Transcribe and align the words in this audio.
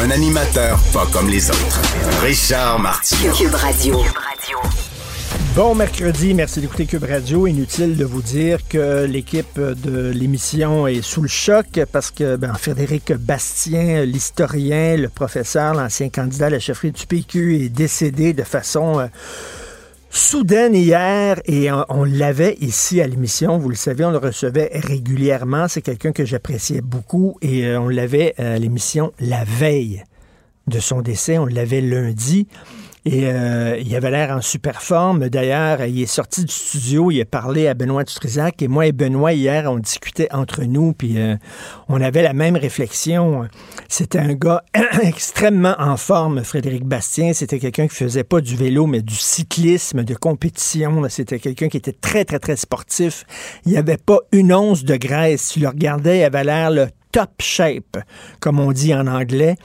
Un 0.00 0.10
animateur 0.12 0.78
pas 0.92 1.06
comme 1.12 1.28
les 1.28 1.50
autres. 1.50 1.80
Richard 2.22 2.78
Martineau. 2.78 3.32
Cube 3.32 3.54
Radio. 3.54 4.00
Bon 5.56 5.74
mercredi, 5.74 6.34
merci 6.34 6.60
d'écouter 6.60 6.86
Cube 6.86 7.02
Radio. 7.02 7.48
Inutile 7.48 7.96
de 7.96 8.04
vous 8.04 8.22
dire 8.22 8.60
que 8.68 9.04
l'équipe 9.06 9.58
de 9.58 10.10
l'émission 10.10 10.86
est 10.86 11.02
sous 11.02 11.22
le 11.22 11.28
choc 11.28 11.80
parce 11.90 12.12
que 12.12 12.36
ben, 12.36 12.54
Frédéric 12.54 13.12
Bastien, 13.12 14.04
l'historien, 14.04 14.96
le 14.96 15.08
professeur, 15.08 15.74
l'ancien 15.74 16.10
candidat 16.10 16.46
à 16.46 16.50
la 16.50 16.60
chefferie 16.60 16.92
du 16.92 17.04
PQ, 17.04 17.64
est 17.64 17.68
décédé 17.68 18.32
de 18.34 18.44
façon 18.44 19.00
euh, 19.00 19.06
soudaine 20.10 20.74
hier 20.74 21.40
et 21.44 21.70
on, 21.70 22.04
l'avait 22.04 22.56
ici 22.60 23.00
à 23.00 23.06
l'émission. 23.06 23.58
Vous 23.58 23.68
le 23.68 23.74
savez, 23.74 24.04
on 24.04 24.10
le 24.10 24.18
recevait 24.18 24.70
régulièrement. 24.72 25.68
C'est 25.68 25.82
quelqu'un 25.82 26.12
que 26.12 26.24
j'appréciais 26.24 26.80
beaucoup 26.80 27.36
et 27.42 27.66
euh, 27.66 27.80
on 27.80 27.88
l'avait 27.88 28.34
à 28.38 28.58
l'émission 28.58 29.12
la 29.20 29.44
veille 29.44 30.04
de 30.66 30.78
son 30.78 31.02
décès. 31.02 31.38
On 31.38 31.46
l'avait 31.46 31.80
lundi. 31.80 32.46
Et 33.04 33.26
euh, 33.26 33.78
il 33.80 33.94
avait 33.94 34.10
l'air 34.10 34.30
en 34.30 34.40
super 34.40 34.82
forme. 34.82 35.28
D'ailleurs, 35.28 35.84
il 35.84 36.02
est 36.02 36.06
sorti 36.06 36.44
du 36.44 36.52
studio, 36.52 37.10
il 37.10 37.20
a 37.20 37.24
parlé 37.24 37.68
à 37.68 37.74
Benoît 37.74 38.04
Dutrisac. 38.04 38.60
Et 38.62 38.68
moi 38.68 38.86
et 38.86 38.92
Benoît, 38.92 39.32
hier, 39.32 39.70
on 39.70 39.78
discutait 39.78 40.28
entre 40.32 40.64
nous, 40.64 40.92
puis 40.92 41.18
euh, 41.18 41.36
on 41.88 42.00
avait 42.00 42.22
la 42.22 42.32
même 42.32 42.56
réflexion. 42.56 43.48
C'était 43.88 44.18
un 44.18 44.34
gars 44.34 44.62
extrêmement 45.02 45.74
en 45.78 45.96
forme, 45.96 46.44
Frédéric 46.44 46.84
Bastien. 46.84 47.32
C'était 47.32 47.58
quelqu'un 47.58 47.88
qui 47.88 47.94
faisait 47.94 48.24
pas 48.24 48.40
du 48.40 48.56
vélo, 48.56 48.86
mais 48.86 49.02
du 49.02 49.14
cyclisme, 49.14 50.04
de 50.04 50.14
compétition. 50.14 51.02
C'était 51.08 51.38
quelqu'un 51.38 51.68
qui 51.68 51.76
était 51.76 51.92
très, 51.92 52.24
très, 52.24 52.38
très 52.38 52.56
sportif. 52.56 53.24
Il 53.64 53.72
n'y 53.72 53.78
avait 53.78 53.96
pas 53.96 54.18
une 54.32 54.52
once 54.52 54.84
de 54.84 54.96
graisse. 54.96 55.50
Tu 55.50 55.60
le 55.60 55.68
regardais, 55.68 56.18
il 56.18 56.24
avait 56.24 56.44
l'air 56.44 56.70
top 57.12 57.30
shape, 57.40 57.98
comme 58.40 58.60
on 58.60 58.72
dit 58.72 58.94
en 58.94 59.06
anglais. 59.06 59.56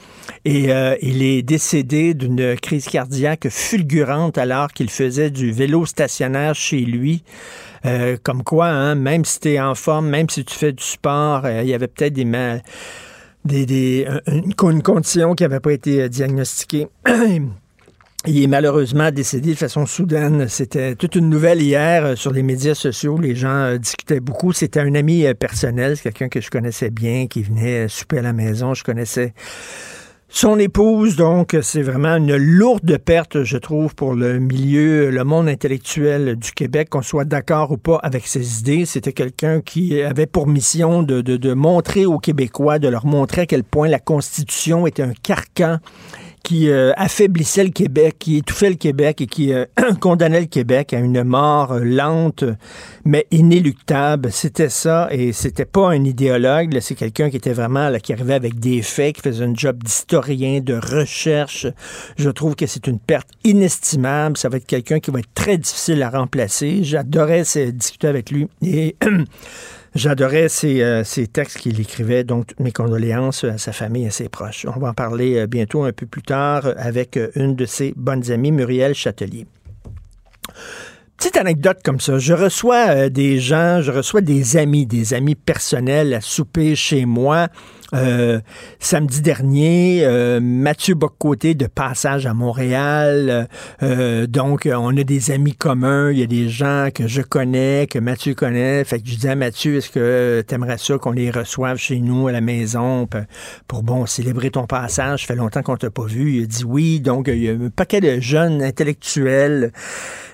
Et 0.44 0.72
euh, 0.72 0.96
il 1.02 1.22
est 1.22 1.42
décédé 1.42 2.14
d'une 2.14 2.56
crise 2.56 2.86
cardiaque 2.86 3.48
fulgurante 3.48 4.38
alors 4.38 4.72
qu'il 4.72 4.90
faisait 4.90 5.30
du 5.30 5.52
vélo 5.52 5.86
stationnaire 5.86 6.54
chez 6.54 6.80
lui. 6.80 7.22
Euh, 7.86 8.16
comme 8.22 8.42
quoi, 8.42 8.68
hein, 8.68 8.94
même 8.94 9.24
si 9.24 9.40
tu 9.40 9.50
es 9.50 9.60
en 9.60 9.74
forme, 9.74 10.08
même 10.08 10.28
si 10.30 10.44
tu 10.44 10.54
fais 10.54 10.72
du 10.72 10.82
sport, 10.82 11.44
euh, 11.44 11.62
il 11.62 11.68
y 11.68 11.74
avait 11.74 11.88
peut-être 11.88 12.14
des, 12.14 12.24
mal, 12.24 12.62
des, 13.44 14.06
une, 14.26 14.54
condition 14.54 15.34
qui 15.34 15.42
n'avait 15.42 15.60
pas 15.60 15.72
été 15.72 16.08
diagnostiquée. 16.08 16.88
Il 18.26 18.42
est 18.42 18.46
malheureusement 18.46 19.10
décédé 19.10 19.50
de 19.50 19.58
façon 19.58 19.84
soudaine. 19.84 20.48
C'était 20.48 20.94
toute 20.94 21.14
une 21.14 21.28
nouvelle 21.28 21.60
hier 21.60 22.06
euh, 22.06 22.16
sur 22.16 22.32
les 22.32 22.42
médias 22.42 22.74
sociaux. 22.74 23.18
Les 23.18 23.34
gens 23.36 23.48
euh, 23.48 23.76
discutaient 23.76 24.20
beaucoup. 24.20 24.54
C'était 24.54 24.80
un 24.80 24.94
ami 24.94 25.26
euh, 25.26 25.34
personnel, 25.34 26.00
quelqu'un 26.00 26.30
que 26.30 26.40
je 26.40 26.48
connaissais 26.48 26.88
bien, 26.88 27.26
qui 27.26 27.42
venait 27.42 27.86
souper 27.86 28.20
à 28.20 28.22
la 28.22 28.32
maison. 28.32 28.72
Je 28.72 28.82
connaissais 28.82 29.34
son 30.30 30.58
épouse, 30.58 31.16
donc 31.16 31.54
c'est 31.62 31.82
vraiment 31.82 32.16
une 32.16 32.34
lourde 32.34 32.96
perte, 32.96 33.44
je 33.44 33.56
trouve, 33.58 33.94
pour 33.94 34.14
le 34.14 34.40
milieu, 34.40 35.10
le 35.10 35.22
monde 35.22 35.46
intellectuel 35.46 36.36
du 36.36 36.50
Québec, 36.50 36.88
qu'on 36.88 37.02
soit 37.02 37.24
d'accord 37.24 37.70
ou 37.72 37.76
pas 37.76 38.00
avec 38.02 38.26
ses 38.26 38.60
idées. 38.60 38.86
C'était 38.86 39.12
quelqu'un 39.12 39.60
qui 39.60 40.00
avait 40.00 40.26
pour 40.26 40.48
mission 40.48 41.02
de, 41.02 41.20
de, 41.20 41.36
de 41.36 41.52
montrer 41.52 42.06
aux 42.06 42.18
Québécois, 42.18 42.78
de 42.78 42.88
leur 42.88 43.04
montrer 43.04 43.42
à 43.42 43.46
quel 43.46 43.64
point 43.64 43.86
la 43.86 44.00
Constitution 44.00 44.86
était 44.86 45.02
un 45.02 45.12
carcan 45.22 45.78
qui 46.44 46.68
euh, 46.68 46.92
affaiblissait 46.96 47.64
le 47.64 47.70
Québec, 47.70 48.16
qui 48.18 48.36
étouffait 48.36 48.68
le 48.68 48.76
Québec 48.76 49.22
et 49.22 49.26
qui 49.26 49.52
euh, 49.52 49.64
condamnait 50.00 50.42
le 50.42 50.46
Québec 50.46 50.92
à 50.92 50.98
une 50.98 51.24
mort 51.24 51.72
euh, 51.72 51.80
lente 51.80 52.44
mais 53.04 53.26
inéluctable. 53.30 54.30
C'était 54.30 54.68
ça 54.68 55.08
et 55.10 55.32
c'était 55.32 55.64
pas 55.64 55.88
un 55.88 56.04
idéologue. 56.04 56.78
C'est 56.80 56.94
quelqu'un 56.94 57.30
qui 57.30 57.38
était 57.38 57.54
vraiment 57.54 57.88
là, 57.88 57.98
qui 57.98 58.12
arrivait 58.12 58.34
avec 58.34 58.60
des 58.60 58.82
faits, 58.82 59.16
qui 59.16 59.22
faisait 59.22 59.44
un 59.44 59.54
job 59.54 59.82
d'historien, 59.82 60.60
de 60.60 60.74
recherche. 60.74 61.66
Je 62.16 62.28
trouve 62.28 62.54
que 62.54 62.66
c'est 62.66 62.86
une 62.86 62.98
perte 62.98 63.28
inestimable. 63.42 64.36
Ça 64.36 64.50
va 64.50 64.58
être 64.58 64.66
quelqu'un 64.66 65.00
qui 65.00 65.10
va 65.10 65.20
être 65.20 65.34
très 65.34 65.56
difficile 65.56 66.02
à 66.02 66.10
remplacer. 66.10 66.84
J'adorais 66.84 67.42
discuter 67.72 68.06
avec 68.06 68.30
lui 68.30 68.48
et 68.62 68.96
J'adorais 69.94 70.48
ces, 70.48 70.82
euh, 70.82 71.04
ces, 71.04 71.28
textes 71.28 71.58
qu'il 71.58 71.80
écrivait, 71.80 72.24
donc 72.24 72.48
mes 72.58 72.72
condoléances 72.72 73.44
à 73.44 73.58
sa 73.58 73.72
famille 73.72 74.04
et 74.04 74.08
à 74.08 74.10
ses 74.10 74.28
proches. 74.28 74.66
On 74.74 74.80
va 74.80 74.88
en 74.88 74.94
parler 74.94 75.38
euh, 75.38 75.46
bientôt 75.46 75.84
un 75.84 75.92
peu 75.92 76.04
plus 76.04 76.22
tard 76.22 76.66
avec 76.76 77.16
euh, 77.16 77.30
une 77.36 77.54
de 77.54 77.64
ses 77.64 77.94
bonnes 77.96 78.28
amies, 78.32 78.50
Muriel 78.50 78.94
Châtelier. 78.94 79.46
Petite 81.16 81.36
anecdote 81.36 81.78
comme 81.84 82.00
ça, 82.00 82.18
je 82.18 82.34
reçois 82.34 83.08
des 83.08 83.38
gens, 83.38 83.80
je 83.82 83.92
reçois 83.92 84.20
des 84.20 84.56
amis, 84.56 84.84
des 84.84 85.14
amis 85.14 85.36
personnels 85.36 86.12
à 86.12 86.20
souper 86.20 86.74
chez 86.74 87.04
moi. 87.06 87.46
Euh, 87.94 88.40
samedi 88.80 89.20
dernier, 89.20 90.00
euh, 90.04 90.40
Mathieu 90.40 90.94
Boccoté 90.94 91.54
de 91.54 91.66
passage 91.66 92.26
à 92.26 92.34
Montréal. 92.34 93.48
Euh, 93.82 94.26
donc, 94.26 94.68
on 94.70 94.96
a 94.96 95.04
des 95.04 95.30
amis 95.30 95.54
communs. 95.54 96.10
Il 96.10 96.18
y 96.18 96.22
a 96.22 96.26
des 96.26 96.48
gens 96.48 96.88
que 96.92 97.06
je 97.06 97.22
connais, 97.22 97.86
que 97.88 97.98
Mathieu 97.98 98.34
connaît. 98.34 98.84
Fait 98.84 99.00
que 99.00 99.08
je 99.08 99.14
disais 99.14 99.30
à 99.30 99.36
Mathieu, 99.36 99.76
est-ce 99.76 99.90
que 99.90 100.44
tu 100.46 100.54
aimerais 100.54 100.78
ça 100.78 100.98
qu'on 100.98 101.12
les 101.12 101.30
reçoive 101.30 101.76
chez 101.76 102.00
nous 102.00 102.26
à 102.26 102.32
la 102.32 102.40
maison 102.40 103.08
pour, 103.68 103.82
bon, 103.82 104.06
célébrer 104.06 104.50
ton 104.50 104.66
passage? 104.66 105.20
Ça 105.20 105.26
fait 105.28 105.36
longtemps 105.36 105.62
qu'on 105.62 105.76
t'a 105.76 105.90
pas 105.90 106.06
vu. 106.06 106.38
Il 106.38 106.44
a 106.44 106.46
dit 106.46 106.64
oui. 106.64 107.00
Donc, 107.00 107.28
il 107.28 107.42
y 107.42 107.48
a 107.48 107.52
un 107.52 107.70
paquet 107.70 108.00
de 108.00 108.20
jeunes 108.20 108.62
intellectuels 108.62 109.72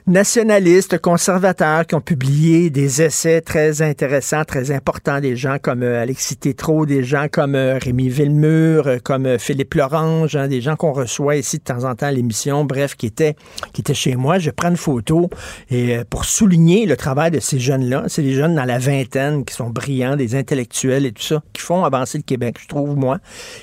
nationalistes, 0.06 0.98
conservateurs 0.98 1.86
qui 1.86 1.94
ont 1.94 2.00
publié 2.00 2.70
des 2.70 3.02
essais 3.02 3.40
très 3.40 3.82
intéressants, 3.82 4.44
très 4.44 4.70
importants, 4.70 5.20
des 5.20 5.36
gens 5.36 5.56
comme 5.60 5.82
Alexis 5.82 6.36
Tétrault, 6.36 6.86
des 6.86 7.04
gens 7.04 7.26
comme 7.30 7.54
euh, 7.54 7.78
Rémi 7.78 8.08
Villemur, 8.08 8.86
euh, 8.86 8.98
comme 9.02 9.26
euh, 9.26 9.38
Philippe 9.38 9.74
Lorange, 9.74 10.36
hein, 10.36 10.48
des 10.48 10.60
gens 10.60 10.76
qu'on 10.76 10.92
reçoit 10.92 11.36
ici 11.36 11.58
de 11.58 11.62
temps 11.62 11.84
en 11.84 11.94
temps 11.94 12.06
à 12.06 12.12
l'émission, 12.12 12.64
bref, 12.64 12.96
qui 12.96 13.06
étaient, 13.06 13.36
qui 13.72 13.80
étaient 13.80 13.94
chez 13.94 14.16
moi. 14.16 14.38
Je 14.38 14.50
prends 14.50 14.70
une 14.70 14.76
photo 14.76 15.30
et 15.70 15.98
pour 16.08 16.24
souligner 16.24 16.86
le 16.86 16.96
travail 16.96 17.30
de 17.30 17.40
ces 17.40 17.58
jeunes-là. 17.58 18.04
C'est 18.08 18.22
des 18.22 18.34
jeunes 18.34 18.54
dans 18.54 18.64
la 18.64 18.78
vingtaine 18.78 19.44
qui 19.44 19.54
sont 19.54 19.70
brillants, 19.70 20.16
des 20.16 20.34
intellectuels 20.34 21.06
et 21.06 21.12
tout 21.12 21.22
ça, 21.22 21.42
qui 21.52 21.62
font 21.62 21.84
avancer 21.84 22.18
le 22.18 22.24
Québec, 22.24 22.56
je 22.60 22.68
trouve, 22.68 22.96
moi. 22.96 23.18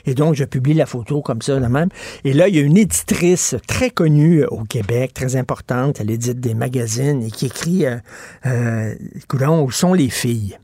Et 0.06 0.14
donc, 0.14 0.36
je 0.36 0.44
publie 0.44 0.74
la 0.74 0.86
photo 0.86 1.22
comme 1.22 1.42
ça, 1.42 1.60
là 1.60 1.70
même. 1.70 1.90
Et 2.24 2.34
là, 2.34 2.48
il 2.48 2.56
y 2.56 2.60
a 2.60 2.62
une 2.62 2.78
éditrice 2.78 3.56
très 3.68 3.90
connue 3.90 4.44
au 4.46 4.64
Québec, 4.64 5.14
très 5.14 5.36
importante. 5.36 6.00
Elle 6.00 6.12
des 6.34 6.54
magazines 6.54 7.24
et 7.24 7.32
qui 7.32 7.48
écrit, 7.48 7.86
euh, 7.86 7.98
euh, 8.46 8.96
où 9.50 9.72
sont 9.72 9.94
les 9.94 10.10
filles? 10.10 10.58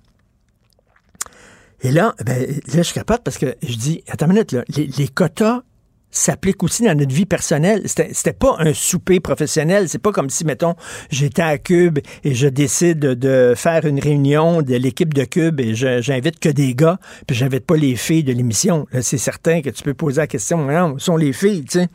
Et 1.82 1.92
là, 1.92 2.16
ben, 2.26 2.48
là, 2.74 2.82
je 2.82 2.94
capote 2.94 3.22
parce 3.24 3.38
que 3.38 3.56
je 3.62 3.76
dis, 3.76 4.04
attends 4.08 4.28
une 4.28 4.34
minute, 4.34 4.54
là, 4.54 4.64
les, 4.70 5.08
quotas 5.10 5.64
s'appliquent 6.12 6.64
aussi 6.64 6.84
dans 6.84 6.98
notre 6.98 7.14
vie 7.14 7.26
personnelle. 7.26 7.84
C'était 7.88 8.34
pas 8.34 8.56
un 8.60 8.74
souper 8.74 9.20
professionnel. 9.20 9.90
C'est 9.90 10.00
pas 10.00 10.12
comme 10.12 10.30
si, 10.30 10.46
mettons, 10.46 10.76
j'étais 11.10 11.42
à 11.42 11.58
Cube 11.58 12.00
et 12.24 12.36
je 12.36 12.48
décide 12.48 13.00
de 13.00 13.54
faire 13.58 13.86
une 13.86 14.00
réunion 14.00 14.62
de 14.62 14.76
l'équipe 14.76 15.14
de 15.14 15.26
Cube 15.26 15.60
et 15.60 15.76
j'invite 15.76 16.40
que 16.40 16.50
des 16.50 16.74
gars, 16.74 17.00
puis 17.28 17.36
j'invite 17.36 17.66
pas 17.66 17.76
les 17.76 17.96
filles 17.96 18.24
de 18.24 18.32
l'émission. 18.32 18.88
C'est 19.02 19.18
certain 19.18 19.62
que 19.62 19.70
tu 19.70 19.84
peux 19.84 19.96
poser 19.96 20.22
la 20.22 20.28
question, 20.28 20.66
non, 20.66 20.98
sont 21.00 21.18
les 21.18 21.34
filles, 21.34 21.66
tu 21.66 21.80
sais? 21.80 21.88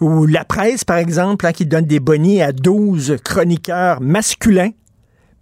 Ou 0.00 0.26
la 0.26 0.44
presse, 0.44 0.84
par 0.84 0.98
exemple, 0.98 1.46
hein, 1.46 1.52
qui 1.52 1.66
donne 1.66 1.86
des 1.86 2.00
bonnets 2.00 2.42
à 2.42 2.52
12 2.52 3.16
chroniqueurs 3.24 4.00
masculins 4.00 4.70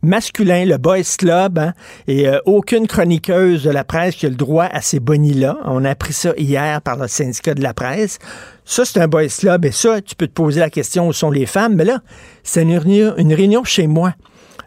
masculin, 0.05 0.65
le 0.65 0.77
Boys 0.77 1.17
Club, 1.19 1.59
hein, 1.59 1.73
et 2.07 2.29
euh, 2.29 2.39
aucune 2.45 2.87
chroniqueuse 2.87 3.65
de 3.65 3.71
la 3.71 3.85
presse 3.85 4.15
qui 4.15 4.27
a 4.27 4.29
le 4.29 4.35
droit 4.35 4.67
à 4.67 4.81
ces 4.81 5.01
bonnies-là. 5.01 5.59
On 5.65 5.85
a 5.85 5.91
appris 5.91 6.13
ça 6.13 6.33
hier 6.37 6.81
par 6.83 6.97
le 6.97 7.09
syndicat 7.09 7.55
de 7.55 7.63
la 7.63 7.75
presse. 7.75 8.19
Ça, 8.65 8.85
c'est 8.85 9.01
un 9.01 9.09
Boys 9.09 9.29
Club, 9.29 9.65
et 9.65 9.73
ça, 9.73 10.01
tu 10.01 10.15
peux 10.15 10.27
te 10.27 10.33
poser 10.33 10.61
la 10.61 10.71
question 10.71 11.09
où 11.09 11.13
sont 11.13 11.31
les 11.31 11.47
femmes, 11.47 11.75
mais 11.75 11.85
là, 11.85 12.01
c'est 12.43 12.63
une 12.63 12.77
réunion, 12.77 13.15
une 13.17 13.35
réunion 13.35 13.65
chez 13.65 13.87
moi, 13.87 14.15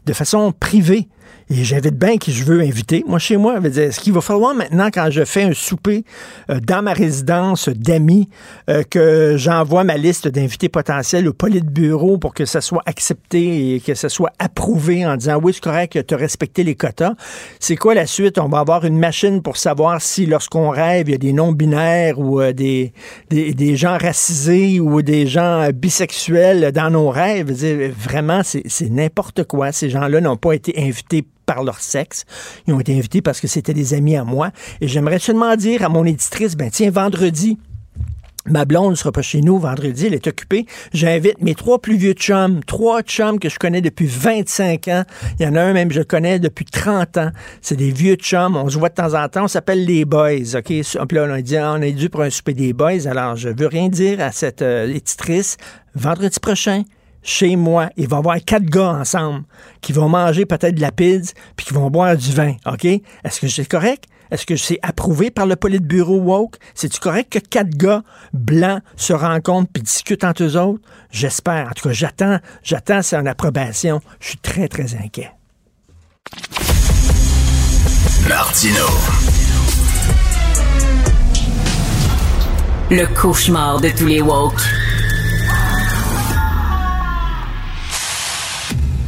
de 0.05 0.13
façon 0.13 0.51
privée. 0.51 1.07
Et 1.49 1.63
j'invite 1.63 1.95
bien 1.95 2.17
qui 2.17 2.33
je 2.33 2.43
veux 2.43 2.59
inviter. 2.59 3.05
Moi, 3.07 3.19
chez 3.19 3.37
moi, 3.37 3.59
est-ce 3.63 4.01
qu'il 4.01 4.11
va 4.11 4.19
falloir 4.19 4.53
maintenant, 4.53 4.89
quand 4.93 5.09
je 5.09 5.23
fais 5.23 5.43
un 5.43 5.53
souper 5.53 6.03
euh, 6.49 6.59
dans 6.59 6.81
ma 6.81 6.91
résidence 6.91 7.69
d'amis, 7.69 8.27
euh, 8.69 8.83
que 8.83 9.35
j'envoie 9.37 9.85
ma 9.85 9.95
liste 9.95 10.27
d'invités 10.27 10.67
potentiels 10.67 11.25
au 11.29 11.33
bureau 11.63 12.17
pour 12.17 12.33
que 12.33 12.43
ça 12.43 12.59
soit 12.59 12.83
accepté 12.85 13.75
et 13.75 13.79
que 13.79 13.95
ça 13.95 14.09
soit 14.09 14.33
approuvé 14.39 15.05
en 15.05 15.15
disant 15.15 15.39
oui, 15.41 15.53
c'est 15.53 15.63
correct, 15.63 16.05
tu 16.05 16.13
as 16.13 16.17
respecté 16.17 16.65
les 16.65 16.75
quotas. 16.75 17.13
C'est 17.61 17.77
quoi 17.77 17.93
la 17.93 18.07
suite? 18.07 18.39
On 18.39 18.49
va 18.49 18.59
avoir 18.59 18.83
une 18.83 18.99
machine 18.99 19.41
pour 19.41 19.55
savoir 19.55 20.01
si 20.01 20.25
lorsqu'on 20.25 20.69
rêve, 20.69 21.07
il 21.07 21.11
y 21.13 21.15
a 21.15 21.17
des 21.17 21.31
non-binaires 21.31 22.19
ou 22.19 22.41
euh, 22.41 22.51
des, 22.51 22.91
des, 23.29 23.75
gens 23.77 23.97
racisés 23.97 24.81
ou 24.81 25.01
des 25.01 25.27
gens 25.27 25.69
bisexuels 25.73 26.73
dans 26.73 26.89
nos 26.89 27.09
rêves. 27.09 27.51
Vraiment, 27.93 28.41
c'est 28.43 28.89
n'importe 28.89 29.45
quoi. 29.45 29.71
Ces 29.71 29.89
gens-là 29.89 30.19
n'ont 30.19 30.35
pas 30.35 30.53
été 30.53 30.73
invités 30.77 31.23
par 31.47 31.63
leur 31.63 31.79
sexe. 31.79 32.25
Ils 32.67 32.73
ont 32.75 32.79
été 32.79 32.95
invités 32.95 33.23
parce 33.23 33.41
que 33.41 33.47
c'était 33.47 33.73
des 33.73 33.95
amis 33.95 34.15
à 34.15 34.23
moi. 34.23 34.51
Et 34.81 34.87
j'aimerais 34.87 35.17
seulement 35.17 35.55
dire 35.55 35.83
à 35.83 35.89
mon 35.89 36.05
éditrice, 36.05 36.55
ben 36.55 36.69
tiens, 36.69 36.91
vendredi, 36.91 37.57
Ma 38.49 38.63
blonde 38.63 38.95
sera 38.95 39.11
pas 39.11 39.21
chez 39.21 39.41
nous 39.41 39.59
vendredi, 39.59 40.05
elle 40.05 40.13
est 40.13 40.27
occupée. 40.27 40.65
J'invite 40.93 41.41
mes 41.41 41.53
trois 41.53 41.81
plus 41.81 41.97
vieux 41.97 42.13
chums, 42.13 42.63
trois 42.63 43.01
chums 43.01 43.39
que 43.39 43.49
je 43.49 43.59
connais 43.59 43.81
depuis 43.81 44.07
25 44.07 44.87
ans. 44.87 45.03
Il 45.37 45.45
y 45.45 45.49
en 45.49 45.55
a 45.55 45.61
un 45.61 45.73
même 45.73 45.89
que 45.89 45.95
je 45.95 46.01
connais 46.01 46.39
depuis 46.39 46.63
30 46.63 47.17
ans. 47.17 47.31
C'est 47.61 47.75
des 47.75 47.91
vieux 47.91 48.15
chums, 48.15 48.55
on 48.55 48.69
se 48.69 48.77
voit 48.77 48.87
de 48.87 48.93
temps 48.93 49.21
en 49.21 49.27
temps, 49.27 49.43
on 49.43 49.49
s'appelle 49.49 49.83
les 49.83 50.05
boys, 50.05 50.55
OK? 50.55 50.63
Puis 50.63 50.95
là, 51.11 51.25
on 51.27 51.33
a 51.33 51.41
dit, 51.41 51.57
on 51.57 51.81
est 51.81 51.91
dû 51.91 52.09
pour 52.09 52.21
un 52.21 52.29
souper 52.29 52.53
des 52.53 52.71
boys. 52.71 53.05
Alors, 53.05 53.35
je 53.35 53.49
veux 53.49 53.67
rien 53.67 53.89
dire 53.89 54.21
à 54.21 54.31
cette 54.31 54.61
euh, 54.61 54.87
éditrice. 54.87 55.57
Vendredi 55.93 56.39
prochain, 56.39 56.83
chez 57.27 57.57
moi, 57.57 57.89
ils 57.97 58.07
vont 58.07 58.19
avoir 58.19 58.37
quatre 58.43 58.63
gars 58.63 58.93
ensemble 58.93 59.43
qui 59.81 59.91
vont 59.91 60.07
manger 60.07 60.45
peut-être 60.45 60.75
de 60.75 60.81
la 60.81 60.93
pizza 60.93 61.33
puis 61.57 61.65
qui 61.65 61.73
vont 61.73 61.89
boire 61.91 62.15
du 62.15 62.31
vin, 62.31 62.55
OK? 62.65 62.85
Est-ce 62.85 63.41
que 63.41 63.49
c'est 63.49 63.67
correct? 63.67 64.05
Est-ce 64.31 64.45
que 64.45 64.55
c'est 64.55 64.79
approuvé 64.81 65.29
par 65.29 65.45
le 65.45 65.55
bureau 65.55 66.19
woke? 66.19 66.55
C'est-tu 66.73 66.99
correct 66.99 67.33
que 67.33 67.39
quatre 67.39 67.69
gars 67.69 68.01
blancs 68.33 68.81
se 68.95 69.11
rencontrent 69.11 69.69
puis 69.71 69.83
discutent 69.83 70.23
entre 70.23 70.43
eux 70.43 70.57
autres? 70.57 70.81
J'espère. 71.11 71.67
En 71.67 71.71
tout 71.71 71.89
cas, 71.89 71.93
j'attends, 71.93 72.39
j'attends 72.63 73.01
c'est 73.01 73.17
une 73.17 73.27
approbation. 73.27 73.99
Je 74.21 74.29
suis 74.29 74.37
très, 74.37 74.69
très 74.69 74.95
inquiet. 74.95 75.31
Martino. 78.27 78.85
Le 82.89 83.05
cauchemar 83.13 83.81
de 83.81 83.89
tous 83.89 84.05
les 84.05 84.21
woke. 84.21 84.61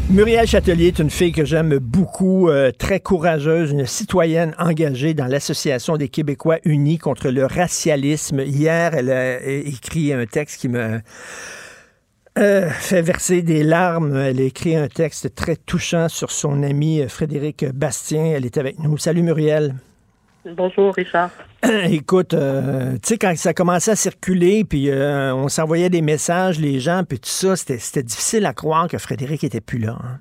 Muriel 0.10 0.48
Châtelier 0.48 0.88
est 0.88 0.98
une 0.98 1.12
fille 1.12 1.32
que 1.32 1.46
j'aime 1.46 1.78
beaucoup, 1.78 2.50
euh, 2.50 2.72
très 2.72 3.00
courageuse, 3.00 3.70
une 3.70 3.86
citoyenne 3.86 4.56
engagée 4.58 5.14
dans 5.14 5.28
l'Association 5.28 5.98
des 5.98 6.10
Québécois 6.10 6.58
unis 6.64 6.98
contre 6.98 7.30
le 7.30 7.46
racialisme. 7.46 8.40
Hier, 8.40 8.96
elle 8.96 9.12
a 9.12 9.40
écrit 9.46 10.12
un 10.12 10.26
texte 10.26 10.62
qui 10.62 10.68
me 10.68 11.00
euh, 12.40 12.70
fait 12.72 13.04
verser 13.04 13.44
des 13.44 13.64
larmes. 13.64 14.18
Elle 14.18 14.40
a 14.40 14.46
écrit 14.46 14.76
un 14.76 14.88
texte 14.88 15.36
très 15.36 15.56
touchant 15.56 16.10
sur 16.10 16.32
son 16.32 16.64
ami 16.64 17.04
Frédéric 17.08 17.66
Bastien. 17.72 18.26
Elle 18.36 18.48
est 18.48 18.58
avec 18.58 18.80
nous. 18.80 18.98
Salut 18.98 19.22
Muriel. 19.22 19.76
Bonjour, 20.56 20.96
Richard. 20.96 21.30
Écoute, 21.92 22.34
euh, 22.34 22.94
tu 22.94 23.00
sais, 23.04 23.18
quand 23.18 23.36
ça 23.36 23.54
commençait 23.54 23.92
à 23.92 23.96
circuler, 23.96 24.64
puis 24.64 24.90
euh, 24.90 25.34
on 25.34 25.48
s'envoyait 25.48 25.90
des 25.90 26.02
messages, 26.02 26.60
les 26.60 26.80
gens, 26.80 27.04
puis 27.08 27.20
tout 27.20 27.30
ça, 27.30 27.56
c'était 27.56 28.04
difficile 28.04 28.46
à 28.46 28.54
croire 28.54 28.88
que 28.88 28.98
Frédéric 28.98 29.44
était 29.44 29.62
plus 29.62 29.80
là. 29.80 29.98
Hein? 30.02 30.20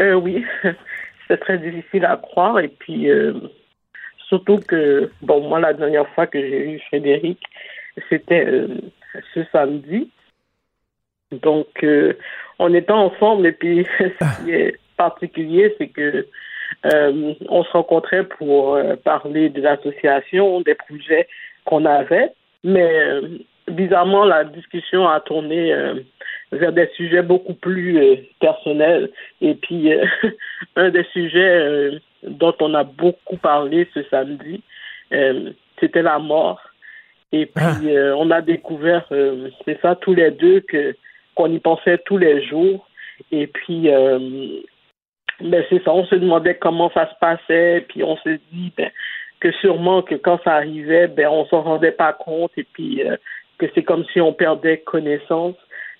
Euh, 0.00 0.14
oui, 0.14 0.44
c'était 1.22 1.36
très 1.38 1.58
difficile 1.58 2.04
à 2.06 2.16
croire. 2.16 2.58
Et 2.58 2.68
puis, 2.68 3.08
surtout 4.28 4.58
que, 4.58 5.10
bon, 5.22 5.48
moi, 5.48 5.60
la 5.60 5.74
dernière 5.74 6.08
fois 6.14 6.26
que 6.26 6.40
j'ai 6.40 6.72
eu 6.72 6.80
Frédéric, 6.88 7.38
c'était 8.08 8.66
ce 9.34 9.40
samedi. 9.52 10.10
Donc, 11.30 11.84
on 12.58 12.74
était 12.74 12.92
ensemble, 12.92 13.46
et 13.46 13.52
puis, 13.52 13.86
ce 13.98 14.44
qui 14.44 14.50
est 14.50 14.78
particulier, 14.96 15.74
c'est 15.78 15.88
que 15.88 16.26
euh, 16.86 17.34
on 17.48 17.64
se 17.64 17.70
rencontrait 17.70 18.24
pour 18.24 18.74
euh, 18.74 18.94
parler 18.96 19.48
de 19.48 19.60
l'association, 19.60 20.60
des 20.60 20.74
projets 20.74 21.26
qu'on 21.64 21.84
avait, 21.84 22.32
mais 22.62 23.00
euh, 23.00 23.38
bizarrement, 23.68 24.24
la 24.24 24.44
discussion 24.44 25.08
a 25.08 25.20
tourné 25.20 25.74
vers 26.52 26.72
des 26.72 26.88
sujets 26.96 27.22
beaucoup 27.22 27.54
plus 27.54 27.98
personnels. 28.40 29.10
Et 29.40 29.54
puis, 29.54 29.92
un 30.76 30.90
des 30.90 31.04
sujets 31.12 32.00
dont 32.22 32.54
on 32.60 32.72
a 32.74 32.84
beaucoup 32.84 33.36
parlé 33.36 33.86
ce 33.92 34.02
samedi, 34.04 34.62
c'était 35.78 36.02
la 36.02 36.18
mort. 36.18 36.60
Et 37.32 37.44
puis, 37.44 37.94
ah. 37.94 38.14
on 38.16 38.30
a 38.30 38.40
découvert, 38.40 39.04
c'est 39.66 39.78
ça, 39.82 39.94
tous 39.96 40.14
les 40.14 40.30
deux, 40.30 40.60
que 40.60 40.96
qu'on 41.34 41.52
y 41.52 41.58
pensait 41.58 41.98
tous 41.98 42.16
les 42.16 42.42
jours. 42.46 42.88
Et 43.30 43.46
puis, 43.46 43.90
ben 45.40 45.64
c'est 45.70 45.82
ça, 45.84 45.92
on 45.92 46.04
se 46.04 46.14
demandait 46.14 46.56
comment 46.56 46.90
ça 46.92 47.08
se 47.08 47.14
passait, 47.20 47.84
puis 47.88 48.02
on 48.02 48.16
se 48.16 48.30
dit 48.52 48.72
ben, 48.76 48.90
que 49.40 49.52
sûrement 49.52 50.02
que 50.02 50.16
quand 50.16 50.40
ça 50.42 50.54
arrivait, 50.54 51.06
ben 51.06 51.28
on 51.28 51.46
s'en 51.46 51.62
rendait 51.62 51.92
pas 51.92 52.12
compte, 52.12 52.52
et 52.56 52.64
puis 52.64 53.02
euh, 53.02 53.16
que 53.58 53.66
c'est 53.74 53.82
comme 53.82 54.04
si 54.12 54.20
on 54.20 54.32
perdait 54.32 54.78
connaissance. 54.78 55.56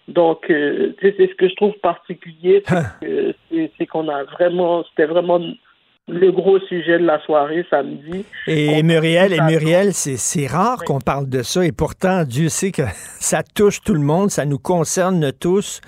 Donc, 0.08 0.48
euh, 0.48 0.94
c'est 1.02 1.14
ce 1.18 1.34
que 1.34 1.48
je 1.48 1.54
trouve 1.54 1.74
particulier, 1.82 2.62
c'est 3.78 3.86
qu'on 3.86 4.08
a 4.08 4.24
vraiment, 4.24 4.82
c'était 4.90 5.04
vraiment 5.04 5.38
le 6.08 6.32
gros 6.32 6.58
sujet 6.60 6.98
de 6.98 7.04
la 7.04 7.20
soirée 7.20 7.66
samedi. 7.68 8.24
Et 8.46 8.82
Muriel, 8.82 9.34
et 9.34 9.40
Muriel, 9.42 9.92
c'est 9.92 10.46
rare 10.46 10.82
qu'on 10.84 11.00
parle 11.00 11.28
de 11.28 11.42
ça, 11.42 11.64
et 11.64 11.72
pourtant, 11.72 12.24
Dieu 12.24 12.48
sait 12.48 12.72
que 12.72 12.82
ça 13.20 13.42
touche 13.42 13.82
tout 13.82 13.94
le 13.94 14.00
monde, 14.00 14.30
ça 14.30 14.46
nous 14.46 14.58
concerne 14.58 15.30
tous. 15.32 15.80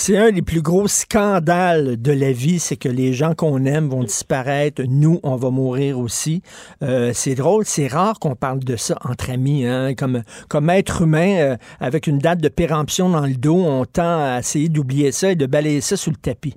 C'est 0.00 0.16
un 0.16 0.30
des 0.30 0.42
plus 0.42 0.62
gros 0.62 0.86
scandales 0.86 2.00
de 2.00 2.12
la 2.12 2.30
vie, 2.30 2.60
c'est 2.60 2.76
que 2.76 2.88
les 2.88 3.12
gens 3.12 3.34
qu'on 3.34 3.64
aime 3.64 3.88
vont 3.88 4.04
disparaître, 4.04 4.80
nous, 4.88 5.18
on 5.24 5.34
va 5.34 5.50
mourir 5.50 5.98
aussi. 5.98 6.40
Euh, 6.84 7.10
c'est 7.12 7.34
drôle, 7.34 7.64
c'est 7.64 7.88
rare 7.88 8.14
qu'on 8.20 8.36
parle 8.36 8.60
de 8.60 8.76
ça 8.76 8.94
entre 9.04 9.28
amis, 9.28 9.66
hein, 9.66 9.94
comme, 9.98 10.22
comme 10.48 10.70
être 10.70 11.02
humain, 11.02 11.40
euh, 11.40 11.56
avec 11.80 12.06
une 12.06 12.18
date 12.18 12.40
de 12.40 12.48
péremption 12.48 13.08
dans 13.08 13.26
le 13.26 13.34
dos, 13.34 13.56
on 13.56 13.84
tend 13.86 14.22
à 14.22 14.38
essayer 14.38 14.68
d'oublier 14.68 15.10
ça 15.10 15.32
et 15.32 15.34
de 15.34 15.46
balayer 15.46 15.80
ça 15.80 15.96
sous 15.96 16.10
le 16.10 16.16
tapis. 16.16 16.54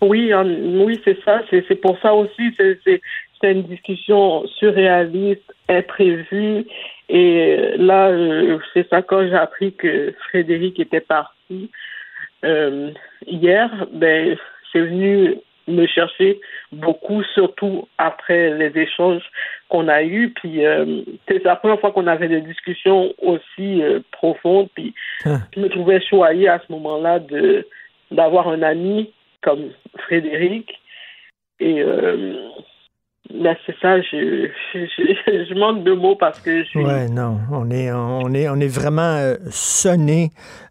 Oui, 0.00 0.32
oui, 0.32 0.98
c'est 1.04 1.18
ça. 1.26 1.42
C'est 1.50 1.80
pour 1.82 1.98
ça 2.00 2.14
aussi, 2.14 2.56
c'est 2.56 3.52
une 3.52 3.64
discussion 3.64 4.46
surréaliste, 4.58 5.52
imprévue. 5.68 6.64
Et 7.10 7.74
là, 7.76 8.08
euh, 8.08 8.58
c'est 8.72 8.88
ça 8.88 9.02
quand 9.02 9.28
j'ai 9.28 9.36
appris 9.36 9.74
que 9.74 10.14
Frédéric 10.30 10.80
était 10.80 11.02
parti. 11.02 11.70
Euh, 12.44 12.90
hier, 13.26 13.86
ben, 13.92 14.36
c'est 14.72 14.80
venu 14.80 15.36
me 15.66 15.86
chercher 15.86 16.40
beaucoup, 16.72 17.22
surtout 17.34 17.88
après 17.96 18.50
les 18.50 18.78
échanges 18.78 19.22
qu'on 19.68 19.88
a 19.88 20.02
eus. 20.02 20.30
Puis 20.30 20.64
euh, 20.64 21.02
c'est 21.26 21.42
la 21.44 21.56
première 21.56 21.80
fois 21.80 21.92
qu'on 21.92 22.06
avait 22.06 22.28
des 22.28 22.42
discussions 22.42 23.14
aussi 23.18 23.82
euh, 23.82 24.00
profondes. 24.12 24.68
Puis 24.74 24.94
ah. 25.24 25.38
je 25.54 25.60
me 25.60 25.68
trouvais 25.68 26.00
choyé 26.02 26.48
à 26.48 26.60
ce 26.66 26.70
moment-là 26.72 27.18
de 27.18 27.66
d'avoir 28.10 28.48
un 28.48 28.62
ami 28.62 29.12
comme 29.42 29.70
Frédéric. 29.98 30.70
Et 31.60 31.82
Là, 33.32 33.54
c'est 33.64 33.74
ça, 33.80 34.00
je, 34.02 34.50
je, 34.74 35.54
manque 35.58 35.82
de 35.82 35.92
mots 35.92 36.14
parce 36.14 36.40
que 36.40 36.62
je 36.62 36.68
suis... 36.68 36.84
Ouais, 36.84 37.08
non, 37.08 37.38
on 37.50 37.70
est, 37.70 37.90
on 37.90 38.32
est, 38.34 38.48
on 38.50 38.56
est 38.56 38.72
vraiment 38.72 39.16
euh, 39.16 39.36
sonné. 39.50 40.28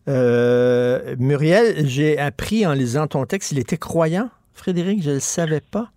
Euh, 0.07 1.15
Muriel, 1.17 1.87
j'ai 1.87 2.19
appris 2.19 2.67
en 2.67 2.73
lisant 2.73 3.07
ton 3.07 3.25
texte, 3.25 3.51
il 3.53 3.59
était 3.59 3.77
croyant, 3.77 4.29
Frédéric, 4.53 5.01
je 5.01 5.09
ne 5.09 5.13
le 5.15 5.19
savais 5.19 5.61
pas. 5.71 5.87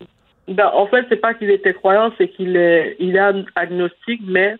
Ben, 0.49 0.71
en 0.73 0.87
fait, 0.87 1.05
c'est 1.11 1.21
pas 1.21 1.35
qu'il 1.35 1.51
était 1.51 1.75
croyant, 1.75 2.11
c'est 2.17 2.29
qu'il 2.29 2.57
est, 2.57 2.97
il 3.01 3.17
est 3.17 3.45
agnostique, 3.55 4.23
mais 4.27 4.57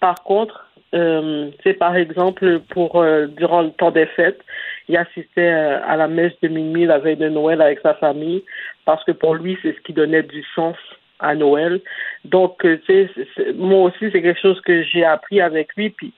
par 0.00 0.22
contre, 0.24 0.66
euh, 0.94 1.50
c'est 1.64 1.74
par 1.74 1.96
exemple 1.96 2.60
pour 2.70 3.02
durant 3.36 3.62
le 3.62 3.70
temps 3.70 3.90
des 3.90 4.06
fêtes, 4.06 4.40
il 4.88 4.96
assistait 4.98 5.48
à 5.48 5.96
la 5.96 6.08
messe 6.08 6.32
de 6.42 6.48
minuit 6.48 6.84
la 6.86 6.98
veille 6.98 7.16
de 7.16 7.28
Noël 7.28 7.62
avec 7.62 7.80
sa 7.80 7.94
famille 7.94 8.42
parce 8.84 9.02
que 9.04 9.12
pour 9.12 9.34
lui, 9.34 9.58
c'est 9.62 9.74
ce 9.74 9.80
qui 9.80 9.92
donnait 9.92 10.22
du 10.22 10.42
sens 10.54 10.76
à 11.18 11.34
Noël. 11.34 11.80
Donc, 12.24 12.64
euh, 12.64 12.78
tu 12.86 13.08
sais, 13.36 13.52
moi 13.54 13.84
aussi, 13.84 14.10
c'est 14.12 14.22
quelque 14.22 14.40
chose 14.40 14.60
que 14.62 14.82
j'ai 14.82 15.04
appris 15.04 15.40
avec 15.40 15.74
lui. 15.76 15.90
Puis, 15.90 16.12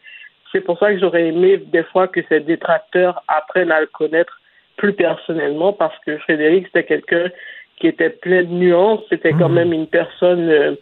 c'est 0.53 0.61
pour 0.61 0.79
ça 0.79 0.93
que 0.93 0.99
j'aurais 0.99 1.29
aimé 1.29 1.59
des 1.59 1.85
fois 1.85 2.09
que 2.09 2.21
ses 2.29 2.41
détracteurs 2.41 3.23
apprennent 3.29 3.71
à 3.71 3.81
le 3.81 3.87
connaître 3.87 4.41
plus 4.77 4.93
personnellement, 4.95 5.73
parce 5.73 5.97
que 6.05 6.17
Frédéric, 6.19 6.67
c'était 6.67 6.85
quelqu'un 6.85 7.31
qui 7.77 7.87
était 7.87 8.11
plein 8.11 8.43
de 8.43 8.49
nuances. 8.49 9.03
C'était 9.09 9.33
quand 9.33 9.49
mmh. 9.49 9.55
même 9.55 9.73
une 9.73 9.87
personne 9.87 10.49
euh, 10.49 10.75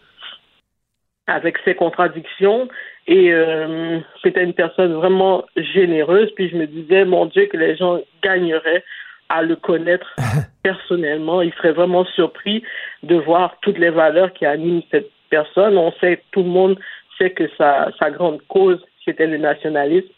avec 1.27 1.57
ses 1.65 1.75
contradictions. 1.75 2.67
Et 3.07 3.31
euh, 3.31 3.99
c'était 4.21 4.43
une 4.43 4.53
personne 4.53 4.93
vraiment 4.93 5.45
généreuse. 5.55 6.29
Puis 6.35 6.49
je 6.49 6.55
me 6.55 6.67
disais, 6.67 7.05
mon 7.05 7.25
Dieu, 7.25 7.45
que 7.47 7.57
les 7.57 7.75
gens 7.75 7.99
gagneraient 8.23 8.83
à 9.29 9.43
le 9.43 9.55
connaître 9.55 10.15
personnellement. 10.63 11.41
Il 11.41 11.53
serait 11.53 11.71
vraiment 11.71 12.05
surpris 12.05 12.63
de 13.03 13.15
voir 13.15 13.55
toutes 13.61 13.77
les 13.77 13.89
valeurs 13.89 14.33
qui 14.33 14.45
animent 14.45 14.81
cette 14.91 15.11
personne. 15.29 15.77
On 15.77 15.91
sait, 15.93 16.21
tout 16.31 16.43
le 16.43 16.49
monde 16.49 16.79
sait 17.17 17.31
que 17.31 17.47
sa, 17.57 17.89
sa 17.99 18.11
grande 18.11 18.41
cause, 18.47 18.83
c'était 19.05 19.27
le 19.27 19.37
nationalisme. 19.37 20.09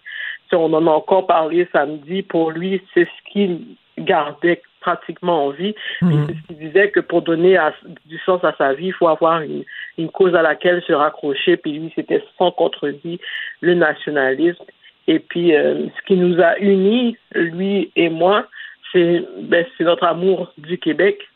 on 0.53 0.73
en 0.73 0.87
a 0.87 0.91
encore 0.91 1.27
parlé 1.27 1.67
samedi. 1.71 2.21
Pour 2.23 2.51
lui, 2.51 2.81
c'est 2.93 3.05
ce 3.05 3.31
qu'il 3.31 3.59
gardait 3.97 4.61
pratiquement 4.79 5.45
en 5.45 5.49
vie. 5.51 5.75
C'est 5.99 6.07
ce 6.07 6.47
qu'il 6.47 6.57
disait 6.57 6.89
que 6.89 6.99
pour 6.99 7.21
donner 7.21 7.57
du 8.05 8.17
sens 8.19 8.43
à 8.43 8.53
sa 8.57 8.73
vie, 8.73 8.87
il 8.87 8.93
faut 8.93 9.07
avoir 9.07 9.41
une, 9.41 9.63
une 9.97 10.09
cause 10.09 10.33
à 10.33 10.41
laquelle 10.41 10.81
se 10.83 10.93
raccrocher. 10.93 11.57
Puis 11.57 11.73
lui, 11.73 11.91
c'était 11.95 12.23
sans 12.37 12.51
contredit 12.51 13.19
le 13.61 13.75
nationalisme. 13.75 14.63
Et 15.07 15.19
puis, 15.19 15.55
euh, 15.55 15.87
ce 15.87 16.05
qui 16.07 16.15
nous 16.15 16.41
a 16.41 16.57
unis, 16.57 17.17
lui 17.33 17.91
et 17.95 18.09
moi, 18.09 18.47
c'est 18.91 19.23
ben, 19.39 19.65
notre 19.79 20.05
amour 20.05 20.53
du 20.57 20.77
Québec. 20.77 21.27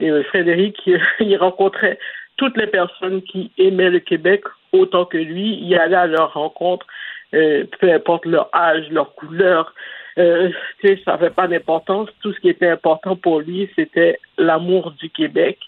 Et 0.00 0.10
euh, 0.10 0.22
Frédéric, 0.24 0.76
il 1.20 1.36
rencontrait 1.36 1.98
toutes 2.36 2.56
les 2.56 2.66
personnes 2.66 3.22
qui 3.22 3.50
aimaient 3.58 3.90
le 3.90 4.00
Québec 4.00 4.44
autant 4.72 5.04
que 5.04 5.18
lui. 5.18 5.58
Il 5.62 5.74
allait 5.76 5.96
à 5.96 6.06
leur 6.06 6.34
rencontre, 6.34 6.86
euh, 7.34 7.64
peu 7.80 7.92
importe 7.92 8.26
leur 8.26 8.48
âge, 8.54 8.88
leur 8.90 9.14
couleur. 9.14 9.72
Euh, 10.18 10.50
ça 10.82 11.12
n'avait 11.12 11.30
pas 11.30 11.48
d'importance. 11.48 12.08
Tout 12.22 12.32
ce 12.32 12.40
qui 12.40 12.48
était 12.48 12.68
important 12.68 13.16
pour 13.16 13.40
lui, 13.40 13.68
c'était 13.76 14.18
l'amour 14.38 14.92
du 14.92 15.10
Québec. 15.10 15.58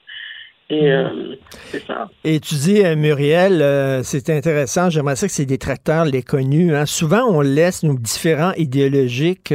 Et 0.69 0.91
euh, 0.91 1.37
c'est 1.67 1.85
ça. 1.85 2.09
Et 2.25 2.41
tu 2.41 2.57
dis, 2.57 2.85
euh, 2.85 2.97
Muriel, 2.97 3.63
euh, 3.63 4.03
c'est 4.03 4.31
intéressant, 4.31 4.91
j'aimerais 4.91 5.15
ça 5.15 5.29
que 5.29 5.33
ces 5.33 5.47
détracteurs 5.47 6.05
les 6.05 6.23
connus. 6.23 6.75
Hein. 6.75 6.87
Souvent, 6.87 7.23
on 7.29 7.41
laisse 7.41 7.85
nos 7.85 7.95
différents 7.95 8.53
idéologiques 8.55 9.55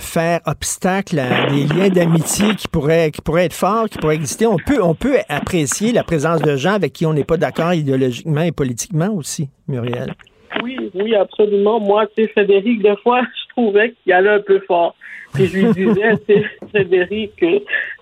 faire 0.00 0.40
obstacle 0.46 1.18
à 1.18 1.48
des 1.48 1.64
liens 1.66 1.88
d'amitié 1.90 2.56
qui 2.56 2.66
pourraient, 2.66 3.12
qui 3.12 3.20
pourraient 3.20 3.46
être 3.46 3.54
forts, 3.54 3.88
qui 3.88 3.98
pourraient 3.98 4.16
exister. 4.16 4.46
On 4.46 4.56
peut, 4.56 4.82
on 4.82 4.94
peut 4.94 5.18
apprécier 5.28 5.92
la 5.92 6.02
présence 6.02 6.42
de 6.42 6.56
gens 6.56 6.72
avec 6.72 6.92
qui 6.92 7.06
on 7.06 7.14
n'est 7.14 7.24
pas 7.24 7.36
d'accord 7.36 7.72
idéologiquement 7.72 8.42
et 8.42 8.52
politiquement 8.52 9.14
aussi, 9.14 9.48
Muriel. 9.68 10.14
Oui, 10.62 10.76
oui, 10.94 11.14
absolument. 11.14 11.80
Moi, 11.80 12.06
tu 12.16 12.24
sais, 12.24 12.28
Frédéric, 12.28 12.82
des 12.82 12.96
fois, 13.02 13.22
trouvais 13.56 13.92
qu'il 13.92 14.12
allait 14.12 14.30
un 14.30 14.40
peu 14.40 14.60
fort. 14.60 14.94
Puis 15.34 15.46
je 15.46 15.58
lui 15.58 15.72
disais, 15.72 16.12
Frédéric, 16.70 17.44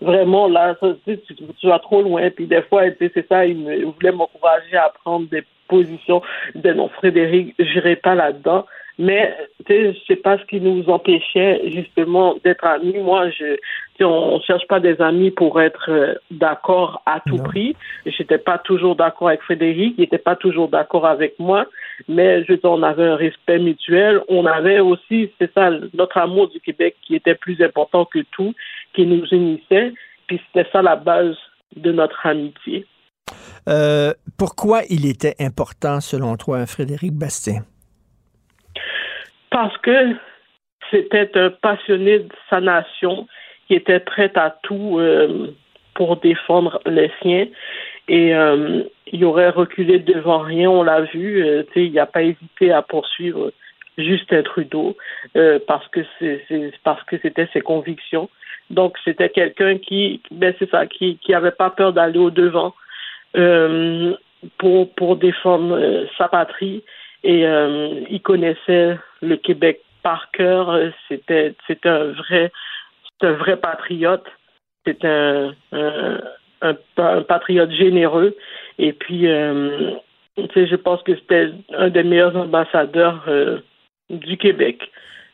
vraiment 0.01 0.49
là, 0.49 0.77
tu, 1.07 1.19
tu, 1.59 1.67
vas 1.67 1.79
trop 1.79 2.03
loin. 2.03 2.31
Puis 2.31 2.47
des 2.47 2.63
fois, 2.63 2.83
c'est 2.99 3.27
ça, 3.27 3.47
il, 3.47 3.59
me, 3.59 3.85
voulait 3.85 4.13
m'encourager 4.13 4.77
à 4.77 4.93
prendre 5.03 5.29
des 5.29 5.43
positions. 5.69 6.23
de 6.55 6.73
non, 6.73 6.89
Frédéric, 6.89 7.55
j'irai 7.59 7.97
pas 7.97 8.15
là-dedans. 8.15 8.67
Mais 8.99 9.35
tu 9.67 9.95
sais, 10.07 10.17
pas 10.17 10.37
ce 10.39 10.45
qui 10.45 10.61
nous 10.61 10.89
empêchait 10.91 11.63
justement 11.71 12.37
d'être 12.45 12.65
amis. 12.65 12.99
Moi, 12.99 13.31
je, 13.31 13.57
on 14.05 14.41
cherche 14.41 14.67
pas 14.69 14.81
des 14.81 15.01
amis 15.01 15.31
pour 15.31 15.61
être 15.61 15.91
euh, 15.91 16.15
d'accord 16.31 17.03
à 17.07 17.21
tout 17.27 17.39
prix. 17.39 17.75
J'étais 18.05 18.39
pas 18.39 18.59
toujours 18.59 18.95
d'accord 18.95 19.29
avec 19.29 19.43
Frédéric, 19.43 19.95
il 19.97 20.05
était 20.05 20.19
pas 20.19 20.37
toujours 20.37 20.69
d'accord 20.69 21.07
avec 21.07 21.39
moi, 21.39 21.67
mais 22.09 22.45
je 22.45 22.55
on 22.65 22.83
avait 22.83 23.07
un 23.07 23.17
respect 23.17 23.59
mutuel. 23.59 24.21
On 24.29 24.47
avait 24.47 24.81
aussi, 24.81 25.31
c'est 25.39 25.53
ça, 25.53 25.71
notre 25.95 26.19
amour 26.19 26.49
du 26.49 26.61
Québec 26.61 26.97
qui 27.03 27.15
était 27.15 27.35
plus 27.35 27.61
important 27.63 28.05
que 28.05 28.21
tout, 28.33 28.55
qui 28.95 29.07
nous 29.07 29.27
unissait. 29.27 29.93
Puis 30.27 30.41
c'était 30.47 30.69
ça 30.71 30.83
la 30.83 30.97
base 30.97 31.37
de 31.77 31.93
notre 31.93 32.27
amitié. 32.27 32.87
Euh, 33.69 34.13
pourquoi 34.39 34.83
il 34.91 35.09
était 35.09 35.35
important, 35.41 36.01
selon 36.01 36.37
toi, 36.37 36.67
Frédéric 36.67 37.13
Bastien? 37.13 37.63
Parce 39.51 39.77
que 39.79 40.15
c'était 40.91 41.31
un 41.35 41.51
passionné 41.51 42.21
de 42.21 42.29
sa 42.51 42.61
nation 42.61 43.27
qui 43.67 43.75
était 43.75 44.01
prêt 44.01 44.33
à 44.35 44.51
tout 44.63 44.99
euh, 44.99 45.55
pour 45.95 46.17
défendre 46.19 46.81
les 46.87 47.11
siens. 47.21 47.47
Et 48.13 48.35
euh, 48.35 48.83
il 49.11 49.25
aurait 49.25 49.49
reculé 49.49 49.99
devant 49.99 50.41
rien, 50.41 50.69
on 50.69 50.83
l'a 50.83 51.01
vu. 51.01 51.43
Euh, 51.43 51.63
il 51.75 51.95
n'a 51.95 52.05
pas 52.05 52.23
hésité 52.23 52.71
à 52.71 52.83
poursuivre 52.83 53.53
Justin 53.97 54.43
Trudeau 54.43 54.97
parce 55.67 55.89
que 55.89 56.01
c'est 56.19 56.73
parce 56.85 57.03
que 57.05 57.17
c'était 57.23 57.49
ses 57.55 57.63
convictions. 57.63 58.29
Donc 58.69 58.97
c'était 59.03 59.31
quelqu'un 59.31 59.79
qui, 59.79 60.21
ben 60.31 60.55
c'est 60.59 60.71
ça, 60.71 60.87
qui 60.87 61.17
qui 61.19 61.33
pas 61.59 61.71
peur 61.71 61.95
d'aller 61.95 62.19
au 62.19 62.31
devant 62.31 62.75
pour 64.59 65.17
défendre 65.17 66.07
sa 66.17 66.29
patrie 66.29 66.83
et 67.25 67.45
il 68.11 68.21
connaissait 68.23 68.99
le 69.23 69.37
Québec 69.37 69.81
par 70.03 70.31
cœur. 70.33 70.79
C'était, 71.09 71.55
un 71.85 72.13
vrai, 72.13 72.53
c'est 73.21 73.27
un 73.27 73.33
vrai 73.33 73.57
patriote. 73.57 74.27
C'est 74.87 75.05
un, 75.05 75.55
patriote 77.29 77.71
généreux. 77.73 78.35
Et 78.79 78.93
puis, 78.93 79.29
euh, 79.29 79.93
je 80.37 80.77
pense 80.77 81.03
que 81.03 81.15
c'était 81.17 81.51
un 81.77 81.91
des 81.91 82.03
meilleurs 82.03 82.37
ambassadeurs 82.37 83.25
euh, 83.29 83.59
du 84.11 84.37
Québec. 84.37 84.79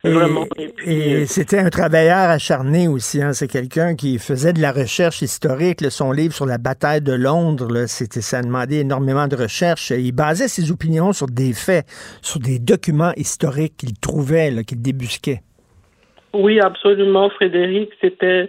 Et, 0.04 0.10
euh, 0.10 1.24
c'était 1.26 1.58
un 1.58 1.70
travailleur 1.70 2.30
acharné 2.30 2.86
aussi. 2.86 3.20
Hein. 3.20 3.32
C'est 3.32 3.48
quelqu'un 3.48 3.96
qui 3.96 4.18
faisait 4.18 4.52
de 4.52 4.60
la 4.60 4.70
recherche 4.70 5.22
historique. 5.22 5.80
son 5.90 6.12
livre 6.12 6.32
sur 6.32 6.46
la 6.46 6.58
bataille 6.58 7.00
de 7.00 7.12
Londres, 7.12 7.86
c'était, 7.86 8.20
ça 8.20 8.40
demandait 8.42 8.80
énormément 8.80 9.26
de 9.26 9.34
recherche. 9.34 9.90
Il 9.90 10.12
basait 10.12 10.46
ses 10.46 10.70
opinions 10.70 11.12
sur 11.12 11.26
des 11.26 11.52
faits, 11.52 11.84
sur 12.22 12.38
des 12.38 12.60
documents 12.60 13.12
historiques 13.16 13.76
qu'il 13.76 13.98
trouvait, 13.98 14.52
qu'il 14.64 14.80
débusquait. 14.80 15.40
Oui, 16.32 16.60
absolument, 16.60 17.28
Frédéric. 17.30 17.90
C'était 18.00 18.48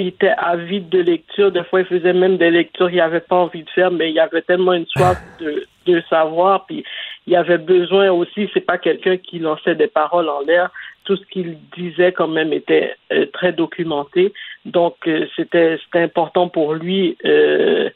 il 0.00 0.08
était 0.08 0.34
avide 0.36 0.88
de 0.88 1.00
lecture. 1.00 1.52
Des 1.52 1.64
fois, 1.64 1.80
il 1.80 1.86
faisait 1.86 2.12
même 2.12 2.36
des 2.36 2.50
lectures 2.50 2.88
qu'il 2.88 2.98
n'avait 2.98 3.20
pas 3.20 3.36
envie 3.36 3.62
de 3.62 3.70
faire, 3.70 3.90
mais 3.90 4.10
il 4.10 4.18
avait 4.18 4.42
tellement 4.42 4.72
une 4.72 4.86
soif 4.86 5.18
de, 5.40 5.66
de 5.86 6.02
savoir. 6.08 6.66
Puis 6.66 6.84
il 7.26 7.36
avait 7.36 7.58
besoin 7.58 8.10
aussi, 8.10 8.48
c'est 8.52 8.66
pas 8.66 8.78
quelqu'un 8.78 9.16
qui 9.16 9.38
lançait 9.38 9.74
des 9.74 9.86
paroles 9.86 10.28
en 10.28 10.40
l'air. 10.40 10.70
Tout 11.04 11.16
ce 11.16 11.24
qu'il 11.26 11.58
disait 11.76 12.12
quand 12.12 12.28
même 12.28 12.52
était 12.52 12.94
euh, 13.12 13.26
très 13.32 13.52
documenté. 13.52 14.32
Donc 14.64 14.96
euh, 15.06 15.26
c'était 15.36 15.78
important 15.94 16.48
pour 16.48 16.74
lui. 16.74 17.16
Euh, 17.24 17.90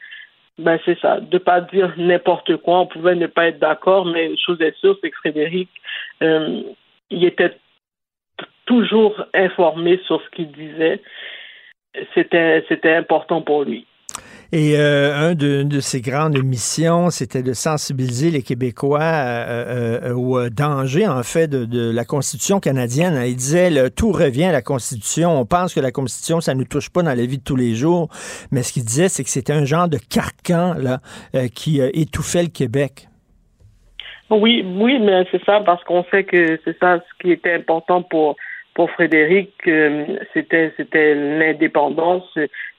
ben 0.59 0.79
c'est 0.85 0.99
ça, 1.01 1.21
de 1.21 1.39
pas 1.39 1.61
dire 1.61 1.93
n'importe 1.97 2.57
quoi. 2.59 2.81
On 2.81 2.87
pouvait 2.87 3.15
ne 3.15 3.27
pas 3.27 3.49
être 3.49 3.59
d'accord, 3.59 4.07
mais 4.07 4.27
une 4.27 4.39
chose 4.39 4.61
est 4.61 4.77
sûre, 4.79 4.97
c'est 5.03 5.11
que 5.11 5.17
Frédéric, 5.19 5.69
il 6.23 7.25
était 7.25 7.53
toujours 8.65 9.23
informé 9.35 10.01
sur 10.07 10.23
ce 10.23 10.31
qu'il 10.31 10.51
disait. 10.53 11.03
C'était 12.15 12.65
c'était 12.69 12.95
important 12.95 13.43
pour 13.43 13.65
lui. 13.65 13.87
Et 14.53 14.77
euh, 14.77 15.31
un 15.31 15.35
de, 15.35 15.65
de, 15.65 15.81
ses 15.81 16.01
grandes 16.01 16.39
missions, 16.43 17.11
c'était 17.11 17.43
de 17.43 17.53
sensibiliser 17.53 18.31
les 18.31 18.43
Québécois 18.43 19.01
euh, 19.01 20.01
euh, 20.05 20.15
au 20.15 20.49
danger, 20.51 21.09
en 21.09 21.23
fait, 21.25 21.49
de, 21.49 21.65
de, 21.65 21.91
la 21.91 22.05
Constitution 22.05 22.61
canadienne. 22.61 23.21
Il 23.27 23.35
disait, 23.35 23.71
le, 23.71 23.91
tout 23.91 24.13
revient 24.13 24.45
à 24.45 24.53
la 24.53 24.63
Constitution. 24.63 25.31
On 25.39 25.47
pense 25.47 25.75
que 25.75 25.81
la 25.81 25.91
Constitution, 25.91 26.41
ça 26.41 26.55
ne 26.55 26.61
nous 26.61 26.65
touche 26.65 26.91
pas 26.91 27.03
dans 27.03 27.15
la 27.15 27.27
vie 27.27 27.39
de 27.39 27.43
tous 27.43 27.57
les 27.57 27.75
jours. 27.75 28.09
Mais 28.53 28.63
ce 28.63 28.73
qu'il 28.73 28.85
disait, 28.85 29.09
c'est 29.09 29.25
que 29.25 29.31
c'était 29.31 29.53
un 29.53 29.65
genre 29.65 29.89
de 29.89 29.99
carcan 29.99 30.75
là, 30.75 31.01
qui 31.55 31.81
étouffait 31.81 32.43
le 32.43 32.49
Québec. 32.49 33.09
Oui, 34.31 34.65
oui, 34.65 34.99
mais 35.01 35.27
c'est 35.31 35.45
ça, 35.45 35.61
parce 35.61 35.83
qu'on 35.85 36.05
sait 36.11 36.25
que 36.25 36.59
c'est 36.65 36.79
ça 36.79 36.99
ce 36.99 37.23
qui 37.23 37.33
était 37.33 37.55
important 37.55 38.03
pour 38.03 38.37
pour 38.77 38.91
Frédéric, 38.91 39.51
c'était 40.35 40.71
c'était 40.77 41.15
l'indépendance, 41.15 42.31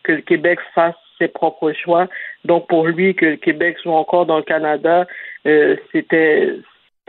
que 0.04 0.12
le 0.12 0.22
Québec 0.22 0.60
fasse 0.76 0.94
ses 1.18 1.28
propres 1.28 1.74
choix. 1.74 2.08
Donc 2.46 2.68
pour 2.68 2.86
lui, 2.86 3.16
que 3.16 3.26
le 3.26 3.36
Québec 3.38 3.78
soit 3.80 3.98
encore 3.98 4.28
dans 4.28 4.38
le 4.38 4.44
Canada, 4.44 5.08
euh, 5.48 5.76
c'était 5.92 6.54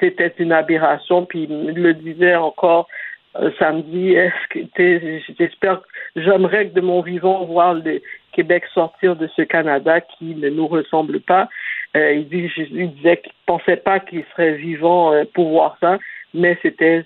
c'était 0.00 0.32
une 0.38 0.52
aberration. 0.52 1.26
Puis 1.26 1.42
il 1.50 1.74
le 1.74 1.92
disait 1.92 2.34
encore 2.34 2.88
euh, 3.36 3.50
samedi. 3.58 4.14
Est-ce 4.14 4.64
que 4.74 5.20
j'espère, 5.38 5.82
j'aimerais 6.16 6.68
que 6.68 6.74
de 6.74 6.80
mon 6.80 7.02
vivant 7.02 7.44
voir 7.44 7.74
le 7.74 8.00
Québec 8.32 8.64
sortir 8.72 9.16
de 9.16 9.28
ce 9.36 9.42
Canada 9.42 10.00
qui 10.00 10.34
ne 10.34 10.48
nous 10.48 10.66
ressemble 10.66 11.20
pas. 11.20 11.46
Euh, 11.94 12.14
il, 12.14 12.28
dit, 12.28 12.50
il 12.56 12.94
disait 12.94 13.18
qu'il 13.18 13.32
pensait 13.44 13.76
pas 13.76 14.00
qu'il 14.00 14.24
serait 14.32 14.54
vivant 14.54 15.12
pour 15.34 15.50
voir 15.50 15.76
ça, 15.78 15.98
mais 16.32 16.56
c'était 16.62 17.04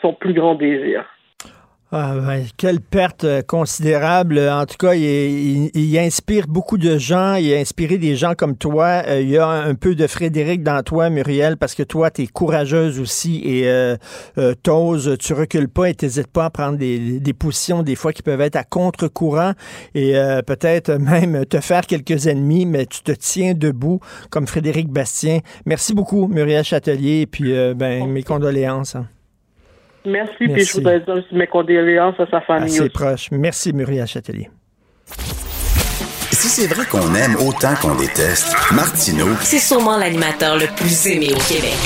son 0.00 0.14
plus 0.14 0.34
grand 0.34 0.54
désir. 0.54 1.04
Ah, 1.90 2.12
quelle 2.58 2.82
perte 2.82 3.24
euh, 3.24 3.40
considérable. 3.40 4.38
En 4.38 4.66
tout 4.66 4.76
cas, 4.76 4.92
il, 4.92 5.98
inspire 5.98 6.46
beaucoup 6.46 6.76
de 6.76 6.98
gens. 6.98 7.36
Il 7.36 7.54
a 7.54 7.56
inspiré 7.56 7.96
des 7.96 8.14
gens 8.14 8.34
comme 8.34 8.58
toi. 8.58 9.02
Euh, 9.06 9.22
il 9.22 9.30
y 9.30 9.38
a 9.38 9.48
un 9.48 9.74
peu 9.74 9.94
de 9.94 10.06
Frédéric 10.06 10.62
dans 10.62 10.82
toi, 10.82 11.08
Muriel, 11.08 11.56
parce 11.56 11.74
que 11.74 11.82
toi, 11.82 12.10
tu 12.10 12.22
es 12.22 12.26
courageuse 12.26 13.00
aussi 13.00 13.40
et 13.42 13.70
euh, 13.70 13.96
euh, 14.36 14.52
t'oses, 14.62 15.16
tu 15.18 15.32
recules 15.32 15.70
pas 15.70 15.88
et 15.88 15.94
t'hésites 15.94 16.30
pas 16.30 16.44
à 16.44 16.50
prendre 16.50 16.76
des, 16.76 17.20
des, 17.20 17.32
positions 17.32 17.82
des 17.82 17.94
fois 17.94 18.12
qui 18.12 18.22
peuvent 18.22 18.42
être 18.42 18.56
à 18.56 18.64
contre-courant 18.64 19.52
et 19.94 20.12
peut-être 20.46 20.92
même 20.98 21.46
te 21.46 21.60
faire 21.60 21.86
quelques 21.86 22.26
ennemis, 22.26 22.66
mais 22.66 22.84
tu 22.84 23.00
te 23.00 23.12
tiens 23.12 23.54
debout 23.54 24.00
comme 24.28 24.46
Frédéric 24.46 24.88
Bastien. 24.88 25.38
Merci 25.64 25.94
beaucoup, 25.94 26.26
Muriel 26.26 26.64
Châtelier, 26.64 27.22
et 27.22 27.26
puis 27.26 27.54
ben, 27.74 28.06
mes 28.08 28.22
condoléances. 28.22 28.96
Hein. 28.96 29.06
Merci, 30.04 30.48
puis 30.48 30.64
je 30.64 30.72
voudrais 30.74 31.00
dire 31.00 31.24
mes 31.32 31.46
condoléances 31.46 32.18
à 32.18 32.26
sa 32.30 32.40
famille. 32.40 32.78
Assez 32.78 32.88
proche. 32.88 33.28
Merci, 33.30 33.72
Muriel 33.72 34.06
Châtelier. 34.06 34.48
Si 36.30 36.48
c'est 36.48 36.66
vrai 36.72 36.86
qu'on 36.86 37.14
aime 37.14 37.34
autant 37.36 37.74
qu'on 37.80 37.96
déteste, 37.96 38.54
Martineau. 38.72 39.28
C'est 39.40 39.58
sûrement 39.58 39.96
l'animateur 39.96 40.56
le 40.56 40.66
plus 40.76 41.06
aimé 41.08 41.30
au 41.32 41.52
Québec. 41.52 41.78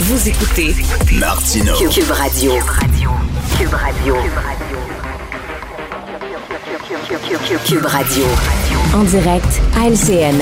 Vous 0.00 0.28
écoutez 0.28 0.74
Martineau. 1.18 1.74
Cube 1.90 2.10
Radio. 2.10 2.52
Cube 2.52 3.72
Radio. 3.72 4.14
Cube 4.14 4.34
Radio. 4.34 4.97
En 8.94 9.02
direct 9.04 9.46
à 9.78 9.88
LCN. 9.88 10.36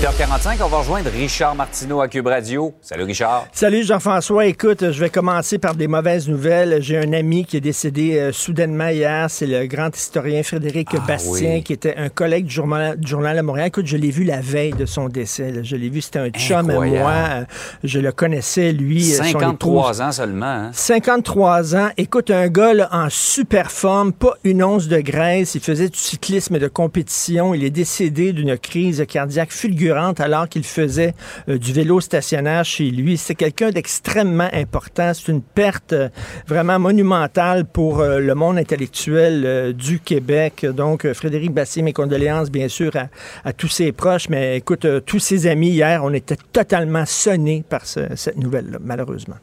8h45, 0.00 0.56
on 0.64 0.68
va 0.68 0.78
rejoindre 0.78 1.10
Richard 1.10 1.54
Martineau 1.56 2.00
à 2.00 2.06
Cube 2.08 2.26
Radio. 2.28 2.72
Salut 2.82 3.02
Richard. 3.04 3.46
Salut 3.52 3.82
Jean-François. 3.84 4.46
Écoute, 4.46 4.92
je 4.92 5.00
vais 5.00 5.08
commencer 5.10 5.58
par 5.58 5.74
des 5.74 5.88
mauvaises 5.88 6.28
nouvelles. 6.28 6.78
J'ai 6.82 6.98
un 6.98 7.12
ami 7.14 7.44
qui 7.44 7.56
est 7.56 7.60
décédé 7.60 8.18
euh, 8.18 8.32
soudainement 8.32 8.88
hier. 8.88 9.26
C'est 9.28 9.46
le 9.46 9.66
grand 9.66 9.96
historien 9.96 10.42
Frédéric 10.44 10.88
Ah, 10.94 10.98
Bastien, 11.06 11.54
oui. 11.54 11.62
qui 11.64 11.72
était 11.72 11.96
un 11.96 12.08
collègue 12.10 12.46
du 12.46 12.54
journal, 12.54 12.98
du 12.98 13.08
journal 13.08 13.36
à 13.38 13.42
Montréal. 13.42 13.68
Écoute, 13.68 13.86
je 13.86 13.96
l'ai 13.96 14.10
vu 14.10 14.22
la 14.24 14.40
veille 14.40 14.72
de 14.74 14.86
son 14.86 15.08
décès. 15.08 15.50
là. 15.50 15.62
Je 15.64 15.74
l'ai 15.76 15.88
vu, 15.88 16.00
c'était 16.00 16.18
un 16.20 16.30
chum 16.30 16.70
à 16.70 16.74
moi. 16.74 17.10
Euh, 17.12 17.44
Je 17.82 17.98
le 17.98 18.12
connaissais, 18.12 18.72
lui. 18.72 19.12
euh, 19.14 19.16
son 19.16 19.22
épouse. 19.24 19.32
53 19.32 20.02
ans 20.02 20.12
seulement. 20.12 20.46
Hein? 20.46 20.70
53 20.72 21.74
ans. 21.76 21.88
Écoute, 21.96 22.30
un 22.30 22.48
gars 22.48 22.74
là, 22.74 22.88
en 22.92 23.08
super 23.10 23.70
forme, 23.70 24.12
pas 24.12 24.34
une 24.44 24.62
once 24.62 24.86
de 24.88 25.00
graisse. 25.00 25.54
Il 25.54 25.60
faisait 25.60 25.88
du 25.88 25.98
cyclisme 26.04 26.58
de 26.58 26.68
compétition. 26.68 27.54
Il 27.54 27.64
est 27.64 27.70
décédé 27.70 28.32
d'une 28.32 28.58
crise 28.58 29.04
cardiaque 29.08 29.52
fulgurante 29.52 30.20
alors 30.20 30.48
qu'il 30.48 30.64
faisait 30.64 31.14
euh, 31.48 31.56
du 31.58 31.72
vélo 31.72 32.00
stationnaire 32.00 32.64
chez 32.64 32.90
lui. 32.90 33.16
C'est 33.16 33.34
quelqu'un 33.34 33.70
d'extrêmement 33.70 34.48
important. 34.52 35.12
C'est 35.14 35.32
une 35.32 35.40
perte 35.42 35.92
euh, 35.94 36.08
vraiment 36.46 36.78
monumentale 36.78 37.64
pour 37.64 38.00
euh, 38.00 38.18
le 38.20 38.34
monde 38.34 38.58
intellectuel 38.58 39.72
du 39.72 39.98
Québec. 40.00 40.66
Donc, 40.66 41.10
Frédéric 41.12 41.52
Bassier, 41.52 41.82
mes 41.82 41.92
condoléances, 41.92 42.50
bien 42.50 42.68
sûr, 42.68 42.94
à, 42.96 43.08
à 43.44 43.52
tous 43.52 43.68
ses 43.68 43.92
proches. 43.92 44.28
Mais 44.28 44.58
écoute, 44.58 44.86
tous 45.06 45.18
ses 45.18 45.46
amis 45.46 45.70
hier, 45.70 46.02
on 46.04 46.12
était 46.12 46.36
totalement 46.52 47.06
sonnés 47.06 47.64
par 47.68 47.86
ce- 47.86 48.14
cette 48.14 48.36
nouvelle-là, 48.36 48.78
malheureusement. 48.82 49.36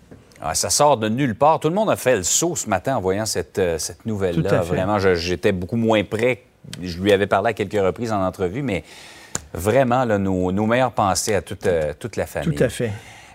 Ah, 0.43 0.55
ça 0.55 0.69
sort 0.69 0.97
de 0.97 1.07
nulle 1.09 1.35
part. 1.35 1.59
Tout 1.59 1.69
le 1.69 1.75
monde 1.75 1.89
a 1.89 1.95
fait 1.95 2.15
le 2.17 2.23
saut 2.23 2.55
ce 2.55 2.67
matin 2.69 2.95
en 2.97 3.01
voyant 3.01 3.25
cette, 3.25 3.61
cette 3.77 4.05
nouvelle-là. 4.05 4.61
Vraiment, 4.61 4.97
j'étais 4.99 5.51
beaucoup 5.51 5.75
moins 5.75 6.03
près. 6.03 6.43
Je 6.81 7.01
lui 7.01 7.11
avais 7.11 7.27
parlé 7.27 7.49
à 7.49 7.53
quelques 7.53 7.73
reprises 7.73 8.11
en 8.11 8.23
entrevue, 8.25 8.61
mais 8.61 8.83
vraiment, 9.53 10.05
là, 10.05 10.17
nos, 10.17 10.51
nos 10.51 10.65
meilleures 10.65 10.91
pensées 10.91 11.35
à 11.35 11.41
toute, 11.41 11.65
euh, 11.67 11.93
toute 11.97 12.15
la 12.15 12.25
famille. 12.25 12.55
Tout 12.55 12.63
à 12.63 12.69
fait. 12.69 12.91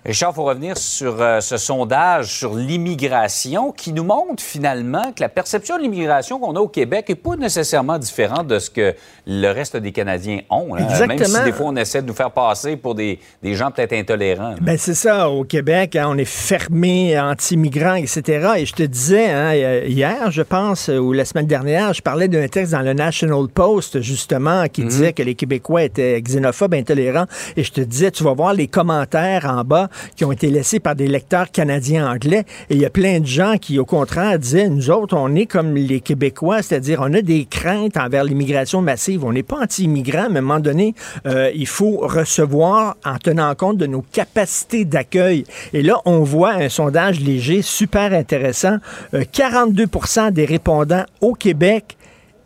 Richard, 0.06 0.30
il 0.30 0.34
faut 0.36 0.44
revenir 0.44 0.78
sur 0.78 1.20
euh, 1.20 1.40
ce 1.40 1.56
sondage 1.56 2.26
sur 2.38 2.54
l'immigration 2.54 3.72
qui 3.72 3.92
nous 3.92 4.04
montre 4.04 4.40
finalement 4.40 5.10
que 5.12 5.20
la 5.20 5.28
perception 5.28 5.78
de 5.78 5.82
l'immigration 5.82 6.38
qu'on 6.38 6.54
a 6.54 6.60
au 6.60 6.68
Québec 6.68 7.06
n'est 7.08 7.16
pas 7.16 7.34
nécessairement 7.34 7.98
différente 7.98 8.46
de 8.46 8.60
ce 8.60 8.70
que 8.70 8.94
le 9.26 9.50
reste 9.50 9.76
des 9.76 9.90
Canadiens 9.90 10.42
ont. 10.48 10.76
hein. 10.76 10.78
Même 10.78 10.88
si 10.88 11.02
Exactement. 11.14 11.44
des 11.44 11.52
fois 11.52 11.66
on 11.66 11.74
essaie 11.76 12.02
de 12.02 12.06
nous 12.06 12.14
faire 12.14 12.30
passer 12.30 12.76
pour 12.76 12.94
des, 12.94 13.18
des 13.42 13.54
gens 13.54 13.72
peut-être 13.72 13.94
intolérants. 13.94 14.54
Ben 14.60 14.78
c'est 14.78 14.94
ça, 14.94 15.28
au 15.28 15.42
Québec, 15.42 15.96
hein, 15.96 16.06
on 16.08 16.16
est 16.18 16.24
fermé, 16.24 17.18
anti-migrants, 17.18 17.94
etc. 17.96 18.50
Et 18.58 18.66
je 18.66 18.74
te 18.74 18.84
disais, 18.84 19.28
hein, 19.28 19.54
hier, 19.86 20.30
je 20.30 20.42
pense, 20.42 20.86
ou 20.86 21.12
la 21.14 21.24
semaine 21.24 21.48
dernière, 21.48 21.92
je 21.94 22.02
parlais 22.02 22.28
d'un 22.28 22.46
texte 22.46 22.70
dans 22.70 22.82
le 22.82 22.92
National 22.92 23.48
Post, 23.52 24.00
justement, 24.02 24.68
qui 24.68 24.84
disait 24.84 25.12
que 25.12 25.24
les 25.24 25.34
Québécois 25.34 25.82
étaient 25.82 26.22
xénophobes, 26.22 26.74
intolérants. 26.74 27.26
Et 27.56 27.64
je 27.64 27.72
te 27.72 27.80
disais, 27.80 28.12
tu 28.12 28.22
vas 28.22 28.34
voir 28.34 28.54
les 28.54 28.68
commentaires 28.68 29.46
en 29.46 29.64
bas 29.64 29.88
qui 30.16 30.24
ont 30.24 30.32
été 30.32 30.48
laissés 30.48 30.80
par 30.80 30.94
des 30.94 31.08
lecteurs 31.08 31.50
canadiens 31.50 32.10
anglais. 32.10 32.44
Et 32.70 32.74
il 32.74 32.80
y 32.80 32.86
a 32.86 32.90
plein 32.90 33.20
de 33.20 33.26
gens 33.26 33.56
qui, 33.60 33.78
au 33.78 33.84
contraire, 33.84 34.38
disaient, 34.38 34.68
nous 34.68 34.90
autres, 34.90 35.16
on 35.16 35.34
est 35.34 35.46
comme 35.46 35.74
les 35.74 36.00
Québécois, 36.00 36.62
c'est-à-dire, 36.62 37.00
on 37.02 37.12
a 37.14 37.22
des 37.22 37.44
craintes 37.44 37.96
envers 37.96 38.24
l'immigration 38.24 38.82
massive. 38.82 39.24
On 39.24 39.32
n'est 39.32 39.42
pas 39.42 39.62
anti-immigrants, 39.62 40.28
mais 40.30 40.36
à 40.36 40.38
un 40.38 40.42
moment 40.42 40.60
donné, 40.60 40.94
euh, 41.26 41.50
il 41.54 41.66
faut 41.66 41.98
recevoir 41.98 42.96
en 43.04 43.18
tenant 43.18 43.54
compte 43.54 43.78
de 43.78 43.86
nos 43.86 44.02
capacités 44.02 44.84
d'accueil. 44.84 45.44
Et 45.72 45.82
là, 45.82 46.00
on 46.04 46.20
voit 46.20 46.52
un 46.52 46.68
sondage 46.68 47.20
léger 47.20 47.62
super 47.62 48.12
intéressant. 48.12 48.76
Euh, 49.14 49.24
42% 49.32 50.32
des 50.32 50.44
répondants 50.44 51.04
au 51.20 51.34
Québec 51.34 51.96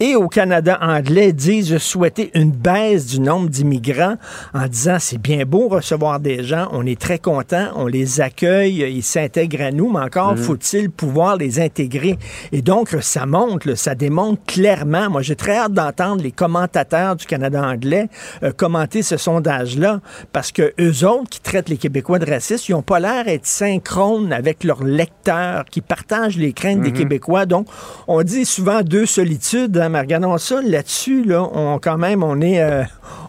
et 0.00 0.16
au 0.16 0.28
Canada 0.28 0.78
anglais 0.80 1.34
disent 1.34 1.76
souhaiter 1.76 2.30
une 2.34 2.52
baisse 2.52 3.04
du 3.04 3.20
nombre 3.20 3.50
d'immigrants 3.50 4.16
en 4.54 4.66
disant 4.66 4.96
c'est 4.98 5.18
bien 5.18 5.44
beau 5.44 5.68
recevoir 5.68 6.20
des 6.20 6.42
gens, 6.42 6.68
on 6.72 6.86
est 6.86 6.98
très 6.98 7.18
content, 7.18 7.66
on 7.76 7.86
les 7.86 8.22
accueille, 8.22 8.78
ils 8.90 9.02
s'intègrent 9.02 9.60
à 9.60 9.70
nous, 9.70 9.92
mais 9.92 10.00
encore 10.00 10.38
faut-il 10.38 10.90
pouvoir 10.90 11.36
les 11.36 11.60
intégrer. 11.60 12.18
Et 12.50 12.62
donc 12.62 12.96
ça 13.02 13.26
montre, 13.26 13.68
là, 13.68 13.76
ça 13.76 13.94
démontre 13.94 14.42
clairement. 14.46 15.10
Moi 15.10 15.20
j'ai 15.20 15.36
très 15.36 15.56
hâte 15.56 15.74
d'entendre 15.74 16.22
les 16.22 16.32
commentateurs 16.32 17.16
du 17.16 17.26
Canada 17.26 17.62
anglais 17.62 18.08
euh, 18.42 18.52
commenter 18.52 19.02
ce 19.02 19.18
sondage-là 19.18 20.00
parce 20.32 20.50
que 20.50 20.72
eux 20.80 21.06
autres 21.06 21.28
qui 21.28 21.40
traitent 21.40 21.68
les 21.68 21.76
Québécois 21.76 22.18
de 22.18 22.30
racistes, 22.30 22.70
ils 22.70 22.72
n'ont 22.72 22.80
pas 22.80 23.00
l'air 23.00 23.26
d'être 23.26 23.46
synchrones 23.46 24.32
avec 24.32 24.64
leurs 24.64 24.82
lecteurs 24.82 25.66
qui 25.66 25.82
partagent 25.82 26.38
les 26.38 26.54
craintes 26.54 26.80
des 26.80 26.92
Québécois. 26.92 27.44
Donc 27.44 27.66
on 28.08 28.22
dit 28.22 28.46
souvent 28.46 28.80
deux 28.80 29.04
solitudes. 29.04 29.76
hein, 29.76 29.89
mais 29.90 30.00
regardons 30.00 30.38
ça 30.38 30.62
là-dessus, 30.62 31.24
là, 31.24 31.42
on 31.52 31.78
quand 31.78 31.98
même, 31.98 32.22
on 32.22 32.40
est, 32.40 32.62
euh, 32.62 32.82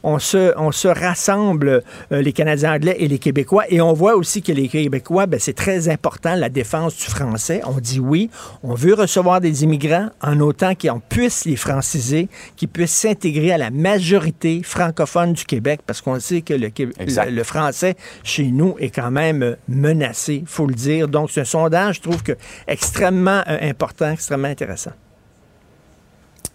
on 0.03 0.17
se, 0.19 0.53
on 0.57 0.71
se 0.71 0.87
rassemble 0.87 1.81
euh, 2.11 2.21
les 2.21 2.31
Canadiens 2.33 2.73
anglais 2.75 2.95
et 2.99 3.07
les 3.07 3.19
Québécois, 3.19 3.63
et 3.69 3.81
on 3.81 3.93
voit 3.93 4.15
aussi 4.15 4.41
que 4.41 4.51
les 4.51 4.67
Québécois, 4.67 5.25
ben, 5.25 5.39
c'est 5.39 5.53
très 5.53 5.89
important 5.89 6.35
la 6.35 6.49
défense 6.49 6.95
du 6.95 7.03
français. 7.05 7.61
On 7.65 7.79
dit 7.79 7.99
oui, 7.99 8.29
on 8.63 8.73
veut 8.75 8.93
recevoir 8.93 9.41
des 9.41 9.63
immigrants 9.63 10.09
en 10.21 10.39
autant 10.39 10.73
qu'on 10.75 10.99
puisse 10.99 11.45
les 11.45 11.55
franciser, 11.55 12.29
qu'ils 12.55 12.69
puissent 12.69 12.91
s'intégrer 12.95 13.51
à 13.51 13.57
la 13.57 13.69
majorité 13.69 14.61
francophone 14.63 15.33
du 15.33 15.43
Québec, 15.45 15.81
parce 15.85 16.01
qu'on 16.01 16.19
sait 16.19 16.41
que 16.41 16.53
le, 16.53 16.69
le- 16.77 17.31
le 17.31 17.43
français 17.43 17.95
chez 18.23 18.45
nous 18.51 18.75
est 18.79 18.89
quand 18.89 19.11
même 19.11 19.43
euh, 19.43 19.55
menacé, 19.67 20.43
faut 20.45 20.67
le 20.67 20.73
dire. 20.75 21.07
Donc, 21.07 21.31
c'est 21.31 21.41
un 21.41 21.45
sondage, 21.45 21.95
je 21.95 22.01
trouve 22.01 22.23
que 22.23 22.33
extrêmement 22.67 23.41
euh, 23.47 23.57
important, 23.61 24.11
extrêmement 24.11 24.47
intéressant. 24.47 24.91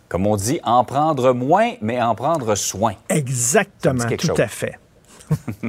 Comme 0.08 0.26
on 0.26 0.36
dit, 0.36 0.60
en 0.64 0.84
prendre 0.84 1.32
moins, 1.32 1.72
mais 1.80 2.00
en 2.00 2.14
prendre 2.14 2.54
soin. 2.54 2.94
Exactement, 3.08 4.04
tout 4.16 4.26
chose. 4.28 4.40
à 4.40 4.48
fait. 4.48 4.78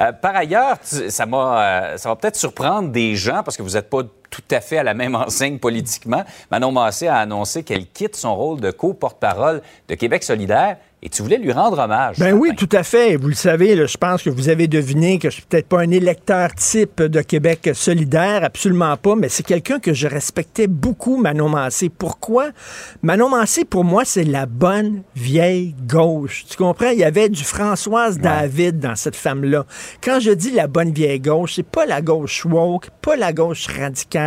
Euh, 0.00 0.12
par 0.12 0.36
ailleurs, 0.36 0.76
tu- 0.78 1.10
ça, 1.10 1.26
m'a, 1.26 1.60
euh, 1.92 1.96
ça 1.96 2.08
va 2.08 2.14
peut-être 2.14 2.36
surprendre 2.36 2.90
des 2.90 3.16
gens 3.16 3.42
parce 3.42 3.56
que 3.56 3.62
vous 3.64 3.70
n'êtes 3.70 3.90
pas 3.90 4.02
tout 4.30 4.42
à 4.50 4.60
fait 4.60 4.78
à 4.78 4.82
la 4.82 4.94
même 4.94 5.14
enseigne 5.14 5.58
politiquement. 5.58 6.24
Manon 6.50 6.72
Massé 6.72 7.06
a 7.06 7.16
annoncé 7.16 7.62
qu'elle 7.62 7.86
quitte 7.86 8.16
son 8.16 8.34
rôle 8.34 8.60
de 8.60 8.70
co-porte-parole 8.70 9.62
de 9.88 9.94
Québec 9.94 10.22
solidaire 10.22 10.76
et 11.00 11.08
tu 11.08 11.22
voulais 11.22 11.38
lui 11.38 11.52
rendre 11.52 11.78
hommage. 11.78 12.18
Ben 12.18 12.34
oui, 12.34 12.50
tout 12.56 12.68
à 12.72 12.82
fait. 12.82 13.14
Vous 13.16 13.28
le 13.28 13.34
savez, 13.34 13.76
là, 13.76 13.86
je 13.86 13.96
pense 13.96 14.22
que 14.22 14.30
vous 14.30 14.48
avez 14.48 14.66
deviné 14.66 15.18
que 15.18 15.30
je 15.30 15.34
suis 15.34 15.44
peut-être 15.44 15.68
pas 15.68 15.80
un 15.80 15.90
électeur 15.90 16.52
type 16.56 17.00
de 17.00 17.20
Québec 17.20 17.70
solidaire, 17.72 18.42
absolument 18.42 18.96
pas, 18.96 19.14
mais 19.14 19.28
c'est 19.28 19.44
quelqu'un 19.44 19.78
que 19.78 19.94
je 19.94 20.08
respectais 20.08 20.66
beaucoup, 20.66 21.16
Manon 21.16 21.48
Massé. 21.48 21.88
Pourquoi? 21.88 22.48
Manon 23.02 23.28
Massé, 23.28 23.64
pour 23.64 23.84
moi, 23.84 24.04
c'est 24.04 24.24
la 24.24 24.46
bonne 24.46 25.02
vieille 25.14 25.76
gauche. 25.86 26.46
Tu 26.50 26.56
comprends? 26.56 26.90
Il 26.90 26.98
y 26.98 27.04
avait 27.04 27.28
du 27.28 27.44
Françoise 27.44 28.18
David 28.18 28.80
dans 28.80 28.96
cette 28.96 29.16
femme-là. 29.16 29.66
Quand 30.02 30.18
je 30.18 30.32
dis 30.32 30.50
la 30.50 30.66
bonne 30.66 30.92
vieille 30.92 31.20
gauche, 31.20 31.54
c'est 31.56 31.62
pas 31.62 31.86
la 31.86 32.02
gauche 32.02 32.44
woke, 32.44 32.90
pas 33.02 33.14
la 33.14 33.32
gauche 33.32 33.68
radicale, 33.68 34.17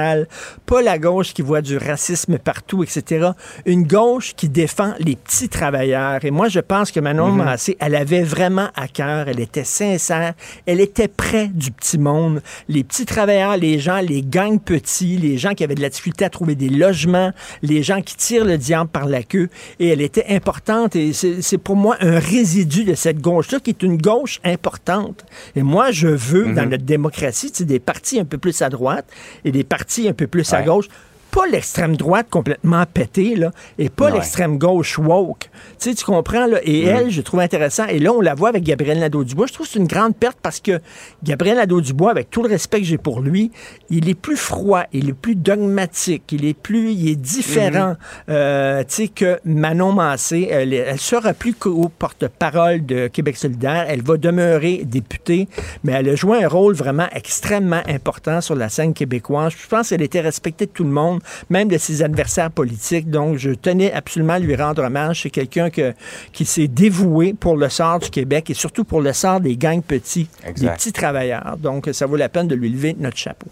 pas 0.65 0.81
la 0.81 0.97
gauche 0.97 1.33
qui 1.33 1.41
voit 1.41 1.61
du 1.61 1.77
racisme 1.77 2.37
partout, 2.37 2.83
etc. 2.83 3.31
Une 3.65 3.83
gauche 3.83 4.33
qui 4.35 4.49
défend 4.49 4.93
les 4.99 5.15
petits 5.15 5.49
travailleurs. 5.49 6.23
Et 6.23 6.31
moi, 6.31 6.49
je 6.49 6.59
pense 6.59 6.91
que 6.91 6.99
Manon 6.99 7.31
Massé, 7.31 7.77
elle 7.79 7.95
avait 7.95 8.23
vraiment 8.23 8.69
à 8.75 8.87
cœur, 8.87 9.27
elle 9.27 9.39
était 9.39 9.63
sincère, 9.63 10.33
elle 10.65 10.79
était 10.79 11.07
près 11.07 11.47
du 11.47 11.71
petit 11.71 11.97
monde. 11.97 12.41
Les 12.69 12.83
petits 12.83 13.05
travailleurs, 13.05 13.57
les 13.57 13.79
gens, 13.79 13.99
les 13.99 14.21
gangs 14.21 14.59
petits, 14.59 15.17
les 15.17 15.37
gens 15.37 15.53
qui 15.53 15.63
avaient 15.63 15.75
de 15.75 15.81
la 15.81 15.89
difficulté 15.89 16.25
à 16.25 16.29
trouver 16.29 16.55
des 16.55 16.69
logements, 16.69 17.31
les 17.61 17.83
gens 17.83 18.01
qui 18.01 18.15
tirent 18.15 18.45
le 18.45 18.57
diable 18.57 18.89
par 18.89 19.07
la 19.07 19.23
queue. 19.23 19.49
Et 19.79 19.87
elle 19.87 20.01
était 20.01 20.27
importante 20.29 20.95
et 20.95 21.13
c'est 21.13 21.57
pour 21.57 21.75
moi 21.75 21.97
un 21.99 22.19
résidu 22.19 22.83
de 22.83 22.95
cette 22.95 23.21
gauche-là 23.21 23.59
qui 23.59 23.71
est 23.71 23.83
une 23.83 23.97
gauche 23.97 24.39
importante. 24.43 25.25
Et 25.55 25.63
moi, 25.63 25.91
je 25.91 26.07
veux, 26.07 26.53
dans 26.53 26.69
notre 26.69 26.83
démocratie, 26.83 27.51
des 27.65 27.79
partis 27.79 28.19
un 28.19 28.25
peu 28.25 28.37
plus 28.37 28.61
à 28.61 28.69
droite 28.69 29.05
et 29.45 29.51
des 29.51 29.63
partis 29.63 29.80
un 30.07 30.13
peu 30.13 30.27
plus 30.27 30.51
à 30.53 30.61
gauche 30.61 30.87
pas 31.31 31.47
l'extrême 31.47 31.95
droite 31.95 32.27
complètement 32.29 32.83
pétée, 32.85 33.35
là, 33.35 33.51
et 33.77 33.89
pas 33.89 34.09
l'extrême 34.09 34.57
gauche 34.57 34.99
woke. 34.99 35.49
Tu 35.79 35.89
sais, 35.89 35.95
tu 35.95 36.03
comprends, 36.03 36.45
là? 36.45 36.59
Et 36.63 36.85
mm. 36.85 36.87
elle, 36.89 37.09
je 37.09 37.21
trouve 37.21 37.39
intéressant. 37.39 37.85
Et 37.87 37.99
là, 37.99 38.11
on 38.11 38.21
la 38.21 38.35
voit 38.35 38.49
avec 38.49 38.63
Gabriel 38.63 38.99
Nadeau-Dubois. 38.99 39.47
Je 39.47 39.53
trouve 39.53 39.65
que 39.65 39.73
c'est 39.73 39.79
une 39.79 39.87
grande 39.87 40.15
perte 40.15 40.37
parce 40.41 40.59
que 40.59 40.79
Gabriel 41.23 41.57
Nadeau-Dubois, 41.57 42.11
avec 42.11 42.29
tout 42.29 42.43
le 42.43 42.49
respect 42.49 42.79
que 42.79 42.85
j'ai 42.85 42.97
pour 42.97 43.21
lui, 43.21 43.51
il 43.89 44.09
est 44.09 44.15
plus 44.15 44.35
froid, 44.35 44.83
il 44.91 45.09
est 45.09 45.13
plus 45.13 45.35
dogmatique, 45.35 46.23
il 46.31 46.45
est 46.45 46.53
plus, 46.53 46.91
il 46.91 47.09
est 47.09 47.15
différent, 47.15 47.91
mm-hmm. 47.91 48.29
euh, 48.29 48.83
tu 48.83 48.95
sais, 48.95 49.07
que 49.07 49.39
Manon 49.45 49.93
Massé. 49.93 50.47
Elle, 50.51 50.73
elle 50.73 50.99
sera 50.99 51.33
plus 51.33 51.53
qu'au 51.53 51.89
porte-parole 51.89 52.85
de 52.85 53.07
Québec 53.07 53.37
solidaire. 53.37 53.85
Elle 53.87 54.03
va 54.03 54.17
demeurer 54.17 54.81
députée, 54.83 55.47
mais 55.83 55.93
elle 55.93 56.09
a 56.09 56.15
joué 56.15 56.43
un 56.43 56.47
rôle 56.47 56.73
vraiment 56.73 57.07
extrêmement 57.13 57.81
important 57.87 58.41
sur 58.41 58.55
la 58.55 58.69
scène 58.69 58.93
québécoise. 58.93 59.53
Je 59.57 59.67
pense 59.67 59.89
qu'elle 59.89 60.01
était 60.01 60.21
respectée 60.21 60.65
de 60.65 60.71
tout 60.71 60.83
le 60.83 60.89
monde, 60.89 61.20
même 61.49 61.67
de 61.67 61.77
ses 61.77 62.03
adversaires 62.03 62.51
politiques. 62.51 63.09
Donc, 63.09 63.37
je 63.37 63.51
tenais 63.51 63.91
absolument 63.91 64.33
à 64.33 64.39
lui 64.39 64.55
rendre 64.55 64.83
hommage. 64.83 65.21
C'est 65.23 65.29
quelqu'un 65.29 65.69
qui 65.69 66.45
s'est 66.45 66.67
dévoué 66.67 67.33
pour 67.33 67.57
le 67.57 67.69
sort 67.69 67.99
du 67.99 68.09
Québec 68.09 68.49
et 68.49 68.53
surtout 68.53 68.83
pour 68.83 69.01
le 69.01 69.13
sort 69.13 69.39
des 69.39 69.57
gangs 69.57 69.83
petits, 69.83 70.27
des 70.57 70.67
petits 70.67 70.93
travailleurs. 70.93 71.57
Donc, 71.57 71.89
ça 71.93 72.05
vaut 72.05 72.17
la 72.17 72.29
peine 72.29 72.47
de 72.47 72.55
lui 72.55 72.69
lever 72.69 72.95
notre 72.97 73.17
chapeau 73.17 73.47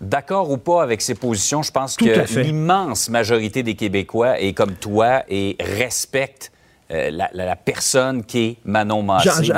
d'accord 0.00 0.50
ou 0.50 0.58
pas 0.58 0.82
avec 0.82 1.02
ses 1.02 1.14
positions, 1.14 1.62
je 1.62 1.72
pense 1.72 1.96
que 1.96 2.40
l'immense 2.40 3.08
majorité 3.08 3.62
des 3.62 3.74
Québécois 3.74 4.40
est 4.40 4.52
comme 4.52 4.74
toi 4.74 5.24
et 5.28 5.56
respecte 5.58 6.52
euh, 6.90 7.10
la, 7.10 7.54
personne 7.54 8.24
qui 8.24 8.38
est 8.38 8.56
Manon 8.64 9.02
Massé. 9.02 9.52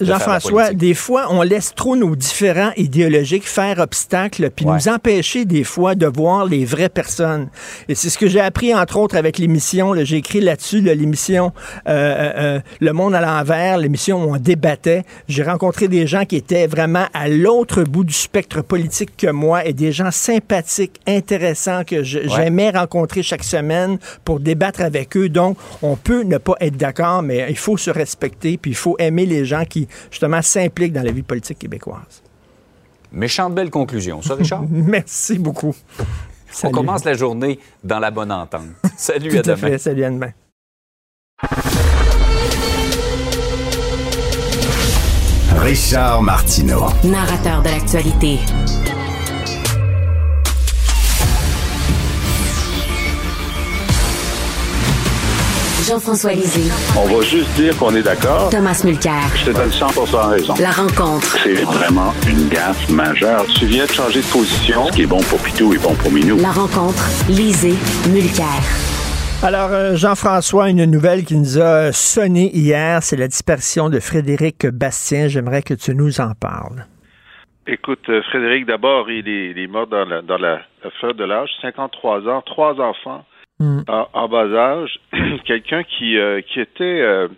Jean-François, 0.00 0.72
des 0.72 0.94
fois, 0.94 1.26
on 1.28 1.42
laisse 1.42 1.74
trop 1.74 1.96
nos 1.96 2.16
différents 2.16 2.70
idéologiques 2.78 3.46
faire 3.46 3.78
obstacle, 3.78 4.48
puis 4.48 4.64
nous 4.64 4.88
empêcher 4.88 5.44
des 5.44 5.64
fois 5.64 5.94
de 5.94 6.06
voir 6.06 6.46
les 6.46 6.64
vraies 6.64 6.88
personnes. 6.88 7.48
Et 7.90 7.94
c'est 7.94 8.08
ce 8.08 8.16
que 8.16 8.26
j'ai 8.26 8.40
appris, 8.40 8.74
entre 8.74 8.96
autres, 8.96 9.18
avec 9.18 9.36
l'émission, 9.36 9.94
j'ai 10.02 10.16
écrit 10.16 10.40
là-dessus, 10.40 10.80
l'émission 10.80 11.52
euh, 11.86 12.32
euh, 12.36 12.60
Le 12.80 12.92
Monde 12.94 13.14
à 13.14 13.20
l'envers, 13.20 13.76
l'émission 13.76 14.24
où 14.24 14.34
on 14.34 14.38
débattait. 14.38 15.04
J'ai 15.28 15.42
rencontré 15.42 15.88
des 15.88 16.06
gens 16.06 16.24
qui 16.24 16.36
étaient 16.36 16.66
vraiment 16.66 17.04
à 17.12 17.28
l'autre 17.28 17.82
bout 17.82 18.04
du 18.04 18.14
spectre 18.14 18.62
politique 18.62 19.14
que 19.18 19.30
moi 19.30 19.66
et 19.66 19.74
des 19.74 19.92
gens 19.92 20.10
sympathiques, 20.10 21.00
intéressants 21.06 21.84
que 21.84 22.02
j'aimais 22.02 22.70
rencontrer 22.70 23.22
chaque 23.22 23.44
semaine 23.44 23.98
pour 24.24 24.40
débattre 24.40 24.80
avec 24.80 25.18
eux. 25.18 25.28
Donc, 25.28 25.58
on 25.82 25.96
peut 25.96 26.24
ne 26.30 26.38
pas 26.38 26.54
être 26.60 26.76
d'accord, 26.76 27.22
mais 27.22 27.46
il 27.50 27.58
faut 27.58 27.76
se 27.76 27.90
respecter, 27.90 28.56
puis 28.56 28.70
il 28.70 28.76
faut 28.76 28.96
aimer 28.98 29.26
les 29.26 29.44
gens 29.44 29.64
qui, 29.64 29.86
justement, 30.10 30.40
s'impliquent 30.40 30.92
dans 30.92 31.02
la 31.02 31.12
vie 31.12 31.22
politique 31.22 31.58
québécoise. 31.58 32.22
Méchante 33.12 33.54
belle 33.54 33.70
conclusion, 33.70 34.22
ça, 34.22 34.34
Richard? 34.36 34.64
Merci 34.70 35.38
beaucoup. 35.38 35.74
On 36.64 36.70
commence 36.70 37.04
la 37.04 37.14
journée 37.14 37.58
dans 37.82 37.98
la 37.98 38.10
bonne 38.10 38.32
entente. 38.32 38.68
Salut, 38.96 39.38
à 39.38 39.42
demain. 39.42 39.78
salut, 39.78 40.04
à 40.04 40.10
demain. 40.10 40.32
Richard 45.56 46.22
Martineau. 46.22 46.86
Narrateur 47.04 47.62
de 47.62 47.68
l'actualité. 47.68 48.38
Jean-François 55.90 56.34
Lisée. 56.34 56.70
On 56.96 57.04
va 57.12 57.20
juste 57.22 57.52
dire 57.56 57.76
qu'on 57.76 57.92
est 57.96 58.02
d'accord. 58.04 58.48
Thomas 58.50 58.80
Mulcair. 58.84 59.26
Je 59.34 59.46
te 59.46 59.50
donne 59.50 59.72
100 59.72 59.88
raison. 60.30 60.54
La 60.60 60.70
rencontre. 60.70 61.36
C'est 61.42 61.64
vraiment 61.64 62.12
une 62.28 62.48
gaffe 62.48 62.88
majeure. 62.90 63.44
Tu 63.58 63.66
viens 63.66 63.86
de 63.86 63.90
changer 63.90 64.20
de 64.20 64.32
position. 64.32 64.86
Ce 64.86 64.92
qui 64.92 65.02
est 65.02 65.06
bon 65.06 65.18
pour 65.28 65.42
Pitou 65.42 65.74
est 65.74 65.82
bon 65.82 65.92
pour 65.96 66.12
Minou. 66.12 66.36
La 66.36 66.52
rencontre. 66.52 67.02
Lisée. 67.28 67.74
Mulcair. 68.08 68.62
Alors, 69.42 69.70
euh, 69.72 69.96
Jean-François, 69.96 70.70
une 70.70 70.84
nouvelle 70.84 71.24
qui 71.24 71.34
nous 71.34 71.58
a 71.58 71.90
sonné 71.90 72.56
hier, 72.56 73.02
c'est 73.02 73.16
la 73.16 73.26
disparition 73.26 73.90
de 73.90 73.98
Frédéric 73.98 74.68
Bastien. 74.68 75.26
J'aimerais 75.26 75.62
que 75.62 75.74
tu 75.74 75.96
nous 75.96 76.20
en 76.20 76.34
parles. 76.40 76.86
Écoute, 77.66 78.08
euh, 78.10 78.22
Frédéric, 78.30 78.64
d'abord, 78.64 79.10
il 79.10 79.26
est, 79.28 79.66
mort 79.66 79.88
dans 79.88 80.04
la, 80.04 80.22
dans 80.22 80.38
la, 80.38 80.60
fleur 81.00 81.14
de 81.14 81.24
l'âge, 81.24 81.50
53 81.62 82.28
ans, 82.28 82.42
trois 82.46 82.80
enfants 82.80 83.24
mm. 83.60 83.82
en, 83.88 84.28
bas 84.28 84.52
âge. 84.52 84.98
Quelqu'un 85.44 85.84
qui, 85.84 86.18
euh, 86.18 86.40
qui 86.40 86.60
était 86.60 86.84
euh, 86.84 87.28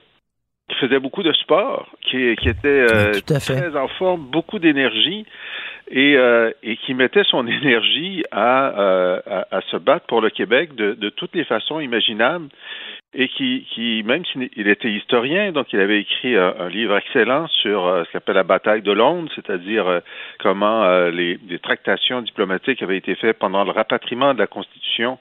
qui 0.68 0.76
faisait 0.76 1.00
beaucoup 1.00 1.22
de 1.22 1.32
sport, 1.32 1.86
qui, 2.02 2.34
qui 2.36 2.48
était 2.48 2.86
très 3.20 3.76
en 3.76 3.88
forme, 3.88 4.22
beaucoup 4.22 4.58
d'énergie 4.58 5.26
et, 5.90 6.16
et 6.62 6.76
qui 6.78 6.94
mettait 6.94 7.24
son 7.24 7.46
énergie 7.60 8.22
à, 8.30 9.20
à, 9.50 9.60
se 9.70 9.76
battre 9.76 10.06
pour 10.06 10.22
le 10.22 10.30
Québec 10.30 10.74
de, 10.74 10.94
de 10.94 11.10
toutes 11.10 11.34
les 11.34 11.44
façons 11.44 11.78
imaginables 11.78 12.48
et 13.14 13.28
qui, 13.28 13.66
qui 13.74 14.02
même 14.04 14.24
s'il 14.24 14.68
était 14.68 14.90
historien, 14.90 15.52
donc 15.52 15.72
il 15.72 15.80
avait 15.80 16.00
écrit 16.00 16.34
un, 16.34 16.68
livre 16.68 16.96
excellent 16.96 17.46
sur 17.48 17.86
euh, 17.86 18.04
ce 18.04 18.12
qu'on 18.12 18.18
appelle 18.18 18.36
la 18.36 18.42
bataille 18.42 18.82
de 18.82 18.92
Londres, 18.92 19.30
c'est-à-dire 19.34 19.86
euh, 19.86 20.00
comment 20.38 20.84
euh, 20.84 21.10
les, 21.10 21.38
les, 21.46 21.58
tractations 21.58 22.22
diplomatiques 22.22 22.82
avaient 22.82 22.96
été 22.96 23.14
faites 23.14 23.38
pendant 23.38 23.64
le 23.64 23.70
rapatriement 23.70 24.32
de 24.32 24.38
la 24.38 24.46
Constitution 24.46 25.18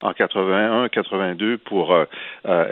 en 0.00 0.12
81-82 0.12 1.58
pour 1.58 1.96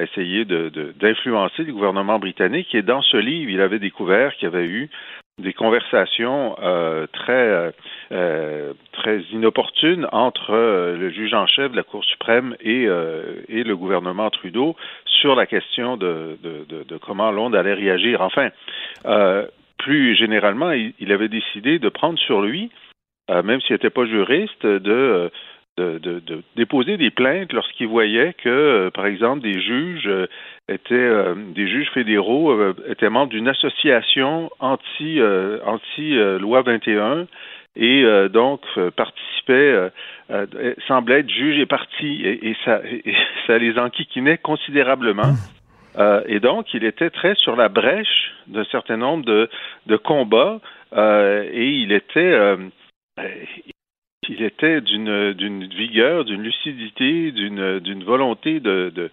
essayer 0.00 0.44
d'influencer 0.44 1.62
de, 1.62 1.68
le 1.68 1.72
gouvernement 1.72 2.18
britannique. 2.18 2.74
Et 2.74 2.82
dans 2.82 3.02
ce 3.02 3.16
livre, 3.16 3.50
il 3.50 3.60
avait 3.60 3.78
découvert 3.78 4.34
qu'il 4.34 4.44
y 4.44 4.46
avait 4.46 4.66
eu 4.66 4.90
des 5.38 5.52
conversations 5.52 6.56
euh, 6.62 7.06
très 7.12 7.32
euh, 7.32 7.70
euh, 8.12 8.72
très 8.92 9.20
inopportunes 9.32 10.08
entre 10.12 10.52
le 10.54 11.10
juge 11.10 11.34
en 11.34 11.46
chef 11.46 11.72
de 11.72 11.76
la 11.76 11.82
Cour 11.82 12.02
suprême 12.04 12.56
et, 12.60 12.84
et 12.84 13.62
le 13.62 13.76
gouvernement 13.76 14.30
Trudeau 14.30 14.76
sur 15.04 15.34
la 15.34 15.46
question 15.46 15.96
de, 15.96 16.38
de, 16.42 16.84
de, 16.84 16.96
comment 16.96 17.30
Londres 17.30 17.58
allait 17.58 17.74
réagir. 17.74 18.22
Enfin, 18.22 18.48
plus 19.78 20.16
généralement, 20.16 20.70
il, 20.72 20.94
il, 20.98 21.12
avait 21.12 21.28
décidé 21.28 21.78
de 21.78 21.88
prendre 21.90 22.18
sur 22.18 22.40
lui, 22.40 22.70
même 23.28 23.60
s'il 23.60 23.74
n'était 23.74 23.90
pas 23.90 24.06
juriste, 24.06 24.64
de 24.64 25.30
de, 25.76 26.42
déposer 26.56 26.96
des 26.96 27.10
plaintes 27.10 27.52
lorsqu'ils 27.52 27.88
voyaient 27.88 28.34
que, 28.34 28.48
euh, 28.48 28.90
par 28.90 29.06
exemple, 29.06 29.42
des 29.42 29.60
juges 29.60 30.06
euh, 30.06 30.26
étaient 30.68 30.94
euh, 30.94 31.34
des 31.54 31.68
juges 31.68 31.90
fédéraux 31.90 32.72
étaient 32.88 33.10
membres 33.10 33.30
d'une 33.30 33.48
association 33.48 34.50
anti 34.58 35.20
anti 35.64 36.14
loi 36.40 36.62
21 36.62 37.26
et 37.76 38.04
donc 38.30 38.62
participaient 38.96 39.90
semblaient 40.88 41.20
être 41.20 41.30
juges 41.30 41.58
et 41.58 41.66
partis 41.66 42.22
et, 42.24 42.56
ça 42.64 42.80
ça 43.46 43.58
les 43.58 43.78
enquiquinait 43.78 44.38
considérablement. 44.38 45.34
et 46.26 46.40
donc, 46.40 46.74
il 46.74 46.84
était 46.84 47.10
très 47.10 47.34
sur 47.36 47.54
la 47.54 47.68
brèche 47.68 48.32
d'un 48.48 48.64
certain 48.64 48.96
nombre 48.96 49.24
de, 49.24 49.48
de 49.86 49.96
combats 49.96 50.58
et 50.96 51.68
il 51.68 51.92
était 51.92 52.56
il 54.28 54.42
était 54.42 54.80
d'une 54.80 55.32
d'une 55.32 55.64
vigueur, 55.66 56.24
d'une 56.24 56.42
lucidité, 56.42 57.32
d'une 57.32 57.80
d'une 57.80 58.04
volonté 58.04 58.60
de 58.60 59.10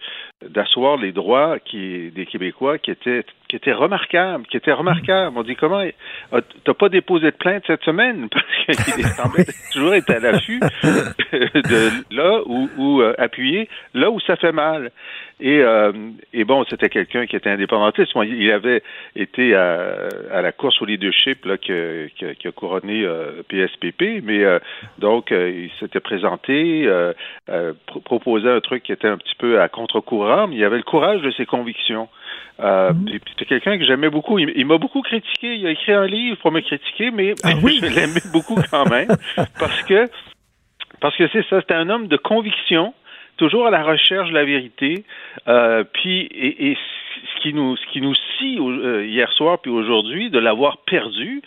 d'asseoir 0.48 0.96
les 0.96 1.12
droits 1.12 1.58
qui 1.58 2.10
des 2.10 2.26
Québécois 2.26 2.78
qui 2.78 2.90
était 2.90 3.24
qui 3.54 3.58
était 3.58 3.72
remarquable, 3.72 4.46
qui 4.46 4.56
était 4.56 4.72
remarquable. 4.72 5.38
On 5.38 5.44
dit 5.44 5.54
comment 5.54 5.84
t'as 6.64 6.74
pas 6.74 6.88
déposé 6.88 7.26
de 7.26 7.36
plainte 7.36 7.62
cette 7.68 7.84
semaine? 7.84 8.28
Parce 8.66 8.84
qu'il 8.96 9.04
semblait 9.04 9.46
toujours 9.72 9.94
être 9.94 10.10
à 10.10 10.18
l'affût 10.18 10.58
de 10.58 12.16
là 12.16 12.40
où, 12.46 12.68
où 12.76 13.00
euh, 13.00 13.14
appuyer 13.16 13.68
là 13.94 14.10
où 14.10 14.18
ça 14.18 14.34
fait 14.34 14.50
mal. 14.50 14.90
Et, 15.40 15.60
euh, 15.60 15.92
et 16.32 16.44
bon, 16.44 16.64
c'était 16.70 16.88
quelqu'un 16.88 17.26
qui 17.26 17.34
était 17.34 17.50
indépendantiste. 17.50 18.12
il 18.24 18.50
avait 18.52 18.82
été 19.16 19.54
à, 19.54 20.08
à, 20.32 20.42
la 20.42 20.52
course 20.52 20.80
au 20.80 20.84
leadership 20.84 21.44
là, 21.44 21.58
qui, 21.58 21.72
qui, 22.16 22.48
a 22.48 22.52
couronné 22.52 23.04
PSPP, 23.48 24.02
euh, 24.02 24.20
mais 24.22 24.44
euh, 24.44 24.58
donc 24.98 25.30
il 25.32 25.70
s'était 25.80 26.00
présenté, 26.00 26.88
proposait 28.04 28.50
un 28.50 28.60
truc 28.60 28.84
qui 28.84 28.92
était 28.92 29.08
un 29.08 29.16
petit 29.16 29.34
peu 29.36 29.60
à 29.60 29.68
contre-courant, 29.68 30.46
mais 30.46 30.56
il 30.56 30.64
avait 30.64 30.76
le 30.76 30.82
courage 30.82 31.20
de 31.22 31.30
ses 31.32 31.46
convictions. 31.46 32.08
Euh. 32.60 32.92
C'était 33.30 33.46
quelqu'un 33.46 33.78
que 33.78 33.84
j'aimais 33.84 34.10
beaucoup. 34.10 34.38
Il, 34.38 34.66
m'a 34.66 34.78
beaucoup 34.78 35.02
critiqué. 35.02 35.56
Il 35.56 35.66
a 35.66 35.70
écrit 35.70 35.92
un 35.92 36.06
livre 36.06 36.36
pour 36.38 36.52
me 36.52 36.60
critiquer, 36.60 37.10
mais 37.10 37.34
ah 37.42 37.50
je 37.60 37.94
l'aimais 37.94 38.20
beaucoup 38.32 38.56
quand 38.70 38.88
même 38.88 39.08
parce 39.58 39.82
que 39.82 40.08
parce 41.00 41.16
que 41.16 41.28
c'est 41.32 41.44
ça. 41.48 41.60
C'était 41.60 41.74
un 41.74 41.88
homme 41.90 42.06
de 42.06 42.16
conviction 42.16 42.94
toujours 43.36 43.66
à 43.66 43.70
la 43.70 43.82
recherche 43.82 44.28
de 44.28 44.34
la 44.34 44.44
vérité. 44.44 45.04
Euh, 45.48 45.84
puis 45.92 46.20
et, 46.20 46.70
et, 46.70 46.78
ce 47.34 47.42
qui 47.42 47.52
nous 47.52 47.76
ce 47.76 47.86
qui 47.92 48.00
nous 48.00 48.14
scie 48.14 48.58
euh, 48.60 49.04
hier 49.04 49.32
soir 49.32 49.58
puis 49.60 49.70
aujourd'hui 49.70 50.30
de 50.30 50.38
l'avoir 50.38 50.78
perdu, 50.78 51.42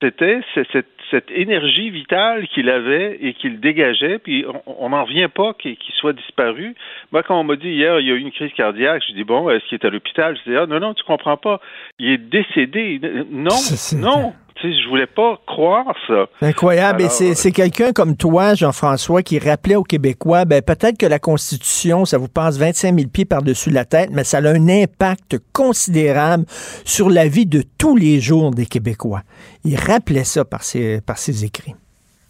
c'était 0.00 0.40
cette, 0.54 0.86
cette, 1.10 1.30
énergie 1.30 1.90
vitale 1.90 2.46
qu'il 2.48 2.70
avait 2.70 3.18
et 3.20 3.34
qu'il 3.34 3.58
dégageait, 3.58 4.18
puis 4.18 4.44
on 4.66 4.90
n'en 4.90 5.04
revient 5.04 5.28
pas 5.34 5.54
qu'il 5.54 5.76
soit 5.96 6.12
disparu. 6.12 6.76
Moi, 7.10 7.22
quand 7.24 7.38
on 7.38 7.44
m'a 7.44 7.56
dit 7.56 7.70
hier, 7.70 7.98
il 7.98 8.06
y 8.06 8.10
a 8.10 8.14
eu 8.14 8.20
une 8.20 8.30
crise 8.30 8.52
cardiaque, 8.52 9.02
je 9.08 9.14
dis 9.14 9.24
bon, 9.24 9.50
est-ce 9.50 9.64
qu'il 9.66 9.74
est 9.74 9.84
à 9.84 9.90
l'hôpital? 9.90 10.36
Je 10.36 10.50
dis 10.50 10.56
ah 10.56 10.66
non, 10.66 10.78
non, 10.78 10.94
tu 10.94 11.02
comprends 11.02 11.36
pas. 11.36 11.60
Il 11.98 12.10
est 12.10 12.18
décédé. 12.18 13.00
Non, 13.30 13.50
non, 13.96 14.34
je 14.62 14.88
voulais 14.88 15.06
pas 15.06 15.40
croire 15.46 15.94
ça. 16.06 16.26
Incroyable. 16.40 17.02
et 17.02 17.08
c'est 17.08 17.52
quelqu'un 17.52 17.92
comme 17.92 18.16
toi, 18.16 18.54
Jean-François, 18.54 19.22
qui 19.22 19.38
rappelait 19.38 19.76
aux 19.76 19.82
Québécois, 19.82 20.44
ben, 20.44 20.62
peut-être 20.62 20.98
que 20.98 21.06
la 21.06 21.18
Constitution, 21.18 22.04
ça 22.04 22.18
vous 22.18 22.28
passe 22.28 22.58
25 22.58 22.94
000 22.94 23.10
pieds 23.10 23.24
par-dessus 23.24 23.70
la 23.70 23.84
tête, 23.84 24.10
mais 24.12 24.24
ça 24.24 24.38
a 24.38 24.48
un 24.48 24.68
impact 24.68 25.38
considérable 25.52 26.44
sur 26.84 27.08
la 27.10 27.28
vie 27.28 27.46
de 27.46 27.62
tous 27.78 27.96
les 27.96 28.20
jours 28.20 28.50
des 28.50 28.66
Québécois. 28.66 29.22
Il 29.64 29.76
rappelait 29.76 30.24
ça 30.24 30.44
par 30.44 30.62
ses, 30.62 31.00
par 31.00 31.18
ses 31.18 31.44
écrits. 31.44 31.74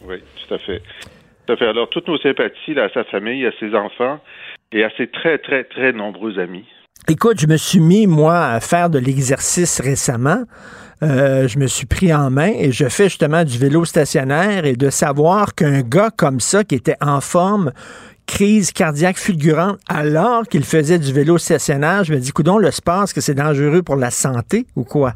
Oui, 0.06 0.16
tout 0.46 0.54
à 0.54 0.58
fait. 0.58 0.82
Tout 1.46 1.52
à 1.54 1.56
fait. 1.56 1.66
Alors, 1.66 1.88
toutes 1.88 2.08
nos 2.08 2.18
sympathies 2.18 2.78
à 2.78 2.88
sa 2.90 3.04
famille, 3.04 3.46
à 3.46 3.52
ses 3.58 3.74
enfants 3.74 4.20
et 4.72 4.84
à 4.84 4.90
ses 4.96 5.08
très, 5.08 5.38
très, 5.38 5.64
très 5.64 5.92
nombreux 5.92 6.38
amis. 6.38 6.64
Écoute, 7.06 7.40
je 7.40 7.46
me 7.46 7.56
suis 7.56 7.80
mis, 7.80 8.06
moi, 8.06 8.38
à 8.38 8.60
faire 8.60 8.90
de 8.90 8.98
l'exercice 8.98 9.80
récemment. 9.80 10.44
Euh, 11.02 11.46
je 11.46 11.58
me 11.58 11.68
suis 11.68 11.86
pris 11.86 12.12
en 12.12 12.30
main 12.30 12.52
et 12.56 12.72
je 12.72 12.88
fais 12.88 13.04
justement 13.04 13.44
du 13.44 13.56
vélo 13.56 13.84
stationnaire 13.84 14.64
et 14.64 14.74
de 14.74 14.90
savoir 14.90 15.54
qu'un 15.54 15.82
gars 15.82 16.10
comme 16.16 16.40
ça, 16.40 16.64
qui 16.64 16.74
était 16.74 16.96
en 17.00 17.20
forme, 17.20 17.72
crise 18.28 18.72
cardiaque 18.72 19.16
fulgurante 19.16 19.78
alors 19.88 20.46
qu'il 20.46 20.62
faisait 20.62 20.98
du 20.98 21.12
vélo 21.12 21.38
stationnaire. 21.38 22.04
Je 22.04 22.12
me 22.12 22.20
dis, 22.20 22.30
coudon, 22.30 22.58
le 22.58 22.70
sport, 22.70 23.04
est-ce 23.04 23.14
que 23.14 23.22
c'est 23.22 23.34
dangereux 23.34 23.82
pour 23.82 23.96
la 23.96 24.10
santé 24.10 24.66
ou 24.76 24.84
quoi? 24.84 25.14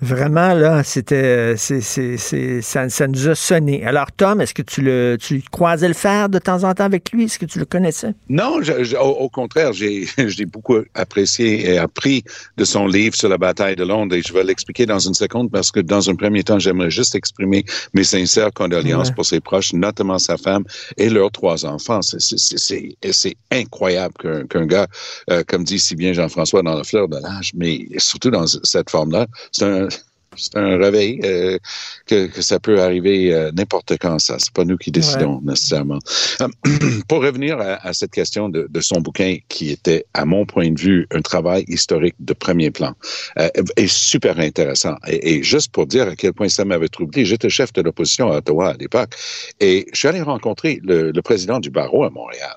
Vraiment, 0.00 0.52
là, 0.54 0.82
c'était, 0.82 1.54
c'est, 1.56 1.80
c'est, 1.80 2.16
c'est, 2.16 2.60
ça, 2.62 2.88
ça, 2.88 3.06
nous 3.06 3.28
a 3.28 3.34
sonné. 3.34 3.84
Alors, 3.84 4.10
Tom, 4.12 4.40
est-ce 4.40 4.52
que 4.52 4.62
tu 4.62 4.82
le, 4.82 5.16
tu 5.20 5.42
croisais 5.50 5.88
le 5.88 5.94
faire 5.94 6.28
de 6.28 6.38
temps 6.38 6.64
en 6.64 6.74
temps 6.74 6.84
avec 6.84 7.12
lui? 7.12 7.24
Est-ce 7.24 7.38
que 7.38 7.46
tu 7.46 7.58
le 7.58 7.66
connaissais? 7.66 8.14
Non, 8.28 8.58
au, 9.00 9.28
contraire, 9.28 9.72
j'ai, 9.72 10.06
j'ai 10.26 10.46
beaucoup 10.46 10.78
apprécié 10.94 11.70
et 11.70 11.78
appris 11.78 12.24
de 12.56 12.64
son 12.64 12.86
livre 12.86 13.14
sur 13.14 13.28
la 13.28 13.38
bataille 13.38 13.76
de 13.76 13.84
Londres 13.84 14.14
et 14.14 14.22
je 14.22 14.32
vais 14.32 14.44
l'expliquer 14.44 14.86
dans 14.86 14.98
une 14.98 15.14
seconde 15.14 15.50
parce 15.50 15.70
que 15.70 15.80
dans 15.80 16.08
un 16.08 16.14
premier 16.14 16.42
temps, 16.42 16.58
j'aimerais 16.58 16.90
juste 16.90 17.14
exprimer 17.14 17.64
mes 17.94 18.04
sincères 18.04 18.52
condoléances 18.52 19.10
pour 19.10 19.26
ses 19.26 19.40
proches, 19.40 19.72
notamment 19.74 20.18
sa 20.18 20.36
femme 20.36 20.64
et 20.96 21.10
leurs 21.10 21.30
trois 21.30 21.64
enfants. 21.64 22.00
C'est, 22.02 22.18
c'est 22.56 23.36
incroyable 23.50 24.14
qu'un 24.48 24.66
gars, 24.66 24.86
euh, 25.30 25.42
comme 25.46 25.64
dit 25.64 25.78
si 25.78 25.94
bien 25.94 26.12
Jean-François, 26.12 26.62
dans 26.62 26.74
la 26.74 26.84
fleur 26.84 27.08
de 27.08 27.16
l'âge, 27.18 27.52
mais 27.54 27.86
surtout 27.98 28.30
dans 28.30 28.46
cette 28.46 28.90
forme-là, 28.90 29.26
c'est 29.52 29.64
un, 29.64 29.88
c'est 30.36 30.56
un 30.56 30.76
réveil 30.76 31.20
euh, 31.24 31.58
que, 32.06 32.26
que, 32.26 32.42
ça 32.42 32.58
peut 32.58 32.80
arriver 32.80 33.32
euh, 33.32 33.50
n'importe 33.52 33.96
quand. 34.00 34.18
Ça, 34.18 34.36
c'est 34.38 34.52
pas 34.52 34.64
nous 34.64 34.76
qui 34.76 34.90
décidons 34.90 35.40
nécessairement. 35.42 35.98
Euh, 36.40 36.48
pour 37.08 37.22
revenir 37.22 37.58
à, 37.58 37.86
à 37.86 37.92
cette 37.92 38.12
question 38.12 38.48
de, 38.48 38.66
de, 38.70 38.80
son 38.80 39.00
bouquin, 39.00 39.36
qui 39.48 39.70
était, 39.70 40.04
à 40.14 40.24
mon 40.24 40.46
point 40.46 40.70
de 40.70 40.80
vue, 40.80 41.06
un 41.10 41.22
travail 41.22 41.64
historique 41.68 42.16
de 42.20 42.32
premier 42.32 42.70
plan, 42.70 42.94
euh, 43.38 43.48
est 43.76 43.86
super 43.86 44.38
intéressant. 44.38 44.96
Et, 45.06 45.36
et, 45.36 45.42
juste 45.42 45.72
pour 45.72 45.86
dire 45.86 46.08
à 46.08 46.16
quel 46.16 46.32
point 46.32 46.48
ça 46.48 46.64
m'avait 46.64 46.88
troublé, 46.88 47.24
j'étais 47.24 47.50
chef 47.50 47.72
de 47.72 47.82
l'opposition 47.82 48.30
à 48.30 48.38
Ottawa 48.38 48.70
à 48.70 48.76
l'époque, 48.76 49.14
et 49.60 49.86
je 49.92 49.98
suis 49.98 50.08
allé 50.08 50.22
rencontrer 50.22 50.80
le, 50.82 51.10
le 51.10 51.22
président 51.22 51.60
du 51.60 51.70
barreau 51.70 52.04
à 52.04 52.10
Montréal. 52.10 52.56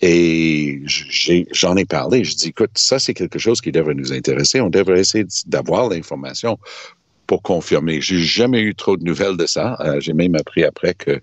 Et 0.00 0.82
j'en 1.52 1.76
ai, 1.76 1.84
parlé. 1.84 2.24
Je 2.24 2.34
dis, 2.34 2.48
écoute, 2.48 2.72
ça, 2.74 2.98
c'est 2.98 3.14
quelque 3.14 3.38
chose 3.38 3.60
qui 3.60 3.72
devrait 3.72 3.94
nous 3.94 4.12
intéresser. 4.12 4.60
On 4.60 4.68
devrait 4.68 5.00
essayer 5.00 5.24
d'avoir 5.46 5.88
l'information 5.88 6.58
pour 7.26 7.42
confirmer. 7.42 8.00
J'ai 8.00 8.18
jamais 8.18 8.60
eu 8.60 8.74
trop 8.74 8.96
de 8.96 9.04
nouvelles 9.04 9.36
de 9.36 9.46
ça. 9.46 9.76
Euh, 9.80 10.00
j'ai 10.00 10.12
même 10.12 10.34
appris 10.34 10.64
après 10.64 10.94
que 10.94 11.20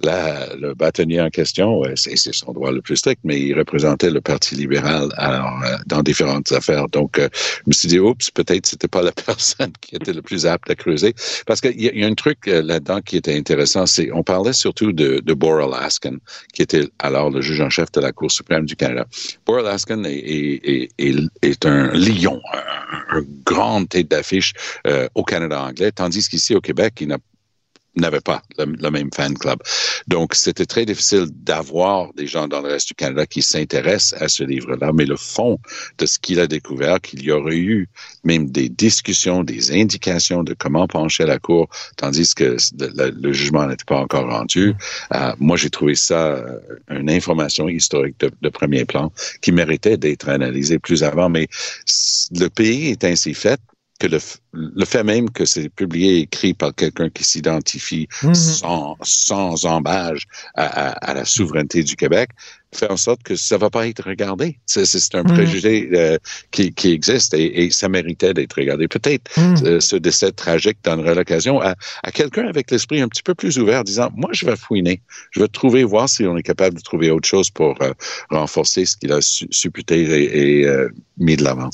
la, 0.00 0.54
le 0.56 0.74
bâtonnier 0.74 1.20
en 1.20 1.30
question, 1.30 1.84
euh, 1.84 1.92
c'est 1.96 2.16
son 2.16 2.52
droit 2.52 2.72
le 2.72 2.80
plus 2.80 2.96
strict, 2.96 3.20
mais 3.24 3.40
il 3.40 3.54
représentait 3.54 4.10
le 4.10 4.20
Parti 4.20 4.54
libéral 4.54 5.08
euh, 5.18 5.76
dans 5.86 6.02
différentes 6.02 6.50
affaires. 6.52 6.88
Donc, 6.88 7.18
je 7.18 7.28
me 7.66 7.72
suis 7.72 7.88
dit, 7.88 7.98
oups, 7.98 8.30
peut-être 8.30 8.66
c'était 8.66 8.88
pas 8.88 9.02
la 9.02 9.12
personne 9.26 9.72
qui 9.80 9.96
était 9.96 10.12
le 10.12 10.22
plus 10.22 10.46
apte 10.46 10.70
à 10.70 10.74
creuser. 10.74 11.14
Parce 11.46 11.60
qu'il 11.60 11.80
y, 11.80 12.02
a 12.02 12.06
un 12.06 12.14
truc 12.14 12.46
là-dedans 12.46 13.00
qui 13.00 13.16
était 13.16 13.36
intéressant, 13.36 13.86
c'est 13.86 14.10
on 14.12 14.22
parlait 14.22 14.52
surtout 14.52 14.92
de, 14.92 15.20
de 15.24 15.34
Bora 15.34 15.66
Laskin, 15.66 16.16
qui 16.52 16.62
était 16.62 16.88
alors 16.98 17.30
le 17.30 17.40
juge 17.40 17.60
en 17.60 17.70
chef 17.70 17.90
de 17.92 18.00
la 18.00 18.12
Cour 18.12 18.30
suprême 18.30 18.64
du 18.64 18.76
Canada. 18.76 19.06
Bora 19.46 19.62
Laskin 19.62 20.04
est, 20.04 20.12
est, 20.12 20.88
est, 20.98 21.16
est 21.42 21.66
un 21.66 21.88
lion, 21.92 22.40
un, 22.52 23.18
un 23.18 23.22
grand 23.44 23.84
tête 23.86 24.08
d'affiche 24.08 24.52
au 25.14 25.24
Canada 25.24 25.41
anglais, 25.50 25.92
tandis 25.92 26.28
qu'ici 26.28 26.54
au 26.54 26.60
Québec, 26.60 26.94
il 27.00 28.00
n'avait 28.00 28.20
pas 28.20 28.42
le, 28.58 28.90
même 28.90 29.10
fan 29.14 29.34
club. 29.36 29.58
Donc, 30.08 30.34
c'était 30.34 30.64
très 30.64 30.86
difficile 30.86 31.26
d'avoir 31.30 32.12
des 32.14 32.26
gens 32.26 32.48
dans 32.48 32.60
le 32.60 32.68
reste 32.68 32.88
du 32.88 32.94
Canada 32.94 33.26
qui 33.26 33.42
s'intéressent 33.42 34.20
à 34.20 34.28
ce 34.28 34.44
livre-là, 34.44 34.92
mais 34.94 35.04
le 35.04 35.16
fond 35.16 35.58
de 35.98 36.06
ce 36.06 36.18
qu'il 36.18 36.40
a 36.40 36.46
découvert, 36.46 37.00
qu'il 37.00 37.22
y 37.22 37.30
aurait 37.30 37.56
eu 37.56 37.88
même 38.24 38.50
des 38.50 38.68
discussions, 38.68 39.44
des 39.44 39.72
indications 39.72 40.42
de 40.42 40.54
comment 40.54 40.86
pencher 40.86 41.26
la 41.26 41.38
Cour, 41.38 41.68
tandis 41.96 42.34
que 42.34 42.56
le, 42.78 43.32
jugement 43.32 43.66
n'était 43.66 43.84
pas 43.84 43.98
encore 43.98 44.28
rendu. 44.28 44.74
Euh, 45.14 45.32
moi, 45.38 45.56
j'ai 45.56 45.70
trouvé 45.70 45.94
ça 45.94 46.36
euh, 46.36 46.58
une 46.90 47.10
information 47.10 47.68
historique 47.68 48.18
de, 48.20 48.30
de 48.40 48.48
premier 48.48 48.84
plan 48.84 49.12
qui 49.40 49.52
méritait 49.52 49.96
d'être 49.96 50.28
analysée 50.28 50.78
plus 50.78 51.02
avant, 51.02 51.28
mais 51.28 51.48
le 52.30 52.48
pays 52.48 52.88
est 52.88 53.04
ainsi 53.04 53.34
fait 53.34 53.60
que 54.02 54.08
le, 54.08 54.18
le 54.52 54.84
fait 54.84 55.04
même 55.04 55.30
que 55.30 55.44
c'est 55.44 55.68
publié 55.68 56.16
et 56.16 56.20
écrit 56.22 56.54
par 56.54 56.74
quelqu'un 56.74 57.08
qui 57.08 57.22
s'identifie 57.22 58.08
mmh. 58.24 58.34
sans, 58.34 58.96
sans 59.02 59.64
embâge 59.64 60.26
à, 60.56 60.64
à, 60.64 61.10
à, 61.10 61.14
la 61.14 61.24
souveraineté 61.24 61.84
du 61.84 61.94
Québec 61.94 62.30
fait 62.74 62.90
en 62.90 62.96
sorte 62.96 63.22
que 63.22 63.36
ça 63.36 63.58
va 63.58 63.70
pas 63.70 63.86
être 63.86 64.02
regardé. 64.02 64.58
C'est 64.66 64.82
un 65.14 65.22
mmh. 65.22 65.26
préjugé 65.26 65.90
euh, 65.92 66.18
qui, 66.50 66.72
qui, 66.72 66.90
existe 66.90 67.34
et, 67.34 67.62
et 67.64 67.70
ça 67.70 67.88
méritait 67.88 68.34
d'être 68.34 68.54
regardé. 68.54 68.88
Peut-être 68.88 69.30
mmh. 69.38 69.54
euh, 69.64 69.80
ce 69.80 69.94
décès 69.94 70.32
tragique 70.32 70.78
donnerait 70.82 71.14
l'occasion 71.14 71.60
à, 71.60 71.76
à 72.02 72.10
quelqu'un 72.10 72.48
avec 72.48 72.72
l'esprit 72.72 73.00
un 73.00 73.08
petit 73.08 73.22
peu 73.22 73.36
plus 73.36 73.56
ouvert, 73.58 73.84
disant 73.84 74.10
moi 74.16 74.30
je 74.32 74.46
vais 74.46 74.56
fouiner, 74.56 75.00
je 75.30 75.40
vais 75.40 75.48
trouver 75.48 75.84
voir 75.84 76.08
si 76.08 76.26
on 76.26 76.36
est 76.36 76.42
capable 76.42 76.76
de 76.76 76.82
trouver 76.82 77.10
autre 77.12 77.28
chose 77.28 77.50
pour 77.50 77.80
euh, 77.82 77.92
renforcer 78.30 78.84
ce 78.84 78.96
qu'il 78.96 79.12
a 79.12 79.20
supputé 79.20 80.00
et, 80.00 80.60
et 80.60 80.66
euh, 80.66 80.88
mis 81.18 81.36
de 81.36 81.44
l'avant. 81.44 81.70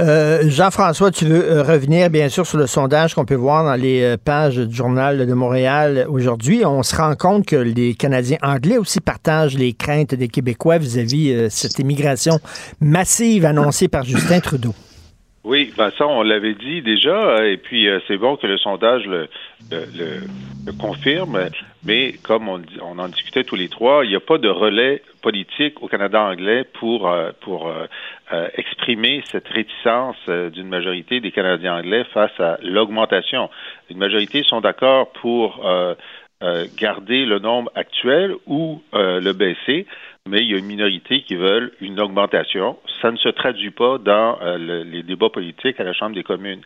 Euh, 0.00 0.44
Jean-François, 0.48 1.10
tu 1.10 1.26
veux 1.26 1.44
euh, 1.44 1.62
revenir 1.62 2.10
bien 2.10 2.28
sûr 2.28 2.46
sur 2.46 2.58
le 2.58 2.66
sondage 2.66 3.14
qu'on 3.14 3.24
peut 3.24 3.34
voir 3.34 3.64
dans 3.64 3.74
les 3.74 4.02
euh, 4.02 4.16
pages 4.16 4.56
du 4.56 4.74
Journal 4.74 5.26
de 5.26 5.34
Montréal 5.34 6.06
aujourd'hui. 6.08 6.64
On 6.64 6.82
se 6.82 6.96
rend 6.96 7.14
compte 7.14 7.46
que 7.46 7.56
les 7.56 7.94
Canadiens 7.94 8.38
anglais 8.42 8.78
aussi 8.78 9.00
partagent 9.00 9.56
les 9.56 9.72
craintes 9.72 10.14
des 10.14 10.28
Québécois 10.28 10.78
vis-à-vis 10.78 11.34
-vis 11.34 11.50
cette 11.50 11.78
immigration 11.78 12.38
massive 12.80 13.44
annoncée 13.44 13.88
par 13.88 14.04
Justin 14.04 14.40
Trudeau. 14.40 14.74
Oui, 15.42 15.72
ben 15.76 15.90
ça, 15.96 16.06
on 16.06 16.22
l'avait 16.22 16.54
dit 16.54 16.82
déjà, 16.82 17.46
et 17.46 17.56
puis 17.56 17.88
c'est 18.06 18.18
bon 18.18 18.36
que 18.36 18.46
le 18.46 18.58
sondage 18.58 19.06
le, 19.06 19.28
le, 19.70 20.72
confirme, 20.78 21.48
mais 21.82 22.12
comme 22.22 22.48
on, 22.50 22.60
on, 22.82 22.98
en 22.98 23.08
discutait 23.08 23.44
tous 23.44 23.56
les 23.56 23.70
trois, 23.70 24.04
il 24.04 24.10
n'y 24.10 24.16
a 24.16 24.20
pas 24.20 24.36
de 24.36 24.48
relais 24.48 25.02
politique 25.22 25.82
au 25.82 25.88
Canada 25.88 26.22
anglais 26.22 26.64
pour, 26.64 27.10
pour 27.40 27.72
euh, 28.32 28.46
exprimer 28.54 29.24
cette 29.24 29.48
réticence 29.48 30.14
euh, 30.28 30.50
d'une 30.50 30.68
majorité 30.68 31.18
des 31.18 31.32
Canadiens 31.32 31.78
anglais 31.78 32.04
face 32.14 32.38
à 32.38 32.58
l'augmentation. 32.62 33.50
Une 33.90 33.98
majorité 33.98 34.44
sont 34.44 34.60
d'accord 34.60 35.10
pour 35.14 35.66
euh, 35.66 35.96
garder 36.78 37.26
le 37.26 37.40
nombre 37.40 37.72
actuel 37.74 38.36
ou 38.46 38.80
le 38.92 39.32
baisser, 39.32 39.86
mais 40.30 40.42
il 40.42 40.50
y 40.50 40.54
a 40.54 40.58
une 40.58 40.66
minorité 40.66 41.22
qui 41.22 41.34
veulent 41.34 41.72
une 41.80 41.98
augmentation. 41.98 42.78
Ça 43.02 43.10
ne 43.10 43.16
se 43.16 43.28
traduit 43.28 43.72
pas 43.72 43.98
dans 43.98 44.38
le, 44.40 44.84
les 44.84 45.02
débats 45.02 45.28
politiques 45.28 45.80
à 45.80 45.84
la 45.84 45.92
Chambre 45.92 46.14
des 46.14 46.22
communes. 46.22 46.62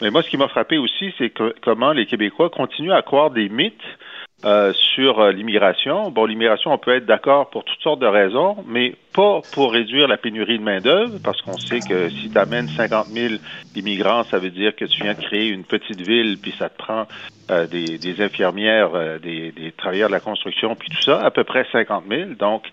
Mais 0.00 0.10
moi, 0.10 0.22
ce 0.22 0.30
qui 0.30 0.36
m'a 0.36 0.48
frappé 0.48 0.78
aussi, 0.78 1.12
c'est 1.18 1.32
comment 1.62 1.92
les 1.92 2.06
Québécois 2.06 2.48
continuent 2.48 2.92
à 2.92 3.02
croire 3.02 3.30
des 3.30 3.48
mythes 3.48 3.74
euh, 4.44 4.72
sur 4.72 5.20
euh, 5.20 5.30
l'immigration. 5.30 6.10
Bon, 6.10 6.24
l'immigration, 6.24 6.72
on 6.72 6.78
peut 6.78 6.96
être 6.96 7.06
d'accord 7.06 7.48
pour 7.50 7.64
toutes 7.64 7.80
sortes 7.80 8.00
de 8.00 8.06
raisons, 8.06 8.56
mais 8.66 8.96
pas 9.14 9.40
pour 9.52 9.72
réduire 9.72 10.08
la 10.08 10.16
pénurie 10.16 10.58
de 10.58 10.64
main-d'œuvre, 10.64 11.18
parce 11.22 11.40
qu'on 11.42 11.56
sait 11.56 11.78
que 11.78 12.08
si 12.08 12.28
tu 12.28 12.36
amènes 12.36 12.66
50 12.66 13.06
000 13.06 13.34
immigrants, 13.76 14.24
ça 14.24 14.38
veut 14.38 14.50
dire 14.50 14.74
que 14.74 14.84
tu 14.84 15.02
viens 15.02 15.14
de 15.14 15.20
créer 15.20 15.48
une 15.48 15.62
petite 15.62 16.00
ville, 16.00 16.38
puis 16.42 16.52
ça 16.58 16.68
te 16.68 16.76
prend 16.76 17.06
euh, 17.52 17.68
des, 17.68 18.20
infirmières, 18.20 18.90
des, 19.22 19.52
des, 19.52 19.70
travailleurs 19.70 20.08
de 20.08 20.14
la 20.14 20.20
construction, 20.20 20.74
puis 20.74 20.88
tout 20.88 21.02
ça, 21.02 21.20
à 21.20 21.30
peu 21.30 21.44
près 21.44 21.64
50 21.70 22.04
000. 22.10 22.30
Donc, 22.36 22.64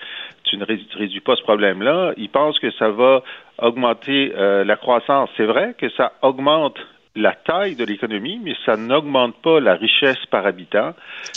tu 0.46 0.58
ne 0.58 0.66
réduis 0.66 1.22
pas 1.22 1.36
ce 1.36 1.44
problème-là. 1.44 2.14
Ils 2.18 2.30
pensent 2.30 2.58
que 2.58 2.72
ça 2.72 2.90
va 2.90 3.22
augmenter 3.60 4.34
la 4.36 4.76
croissance. 4.76 5.30
C'est 5.38 5.46
vrai 5.46 5.76
que 5.78 5.90
ça 5.90 6.14
augmente 6.24 6.80
la 7.16 7.34
taille 7.34 7.76
de 7.76 7.84
l'économie, 7.84 8.40
mais 8.44 8.54
ça 8.66 8.78
n'augmente 8.78 9.36
pas 9.42 9.60
la 9.60 9.74
richesse 9.74 10.24
par 10.30 10.46
habitant. 10.46 10.94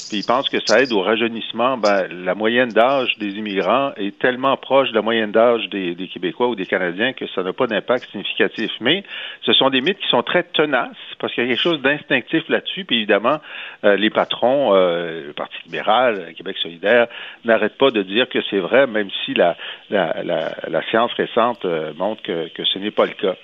Puis 0.08 0.18
ils 0.18 0.26
pensent 0.26 0.50
que 0.50 0.58
ça 0.66 0.82
aide 0.82 0.92
au 0.92 1.00
rajeunissement. 1.00 1.78
Ben, 1.78 2.06
la 2.24 2.34
moyenne 2.34 2.68
d'âge 2.68 3.16
des 3.18 3.30
immigrants 3.38 3.92
est 3.96 4.18
tellement 4.18 4.56
proche 4.58 4.90
de 4.90 4.94
la 4.94 5.02
moyenne 5.02 5.32
d'âge 5.32 5.68
des, 5.70 5.96
Québécois 6.12 6.48
ou 6.48 6.54
des 6.54 6.66
Canadiens 6.66 7.14
que 7.14 7.26
ça 7.34 7.42
n'a 7.42 7.54
pas 7.54 7.66
d'impact 7.66 8.10
significatif. 8.10 8.70
Mais 8.80 9.02
ce 9.46 9.54
sont 9.54 9.70
des 9.70 9.80
mythes 9.80 9.98
qui 9.98 10.08
sont 10.08 10.22
très 10.22 10.42
tenaces 10.42 10.90
parce 11.18 11.32
qu'il 11.34 11.44
y 11.44 11.46
a 11.46 11.50
quelque 11.50 11.62
chose 11.62 11.80
d'instinctif 11.80 12.46
là-dessus. 12.48 12.84
Puis 12.84 12.96
évidemment, 12.96 13.38
euh, 13.84 13.96
les 13.96 14.10
patrons, 14.10 14.74
euh, 14.74 15.28
le 15.28 15.32
Parti 15.32 15.56
libéral, 15.64 16.34
Québec 16.36 16.58
solidaire, 16.58 17.06
n'arrêtent 17.44 17.78
pas 17.78 17.90
de 17.90 18.02
dire 18.02 18.28
que 18.28 18.40
c'est 18.50 18.58
vrai, 18.58 18.86
même 18.86 19.08
si 19.24 19.32
la, 19.32 19.56
la, 19.88 20.22
la, 20.22 20.54
la 20.68 20.82
science 20.90 21.12
récente 21.14 21.64
euh, 21.64 21.92
montre 21.96 22.22
que, 22.22 22.48
que 22.48 22.64
ce 22.64 22.78
n'est 22.78 22.90
pas 22.90 23.06
le 23.06 23.12
cas. 23.12 23.36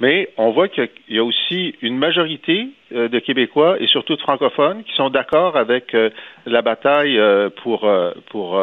Mais 0.00 0.30
on 0.36 0.50
voit 0.50 0.68
qu'il 0.68 0.88
y 1.08 1.18
a 1.18 1.24
aussi 1.24 1.65
aujourd'hui 1.66 1.74
une 1.82 1.98
majorité 1.98 2.68
euh, 2.92 3.08
de 3.08 3.18
Québécois 3.18 3.76
et 3.80 3.86
surtout 3.86 4.16
de 4.16 4.20
francophones 4.20 4.82
qui 4.84 4.92
sont 4.94 5.10
d'accord 5.10 5.56
avec 5.56 5.94
euh, 5.94 6.10
la 6.46 6.62
bataille 6.62 7.18
euh, 7.18 7.50
pour 7.62 7.88
pour 8.30 8.58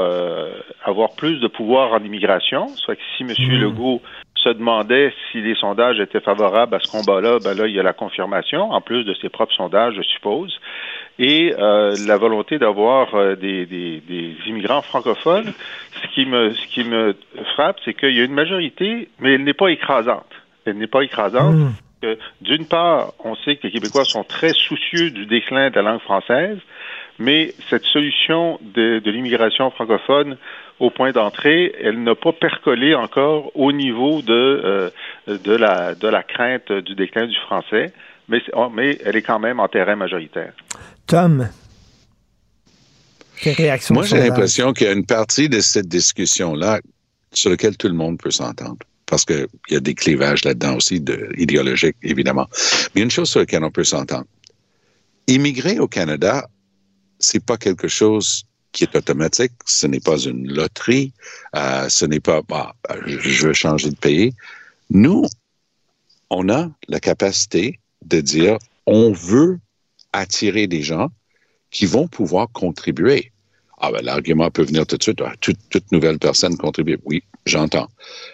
avoir 0.83 1.15
plus 1.15 1.39
de 1.39 1.47
pouvoir 1.47 1.93
en 1.93 2.03
immigration. 2.03 2.67
Soit 2.69 2.95
que 2.95 3.01
si 3.17 3.23
M. 3.23 3.29
Mmh. 3.29 3.61
Legault 3.61 4.01
se 4.35 4.49
demandait 4.49 5.13
si 5.31 5.41
les 5.41 5.55
sondages 5.55 5.99
étaient 5.99 6.19
favorables 6.19 6.75
à 6.75 6.79
ce 6.79 6.91
combat-là, 6.91 7.39
ben 7.43 7.55
là, 7.55 7.67
il 7.67 7.73
y 7.73 7.79
a 7.79 7.83
la 7.83 7.93
confirmation, 7.93 8.71
en 8.71 8.81
plus 8.81 9.05
de 9.05 9.13
ses 9.13 9.29
propres 9.29 9.53
sondages, 9.53 9.93
je 9.95 10.01
suppose. 10.01 10.59
Et 11.17 11.53
la 11.57 12.17
volonté 12.17 12.57
d'avoir 12.57 13.37
des, 13.37 13.65
des, 13.65 14.01
des, 14.01 14.35
immigrants 14.47 14.81
francophones. 14.81 15.53
Ce 16.01 16.07
qui 16.13 16.25
me, 16.25 16.53
ce 16.53 16.67
qui 16.67 16.83
me 16.83 17.15
frappe, 17.53 17.77
c'est 17.85 17.93
qu'il 17.93 18.15
y 18.17 18.19
a 18.19 18.25
une 18.25 18.33
majorité, 18.33 19.07
mais 19.19 19.35
elle 19.35 19.43
n'est 19.43 19.53
pas 19.53 19.69
écrasante. 19.69 20.33
Elle 20.65 20.77
n'est 20.77 20.87
pas 20.87 21.03
écrasante. 21.03 21.55
Mmh 21.55 21.73
d'une 22.41 22.65
part, 22.65 23.13
on 23.23 23.35
sait 23.35 23.55
que 23.55 23.67
les 23.67 23.71
Québécois 23.71 24.05
sont 24.05 24.23
très 24.23 24.53
soucieux 24.53 25.11
du 25.11 25.25
déclin 25.25 25.69
de 25.69 25.75
la 25.75 25.81
langue 25.81 26.01
française, 26.01 26.57
mais 27.19 27.53
cette 27.69 27.85
solution 27.85 28.59
de, 28.61 29.01
l'immigration 29.05 29.69
francophone 29.71 30.37
au 30.79 30.89
point 30.89 31.11
d'entrée, 31.11 31.73
elle 31.81 32.01
n'a 32.03 32.15
pas 32.15 32.33
percolé 32.33 32.95
encore 32.95 33.51
au 33.55 33.71
niveau 33.71 34.21
de, 34.21 34.33
euh, 34.33 34.89
de, 35.27 35.55
la, 35.55 35.95
de 35.95 36.07
la 36.07 36.23
crainte 36.23 36.71
du 36.71 36.95
déclin 36.95 37.27
du 37.27 37.35
français, 37.45 37.93
mais, 38.27 38.41
mais 38.73 38.97
elle 39.05 39.15
est 39.15 39.21
quand 39.21 39.39
même 39.39 39.59
en 39.59 39.67
terrain 39.67 39.95
majoritaire. 39.95 40.53
Tom, 41.05 41.47
quelle 43.41 43.55
réaction 43.55 43.95
Moi, 43.95 44.05
j'ai 44.05 44.17
l'impression 44.17 44.73
qu'il 44.73 44.87
y 44.87 44.89
a 44.89 44.93
une 44.93 45.05
partie 45.05 45.49
de 45.49 45.59
cette 45.59 45.87
discussion-là 45.87 46.79
sur 47.31 47.49
laquelle 47.51 47.77
tout 47.77 47.87
le 47.87 47.93
monde 47.93 48.17
peut 48.17 48.31
s'entendre 48.31 48.77
parce 49.13 49.25
qu'il 49.25 49.45
y 49.69 49.75
a 49.75 49.79
des 49.79 49.93
clivages 49.93 50.43
là-dedans 50.43 50.77
aussi, 50.77 50.99
de, 50.99 51.29
idéologiques, 51.37 51.97
évidemment. 52.01 52.47
Mais 52.95 53.01
une 53.01 53.11
chose 53.11 53.29
sur 53.29 53.41
laquelle 53.41 53.63
on 53.63 53.69
peut 53.69 53.83
s'entendre. 53.83 54.25
Immigrer 55.27 55.77
au 55.77 55.87
Canada, 55.87 56.49
c'est 57.19 57.45
pas 57.45 57.57
quelque 57.57 57.87
chose 57.87 58.43
qui 58.71 58.85
est 58.85 58.95
automatique, 58.95 59.51
ce 59.67 59.85
n'est 59.85 59.99
pas 59.99 60.17
une 60.17 60.51
loterie, 60.51 61.13
euh, 61.55 61.89
ce 61.89 62.05
n'est 62.05 62.21
pas, 62.21 62.41
bah, 62.41 62.73
je 63.05 63.45
veux 63.45 63.53
changer 63.53 63.91
de 63.91 63.95
pays. 63.95 64.33
Nous, 64.89 65.27
on 66.31 66.49
a 66.49 66.71
la 66.87 66.99
capacité 66.99 67.79
de 68.03 68.19
dire, 68.19 68.57
on 68.87 69.11
veut 69.11 69.59
attirer 70.11 70.65
des 70.65 70.81
gens 70.81 71.09
qui 71.69 71.85
vont 71.85 72.07
pouvoir 72.07 72.47
contribuer. 72.51 73.31
Ah 73.85 73.91
ben, 73.91 74.01
l'argument 74.01 74.49
peut 74.49 74.63
venir 74.63 74.87
tout 74.87 74.95
de 74.95 75.03
suite. 75.03 75.19
Ah, 75.21 75.33
toute, 75.41 75.91
nouvelle 75.91 76.17
personne 76.17 76.55
contribue. 76.55 76.97
Oui, 77.03 77.21
j'entends. 77.45 77.89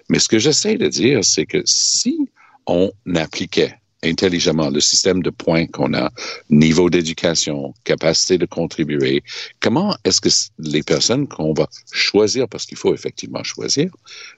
Mais 0.07 0.19
ce 0.19 0.29
que 0.29 0.37
j'essaie 0.37 0.77
de 0.77 0.87
dire, 0.87 1.25
c'est 1.25 1.47
que 1.47 1.63
si 1.65 2.29
on 2.67 2.91
appliquait 3.15 3.73
intelligemment 4.03 4.69
le 4.69 4.79
système 4.79 5.23
de 5.23 5.31
points 5.31 5.65
qu'on 5.65 5.95
a, 5.95 6.11
niveau 6.51 6.91
d'éducation, 6.91 7.73
capacité 7.83 8.37
de 8.37 8.45
contribuer, 8.45 9.23
comment 9.59 9.97
est-ce 10.03 10.21
que 10.21 10.29
les 10.59 10.83
personnes 10.83 11.27
qu'on 11.27 11.53
va 11.53 11.67
choisir, 11.91 12.47
parce 12.47 12.67
qu'il 12.67 12.77
faut 12.77 12.93
effectivement 12.93 13.43
choisir, 13.43 13.89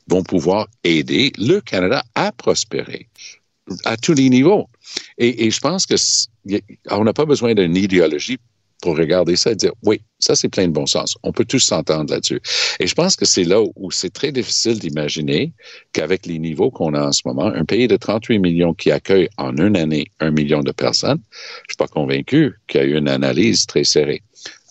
vont 0.07 0.23
pouvoir 0.23 0.69
aider 0.85 1.33
le 1.37 1.59
Canada 1.59 2.03
à 2.15 2.31
prospérer 2.31 3.09
à 3.83 3.97
tous 3.97 4.13
les 4.13 4.29
niveaux? 4.29 4.69
Et, 5.17 5.45
et 5.45 5.51
je 5.51 5.59
pense 5.59 5.85
que 5.85 5.95
on 6.89 7.03
n'a 7.03 7.13
pas 7.13 7.25
besoin 7.25 7.53
d'une 7.53 7.75
idéologie 7.75 8.39
pour 8.81 8.97
regarder 8.97 9.35
ça 9.35 9.51
et 9.51 9.55
dire, 9.55 9.71
oui, 9.83 10.01
ça 10.19 10.35
c'est 10.35 10.49
plein 10.49 10.67
de 10.67 10.73
bon 10.73 10.85
sens. 10.85 11.17
On 11.23 11.31
peut 11.31 11.45
tous 11.45 11.59
s'entendre 11.59 12.11
là-dessus. 12.11 12.41
Et 12.79 12.87
je 12.87 12.95
pense 12.95 13.15
que 13.15 13.25
c'est 13.25 13.43
là 13.43 13.61
où 13.75 13.91
c'est 13.91 14.11
très 14.11 14.31
difficile 14.31 14.79
d'imaginer 14.79 15.53
qu'avec 15.93 16.25
les 16.25 16.39
niveaux 16.39 16.71
qu'on 16.71 16.93
a 16.93 17.07
en 17.07 17.11
ce 17.11 17.21
moment, 17.25 17.45
un 17.45 17.65
pays 17.65 17.87
de 17.87 17.95
38 17.95 18.39
millions 18.39 18.73
qui 18.73 18.91
accueille 18.91 19.29
en 19.37 19.55
une 19.57 19.77
année 19.77 20.07
un 20.19 20.31
million 20.31 20.61
de 20.61 20.71
personnes, 20.71 21.21
je 21.67 21.73
suis 21.73 21.77
pas 21.77 21.87
convaincu 21.87 22.55
qu'il 22.67 22.81
y 22.81 22.83
a 22.83 22.87
eu 22.87 22.97
une 22.97 23.09
analyse 23.09 23.65
très 23.65 23.83
serrée. 23.83 24.23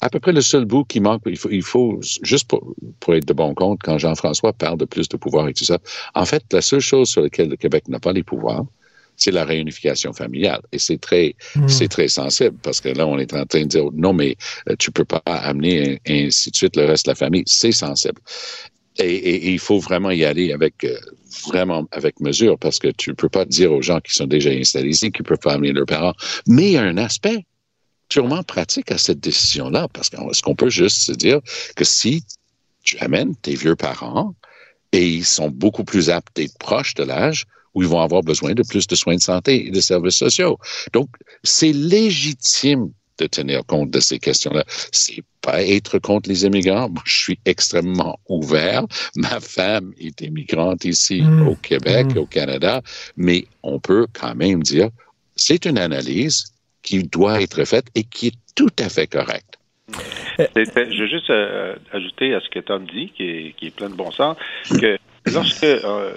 À 0.03 0.09
peu 0.09 0.18
près 0.18 0.33
le 0.33 0.40
seul 0.40 0.64
bout 0.64 0.85
qui 0.85 0.99
manque, 0.99 1.23
il 1.27 1.62
faut, 1.62 2.01
juste 2.23 2.49
pour, 2.49 2.75
pour 3.01 3.14
être 3.14 3.27
de 3.27 3.35
bon 3.35 3.55
compte, 3.55 3.81
quand 3.83 3.99
Jean-François 3.99 4.53
parle 4.55 4.79
de 4.79 4.87
plus 4.87 5.09
de 5.09 5.16
pouvoir 5.18 5.46
et 5.49 5.53
tout 5.53 5.64
ça, 5.64 5.79
en 6.14 6.25
fait, 6.25 6.42
la 6.53 6.62
seule 6.62 6.81
chose 6.81 7.11
sur 7.11 7.23
laquelle 7.23 7.51
le 7.51 7.57
Québec 7.57 7.87
n'a 7.88 8.01
pas 8.01 8.12
les 8.12 8.23
pouvoirs, 8.23 8.64
c'est 9.20 9.30
la 9.30 9.44
réunification 9.44 10.12
familiale. 10.12 10.62
Et 10.72 10.78
c'est 10.78 10.98
très, 10.98 11.37
c'est 11.68 11.88
très 11.88 12.09
sensible 12.09 12.56
parce 12.62 12.80
que 12.80 12.88
là, 12.88 13.06
on 13.06 13.18
est 13.18 13.33
en 13.35 13.44
train 13.44 13.61
de 13.61 13.66
dire 13.66 13.85
non, 13.92 14.12
mais 14.12 14.37
euh, 14.68 14.74
tu 14.78 14.90
peux 14.90 15.04
pas 15.04 15.22
amener 15.26 16.00
et 16.06 16.26
ainsi 16.26 16.50
de 16.50 16.56
suite 16.56 16.76
le 16.76 16.87
reste 16.87 17.06
de 17.06 17.11
la 17.11 17.14
famille. 17.14 17.44
C'est 17.46 17.72
sensible. 17.72 18.20
Et, 18.98 19.52
il 19.52 19.59
faut 19.59 19.78
vraiment 19.78 20.11
y 20.11 20.24
aller 20.24 20.52
avec 20.52 20.85
euh, 20.85 20.98
vraiment 21.46 21.87
avec 21.92 22.18
mesure 22.20 22.59
parce 22.59 22.78
que 22.78 22.88
tu 22.88 23.14
peux 23.14 23.28
pas 23.28 23.44
dire 23.44 23.72
aux 23.72 23.83
gens 23.83 24.00
qui 24.00 24.14
sont 24.14 24.26
déjà 24.26 24.50
installés 24.50 24.90
ici 24.90 25.12
qu'ils 25.12 25.24
peuvent 25.24 25.38
pas 25.38 25.54
amener 25.54 25.72
leurs 25.72 25.87
parents. 25.87 26.14
Mais 26.46 26.64
il 26.64 26.72
y 26.72 26.76
a 26.76 26.83
un 26.83 26.96
aspect 26.96 27.44
purement 28.09 28.42
pratique 28.42 28.90
à 28.90 28.98
cette 28.98 29.20
décision-là 29.20 29.87
parce 29.92 30.09
qu'est-ce 30.09 30.42
qu'on 30.42 30.56
peut 30.56 30.70
juste 30.70 31.02
se 31.02 31.12
dire 31.12 31.40
que 31.76 31.85
si 31.85 32.24
tu 32.83 32.98
amènes 32.98 33.37
tes 33.37 33.54
vieux 33.54 33.76
parents 33.76 34.35
et 34.92 35.06
ils 35.06 35.24
sont 35.24 35.50
beaucoup 35.50 35.85
plus 35.85 36.11
aptes 36.11 36.35
d'être 36.35 36.59
proches 36.59 36.94
de 36.94 37.04
l'âge, 37.04 37.46
où 37.74 37.83
ils 37.83 37.88
vont 37.88 38.00
avoir 38.00 38.22
besoin 38.22 38.54
de 38.54 38.62
plus 38.62 38.87
de 38.87 38.94
soins 38.94 39.16
de 39.16 39.20
santé 39.20 39.66
et 39.66 39.70
de 39.70 39.80
services 39.80 40.16
sociaux. 40.16 40.59
Donc, 40.92 41.09
c'est 41.42 41.72
légitime 41.72 42.90
de 43.18 43.26
tenir 43.26 43.64
compte 43.66 43.90
de 43.90 44.00
ces 44.00 44.18
questions-là. 44.18 44.64
C'est 44.92 45.22
pas 45.42 45.62
être 45.62 45.98
contre 45.98 46.28
les 46.28 46.44
immigrants. 46.44 46.88
Moi, 46.88 47.02
je 47.04 47.18
suis 47.18 47.38
extrêmement 47.44 48.18
ouvert. 48.28 48.85
Ma 49.16 49.40
femme 49.40 49.92
est 49.98 50.20
immigrante 50.20 50.85
ici 50.85 51.22
mmh. 51.22 51.48
au 51.48 51.54
Québec, 51.56 52.14
mmh. 52.14 52.18
au 52.18 52.26
Canada, 52.26 52.83
mais 53.16 53.46
on 53.62 53.78
peut 53.78 54.06
quand 54.12 54.35
même 54.35 54.62
dire 54.62 54.88
c'est 55.37 55.64
une 55.64 55.78
analyse 55.78 56.52
qui 56.83 57.04
doit 57.04 57.42
être 57.42 57.64
faite 57.64 57.87
et 57.94 58.04
qui 58.04 58.28
est 58.28 58.38
tout 58.54 58.72
à 58.78 58.88
fait 58.88 59.06
correcte. 59.06 59.59
Je 60.38 61.02
veux 61.02 61.09
juste 61.09 61.30
euh, 61.30 61.74
ajouter 61.92 62.35
à 62.35 62.40
ce 62.40 62.48
que 62.48 62.61
Tom 62.61 62.87
dit, 62.87 63.12
qui 63.16 63.24
est, 63.24 63.54
qui 63.56 63.66
est 63.66 63.74
plein 63.74 63.90
de 63.90 63.94
bon 63.94 64.11
sens, 64.11 64.37
que 64.68 64.98
lorsque 65.26 65.64
euh, 65.64 66.14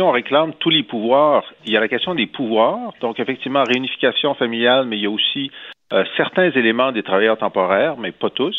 on 0.00 0.10
réclame 0.10 0.52
tous 0.54 0.70
les 0.70 0.82
pouvoirs, 0.82 1.44
il 1.66 1.72
y 1.72 1.76
a 1.76 1.80
la 1.80 1.88
question 1.88 2.14
des 2.14 2.26
pouvoirs. 2.26 2.92
Donc, 3.00 3.20
effectivement, 3.20 3.62
réunification 3.64 4.34
familiale, 4.34 4.86
mais 4.86 4.96
il 4.96 5.02
y 5.02 5.06
a 5.06 5.10
aussi 5.10 5.50
euh, 5.92 6.04
certains 6.16 6.50
éléments 6.50 6.92
des 6.92 7.02
travailleurs 7.02 7.38
temporaires, 7.38 7.96
mais 7.96 8.12
pas 8.12 8.30
tous. 8.30 8.56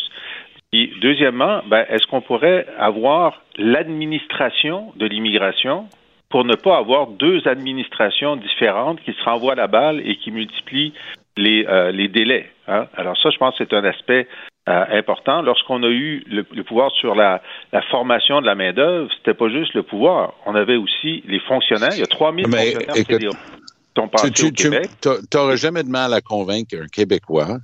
Et 0.72 0.92
deuxièmement, 1.02 1.62
ben, 1.68 1.86
est-ce 1.90 2.06
qu'on 2.08 2.22
pourrait 2.22 2.68
avoir 2.78 3.42
l'administration 3.58 4.94
de 4.96 5.06
l'immigration 5.06 5.88
pour 6.30 6.46
ne 6.46 6.56
pas 6.56 6.78
avoir 6.78 7.08
deux 7.08 7.48
administrations 7.48 8.36
différentes 8.36 9.02
qui 9.02 9.14
se 9.14 9.24
renvoient 9.24 9.56
la 9.56 9.68
balle 9.68 10.02
et 10.06 10.16
qui 10.16 10.32
multiplient 10.32 10.94
les, 11.38 11.66
euh, 11.68 11.92
délais. 12.08 12.52
Hein? 12.68 12.86
Alors 12.96 13.18
ça, 13.18 13.30
je 13.32 13.38
pense 13.38 13.58
que 13.58 13.64
c'est 13.64 13.76
un 13.76 13.84
aspect 13.84 14.28
euh, 14.70 14.86
important. 14.92 15.42
Lorsqu'on 15.42 15.82
a 15.84 15.88
eu 15.88 16.24
le, 16.28 16.44
pouvoir 16.64 16.92
sur 16.92 17.16
la, 17.16 17.42
formation 17.90 18.40
de 18.40 18.46
la 18.46 18.56
main-d'œuvre, 18.56 19.10
c'était 19.18 19.34
pas 19.34 19.50
juste 19.50 19.74
le 19.74 19.84
pouvoir. 19.84 20.34
On 20.46 20.54
avait 20.54 20.76
aussi 20.76 21.24
les 21.26 21.40
fonctionnaires. 21.40 21.94
Il 21.94 22.00
y 22.00 22.04
a 22.04 22.08
3000 22.08 22.46
fonctionnaires 22.46 22.96
fédéraux 22.96 23.34
qui 23.34 24.02
sont 24.02 24.08
passés 24.08 24.32
tu, 24.32 24.46
au 24.46 24.52
Québec. 24.52 24.90
Tu 25.02 25.10
n'aurais 25.34 25.58
jamais 25.58 25.84
de 25.84 25.90
mal 25.90 26.14
à 26.14 26.22
convaincre 26.22 26.76
un 26.80 26.88
Québécois, 26.88 27.58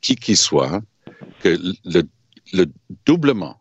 qui 0.00 0.16
qu'il 0.16 0.36
soit, 0.36 0.80
que 1.42 1.56
le, 1.84 2.02
le 2.52 2.66
doublement 3.04 3.56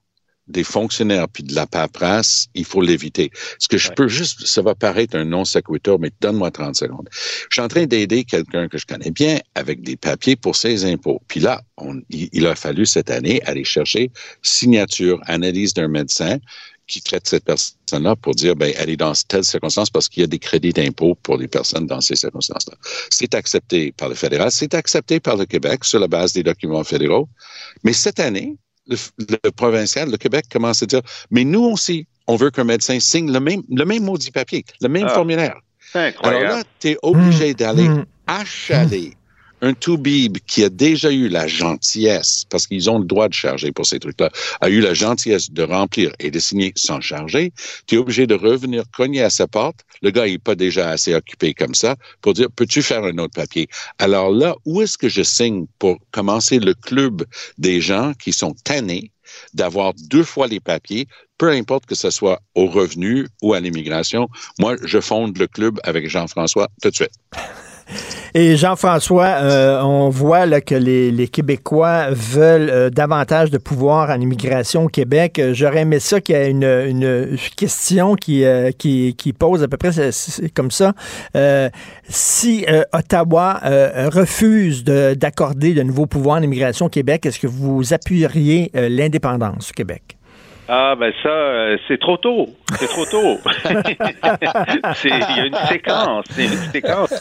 des 0.47 0.63
fonctionnaires 0.63 1.27
puis 1.27 1.43
de 1.43 1.55
la 1.55 1.65
paperasse, 1.65 2.47
il 2.53 2.65
faut 2.65 2.81
l'éviter. 2.81 3.31
Ce 3.59 3.67
que 3.67 3.77
je 3.77 3.91
peux 3.91 4.07
juste, 4.07 4.45
ça 4.45 4.61
va 4.61 4.75
paraître 4.75 5.15
un 5.17 5.25
non 5.25 5.45
sequitur, 5.45 5.99
mais 5.99 6.11
donne-moi 6.21 6.51
30 6.51 6.75
secondes. 6.75 7.09
Je 7.11 7.55
suis 7.55 7.61
en 7.61 7.67
train 7.67 7.85
d'aider 7.85 8.23
quelqu'un 8.23 8.67
que 8.67 8.77
je 8.77 8.85
connais 8.85 9.11
bien 9.11 9.39
avec 9.55 9.81
des 9.81 9.95
papiers 9.95 10.35
pour 10.35 10.55
ses 10.55 10.85
impôts. 10.85 11.21
Puis 11.27 11.39
là, 11.39 11.61
on, 11.77 12.01
il, 12.09 12.45
a 12.45 12.55
fallu 12.55 12.85
cette 12.85 13.09
année 13.09 13.41
aller 13.43 13.63
chercher 13.63 14.11
signature, 14.41 15.19
analyse 15.25 15.73
d'un 15.73 15.87
médecin 15.87 16.37
qui 16.87 17.01
traite 17.01 17.27
cette 17.27 17.45
personne-là 17.45 18.15
pour 18.15 18.35
dire, 18.35 18.55
ben, 18.55 18.71
elle 18.77 18.91
est 18.91 18.97
dans 18.97 19.13
telle 19.27 19.43
circonstance 19.43 19.89
parce 19.89 20.07
qu'il 20.07 20.21
y 20.21 20.23
a 20.23 20.27
des 20.27 20.37
crédits 20.37 20.73
d'impôt 20.73 21.15
pour 21.15 21.37
les 21.37 21.47
personnes 21.47 21.87
dans 21.87 22.01
ces 22.01 22.15
circonstances-là. 22.15 22.75
C'est 23.09 23.33
accepté 23.33 23.91
par 23.91 24.09
le 24.09 24.15
fédéral, 24.15 24.51
c'est 24.51 24.75
accepté 24.75 25.19
par 25.19 25.35
le 25.35 25.45
Québec 25.45 25.83
sur 25.83 25.99
la 25.99 26.07
base 26.07 26.33
des 26.33 26.43
documents 26.43 26.83
fédéraux. 26.83 27.27
Mais 27.83 27.93
cette 27.93 28.19
année, 28.19 28.55
le, 28.87 29.51
provincial, 29.51 30.09
le 30.09 30.17
Québec 30.17 30.45
commence 30.51 30.83
à 30.83 30.85
dire, 30.85 31.01
mais 31.31 31.43
nous 31.43 31.63
aussi, 31.63 32.07
on 32.27 32.35
veut 32.35 32.51
qu'un 32.51 32.63
médecin 32.63 32.99
signe 32.99 33.31
le 33.31 33.39
même, 33.39 33.61
le 33.69 33.85
même 33.85 34.03
maudit 34.03 34.31
papier, 34.31 34.65
le 34.81 34.89
même 34.89 35.07
ah, 35.09 35.13
formulaire. 35.13 35.55
Alors 35.93 36.41
là, 36.41 36.63
tu 36.79 36.89
es 36.89 36.97
obligé 37.01 37.51
mmh, 37.51 37.55
d'aller 37.55 37.89
mmh. 37.89 38.05
achaler 38.27 39.13
un 39.65 39.73
Toubib 39.73 40.37
qui 40.45 40.63
a 40.63 40.69
déjà 40.69 41.11
eu 41.11 41.27
la 41.27 41.47
gentillesse, 41.47 42.45
parce 42.51 42.67
qu'ils 42.67 42.87
ont 42.87 42.99
le 42.99 43.05
droit 43.05 43.27
de 43.27 43.33
charger 43.33 43.71
pour 43.71 43.87
ces 43.87 43.99
trucs-là, 43.99 44.29
a 44.61 44.69
eu 44.69 44.79
la 44.79 44.93
gentillesse 44.93 45.49
de 45.49 45.63
remplir 45.63 46.11
et 46.19 46.29
de 46.29 46.37
signer 46.39 46.71
sans 46.75 47.01
charger, 47.01 47.51
tu 47.87 47.95
es 47.95 47.97
obligé 47.97 48.27
de 48.27 48.35
revenir 48.35 48.83
cogner 48.91 49.23
à 49.23 49.31
sa 49.31 49.47
porte. 49.47 49.79
Le 50.03 50.11
gars 50.11 50.27
n'est 50.27 50.37
pas 50.37 50.53
déjà 50.53 50.89
assez 50.89 51.15
occupé 51.15 51.55
comme 51.55 51.73
ça 51.73 51.95
pour 52.21 52.35
dire, 52.35 52.47
peux-tu 52.55 52.83
faire 52.83 53.03
un 53.03 53.17
autre 53.17 53.33
papier? 53.33 53.67
Alors 53.97 54.29
là, 54.31 54.55
où 54.65 54.83
est-ce 54.83 54.99
que 54.99 55.09
je 55.09 55.23
signe 55.23 55.65
pour 55.79 55.97
commencer 56.11 56.59
le 56.59 56.75
club 56.75 57.25
des 57.57 57.81
gens 57.81 58.13
qui 58.13 58.33
sont 58.33 58.53
tannés 58.63 59.11
d'avoir 59.55 59.93
deux 60.11 60.23
fois 60.23 60.45
les 60.45 60.59
papiers, 60.59 61.07
peu 61.39 61.49
importe 61.49 61.87
que 61.87 61.95
ce 61.95 62.11
soit 62.11 62.39
au 62.53 62.67
revenu 62.67 63.27
ou 63.41 63.55
à 63.55 63.59
l'immigration? 63.59 64.29
Moi, 64.59 64.75
je 64.83 65.01
fonde 65.01 65.35
le 65.39 65.47
club 65.47 65.79
avec 65.83 66.07
Jean-François 66.07 66.67
tout 66.83 66.91
de 66.91 66.95
suite. 66.95 67.64
Et 68.37 68.57
Jean-François, 68.57 69.37
euh, 69.43 69.81
on 69.81 70.09
voit 70.09 70.45
là, 70.45 70.59
que 70.59 70.75
les, 70.75 71.29
Québécois 71.29 72.07
veulent 72.09 72.69
euh, 72.69 72.89
davantage 72.89 73.49
de 73.49 73.57
pouvoir 73.57 74.09
en 74.09 74.19
immigration 74.19 74.83
au 74.83 74.87
Québec. 74.89 75.41
J'aurais 75.53 75.83
aimé 75.83 75.99
ça 75.99 76.19
qu'il 76.19 76.35
y 76.35 76.39
ait 76.39 76.51
une, 76.51 77.37
question 77.55 78.15
qui, 78.15 78.43
qui, 78.77 79.15
qui, 79.15 79.31
pose 79.31 79.63
à 79.63 79.69
peu 79.69 79.77
près 79.77 79.91
comme 80.53 80.69
ça. 80.69 80.91
si 82.09 82.65
Ottawa 82.91 83.61
refuse 84.13 84.83
d'accorder 84.83 85.73
de, 85.73 85.83
nouveaux 85.83 86.05
pouvoirs 86.05 86.39
en 86.39 86.41
immigration 86.41 86.87
au 86.87 86.89
Québec, 86.89 87.25
est-ce 87.25 87.39
que 87.39 87.47
vous 87.47 87.93
appuieriez 87.93 88.69
l'indépendance 88.73 89.67
du 89.67 89.71
Québec? 89.71 90.17
Ah 90.67 90.95
ben 90.99 91.13
ça, 91.21 91.29
euh, 91.29 91.77
c'est 91.87 91.99
trop 91.99 92.17
tôt. 92.17 92.49
C'est 92.79 92.87
trop 92.87 93.05
tôt. 93.05 93.37
Il 95.03 95.09
y 95.09 95.39
a 95.39 95.45
une 95.45 95.55
séquence. 95.69 96.25
C'est 96.31 96.45
une 96.45 96.71
séquence. 96.71 97.13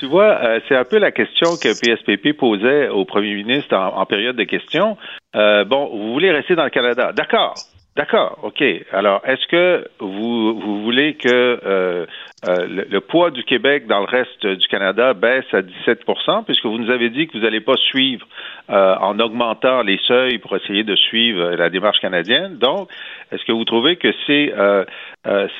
Tu 0.00 0.06
vois, 0.06 0.40
euh, 0.42 0.60
c'est 0.66 0.74
un 0.74 0.84
peu 0.84 0.98
la 0.98 1.12
question 1.12 1.50
que 1.62 1.68
PSPP 1.78 2.36
posait 2.36 2.88
au 2.88 3.04
premier 3.04 3.34
ministre 3.34 3.76
en, 3.76 4.06
période 4.06 4.34
de 4.34 4.44
questions. 4.44 4.96
Euh, 5.36 5.64
bon, 5.64 5.90
vous 5.92 6.12
voulez 6.14 6.32
rester 6.32 6.56
dans 6.56 6.64
le 6.64 6.70
Canada. 6.70 7.12
D'accord. 7.12 7.54
D'accord, 7.96 8.38
OK. 8.44 8.62
Alors, 8.92 9.20
est-ce 9.26 9.46
que 9.48 9.86
vous, 9.98 10.58
vous 10.58 10.82
voulez 10.82 11.14
que 11.14 11.28
euh, 11.28 12.06
euh, 12.48 12.84
le, 12.88 13.00
poids 13.00 13.30
du 13.30 13.42
Québec 13.42 13.86
dans 13.88 13.98
le 13.98 14.06
reste 14.06 14.46
du 14.46 14.68
Canada 14.68 15.12
baisse 15.12 15.44
à 15.52 15.60
17% 15.60 16.44
puisque 16.44 16.64
vous 16.64 16.78
nous 16.78 16.90
avez 16.90 17.10
dit 17.10 17.26
que 17.26 17.36
vous 17.36 17.44
n'allez 17.44 17.60
pas 17.60 17.76
suivre 17.76 18.26
euh, 18.70 18.94
en 19.00 19.18
augmentant 19.18 19.82
les 19.82 19.98
seuils 20.06 20.38
pour 20.38 20.56
essayer 20.56 20.84
de 20.84 20.94
suivre 20.94 21.50
la 21.56 21.68
démarche 21.68 21.98
canadienne. 21.98 22.58
Donc, 22.58 22.88
est-ce 23.32 23.44
que 23.44 23.52
vous 23.52 23.64
trouvez 23.64 23.96
que 23.96 24.12
c'est 24.26 24.54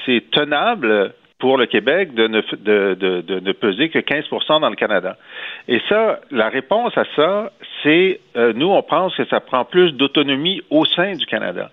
c'est 0.07 0.31
tenable 0.31 1.13
pour 1.41 1.59
le 1.59 1.67
Québec 1.67 2.15
de 2.15 2.29
ne, 2.29 2.41
de, 2.41 2.95
de, 2.95 3.21
de 3.23 3.41
ne 3.41 3.53
peser 3.53 3.89
que 3.89 3.99
15 3.99 4.25
dans 4.49 4.71
le 4.71 4.77
Canada. 4.77 5.17
Et 5.67 5.81
ça, 5.89 6.21
la 6.31 6.49
réponse 6.49 6.97
à 6.97 7.05
ça, 7.17 7.51
c'est 7.83 8.21
nous, 8.55 8.69
on 8.69 8.83
pense 8.83 9.17
que 9.17 9.25
ça 9.27 9.41
prend 9.41 9.65
plus 9.65 9.93
d'autonomie 9.93 10.63
au 10.71 10.85
sein 10.85 11.13
du 11.15 11.27
Canada. 11.27 11.71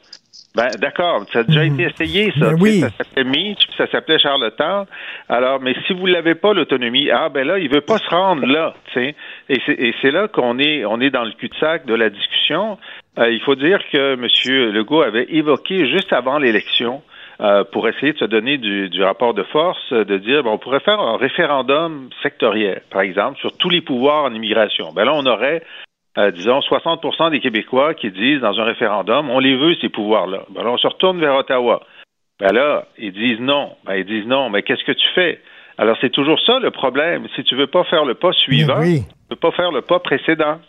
Ben, 0.57 0.69
d'accord. 0.79 1.23
Ça 1.31 1.39
a 1.39 1.43
déjà 1.43 1.63
été 1.65 1.83
mhm. 1.83 1.89
essayé, 1.91 2.33
ça. 2.39 2.49
Ben 2.49 2.57
oui. 2.59 2.79
Ça 2.79 2.89
s'appelait 2.89 3.23
Mitch, 3.25 3.67
ça 3.77 3.85
s'appelait 3.91 4.17
Charlottetown. 4.17 4.87
Alors, 5.29 5.59
mais 5.61 5.75
si 5.85 5.93
vous 5.93 6.07
l'avez 6.07 6.33
pas, 6.33 6.51
l'autonomie, 6.53 7.11
ah, 7.11 7.29
ben 7.29 7.45
là, 7.45 7.59
il 7.59 7.69
veut 7.69 7.81
pas 7.81 7.99
se 7.99 8.09
rendre 8.09 8.43
là, 8.47 8.73
tu 8.91 8.93
sais. 8.93 9.15
Et 9.49 9.93
c'est 10.01 10.09
là 10.09 10.27
qu'on 10.27 10.57
est, 10.57 10.83
on 10.83 10.99
est 10.99 11.11
dans 11.11 11.25
le 11.25 11.33
cul-de-sac 11.33 11.85
de 11.85 11.93
la 11.93 12.09
discussion. 12.09 12.79
Euh, 13.19 13.31
il 13.31 13.39
faut 13.41 13.53
dire 13.53 13.79
que 13.91 14.13
M. 14.13 14.73
Legault 14.73 15.03
avait 15.03 15.27
évoqué 15.29 15.87
juste 15.91 16.11
avant 16.11 16.39
l'élection, 16.39 17.03
euh, 17.39 17.63
pour 17.71 17.87
essayer 17.87 18.13
de 18.13 18.17
se 18.17 18.25
donner 18.25 18.57
du, 18.57 18.89
du, 18.89 19.03
rapport 19.03 19.33
de 19.33 19.43
force, 19.43 19.93
de 19.93 20.17
dire, 20.17 20.43
bon, 20.43 20.53
on 20.53 20.57
pourrait 20.57 20.79
faire 20.79 20.99
un 20.99 21.17
référendum 21.17 22.09
sectoriel, 22.23 22.81
par 22.89 23.01
exemple, 23.01 23.37
sur 23.39 23.55
tous 23.57 23.69
les 23.69 23.81
pouvoirs 23.81 24.25
en 24.25 24.33
immigration. 24.33 24.91
Ben 24.93 25.05
là, 25.05 25.13
on 25.13 25.25
aurait 25.25 25.61
euh, 26.17 26.31
disons, 26.31 26.59
60% 26.61 27.29
des 27.29 27.39
Québécois 27.39 27.93
qui 27.93 28.09
disent 28.09 28.41
dans 28.41 28.59
un 28.59 28.63
référendum, 28.63 29.29
on 29.29 29.37
les 29.37 29.55
veut, 29.55 29.75
ces 29.75 29.89
pouvoirs-là. 29.89 30.45
Ben 30.49 30.63
là, 30.63 30.71
on 30.71 30.77
se 30.77 30.87
retourne 30.87 31.19
vers 31.19 31.35
Ottawa. 31.35 31.83
Ben 32.39 32.51
là, 32.51 32.85
ils 32.97 33.13
disent 33.13 33.39
non. 33.39 33.75
Ben, 33.85 33.95
ils 33.97 34.05
disent 34.05 34.25
non, 34.25 34.49
mais 34.49 34.63
qu'est-ce 34.63 34.83
que 34.83 34.93
tu 34.93 35.07
fais? 35.13 35.39
Alors, 35.77 35.95
c'est 36.01 36.09
toujours 36.09 36.39
ça 36.39 36.57
le 36.57 36.71
problème. 36.71 37.27
Si 37.35 37.43
tu 37.43 37.55
veux 37.55 37.67
pas 37.67 37.83
faire 37.83 38.03
le 38.03 38.15
pas 38.15 38.31
suivant, 38.31 38.81
tu 38.81 38.99
ne 38.99 39.29
peux 39.29 39.35
pas 39.35 39.51
faire 39.51 39.71
le 39.71 39.81
pas 39.81 39.99
précédent. 39.99 40.59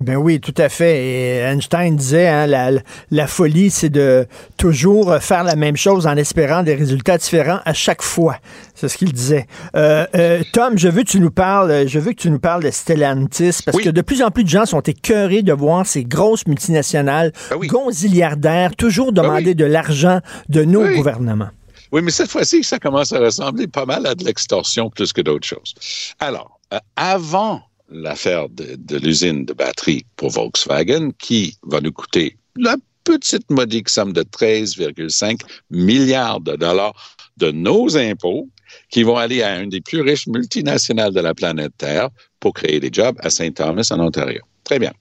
Ben 0.00 0.16
oui, 0.16 0.40
tout 0.40 0.54
à 0.56 0.68
fait. 0.68 1.04
Et 1.04 1.36
Einstein 1.38 1.96
disait, 1.96 2.28
hein, 2.28 2.46
la, 2.46 2.70
la, 3.10 3.26
folie, 3.26 3.70
c'est 3.70 3.88
de 3.90 4.26
toujours 4.56 5.16
faire 5.20 5.42
la 5.42 5.56
même 5.56 5.76
chose 5.76 6.06
en 6.06 6.16
espérant 6.16 6.62
des 6.62 6.74
résultats 6.74 7.18
différents 7.18 7.58
à 7.64 7.72
chaque 7.72 8.02
fois. 8.02 8.36
C'est 8.74 8.88
ce 8.88 8.96
qu'il 8.96 9.12
disait. 9.12 9.46
Euh, 9.74 10.06
euh, 10.14 10.42
Tom, 10.52 10.78
je 10.78 10.88
veux 10.88 11.02
que 11.02 11.08
tu 11.08 11.20
nous 11.20 11.32
parles, 11.32 11.88
je 11.88 11.98
veux 11.98 12.12
que 12.12 12.20
tu 12.20 12.30
nous 12.30 12.38
parles 12.38 12.62
de 12.62 12.70
Stellantis 12.70 13.58
parce 13.64 13.78
que 13.78 13.90
de 13.90 14.00
plus 14.02 14.22
en 14.22 14.30
plus 14.30 14.44
de 14.44 14.48
gens 14.48 14.66
sont 14.66 14.80
écœurés 14.80 15.42
de 15.42 15.52
voir 15.52 15.84
ces 15.84 16.04
grosses 16.04 16.46
multinationales 16.46 17.32
ben 17.50 17.58
gonziliardaires 17.66 18.76
toujours 18.76 19.12
ben 19.12 19.22
demander 19.22 19.54
de 19.54 19.64
l'argent 19.64 20.20
de 20.48 20.64
nos 20.64 20.86
gouvernements. 20.94 21.50
Oui, 21.90 22.02
mais 22.02 22.10
cette 22.10 22.30
fois-ci, 22.30 22.62
ça 22.62 22.78
commence 22.78 23.12
à 23.12 23.18
ressembler 23.18 23.66
pas 23.66 23.86
mal 23.86 24.06
à 24.06 24.14
de 24.14 24.24
l'extorsion 24.24 24.90
plus 24.90 25.12
que 25.12 25.22
d'autres 25.22 25.46
choses. 25.46 25.74
Alors, 26.20 26.60
euh, 26.74 26.78
avant 26.96 27.62
l'affaire 27.90 28.48
de, 28.50 28.96
l'usine 28.98 29.44
de 29.44 29.52
batterie 29.52 30.04
pour 30.16 30.30
Volkswagen 30.30 31.10
qui 31.18 31.56
va 31.62 31.80
nous 31.80 31.92
coûter 31.92 32.36
la 32.56 32.76
petite 33.04 33.48
modique 33.50 33.88
somme 33.88 34.12
de 34.12 34.22
13,5 34.22 35.40
milliards 35.70 36.40
de 36.40 36.56
dollars 36.56 37.16
de 37.36 37.50
nos 37.50 37.96
impôts 37.96 38.48
qui 38.90 39.02
vont 39.02 39.16
aller 39.16 39.42
à 39.42 39.60
une 39.60 39.70
des 39.70 39.80
plus 39.80 40.02
riches 40.02 40.26
multinationales 40.26 41.14
de 41.14 41.20
la 41.20 41.34
planète 41.34 41.72
Terre 41.78 42.10
pour 42.40 42.52
créer 42.52 42.80
des 42.80 42.90
jobs 42.92 43.16
à 43.20 43.30
Saint 43.30 43.50
Thomas 43.50 43.88
en 43.90 44.00
Ontario. 44.00 44.42
Très 44.64 44.78
bien. 44.78 44.92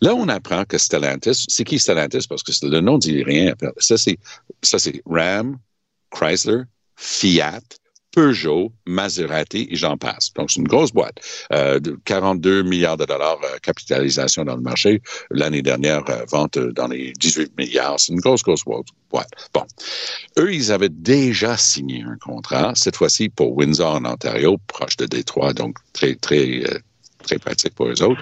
Là, 0.00 0.14
on 0.14 0.28
apprend 0.28 0.64
que 0.64 0.76
Stellantis, 0.76 1.44
c'est 1.48 1.64
qui 1.64 1.78
Stellantis? 1.78 2.26
Parce 2.28 2.42
que 2.42 2.52
le 2.66 2.80
nom 2.80 2.98
dit 2.98 3.22
rien. 3.22 3.54
Ça, 3.78 3.96
c'est 3.96 5.02
Ram, 5.06 5.58
Chrysler, 6.10 6.62
Fiat, 6.96 7.62
Peugeot, 8.14 8.72
Maserati 8.86 9.66
et 9.70 9.76
j'en 9.76 9.96
passe. 9.96 10.32
Donc, 10.34 10.50
c'est 10.50 10.60
une 10.60 10.68
grosse 10.68 10.92
boîte. 10.92 11.16
Euh, 11.52 11.80
42 12.04 12.62
milliards 12.62 12.96
de 12.96 13.04
dollars 13.04 13.38
euh, 13.42 13.58
capitalisation 13.60 14.44
dans 14.44 14.54
le 14.54 14.62
marché. 14.62 15.02
L'année 15.30 15.62
dernière, 15.62 16.08
euh, 16.08 16.24
vente 16.30 16.58
dans 16.58 16.86
les 16.86 17.12
18 17.18 17.58
milliards. 17.58 17.98
C'est 17.98 18.12
une 18.12 18.20
grosse, 18.20 18.42
grosse 18.42 18.62
boîte. 18.64 19.30
Bon. 19.52 19.64
Eux, 20.38 20.54
ils 20.54 20.70
avaient 20.70 20.88
déjà 20.88 21.56
signé 21.56 22.02
un 22.02 22.16
contrat, 22.16 22.72
cette 22.74 22.96
fois-ci 22.96 23.28
pour 23.28 23.56
Windsor 23.56 23.96
en 23.96 24.04
Ontario, 24.04 24.58
proche 24.68 24.96
de 24.96 25.06
Détroit, 25.06 25.52
donc 25.52 25.76
très, 25.92 26.14
très 26.14 26.62
euh, 26.64 26.78
très 27.24 27.38
pratique 27.38 27.74
pour 27.74 27.86
eux 27.86 28.02
autres, 28.02 28.20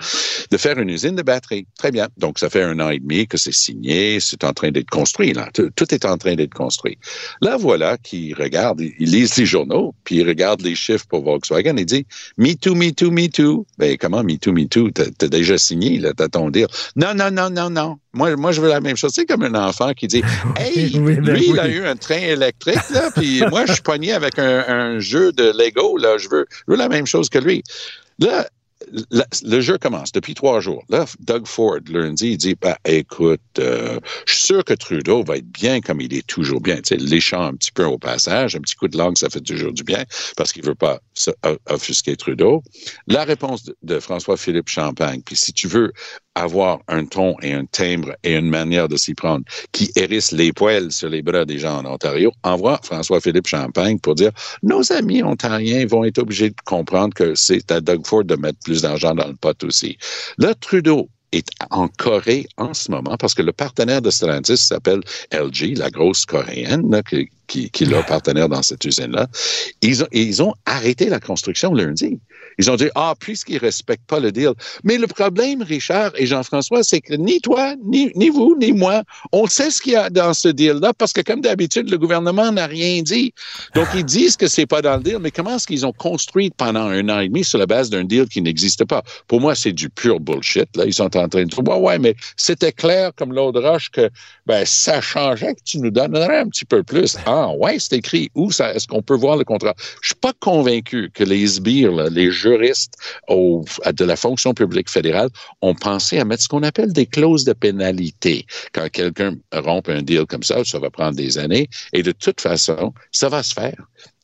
de 0.50 0.56
faire 0.56 0.78
une 0.78 0.88
usine 0.88 1.14
de 1.14 1.22
batterie. 1.22 1.66
Très 1.78 1.90
bien. 1.90 2.08
Donc, 2.16 2.38
ça 2.38 2.48
fait 2.48 2.62
un 2.62 2.78
an 2.80 2.90
et 2.90 2.98
demi 2.98 3.26
que 3.26 3.36
c'est 3.36 3.52
signé, 3.52 4.20
c'est 4.20 4.44
en 4.44 4.52
train 4.52 4.70
d'être 4.70 4.88
construit, 4.90 5.32
là. 5.32 5.48
Tout, 5.52 5.94
est 5.94 6.04
en 6.04 6.16
train 6.16 6.34
d'être 6.34 6.54
construit. 6.54 6.96
Là, 7.40 7.56
voilà 7.56 7.98
qu'ils 7.98 8.34
regardent, 8.34 8.80
ils 8.80 9.10
lisent 9.10 9.36
les 9.36 9.46
journaux, 9.46 9.94
puis 10.04 10.16
ils 10.16 10.26
regardent 10.26 10.62
les 10.62 10.74
chiffres 10.74 11.06
pour 11.06 11.22
Volkswagen 11.22 11.76
et 11.76 11.84
disent 11.84 12.04
Me 12.38 12.54
too, 12.54 12.74
me 12.74 12.90
too, 12.90 13.10
me 13.10 13.28
too. 13.28 13.66
Ben, 13.78 13.96
comment 13.98 14.22
me 14.22 14.36
too, 14.38 14.52
me 14.52 14.66
too? 14.66 14.90
T'as 14.90 15.28
déjà 15.28 15.58
signé, 15.58 15.98
là, 15.98 16.12
t'as 16.16 16.28
ton 16.28 16.50
dire. 16.50 16.68
Non, 16.96 17.14
non, 17.14 17.30
non, 17.30 17.50
non, 17.50 17.70
non. 17.70 17.98
Moi, 18.14 18.36
moi, 18.36 18.52
je 18.52 18.60
veux 18.60 18.68
la 18.68 18.80
même 18.80 18.96
chose. 18.96 19.12
C'est 19.14 19.24
comme 19.24 19.42
un 19.42 19.54
enfant 19.54 19.92
qui 19.92 20.06
dit 20.06 20.22
Hey, 20.56 20.90
ben 20.90 21.20
lui, 21.20 21.48
il 21.48 21.58
a 21.58 21.68
eu 21.68 21.84
un 21.84 21.96
train 21.96 22.18
électrique, 22.18 22.90
là, 22.90 23.10
puis 23.14 23.42
moi, 23.50 23.66
je 23.66 23.72
suis 23.72 23.82
pogné 23.82 24.12
avec 24.12 24.38
un, 24.38 25.00
jeu 25.00 25.32
de 25.32 25.52
Lego, 25.56 25.96
là. 25.96 26.18
Je 26.18 26.28
veux, 26.28 26.46
je 26.50 26.72
veux 26.72 26.76
la 26.76 26.88
même 26.88 27.06
chose 27.06 27.28
que 27.28 27.38
lui. 27.38 27.62
Là, 28.18 28.46
le 29.44 29.60
jeu 29.60 29.78
commence 29.78 30.12
depuis 30.12 30.34
trois 30.34 30.60
jours. 30.60 30.84
Là, 30.88 31.06
Doug 31.20 31.46
Ford, 31.46 31.78
lundi, 31.88 32.32
il 32.32 32.36
dit 32.36 32.56
bah, 32.60 32.78
écoute, 32.84 33.40
euh, 33.58 33.98
je 34.26 34.34
suis 34.34 34.46
sûr 34.46 34.64
que 34.64 34.74
Trudeau 34.74 35.22
va 35.22 35.36
être 35.36 35.50
bien 35.50 35.80
comme 35.80 36.00
il 36.00 36.14
est 36.14 36.26
toujours 36.26 36.60
bien. 36.60 36.76
Tu 36.76 36.82
sais, 36.88 36.96
léchant 36.96 37.42
un 37.42 37.54
petit 37.54 37.72
peu 37.72 37.84
au 37.84 37.98
passage, 37.98 38.56
un 38.56 38.60
petit 38.60 38.76
coup 38.76 38.88
de 38.88 38.96
langue, 38.98 39.16
ça 39.16 39.28
fait 39.28 39.40
toujours 39.40 39.72
du 39.72 39.84
bien 39.84 40.04
parce 40.36 40.52
qu'il 40.52 40.64
veut 40.64 40.74
pas 40.74 41.00
offusquer 41.68 42.16
Trudeau. 42.16 42.62
La 43.06 43.24
réponse 43.24 43.64
de, 43.64 43.76
de 43.82 44.00
François-Philippe 44.00 44.68
Champagne, 44.68 45.22
puis 45.24 45.36
si 45.36 45.52
tu 45.52 45.68
veux 45.68 45.92
avoir 46.34 46.80
un 46.88 47.04
ton 47.04 47.36
et 47.42 47.52
un 47.52 47.64
timbre 47.64 48.14
et 48.22 48.34
une 48.34 48.48
manière 48.48 48.88
de 48.88 48.96
s'y 48.96 49.14
prendre 49.14 49.44
qui 49.72 49.90
hérisse 49.96 50.32
les 50.32 50.52
poils 50.52 50.92
sur 50.92 51.08
les 51.08 51.22
bras 51.22 51.44
des 51.44 51.58
gens 51.58 51.78
en 51.78 51.86
Ontario, 51.86 52.32
envoie 52.42 52.80
François-Philippe 52.82 53.46
Champagne 53.46 53.98
pour 53.98 54.14
dire 54.14 54.30
nos 54.62 54.92
amis 54.92 55.22
ontariens 55.22 55.86
vont 55.86 56.04
être 56.04 56.18
obligés 56.18 56.50
de 56.50 56.56
comprendre 56.64 57.14
que 57.14 57.34
c'est 57.34 57.70
à 57.70 57.80
Doug 57.80 58.06
Ford 58.06 58.24
de 58.24 58.36
mettre 58.36 58.58
plus 58.64 58.82
d'argent 58.82 59.14
dans 59.14 59.28
le 59.28 59.34
pot 59.34 59.62
aussi. 59.64 59.98
Là, 60.38 60.54
Trudeau 60.54 61.08
est 61.32 61.48
en 61.70 61.88
Corée 61.88 62.46
en 62.56 62.74
ce 62.74 62.90
moment 62.90 63.16
parce 63.18 63.34
que 63.34 63.42
le 63.42 63.52
partenaire 63.52 64.02
de 64.02 64.10
Stellantis 64.10 64.58
s'appelle 64.58 65.00
LG, 65.32 65.76
la 65.76 65.90
grosse 65.90 66.26
coréenne 66.26 66.86
qui, 67.46 67.70
qui 67.70 67.84
est 67.84 67.86
leur 67.86 68.06
partenaire 68.06 68.48
dans 68.48 68.62
cette 68.62 68.84
usine-là. 68.84 69.26
Ils 69.82 70.02
ont, 70.02 70.08
ils 70.12 70.42
ont 70.42 70.54
arrêté 70.66 71.08
la 71.08 71.20
construction 71.20 71.74
lundi. 71.74 72.18
Ils 72.58 72.70
ont 72.70 72.76
dit, 72.76 72.88
ah, 72.94 73.14
puisqu'ils 73.18 73.58
respectent 73.58 74.06
pas 74.06 74.20
le 74.20 74.32
deal. 74.32 74.52
Mais 74.84 74.98
le 74.98 75.06
problème, 75.06 75.62
Richard 75.62 76.12
et 76.16 76.26
Jean-François, 76.26 76.82
c'est 76.82 77.00
que 77.00 77.14
ni 77.14 77.40
toi, 77.40 77.74
ni, 77.84 78.10
ni 78.14 78.28
vous, 78.28 78.56
ni 78.58 78.72
moi, 78.72 79.02
on 79.32 79.46
sait 79.46 79.70
ce 79.70 79.80
qu'il 79.80 79.92
y 79.92 79.96
a 79.96 80.10
dans 80.10 80.34
ce 80.34 80.48
deal-là 80.48 80.92
parce 80.92 81.12
que, 81.12 81.20
comme 81.20 81.40
d'habitude, 81.40 81.90
le 81.90 81.98
gouvernement 81.98 82.52
n'a 82.52 82.66
rien 82.66 83.02
dit. 83.02 83.32
Donc, 83.74 83.88
ils 83.94 84.04
disent 84.04 84.36
que 84.36 84.48
c'est 84.48 84.66
pas 84.66 84.82
dans 84.82 84.96
le 84.96 85.02
deal, 85.02 85.18
mais 85.20 85.30
comment 85.30 85.56
est-ce 85.56 85.66
qu'ils 85.66 85.86
ont 85.86 85.92
construit 85.92 86.50
pendant 86.50 86.86
un 86.86 87.08
an 87.08 87.20
et 87.20 87.28
demi 87.28 87.44
sur 87.44 87.58
la 87.58 87.66
base 87.66 87.90
d'un 87.90 88.04
deal 88.04 88.26
qui 88.28 88.42
n'existe 88.42 88.84
pas? 88.84 89.02
Pour 89.28 89.40
moi, 89.40 89.54
c'est 89.54 89.72
du 89.72 89.88
pur 89.88 90.20
bullshit. 90.20 90.68
Là, 90.76 90.84
ils 90.84 90.94
sont 90.94 91.16
en 91.16 91.28
train 91.28 91.44
de 91.44 91.44
dire, 91.44 91.58
ouais, 91.58 91.78
ouais, 91.78 91.98
mais 91.98 92.14
c'était 92.36 92.72
clair 92.72 93.12
comme 93.16 93.32
l'eau 93.32 93.52
de 93.52 93.60
roche 93.60 93.90
que, 93.90 94.10
ben, 94.46 94.64
ça 94.66 95.00
changeait, 95.00 95.54
que 95.54 95.62
tu 95.64 95.78
nous 95.78 95.90
donnerais 95.90 96.38
un 96.38 96.48
petit 96.48 96.64
peu 96.64 96.82
plus. 96.82 97.16
Ah, 97.34 97.50
ouais, 97.56 97.78
c'est 97.78 97.96
écrit. 97.96 98.30
Où 98.34 98.50
ça, 98.50 98.74
est-ce 98.74 98.86
qu'on 98.86 99.00
peut 99.00 99.16
voir 99.16 99.38
le 99.38 99.44
contrat? 99.44 99.74
Je 100.02 100.08
suis 100.08 100.14
pas 100.14 100.34
convaincu 100.38 101.10
que 101.14 101.24
les 101.24 101.46
sbires, 101.46 101.92
là, 101.92 102.10
les 102.10 102.30
juristes 102.30 102.94
au, 103.26 103.64
de 103.90 104.04
la 104.04 104.16
fonction 104.16 104.52
publique 104.52 104.90
fédérale 104.90 105.30
ont 105.62 105.74
pensé 105.74 106.18
à 106.18 106.26
mettre 106.26 106.42
ce 106.42 106.48
qu'on 106.48 106.62
appelle 106.62 106.92
des 106.92 107.06
clauses 107.06 107.44
de 107.44 107.54
pénalité. 107.54 108.44
Quand 108.74 108.86
quelqu'un 108.90 109.36
rompt 109.50 109.88
un 109.88 110.02
deal 110.02 110.26
comme 110.26 110.42
ça, 110.42 110.62
ça 110.62 110.78
va 110.78 110.90
prendre 110.90 111.16
des 111.16 111.38
années 111.38 111.70
et 111.94 112.02
de 112.02 112.12
toute 112.12 112.42
façon, 112.42 112.92
ça 113.12 113.30
va 113.30 113.42
se 113.42 113.54
faire. 113.54 113.76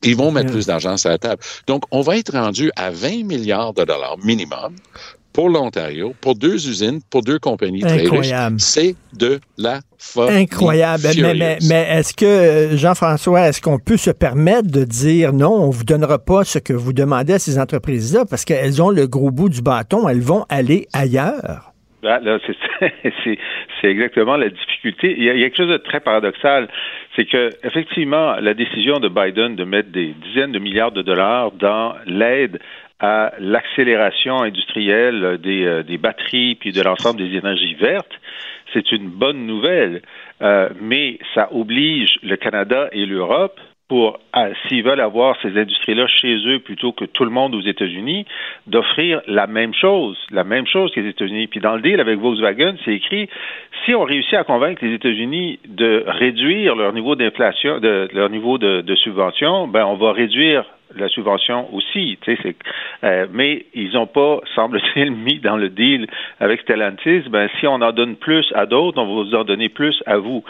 Ils 0.03 0.15
vont 0.15 0.31
mettre 0.31 0.51
plus 0.51 0.67
d'argent 0.67 0.95
sur 0.95 1.09
la 1.09 1.17
table. 1.17 1.41
Donc, 1.65 1.83
on 1.89 2.01
va 2.01 2.15
être 2.17 2.33
rendu 2.33 2.71
à 2.75 2.91
20 2.91 3.25
milliards 3.25 3.73
de 3.73 3.85
dollars 3.85 4.17
minimum 4.23 4.75
pour 5.33 5.49
l'Ontario, 5.49 6.13
pour 6.21 6.35
deux 6.35 6.55
usines, 6.67 6.99
pour 7.09 7.21
deux 7.21 7.39
compagnies 7.39 7.81
très 7.81 8.07
riches. 8.07 8.33
C'est 8.57 8.95
de 9.17 9.39
la 9.57 9.79
folie. 9.97 10.35
Incroyable. 10.35 11.03
Mais, 11.17 11.57
mais, 11.67 11.87
est-ce 11.91 12.13
que, 12.13 12.75
Jean-François, 12.75 13.47
est-ce 13.47 13.61
qu'on 13.61 13.79
peut 13.79 13.97
se 13.97 14.11
permettre 14.11 14.71
de 14.71 14.83
dire 14.83 15.33
non, 15.33 15.51
on 15.51 15.69
vous 15.69 15.83
donnera 15.83 16.19
pas 16.19 16.43
ce 16.43 16.59
que 16.59 16.73
vous 16.73 16.93
demandez 16.93 17.33
à 17.33 17.39
ces 17.39 17.59
entreprises-là 17.59 18.25
parce 18.29 18.45
qu'elles 18.45 18.81
ont 18.81 18.89
le 18.89 19.07
gros 19.07 19.31
bout 19.31 19.49
du 19.49 19.61
bâton, 19.61 20.09
elles 20.09 20.21
vont 20.21 20.45
aller 20.49 20.87
ailleurs? 20.93 21.73
Là, 22.01 22.21
c'est 23.23 23.87
exactement 23.87 24.37
la 24.37 24.49
difficulté. 24.49 25.15
Il 25.17 25.23
y, 25.23 25.29
a, 25.29 25.33
quelque 25.33 25.57
chose 25.57 25.69
de 25.69 25.77
très 25.77 25.99
paradoxal, 25.99 26.69
c'est 27.15 27.25
que 27.25 27.49
effectivement, 27.63 28.35
la 28.39 28.53
décision 28.53 28.99
de 28.99 29.09
Biden 29.09 29.55
de 29.55 29.65
mettre 29.65 29.89
des 29.89 30.13
dizaines 30.23 30.53
de 30.53 30.59
milliards 30.59 30.93
de 30.93 31.01
dollars 31.01 31.51
dans 31.51 31.95
l'aide 32.05 32.59
à 32.99 33.31
l'accélération 33.39 34.41
industrielle 34.41 35.37
des, 35.41 35.65
euh, 35.65 35.83
des 35.83 35.97
batteries 35.97 36.55
puis 36.55 36.71
de 36.71 36.81
l'ensemble 36.81 37.17
des 37.17 37.37
énergies 37.37 37.75
vertes, 37.75 38.19
c'est 38.73 38.91
une 38.91 39.07
bonne 39.09 39.45
nouvelle. 39.45 40.01
Euh, 40.41 40.69
mais 40.81 41.19
ça 41.33 41.49
oblige 41.51 42.19
le 42.23 42.35
Canada 42.35 42.89
et 42.91 43.05
l'Europe 43.05 43.59
pour, 43.89 44.19
s'ils 44.67 44.83
veulent 44.83 45.01
avoir 45.01 45.35
ces 45.41 45.57
industries-là 45.57 46.05
chez 46.07 46.35
eux 46.45 46.59
plutôt 46.59 46.91
que 46.91 47.05
tout 47.05 47.25
le 47.25 47.31
monde 47.31 47.55
aux 47.55 47.61
États-Unis, 47.61 48.25
d'offrir 48.67 49.21
la 49.25 49.47
même 49.47 49.73
chose, 49.73 50.15
la 50.29 50.43
même 50.43 50.67
chose 50.67 50.91
que 50.91 50.99
les 50.99 51.09
États-Unis. 51.09 51.47
Puis 51.47 51.59
dans 51.59 51.75
le 51.75 51.81
deal 51.81 51.99
avec 51.99 52.19
Volkswagen, 52.19 52.75
c'est 52.85 52.93
écrit 52.93 53.27
si 53.83 53.95
on 53.95 54.03
réussit 54.03 54.35
à 54.35 54.43
convaincre 54.43 54.85
les 54.85 54.93
États-Unis 54.93 55.59
de 55.67 56.03
réduire 56.05 56.75
leur 56.75 56.93
niveau 56.93 57.15
d'inflation, 57.15 57.79
de, 57.79 58.07
leur 58.13 58.29
niveau 58.29 58.59
de, 58.59 58.81
de 58.81 58.95
subvention, 58.95 59.67
ben 59.67 59.85
on 59.85 59.95
va 59.95 60.11
réduire 60.11 60.65
la 60.95 61.07
subvention 61.09 61.73
aussi, 61.73 62.17
tu 62.21 62.35
sais, 62.35 62.55
euh, 63.03 63.27
mais 63.31 63.65
ils 63.73 63.93
n'ont 63.93 64.07
pas, 64.07 64.39
semble-t-il, 64.55 65.11
mis 65.11 65.39
dans 65.39 65.57
le 65.57 65.69
deal 65.69 66.07
avec 66.39 66.61
Stellantis, 66.61 67.29
ben 67.29 67.49
si 67.59 67.67
on 67.67 67.81
en 67.81 67.91
donne 67.91 68.15
plus 68.15 68.51
à 68.55 68.65
d'autres, 68.65 68.99
on 69.01 69.05
va 69.05 69.23
vous 69.23 69.35
en 69.35 69.43
donner 69.43 69.69
plus 69.69 70.01
à 70.05 70.17
vous. 70.17 70.43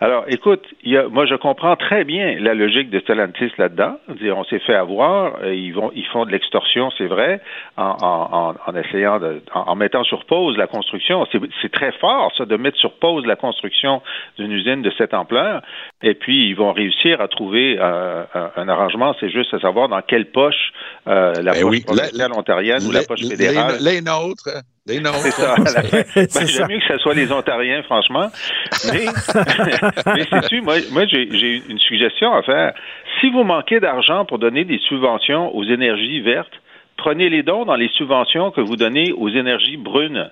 Alors, 0.00 0.24
écoute, 0.28 0.64
y 0.84 0.96
a, 0.96 1.08
moi 1.08 1.26
je 1.26 1.34
comprends 1.34 1.76
très 1.76 2.04
bien 2.04 2.36
la 2.40 2.54
logique 2.54 2.90
de 2.90 3.00
Stellantis 3.00 3.52
là-dedans. 3.58 3.96
On 4.34 4.44
s'est 4.44 4.58
fait 4.60 4.74
avoir, 4.74 5.36
euh, 5.42 5.54
ils 5.54 5.72
vont, 5.72 5.90
ils 5.94 6.06
font 6.06 6.24
de 6.24 6.30
l'extorsion, 6.30 6.90
c'est 6.96 7.06
vrai, 7.06 7.40
en, 7.76 7.96
en, 8.00 8.54
en, 8.66 8.76
essayant 8.76 9.18
de, 9.18 9.42
en, 9.54 9.74
mettant 9.76 10.04
sur 10.04 10.24
pause 10.24 10.56
la 10.56 10.66
construction. 10.66 11.26
C'est 11.60 11.72
très 11.72 11.92
fort 11.92 12.32
ça 12.36 12.44
de 12.44 12.56
mettre 12.56 12.78
sur 12.78 12.92
pause 12.92 13.26
la 13.26 13.36
construction 13.36 14.02
d'une 14.38 14.52
usine 14.52 14.82
de 14.82 14.92
cette 14.96 15.14
ampleur. 15.14 15.62
Et 16.02 16.14
puis 16.14 16.48
ils 16.48 16.54
vont 16.54 16.72
réussir 16.72 17.20
à 17.20 17.28
trouver 17.28 17.76
euh, 17.78 18.24
un, 18.34 18.50
un 18.56 18.68
arrangement. 18.68 19.14
C'est 19.20 19.30
juste 19.30 19.52
à 19.54 19.60
savoir 19.60 19.81
dans 19.88 20.02
quelle 20.02 20.30
poche 20.30 20.72
euh, 21.06 21.32
la 21.42 21.52
ben 21.52 21.62
poche 21.62 21.84
provinciale 21.84 22.32
ontarienne 22.32 22.86
ou 22.86 22.92
la 22.92 23.02
poche 23.02 23.26
fédérale. 23.26 23.78
Les, 23.80 24.00
nôtres. 24.00 24.48
Les 24.86 25.00
nôtres. 25.00 25.20
C'est 25.20 25.30
ça. 25.32 25.56
ben, 26.16 26.46
J'aime 26.46 26.68
mieux 26.68 26.78
que 26.78 26.86
ce 26.86 26.98
soit 26.98 27.14
les 27.14 27.32
Ontariens, 27.32 27.82
franchement. 27.82 28.30
Mais, 28.92 29.06
mais 30.14 30.24
sais-tu, 30.24 30.60
moi, 30.60 30.76
moi 30.92 31.06
j'ai 31.06 31.62
une 31.68 31.78
suggestion 31.78 32.32
à 32.34 32.42
faire. 32.42 32.74
Si 33.20 33.30
vous 33.30 33.44
manquez 33.44 33.80
d'argent 33.80 34.24
pour 34.24 34.38
donner 34.38 34.64
des 34.64 34.78
subventions 34.88 35.54
aux 35.54 35.64
énergies 35.64 36.20
vertes, 36.20 36.61
prenez 37.02 37.28
les 37.28 37.42
dons 37.42 37.64
dans 37.64 37.74
les 37.74 37.88
subventions 37.96 38.52
que 38.52 38.60
vous 38.60 38.76
donnez 38.76 39.12
aux 39.12 39.28
énergies 39.28 39.76
brunes. 39.76 40.30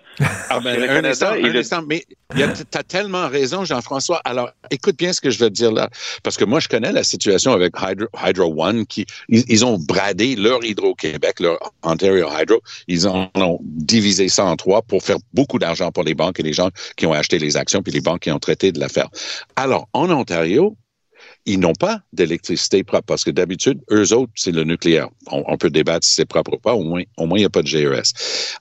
Ah 0.50 0.60
ben, 0.60 0.80
un 0.88 1.04
instant, 1.04 1.82
mais 1.86 2.04
tu 2.36 2.78
as 2.78 2.82
tellement 2.84 3.28
raison, 3.28 3.64
Jean-François. 3.64 4.20
Alors, 4.24 4.50
écoute 4.70 4.96
bien 4.96 5.12
ce 5.12 5.20
que 5.20 5.30
je 5.30 5.38
veux 5.38 5.48
te 5.48 5.54
dire 5.54 5.72
là, 5.72 5.88
parce 6.22 6.36
que 6.36 6.44
moi, 6.44 6.60
je 6.60 6.68
connais 6.68 6.92
la 6.92 7.02
situation 7.02 7.52
avec 7.52 7.74
Hydro, 8.24 8.54
One, 8.56 8.86
qui 8.86 9.04
ils, 9.28 9.64
ont 9.64 9.78
bradé 9.78 10.36
leur 10.36 10.64
Hydro-Québec, 10.64 11.40
leur 11.40 11.58
Ontario 11.82 12.28
Hydro, 12.30 12.60
ils 12.86 13.08
en 13.08 13.28
ont 13.34 13.58
divisé 13.62 14.28
ça 14.28 14.44
en 14.44 14.56
trois 14.56 14.82
pour 14.82 15.02
faire 15.02 15.18
beaucoup 15.34 15.58
d'argent 15.58 15.90
pour 15.90 16.04
les 16.04 16.14
banques 16.14 16.38
et 16.38 16.44
les 16.44 16.52
gens 16.52 16.70
qui 16.96 17.06
ont 17.06 17.12
acheté 17.12 17.38
les 17.38 17.56
actions, 17.56 17.82
puis 17.82 17.92
les 17.92 18.00
banques 18.00 18.20
qui 18.20 18.30
ont 18.30 18.38
traité 18.38 18.70
de 18.70 18.78
l'affaire. 18.78 19.08
Alors, 19.56 19.88
en 19.92 20.10
Ontario, 20.10 20.76
ils 21.47 21.59
n'ont 21.59 21.74
pas 21.74 22.01
d'électricité 22.12 22.84
propre 22.84 23.07
parce 23.07 23.24
que 23.24 23.30
d'habitude, 23.30 23.80
eux 23.91 24.12
autres, 24.12 24.32
c'est 24.34 24.53
le 24.53 24.64
nucléaire. 24.64 25.09
On, 25.30 25.57
peut 25.57 25.70
débattre 25.70 26.07
si 26.07 26.14
c'est 26.14 26.24
propre 26.24 26.55
ou 26.55 26.59
pas, 26.59 26.74
au 26.74 26.82
moins, 26.82 27.03
au 27.16 27.26
moins, 27.26 27.38
il 27.38 27.43
n'y 27.43 27.47
a 27.47 27.51
pas 27.51 27.62
de 27.62 27.66
GES. 27.66 28.12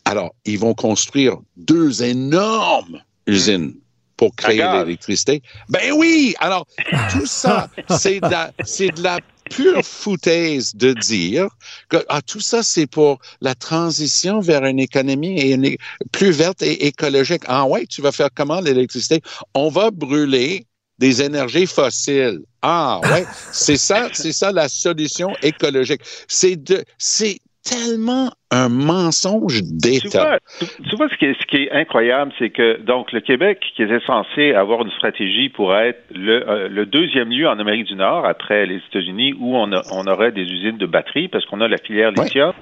Alors, 0.06 0.34
ils 0.46 0.58
vont 0.58 0.74
construire 0.74 1.38
deux 1.58 2.04
énormes 2.04 3.02
usines 3.28 3.74
pour 4.18 4.36
créer 4.36 4.64
l'électricité. 4.74 5.42
Ben 5.70 5.94
oui! 5.94 6.36
Alors, 6.40 6.66
tout 7.12 7.26
ça, 7.26 7.70
c'est 7.98 8.20
de 8.20 8.30
la, 8.30 8.52
c'est 8.66 8.90
de 8.90 9.02
la 9.02 9.20
pure 9.50 9.84
foutaise 9.84 10.76
de 10.76 10.94
dire 10.94 11.48
que 11.90 11.98
ah, 12.10 12.22
tout 12.22 12.40
ça, 12.40 12.64
c'est 12.64 12.88
pour 12.88 13.20
la 13.42 13.56
transition 13.56 14.40
vers 14.40 14.66
une 14.66 14.80
économie 14.80 15.78
plus 16.12 16.32
verte 16.32 16.62
et 16.62 16.88
écologique. 16.88 17.44
Ah 17.48 17.66
ouais, 17.66 17.86
tu 17.86 18.02
vas 18.02 18.12
faire 18.12 18.30
comment 18.34 18.60
l'électricité? 18.60 19.22
On 19.54 19.70
va 19.70 19.92
brûler 19.92 20.66
des 21.00 21.22
énergies 21.22 21.66
fossiles. 21.66 22.42
Ah 22.62 23.00
ouais, 23.04 23.26
c'est 23.52 23.78
ça, 23.78 24.10
c'est 24.14 24.34
ça 24.34 24.52
la 24.52 24.70
solution 24.70 25.34
écologique. 25.42 26.02
C'est 26.28 26.58
de, 26.58 26.84
c'est 26.98 27.40
tellement 27.64 28.32
un 28.52 28.70
mensonge 28.70 29.62
d'État. 29.64 30.40
Tu 30.60 30.96
vois, 30.96 31.08
ce, 31.10 31.16
qui 31.18 31.26
est, 31.26 31.40
ce 31.40 31.46
qui 31.46 31.58
est 31.64 31.72
incroyable, 31.72 32.32
c'est 32.40 32.50
que 32.50 32.82
donc 32.82 33.12
le 33.12 33.20
Québec, 33.20 33.60
qui 33.76 33.84
était 33.84 34.04
censé 34.06 34.54
avoir 34.54 34.82
une 34.82 34.92
stratégie 34.92 35.50
pour 35.50 35.76
être 35.76 36.02
le, 36.14 36.50
euh, 36.50 36.68
le 36.68 36.86
deuxième 36.88 37.30
lieu 37.30 37.48
en 37.48 37.60
Amérique 37.60 37.86
du 37.86 37.96
Nord, 37.96 38.26
après 38.26 38.66
les 38.66 38.78
États-Unis, 38.78 39.34
où 39.40 39.56
on, 39.56 39.72
a, 39.72 39.82
on 39.92 40.08
aurait 40.08 40.32
des 40.32 40.42
usines 40.42 40.78
de 40.78 40.86
batteries, 40.88 41.28
parce 41.28 41.46
qu'on 41.46 41.62
a 41.62 41.68
la 41.68 41.78
filière 41.78 42.12
lithium, 42.12 42.54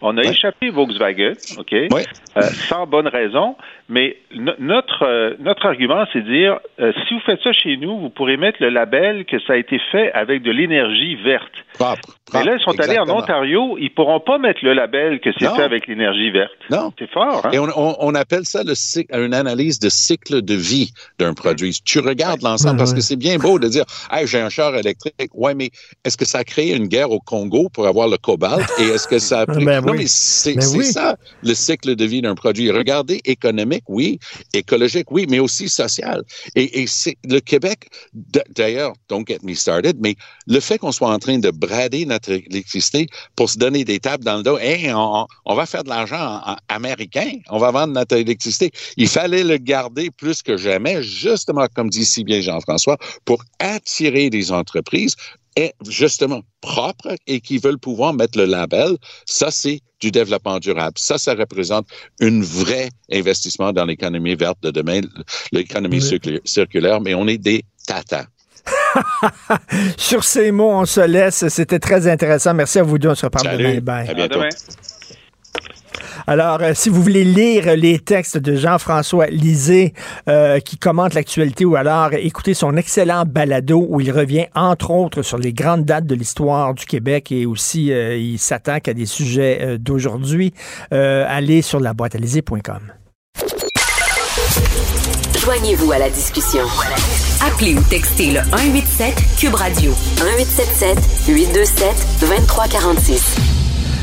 on 0.00 0.18
a 0.18 0.22
échappé 0.22 0.70
Volkswagen, 0.70 1.32
OK, 1.58 1.72
euh, 1.72 1.86
sans 2.68 2.86
bonne 2.86 3.08
raison, 3.08 3.56
mais 3.88 4.16
notre, 4.58 5.04
euh, 5.04 5.34
notre 5.38 5.66
argument, 5.66 6.06
c'est 6.12 6.22
de 6.22 6.28
dire, 6.28 6.58
si 6.78 7.14
vous 7.14 7.20
faites 7.20 7.40
ça 7.42 7.52
chez 7.52 7.76
nous, 7.76 7.98
vous 7.98 8.10
pourrez 8.10 8.36
mettre 8.36 8.58
le 8.60 8.70
label 8.70 9.24
que 9.26 9.38
ça 9.40 9.52
a 9.52 9.56
été 9.56 9.80
fait 9.92 10.12
avec 10.12 10.42
de 10.42 10.50
l'énergie 10.50 11.14
verte. 11.16 11.52
Propre, 11.74 12.16
mais 12.34 12.42
là, 12.42 12.56
ils 12.56 12.60
sont 12.60 12.78
allés 12.80 12.98
en 12.98 13.08
Ontario, 13.08 13.76
ils 13.78 13.90
pourront 13.90 14.18
pas 14.18 14.38
mettre 14.38 14.64
le 14.64 14.72
label 14.72 15.20
que 15.20 15.32
c'est 15.38 15.54
fait 15.54 15.62
avec 15.62 15.86
l'énergie 15.86 16.30
verte. 16.30 16.52
Non. 16.70 16.92
C'est 16.98 17.10
fort. 17.10 17.46
Hein? 17.46 17.50
Et 17.52 17.58
on, 17.58 17.68
on, 17.76 18.14
appelle 18.14 18.44
ça 18.44 18.62
le 18.62 18.74
une 19.12 19.34
analyse 19.34 19.78
de 19.78 19.88
cycle 19.88 20.42
de 20.42 20.54
vie 20.54 20.92
d'un 21.18 21.34
produit. 21.34 21.78
Tu 21.84 21.98
regardes 21.98 22.42
l'ensemble 22.42 22.78
parce 22.78 22.94
que 22.94 23.00
c'est 23.00 23.16
bien 23.16 23.38
beau 23.38 23.58
de 23.58 23.68
dire 23.68 23.84
hey, 24.10 24.26
j'ai 24.26 24.40
un 24.40 24.48
char 24.48 24.74
électrique. 24.74 25.14
Ouais, 25.34 25.54
mais 25.54 25.70
est-ce 26.04 26.16
que 26.16 26.24
ça 26.24 26.38
a 26.38 26.44
créé 26.44 26.74
une 26.74 26.86
guerre 26.86 27.10
au 27.10 27.20
Congo 27.20 27.68
pour 27.68 27.86
avoir 27.86 28.08
le 28.08 28.16
cobalt? 28.16 28.66
Et 28.78 28.84
est-ce 28.84 29.08
que 29.08 29.18
ça 29.18 29.40
a 29.40 29.46
pris. 29.46 29.64
Ben 29.64 29.80
non, 29.80 29.94
mais 29.94 30.06
c'est 30.06 30.54
ben 30.54 30.82
ça, 30.82 31.16
le 31.42 31.54
cycle 31.54 31.96
de 31.96 32.04
vie 32.04 32.22
d'un 32.22 32.34
produit. 32.34 32.70
Regardez, 32.70 33.20
économique, 33.24 33.84
oui, 33.88 34.18
écologique, 34.54 35.10
oui, 35.10 35.26
mais 35.28 35.38
aussi 35.38 35.68
social. 35.68 36.22
Et, 36.54 36.82
et 36.82 36.86
c'est 36.86 37.16
le 37.28 37.40
Québec, 37.40 37.88
d'ailleurs, 38.54 38.92
don't 39.08 39.24
get 39.26 39.38
me 39.42 39.54
started, 39.54 39.96
mais 40.00 40.16
le 40.46 40.60
fait 40.60 40.78
qu'on 40.78 40.92
soit 40.92 41.10
en 41.10 41.18
train 41.18 41.38
de 41.38 41.50
brader 41.50 42.06
notre 42.06 42.30
électricité 42.30 43.06
pour 43.34 43.50
se 43.50 43.58
donner 43.58 43.84
des 43.84 43.98
tables 43.98 44.24
dans 44.24 44.36
le 44.36 44.42
dos, 44.42 44.58
hey, 44.58 44.92
on, 44.92 45.25
on 45.44 45.54
va 45.54 45.66
faire 45.66 45.84
de 45.84 45.88
l'argent 45.88 46.40
américain, 46.68 47.30
on 47.50 47.58
va 47.58 47.70
vendre 47.70 47.92
notre 47.92 48.16
électricité. 48.16 48.70
Il 48.96 49.08
fallait 49.08 49.44
le 49.44 49.56
garder 49.58 50.10
plus 50.10 50.42
que 50.42 50.56
jamais, 50.56 51.02
justement, 51.02 51.66
comme 51.74 51.90
dit 51.90 52.04
si 52.04 52.24
bien 52.24 52.40
Jean-François, 52.40 52.96
pour 53.24 53.42
attirer 53.58 54.30
des 54.30 54.52
entreprises 54.52 55.16
et 55.56 55.72
justement 55.88 56.42
propres 56.60 57.16
et 57.26 57.40
qui 57.40 57.58
veulent 57.58 57.78
pouvoir 57.78 58.12
mettre 58.12 58.38
le 58.38 58.44
label. 58.44 58.96
Ça, 59.24 59.50
c'est 59.50 59.80
du 60.00 60.10
développement 60.10 60.58
durable. 60.58 60.98
Ça, 60.98 61.16
ça 61.18 61.34
représente 61.34 61.86
un 62.20 62.40
vrai 62.42 62.90
investissement 63.10 63.72
dans 63.72 63.86
l'économie 63.86 64.34
verte 64.34 64.58
de 64.62 64.70
demain, 64.70 65.00
l'économie 65.52 66.02
circulaire, 66.44 67.00
mais 67.00 67.14
on 67.14 67.26
est 67.26 67.38
des 67.38 67.64
tatas. 67.86 68.26
Sur 69.96 70.24
ces 70.24 70.50
mots, 70.50 70.72
on 70.72 70.84
se 70.84 71.00
laisse. 71.00 71.48
C'était 71.48 71.78
très 71.78 72.06
intéressant. 72.08 72.54
Merci 72.54 72.78
à 72.78 72.82
vous 72.82 72.98
deux. 72.98 73.10
On 73.10 73.14
se 73.14 73.26
reparle 73.26 73.56
demain. 73.56 74.06
À 74.06 74.14
bientôt. 74.14 74.40
Alors, 76.26 76.58
euh, 76.60 76.72
si 76.74 76.88
vous 76.88 77.02
voulez 77.02 77.24
lire 77.24 77.76
les 77.76 77.98
textes 77.98 78.38
de 78.38 78.56
Jean-François 78.56 79.26
Lisée 79.26 79.94
euh, 80.28 80.60
qui 80.60 80.76
commente 80.78 81.14
l'actualité 81.14 81.64
ou 81.64 81.76
alors 81.76 82.12
écouter 82.14 82.54
son 82.54 82.76
excellent 82.76 83.24
balado 83.26 83.86
où 83.88 84.00
il 84.00 84.10
revient 84.10 84.46
entre 84.54 84.90
autres 84.90 85.22
sur 85.22 85.38
les 85.38 85.52
grandes 85.52 85.84
dates 85.84 86.06
de 86.06 86.14
l'histoire 86.14 86.74
du 86.74 86.84
Québec 86.86 87.30
et 87.32 87.46
aussi 87.46 87.92
euh, 87.92 88.16
il 88.16 88.38
s'attaque 88.38 88.88
à 88.88 88.94
des 88.94 89.06
sujets 89.06 89.78
d'aujourd'hui, 89.78 90.52
allez 90.90 91.62
sur 91.62 91.80
la 91.80 91.94
boîte 91.94 92.16
Joignez-vous 95.38 95.92
à 95.92 95.98
la 95.98 96.10
discussion. 96.10 96.64
Appelez 97.40 97.74
ou 97.74 97.82
textez 97.82 98.32
le 98.32 98.40
187 98.50 99.14
Cube 99.38 99.54
Radio 99.54 99.92
1877 100.20 100.98
827 101.28 102.06
2346. 102.20 103.55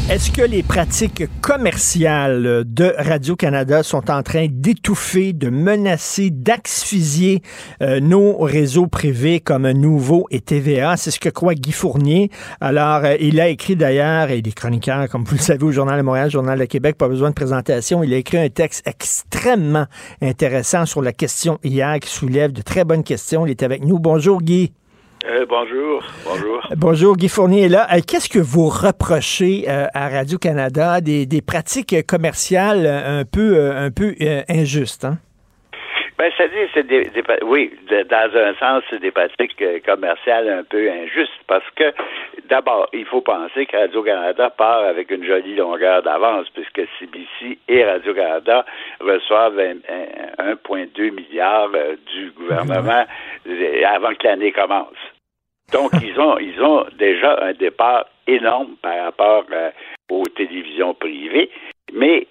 Est-ce 0.09 0.31
que 0.31 0.41
les 0.41 0.63
pratiques 0.63 1.23
commerciales 1.39 2.65
de 2.65 2.93
Radio-Canada 2.97 3.83
sont 3.83 4.11
en 4.11 4.21
train 4.21 4.47
d'étouffer, 4.49 5.31
de 5.31 5.49
menacer, 5.49 6.29
d'asphyxier 6.29 7.41
euh, 7.81 8.01
nos 8.01 8.37
réseaux 8.39 8.87
privés 8.87 9.39
comme 9.39 9.71
Nouveau 9.71 10.27
et 10.29 10.41
TVA? 10.41 10.97
C'est 10.97 11.09
ce 11.09 11.21
que 11.21 11.29
croit 11.29 11.55
Guy 11.55 11.71
Fournier. 11.71 12.31
Alors, 12.59 13.05
euh, 13.05 13.15
il 13.21 13.39
a 13.39 13.47
écrit 13.47 13.77
d'ailleurs, 13.77 14.29
et 14.29 14.41
des 14.41 14.51
chroniqueurs, 14.51 15.07
comme 15.07 15.23
vous 15.23 15.35
le 15.35 15.41
savez, 15.41 15.63
au 15.63 15.71
Journal 15.71 15.97
de 15.97 16.03
Montréal, 16.03 16.29
Journal 16.29 16.59
de 16.59 16.65
Québec, 16.65 16.97
pas 16.97 17.07
besoin 17.07 17.29
de 17.29 17.35
présentation, 17.35 18.03
il 18.03 18.13
a 18.13 18.17
écrit 18.17 18.39
un 18.39 18.49
texte 18.49 18.85
extrêmement 18.85 19.85
intéressant 20.21 20.85
sur 20.85 21.01
la 21.01 21.13
question 21.13 21.59
hier 21.63 21.97
qui 22.01 22.09
soulève 22.09 22.51
de 22.51 22.61
très 22.61 22.83
bonnes 22.83 23.05
questions. 23.05 23.47
Il 23.47 23.51
est 23.51 23.63
avec 23.63 23.85
nous. 23.85 23.99
Bonjour 23.99 24.41
Guy. 24.41 24.73
Euh, 25.25 25.45
bonjour, 25.47 26.03
bonjour. 26.25 26.61
Bonjour, 26.75 27.15
Guy 27.15 27.29
Fournier 27.29 27.63
est 27.63 27.69
là. 27.69 27.87
Euh, 27.93 28.01
qu'est-ce 28.05 28.27
que 28.27 28.39
vous 28.39 28.67
reprochez 28.67 29.63
euh, 29.69 29.85
à 29.93 30.09
Radio-Canada? 30.09 30.99
Des, 30.99 31.25
des, 31.25 31.41
pratiques 31.41 31.95
commerciales 32.05 32.85
un 32.85 33.23
peu, 33.23 33.71
un 33.71 33.89
peu 33.89 34.15
injustes? 34.49 35.05
Hein? 35.05 35.19
Ben, 36.17 36.29
c'est-à-dire, 36.35 36.67
c'est 36.73 36.85
des, 36.85 37.09
oui, 37.41 37.71
dans 37.89 38.35
un 38.35 38.53
sens, 38.55 38.83
c'est 38.89 38.99
des 38.99 39.11
pratiques 39.11 39.63
commerciales 39.85 40.49
un 40.49 40.63
peu 40.63 40.91
injustes 40.91 41.31
parce 41.47 41.69
que, 41.75 41.93
d'abord, 42.49 42.89
il 42.91 43.05
faut 43.05 43.21
penser 43.21 43.65
que 43.65 43.77
Radio-Canada 43.77 44.49
part 44.49 44.83
avec 44.83 45.09
une 45.09 45.23
jolie 45.25 45.55
longueur 45.55 46.03
d'avance 46.03 46.47
puisque 46.53 46.81
CBC 46.99 47.59
et 47.69 47.85
Radio-Canada 47.85 48.65
reçoivent 48.99 49.57
1,2 49.57 51.11
milliard 51.11 51.69
du 52.13 52.31
gouvernement 52.31 53.05
avant 53.87 54.13
que 54.15 54.27
l'année 54.27 54.51
commence. 54.51 55.12
Donc, 55.71 55.91
ils 56.03 56.19
ont, 56.19 56.37
ils 56.37 56.61
ont 56.61 56.85
déjà 56.97 57.43
un 57.43 57.53
départ 57.53 58.05
énorme 58.27 58.75
par 58.81 59.05
rapport 59.05 59.45
euh, 59.51 59.71
aux 60.09 60.25
télévisions 60.35 60.93
privées, 60.93 61.49
mais 61.93 62.27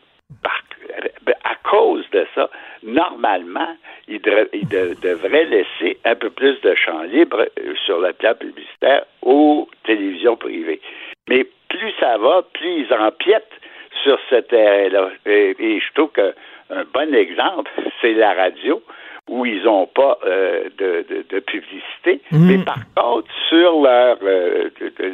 à 1.45 1.55
cause 1.68 2.09
de 2.11 2.26
ça, 2.35 2.51
normalement, 2.83 3.76
ils, 4.09 4.20
devraient 4.20 5.45
laisser 5.45 5.99
un 6.05 6.14
peu 6.14 6.30
plus 6.30 6.61
de 6.61 6.74
champ 6.74 7.03
libre 7.03 7.47
euh, 7.59 7.74
sur 7.87 8.01
le 8.01 8.12
plan 8.12 8.35
publicitaire 8.35 9.05
aux 9.22 9.68
télévisions 9.85 10.37
privées. 10.37 10.80
Mais 11.28 11.47
plus 11.68 11.93
ça 12.01 12.18
va, 12.18 12.43
plus 12.53 12.85
ils 12.87 12.95
empiètent 12.95 13.61
sur 14.03 14.18
ce 14.30 14.37
terrain-là. 14.37 15.11
Et, 15.26 15.57
et, 15.59 15.80
je 15.80 15.93
trouve 15.95 16.11
qu'un 16.12 16.85
bon 16.93 17.14
exemple, 17.14 17.70
c'est 18.01 18.14
la 18.14 18.35
radio 18.35 18.83
où 19.28 19.46
ils 19.46 19.62
n'ont 19.64 19.86
pas 19.86 20.18
euh, 20.26 20.64
de, 20.78 21.04
de, 21.30 21.40
publicité, 21.40 22.20
mhm. 22.30 22.46
mais 22.46 22.58
par 22.64 22.80
contre, 22.96 23.28
sur 23.48 23.82
leur, 23.82 24.18
euh, 24.22 24.68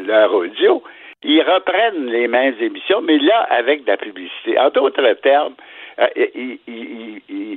leur 0.07 0.33
audio, 0.33 0.83
ils 1.23 1.43
reprennent 1.43 2.07
les 2.07 2.29
mêmes 2.29 2.55
émissions, 2.61 3.01
mais 3.03 3.19
là, 3.19 3.47
avec 3.51 3.85
de 3.85 3.91
la 3.91 3.97
publicité. 3.97 4.59
En 4.59 4.71
d'autres 4.71 5.13
termes, 5.23 5.55
euh, 5.99 6.07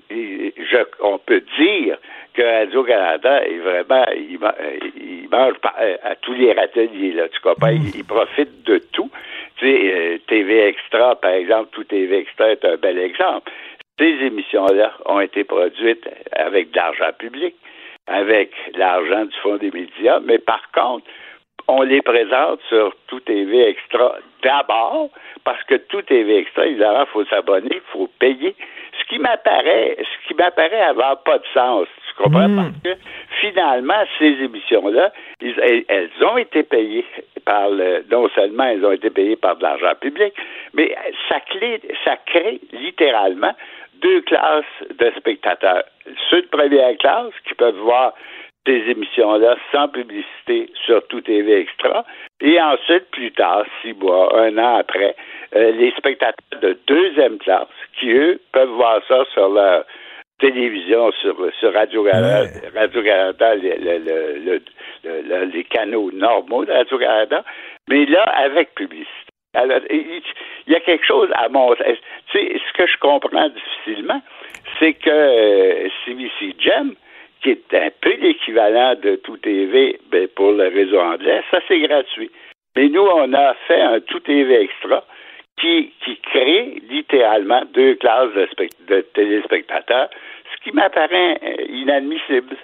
je, 0.09 0.77
on 1.01 1.19
peut 1.19 1.43
dire 1.59 1.97
que 2.33 2.41
Radio-Canada 2.41 3.43
est 3.45 3.59
vraiment, 3.59 4.05
il, 4.15 4.39
mange 5.31 5.53
à 6.03 6.15
tous 6.15 6.33
les 6.33 6.53
râteliers, 6.53 7.13
là, 7.13 7.29
tu 7.29 7.39
comprends? 7.39 7.71
Mhm. 7.71 7.91
Il, 7.95 8.03
profite 8.03 8.63
de 8.63 8.79
tout. 8.91 9.09
Tu 9.57 9.67
sais, 9.67 10.21
TV 10.27 10.67
Extra, 10.67 11.15
par 11.15 11.31
exemple, 11.31 11.69
tout 11.71 11.83
TV 11.83 12.17
Extra 12.19 12.49
est 12.51 12.65
un 12.65 12.77
bel 12.77 12.97
exemple. 12.97 13.51
Ces 14.01 14.17
émissions-là 14.25 14.93
ont 15.05 15.19
été 15.19 15.43
produites 15.43 16.09
avec 16.31 16.71
de 16.71 16.75
l'argent 16.75 17.11
public, 17.19 17.53
avec 18.07 18.51
l'argent 18.73 19.25
du 19.25 19.37
Fonds 19.43 19.57
des 19.57 19.69
médias, 19.69 20.19
mais 20.21 20.39
par 20.39 20.71
contre, 20.71 21.05
on 21.67 21.83
les 21.83 22.01
présente 22.01 22.59
sur 22.67 22.95
Tout 23.05 23.19
TV 23.19 23.69
Extra 23.69 24.15
d'abord, 24.41 25.09
parce 25.43 25.63
que 25.65 25.75
Tout 25.75 26.01
TV 26.01 26.39
Extra, 26.39 26.65
évidemment, 26.65 27.03
il 27.07 27.11
faut 27.11 27.25
s'abonner, 27.25 27.75
il 27.75 27.91
faut 27.91 28.09
payer. 28.17 28.55
Ce 28.99 29.05
qui 29.07 29.19
m'apparaît, 29.19 29.95
ce 29.99 30.27
qui 30.27 30.33
m'apparaît 30.33 30.81
avoir 30.81 31.21
pas 31.21 31.37
de 31.37 31.45
sens. 31.53 31.87
Tu 32.07 32.23
comprends? 32.23 32.49
Hmm. 32.49 32.55
Parce 32.55 32.95
que 32.95 33.01
finalement, 33.39 34.03
ces 34.17 34.33
émissions-là, 34.43 35.11
elles 35.41 36.09
ont 36.27 36.37
été 36.37 36.63
payées 36.63 37.05
par 37.45 37.69
le, 37.69 38.03
non 38.09 38.27
seulement 38.29 38.63
elles 38.63 38.83
ont 38.83 38.91
été 38.91 39.11
payées 39.11 39.35
par 39.35 39.57
de 39.57 39.63
l'argent 39.63 39.93
public, 39.99 40.33
mais 40.73 40.95
ça, 41.29 41.37
ça 42.03 42.17
crée 42.25 42.59
littéralement 42.73 43.53
deux 44.01 44.21
classes 44.21 44.65
de 44.99 45.11
spectateurs. 45.17 45.83
Ceux 46.29 46.41
de 46.41 46.47
première 46.47 46.97
classe 46.97 47.33
qui 47.47 47.53
peuvent 47.53 47.77
voir 47.77 48.13
ces 48.65 48.91
émissions-là 48.91 49.55
sans 49.71 49.87
publicité 49.87 50.71
sur 50.85 51.05
tout 51.07 51.21
TV 51.21 51.61
Extra. 51.61 52.05
Et 52.41 52.61
ensuite, 52.61 53.09
plus 53.11 53.31
tard, 53.31 53.65
six 53.81 53.93
mois, 53.93 54.39
un 54.39 54.57
an 54.57 54.75
après, 54.77 55.15
euh, 55.55 55.71
les 55.71 55.91
spectateurs 55.97 56.61
de 56.61 56.77
deuxième 56.87 57.37
classe 57.39 57.67
qui, 57.99 58.11
eux, 58.11 58.39
peuvent 58.51 58.69
voir 58.69 59.01
ça 59.07 59.23
sur 59.33 59.49
leur 59.49 59.85
télévision, 60.39 61.11
sur, 61.21 61.35
sur 61.59 61.73
Radio-Canada, 61.73 62.49
Radio-Canada 62.75 63.55
les 65.03 65.63
canaux 65.65 66.11
normaux 66.11 66.65
de 66.65 66.71
Radio-Canada, 66.71 67.43
mais 67.89 68.05
là, 68.05 68.23
avec 68.23 68.73
publicité. 68.75 69.30
Alors, 69.53 69.81
il 69.89 70.21
y 70.67 70.75
a 70.75 70.79
quelque 70.79 71.05
chose 71.05 71.29
à 71.33 71.49
montrer. 71.49 71.99
Tu 72.31 72.37
sais, 72.37 72.57
ce 72.65 72.73
que 72.73 72.87
je 72.87 72.97
comprends 72.97 73.49
difficilement, 73.49 74.21
c'est 74.79 74.93
que 74.93 75.89
CBC 76.05 76.31
euh, 76.41 76.51
Gem, 76.57 76.93
qui 77.43 77.49
est 77.49 77.73
un 77.73 77.89
peu 77.99 78.15
l'équivalent 78.21 78.95
de 78.95 79.17
Tout 79.17 79.37
TV 79.37 79.99
ben, 80.09 80.27
pour 80.29 80.53
le 80.53 80.69
réseau 80.69 80.99
anglais, 81.01 81.41
ça 81.51 81.59
c'est 81.67 81.79
gratuit. 81.79 82.31
Mais 82.77 82.87
nous, 82.87 83.01
on 83.01 83.33
a 83.33 83.53
fait 83.67 83.81
un 83.81 83.99
Tout 83.99 84.21
TV 84.21 84.61
extra 84.61 85.03
qui, 85.59 85.91
qui 86.05 86.17
crée 86.17 86.81
littéralement 86.89 87.63
deux 87.73 87.95
classes 87.95 88.33
de, 88.33 88.47
de 88.87 89.01
téléspectateurs 89.13 90.09
qui 90.64 90.72
m'apparaît 90.74 91.39
euh, 91.43 91.66
inadmissible. 91.70 92.55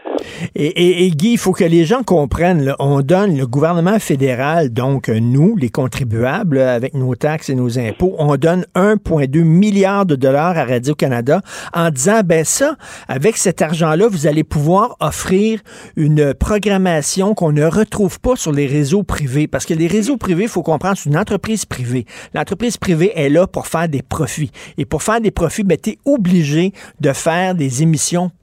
Et, 0.55 1.09
Guy, 1.11 1.33
il 1.33 1.37
faut 1.37 1.51
que 1.51 1.63
les 1.63 1.85
gens 1.85 2.03
comprennent, 2.03 2.73
on 2.77 3.01
donne 3.01 3.35
le 3.35 3.47
gouvernement 3.47 3.97
fédéral, 3.97 4.71
donc 4.71 5.09
euh, 5.09 5.19
nous, 5.19 5.55
les 5.55 5.69
contribuables, 5.69 6.59
avec 6.59 6.93
nos 6.93 7.15
taxes 7.15 7.49
et 7.49 7.55
nos 7.55 7.79
impôts, 7.79 8.15
on 8.19 8.35
donne 8.35 8.65
1,2 8.75 9.43
milliard 9.43 10.05
de 10.05 10.15
dollars 10.15 10.57
à 10.57 10.65
Radio-Canada 10.65 11.41
en 11.73 11.89
disant, 11.89 12.21
ben 12.23 12.45
ça, 12.45 12.75
avec 13.07 13.35
cet 13.35 13.63
argent-là, 13.63 14.07
vous 14.07 14.27
allez 14.27 14.43
pouvoir 14.43 14.95
offrir 14.99 15.59
une 15.95 16.35
programmation 16.35 17.33
qu'on 17.33 17.51
ne 17.51 17.65
retrouve 17.65 18.19
pas 18.19 18.35
sur 18.35 18.51
les 18.51 18.67
réseaux 18.67 19.03
privés. 19.03 19.47
Parce 19.47 19.65
que 19.65 19.73
les 19.73 19.87
réseaux 19.87 20.17
privés, 20.17 20.43
il 20.43 20.49
faut 20.49 20.63
comprendre, 20.63 20.97
c'est 20.97 21.09
une 21.09 21.17
entreprise 21.17 21.65
privée. 21.65 22.05
L'entreprise 22.35 22.77
privée 22.77 23.11
est 23.15 23.29
là 23.29 23.47
pour 23.47 23.65
faire 23.65 23.89
des 23.89 24.03
profits. 24.03 24.51
Et 24.77 24.85
pour 24.85 25.01
faire 25.01 25.19
des 25.19 25.31
profits, 25.31 25.63
ben, 25.63 25.77
tu 25.81 25.91
es 25.91 25.97
obligé 26.05 26.73
de 26.99 27.11
faire 27.11 27.55
des 27.55 27.81
émissions 27.81 27.86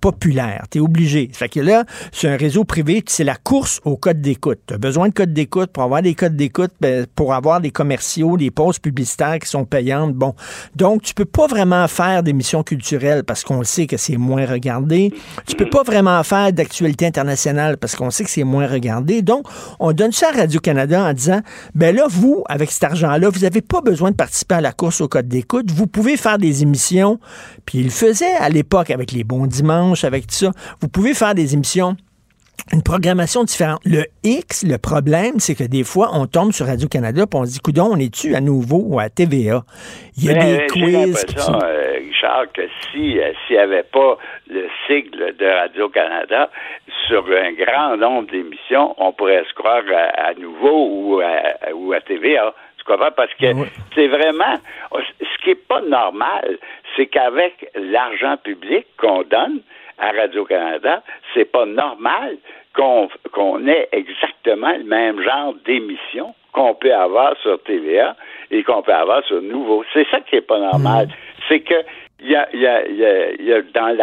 populaires. 0.00 0.66
Tu 0.70 0.78
es 0.78 0.80
obligé. 0.80 1.30
Fait 1.32 1.48
que 1.48 1.60
là, 1.60 1.84
c'est 2.12 2.28
un 2.28 2.36
réseau 2.36 2.64
privé, 2.64 3.02
c'est 3.06 3.24
la 3.24 3.36
course 3.36 3.80
au 3.84 3.96
code 3.96 4.20
d'écoute. 4.20 4.60
Tu 4.66 4.74
as 4.74 4.78
besoin 4.78 5.08
de 5.08 5.14
code 5.14 5.32
d'écoute 5.32 5.70
pour 5.70 5.82
avoir 5.82 6.02
des 6.02 6.14
codes 6.14 6.36
d'écoute, 6.36 6.72
ben, 6.80 7.06
pour 7.14 7.34
avoir 7.34 7.60
des 7.60 7.70
commerciaux, 7.70 8.36
des 8.36 8.50
pauses 8.50 8.78
publicitaires 8.78 9.38
qui 9.38 9.48
sont 9.48 9.64
payantes. 9.64 10.14
Bon. 10.14 10.34
Donc, 10.76 11.02
tu 11.02 11.14
peux 11.14 11.24
pas 11.24 11.46
vraiment 11.46 11.86
faire 11.88 12.22
d'émissions 12.22 12.62
culturelles 12.62 13.24
parce 13.24 13.44
qu'on 13.44 13.62
sait 13.64 13.86
que 13.86 13.96
c'est 13.96 14.16
moins 14.16 14.46
regardé. 14.46 15.12
Tu 15.46 15.56
peux 15.56 15.68
pas 15.68 15.82
vraiment 15.82 16.22
faire 16.22 16.52
d'actualité 16.52 17.06
internationale 17.06 17.76
parce 17.76 17.96
qu'on 17.96 18.10
sait 18.10 18.24
que 18.24 18.30
c'est 18.30 18.44
moins 18.44 18.66
regardé. 18.66 19.22
Donc, 19.22 19.46
on 19.80 19.92
donne 19.92 20.12
ça 20.12 20.28
à 20.28 20.36
Radio-Canada 20.36 21.04
en 21.04 21.12
disant, 21.12 21.40
ben 21.74 21.94
là, 21.94 22.06
vous, 22.08 22.44
avec 22.48 22.70
cet 22.70 22.84
argent-là, 22.84 23.28
vous 23.28 23.40
n'avez 23.40 23.60
pas 23.60 23.80
besoin 23.80 24.10
de 24.10 24.16
participer 24.16 24.56
à 24.56 24.60
la 24.60 24.72
course 24.72 25.00
au 25.00 25.08
code 25.08 25.28
d'écoute. 25.28 25.70
Vous 25.70 25.86
pouvez 25.86 26.16
faire 26.16 26.38
des 26.38 26.62
émissions. 26.62 27.18
Puis 27.66 27.78
il 27.78 27.84
le 27.84 27.90
faisait 27.90 28.34
à 28.40 28.48
l'époque 28.48 28.90
avec 28.90 29.12
les 29.12 29.24
Bon 29.36 29.46
Dimanche, 29.46 30.04
avec 30.04 30.28
tout 30.28 30.34
ça. 30.34 30.52
Vous 30.80 30.88
pouvez 30.88 31.12
faire 31.12 31.34
des 31.34 31.54
émissions 31.54 31.96
une 32.72 32.84
programmation 32.84 33.42
différente. 33.42 33.80
Le 33.84 34.04
X, 34.22 34.64
le 34.64 34.78
problème, 34.78 35.40
c'est 35.40 35.56
que 35.56 35.64
des 35.64 35.82
fois, 35.82 36.10
on 36.12 36.26
tombe 36.26 36.52
sur 36.52 36.66
Radio-Canada 36.66 37.22
et 37.22 37.36
on 37.36 37.44
se 37.44 37.54
dit, 37.54 37.58
coudon, 37.58 37.88
on 37.92 37.98
est-tu 37.98 38.36
à 38.36 38.40
nouveau 38.40 38.80
ou 38.86 39.00
à 39.00 39.08
TVA? 39.08 39.64
Il 40.16 40.24
y 40.24 40.30
a 40.30 40.34
des 40.34 40.66
quiz. 40.68 41.26
Euh, 41.36 41.98
Richard, 41.98 42.46
que 42.54 42.62
si, 42.92 43.18
euh, 43.18 43.32
s'il 43.46 43.56
n'y 43.56 43.62
avait 43.62 43.82
pas 43.82 44.16
le 44.48 44.68
sigle 44.86 45.34
de 45.36 45.46
Radio-Canada 45.46 46.48
sur 47.08 47.24
un 47.26 47.52
grand 47.52 47.96
nombre 47.96 48.30
d'émissions, 48.30 48.94
on 48.98 49.12
pourrait 49.12 49.44
se 49.48 49.54
croire 49.54 49.82
à, 50.16 50.32
nouveau 50.34 50.88
ou 50.90 51.20
à, 51.20 51.74
ou 51.74 51.92
à 51.92 52.00
TVA. 52.00 52.54
Tu 52.84 52.92
comprends? 52.92 53.12
Parce 53.16 53.32
que 53.34 53.46
c'est 53.94 54.08
vraiment, 54.08 54.58
ce 54.92 55.42
qui 55.42 55.50
n'est 55.50 55.54
pas 55.54 55.80
normal, 55.80 56.58
c'est 56.96 57.06
qu'avec 57.06 57.70
l'argent 57.74 58.36
public 58.36 58.86
qu'on 58.98 59.22
donne 59.22 59.60
à 59.98 60.10
Radio-Canada, 60.10 61.02
c'est 61.32 61.50
pas 61.50 61.64
normal 61.64 62.36
qu'on 62.74 63.68
ait 63.68 63.88
exactement 63.92 64.72
le 64.76 64.84
même 64.84 65.22
genre 65.22 65.54
d'émission 65.64 66.34
qu'on 66.52 66.74
peut 66.74 66.94
avoir 66.94 67.36
sur 67.38 67.62
TVA 67.62 68.16
et 68.50 68.62
qu'on 68.62 68.82
peut 68.82 68.92
avoir 68.92 69.24
sur 69.24 69.40
Nouveau. 69.40 69.84
C'est 69.92 70.06
ça 70.10 70.20
qui 70.20 70.36
est 70.36 70.40
pas 70.46 70.58
normal. 70.58 71.06
Mm. 71.06 71.10
C'est 71.48 71.60
que 71.60 71.74
il 72.20 72.30
y 72.30 72.36
a, 72.36 72.48
y, 72.54 72.66
a, 72.66 72.88
y 72.88 73.52
a, 73.52 73.60
dans 73.74 73.94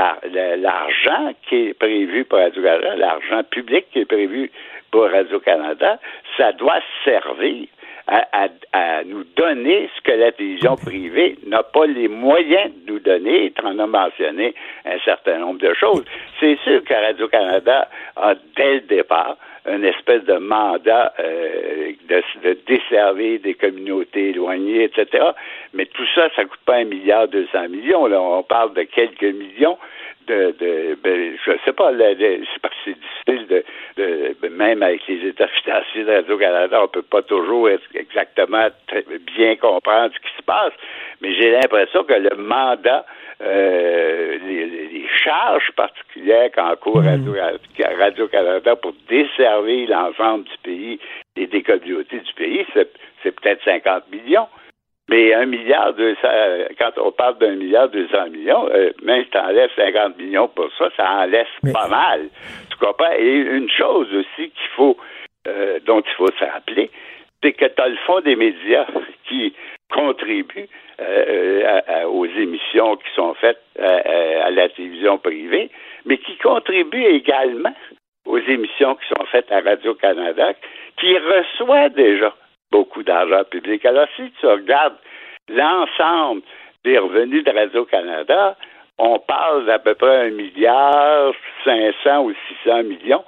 l'argent 0.61 1.34
qui 1.47 1.69
est 1.69 1.73
prévu 1.73 2.23
pour 2.25 2.38
Radio-Canada, 2.38 2.95
l'argent 2.95 3.41
public 3.49 3.86
qui 3.91 3.99
est 3.99 4.05
prévu 4.05 4.51
pour 4.91 5.09
Radio-Canada, 5.09 5.97
ça 6.38 6.51
doit 6.51 6.82
servir 7.03 7.67
à, 8.08 9.04
nous 9.06 9.24
donner 9.36 9.89
ce 9.95 10.02
que 10.02 10.12
la 10.12 10.32
télévision 10.32 10.76
privée 10.76 11.38
n'a 11.47 11.64
pas 11.64 11.86
les 11.86 12.08
moyens 12.08 12.72
de 12.86 12.93
nous 12.93 12.99
donner. 12.99 13.52
Tu 13.52 13.66
en 13.66 13.80
as 13.80 13.88
mentionné 13.88 14.54
un 14.86 14.99
certain 14.99 15.39
nombre 15.39 15.60
de 15.60 15.74
choses. 15.74 16.04
C'est 16.39 16.58
sûr 16.64 16.84
que 16.84 16.93
Radio-Canada 16.93 17.89
a, 18.16 18.36
dès 18.56 18.76
le 18.76 18.82
départ, 18.82 19.38
une 19.68 19.86
espèce 19.86 20.24
de 20.24 20.38
mandat 20.38 21.14
euh, 21.20 21.91
de, 22.10 22.58
desservir 22.68 23.39
des 23.41 23.54
communautés 23.54 24.30
éloignées, 24.30 24.84
etc. 24.86 25.24
Mais 25.74 25.86
tout 25.86 26.06
ça, 26.16 26.30
ça 26.36 26.45
coûte 26.45 26.60
pas 26.66 26.78
un 26.78 26.86
milliard 26.86 27.28
deux 27.28 27.47
cents 27.52 27.70
millions. 27.70 28.08
Là, 28.08 28.20
on 28.20 28.43
parle 28.43 28.74
de 28.74 28.84
quelques 28.84 29.22
millions 29.22 29.78
de, 30.32 30.55
de 30.59 30.97
ben, 31.03 31.38
je 31.45 31.51
sais 31.65 31.73
pas, 31.73 31.91
c'est 31.97 32.61
parce 32.61 32.73
que 32.73 32.79
c'est 32.86 32.99
difficile 32.99 33.47
de, 33.47 33.63
de, 33.97 34.47
même 34.49 34.82
avec 34.82 35.05
les 35.07 35.27
états 35.27 35.47
financiers 35.47 36.03
de 36.03 36.11
Radio-Canada, 36.11 36.84
on 36.84 36.88
peut 36.88 37.01
pas 37.01 37.21
toujours 37.21 37.69
exactement 37.69 38.67
bien 39.36 39.55
comprendre 39.57 40.13
ce 40.13 40.19
qui 40.19 40.38
se 40.38 40.43
passe, 40.43 40.73
mais 41.21 41.34
j'ai 41.36 41.51
l'impression 41.51 42.03
que 42.03 42.13
le 42.13 42.36
mandat 42.38 43.05
euh, 43.41 44.38
les, 44.47 45.07
charges 45.23 45.71
particulières 45.75 46.49
qu'encourt 46.55 47.01
mmh. 47.01 47.36
Radio-Canada 47.99 48.75
pour 48.75 48.93
desservir 49.07 49.89
l'ensemble 49.89 50.45
du 50.45 50.57
pays 50.63 50.99
et 51.36 51.47
des 51.47 51.61
communautés 51.61 52.19
du 52.19 52.34
pays, 52.34 52.65
c'est 52.73 53.32
peut-être 53.32 53.63
50 53.63 54.09
millions. 54.11 54.47
Mais 55.12 55.34
un 55.34 55.45
milliard 55.45 55.93
deux 55.93 56.16
quand 56.80 56.91
on 56.97 57.12
parle 57.12 57.38
d'un 57.38 57.55
milliard 57.55 57.89
deux 57.89 58.07
cents 58.07 58.30
millions, 58.30 58.70
euh, 58.70 58.91
même 59.03 59.26
si 59.26 59.30
tu 59.30 59.38
enlèves 59.38 59.70
50 59.76 60.18
millions 60.18 60.47
pour 60.47 60.70
ça, 60.78 60.89
ça 60.95 61.12
en 61.12 61.26
laisse 61.26 61.74
pas 61.74 61.89
mal. 61.89 62.30
Tu 62.70 62.78
comprends? 62.78 63.12
Et 63.20 63.30
une 63.30 63.70
chose 63.70 64.07
aussi 64.16 64.49
qu'il 64.51 64.70
faut, 64.74 64.95
euh, 65.49 65.80
dont 65.86 65.99
il 65.99 66.14
faut 66.14 66.32
se 66.32 66.45
rappeler, 66.45 66.89
c'est 67.43 67.51
que 67.51 67.66
tu 67.66 67.82
as 67.82 67.89
le 67.89 67.97
fond 68.07 68.22
des 68.22 68.38
médias 68.38 68.86
qui 69.28 69.53
contribue 69.93 70.70
euh, 71.01 72.03
aux 72.05 72.28
émissions 72.28 72.95
qui 72.95 73.14
sont 73.14 73.34
faites 73.34 73.62
à 73.78 74.49
la 74.49 74.70
télévision 74.70 75.18
privée, 75.18 75.70
mais 76.05 76.20
qui 76.20 76.38
contribue 76.38 77.03
également 77.03 77.76
aux 78.26 78.38
émissions 78.38 78.95
qui 78.95 79.07
sont 79.09 79.26
faites 79.26 79.51
à 79.51 79.59
Radio-Canada, 79.59 80.53
qui 80.97 81.18
reçoit 81.18 81.89
déjà 81.89 82.34
beaucoup 82.72 83.03
d'argent 83.03 83.43
public. 83.49 83.86
Alors, 83.86 84.07
si 84.15 84.32
tu 84.39 84.47
regardes 84.47 84.95
l'ensemble 85.49 86.41
des 86.84 86.97
revenus 86.97 87.43
de 87.43 87.51
Radio-Canada, 87.51 88.55
on 88.97 89.19
parle 89.19 89.65
d'à 89.65 89.80
peu 89.80 89.95
près 89.95 90.28
un 90.28 90.30
milliard, 90.30 91.34
500 91.63 92.24
ou 92.24 92.34
600 92.63 92.84
millions. 92.84 93.24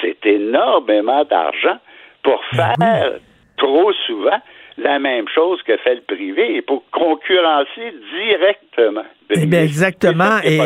C'est 0.00 0.24
énormément 0.26 1.24
d'argent 1.24 1.78
pour 2.22 2.42
ben 2.52 2.72
faire 2.78 3.18
trop 3.56 3.92
souvent 4.06 4.40
la 4.78 4.98
même 4.98 5.28
chose 5.28 5.60
que 5.62 5.76
fait 5.78 5.96
le 5.96 6.00
privé 6.02 6.56
et 6.56 6.62
pour 6.62 6.82
concurrencer 6.90 7.92
directement. 8.12 9.04
Eh 9.30 9.46
bien, 9.46 9.62
exactement. 9.62 10.38
Et, 10.42 10.58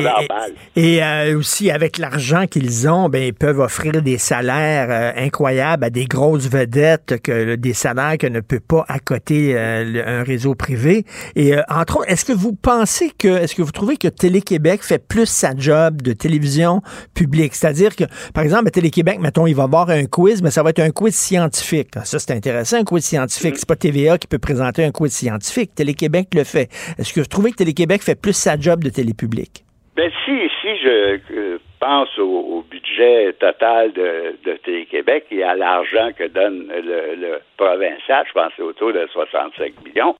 et, 0.77 1.03
euh, 1.03 1.37
aussi, 1.37 1.71
avec 1.71 1.99
l'argent 1.99 2.47
qu'ils 2.47 2.89
ont, 2.89 3.09
ben, 3.09 3.23
ils 3.23 3.35
peuvent 3.35 3.59
offrir 3.59 4.03
des 4.03 4.19
salaires 4.19 4.89
euh, 4.91 5.13
incroyables 5.17 5.85
à 5.85 5.91
des 5.91 6.05
grosses 6.05 6.49
vedettes, 6.49 7.21
que 7.23 7.57
des 7.57 7.73
salaires 7.73 8.19
que 8.19 8.29
ne 8.29 8.41
peut 8.41 8.61
pas 8.61 8.85
accoter 8.89 9.55
euh, 9.57 10.03
un 10.07 10.23
réseau 10.23 10.55
privé. 10.55 11.05
Et 11.35 11.55
entre 11.69 11.99
autres, 11.99 12.11
est-ce 12.11 12.25
que 12.25 12.33
vous 12.33 12.53
pensez 12.53 13.11
que, 13.19 13.29
est-ce 13.29 13.57
que 13.57 13.63
vous 13.63 13.73
trouvez 13.73 13.97
que 13.97 14.09
Télé-Québec 14.09 14.83
fait 14.83 15.05
plus 15.05 15.27
sa 15.27 15.57
job 15.57 16.01
de 16.01 16.13
télévision 16.13 16.83
publique? 17.15 17.57
C'est-à-dire 17.57 17.97
que, 17.97 18.05
par 18.33 18.45
exemple, 18.45 18.69
à 18.69 18.71
Télé-Québec, 18.71 19.19
mettons, 19.21 19.49
il 19.49 19.57
va 19.57 19.65
avoir 19.65 19.91
un 19.91 20.05
quiz, 20.05 20.41
mais 20.41 20.53
ça 20.53 20.63
va 20.63 20.71
être 20.71 20.81
un 20.81 20.91
quiz 20.91 21.17
scientifique. 21.17 21.91
Ça, 22.05 22.21
c'est 22.21 22.31
intéressant, 22.31 22.77
un 22.77 22.85
quiz 22.85 23.05
scientifique. 23.05 23.55
Mm. 23.55 23.59
C'est 23.59 23.69
pas 23.69 23.77
TVA 23.77 24.19
qui 24.19 24.29
peut 24.29 24.39
présenter 24.39 24.85
un 24.85 24.93
quiz 24.93 25.13
scientifique. 25.13 25.75
Télé-Québec 25.75 26.29
le 26.35 26.45
fait. 26.45 26.69
Est-ce 26.99 27.13
que 27.13 27.21
vous 27.21 27.27
trouvez 27.27 27.51
que 27.51 27.57
Télé-Québec 27.57 28.03
fait 28.03 28.15
plus 28.15 28.33
sa 28.33 28.51
job 28.59 28.82
de 28.84 28.90
télépublic? 28.90 29.64
Ben, 29.94 30.11
si, 30.24 30.48
si 30.61 30.78
je 30.78 31.20
euh, 31.32 31.59
pense 31.78 32.18
au, 32.18 32.64
budget 32.70 33.32
total 33.34 33.92
de, 33.92 34.57
Télé-Québec 34.64 35.26
et 35.30 35.42
à 35.42 35.55
l'argent 35.55 36.11
que 36.16 36.28
donne 36.28 36.68
le, 36.68 37.40
provincial, 37.59 38.24
je 38.26 38.32
pense 38.32 38.59
autour 38.59 38.92
de 38.94 39.07
65 39.12 39.72
millions, 39.84 40.16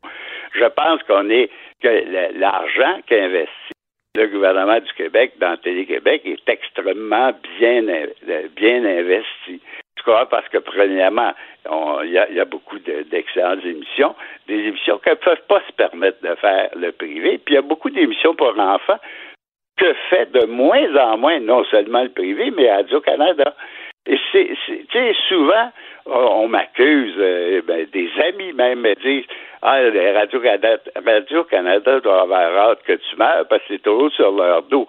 je 0.55 0.67
pense 0.67 1.03
qu'on 1.05 1.31
est 1.31 1.49
que 1.83 2.39
l'argent 2.39 3.01
qu'investit 3.07 3.73
le 4.15 4.27
gouvernement 4.27 4.79
du 4.79 4.93
Québec 4.93 5.33
dans 5.41 5.57
Télé-Québec 5.57 6.23
est 6.27 6.49
extrêmement 6.49 7.33
bien, 7.59 7.83
bien 8.55 8.85
investi. 8.85 9.63
Crois 10.03 10.27
parce 10.27 10.49
que, 10.49 10.59
premièrement, 10.59 11.33
il 12.05 12.11
y, 12.11 12.41
a 12.41 12.45
beaucoup 12.45 12.79
d'excellentes 12.79 13.65
émissions, 13.65 14.15
des 14.49 14.59
émissions 14.59 14.99
qu'elles 14.99 15.15
ne 15.15 15.25
peuvent 15.25 15.47
pas 15.49 15.63
se 15.67 15.73
permettre 15.73 16.21
de 16.23 16.35
faire 16.37 16.71
le 16.75 16.91
privé. 16.93 17.39
Puis 17.39 17.55
il 17.55 17.57
y 17.57 17.59
a 17.59 17.63
beaucoup 17.63 17.91
d'émissions 17.91 18.35
pour 18.35 18.59
enfants 18.59 18.99
que 19.77 19.93
fait 20.11 20.31
de 20.33 20.47
moins 20.47 20.95
en 20.97 21.19
moins, 21.19 21.41
non 21.41 21.65
seulement 21.65 22.03
le 22.03 22.11
privé, 22.11 22.51
mais 22.51 22.73
Radio-Canada. 22.73 23.55
Et 24.07 24.19
c'est, 24.33 25.15
souvent, 25.29 25.71
on 26.07 26.49
m'accuse, 26.49 27.15
euh, 27.19 27.63
ben, 27.65 27.87
des 27.93 28.11
amis 28.29 28.53
même 28.53 28.81
me 28.81 28.95
disent 28.97 29.27
Ah, 29.63 29.79
Radio-Canada 30.15 30.79
Radio 31.07 31.45
-Canada 31.45 32.01
doit 32.01 32.23
avoir 32.23 32.57
hâte 32.57 32.83
que 32.83 32.95
tu 32.95 33.17
meurs 33.17 33.47
parce 33.49 33.63
que 33.63 33.75
c'est 33.75 33.83
toujours 33.83 34.13
sur 34.13 34.33
leur 34.33 34.63
dos. 34.65 34.89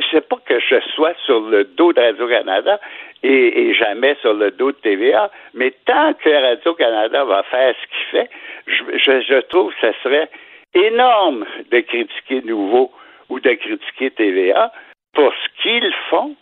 Je 0.00 0.06
sais 0.16 0.20
pas 0.20 0.36
que 0.44 0.58
je 0.58 0.80
sois 0.94 1.14
sur 1.24 1.40
le 1.40 1.64
dos 1.64 1.92
de 1.92 2.00
Radio-Canada 2.00 2.80
et, 3.22 3.72
jamais 3.74 4.16
sur 4.20 4.34
le 4.34 4.50
dos 4.50 4.72
de 4.72 4.76
TVA, 4.78 5.30
mais 5.54 5.72
tant 5.86 6.12
que 6.14 6.30
Radio-Canada 6.30 7.24
va 7.24 7.42
faire 7.44 7.74
ce 7.74 7.86
qu'il 7.86 8.06
fait, 8.10 8.30
je, 8.66 9.20
je, 9.20 9.40
trouve 9.42 9.72
que 9.74 9.92
ce 9.92 9.98
serait 10.02 10.28
énorme 10.74 11.44
de 11.70 11.80
critiquer 11.80 12.42
Nouveau 12.42 12.90
ou 13.28 13.38
de 13.38 13.52
critiquer 13.54 14.10
TVA 14.10 14.72
pour 15.14 15.32
ce 15.32 15.62
qu'ils 15.62 15.94
font, 16.10 16.34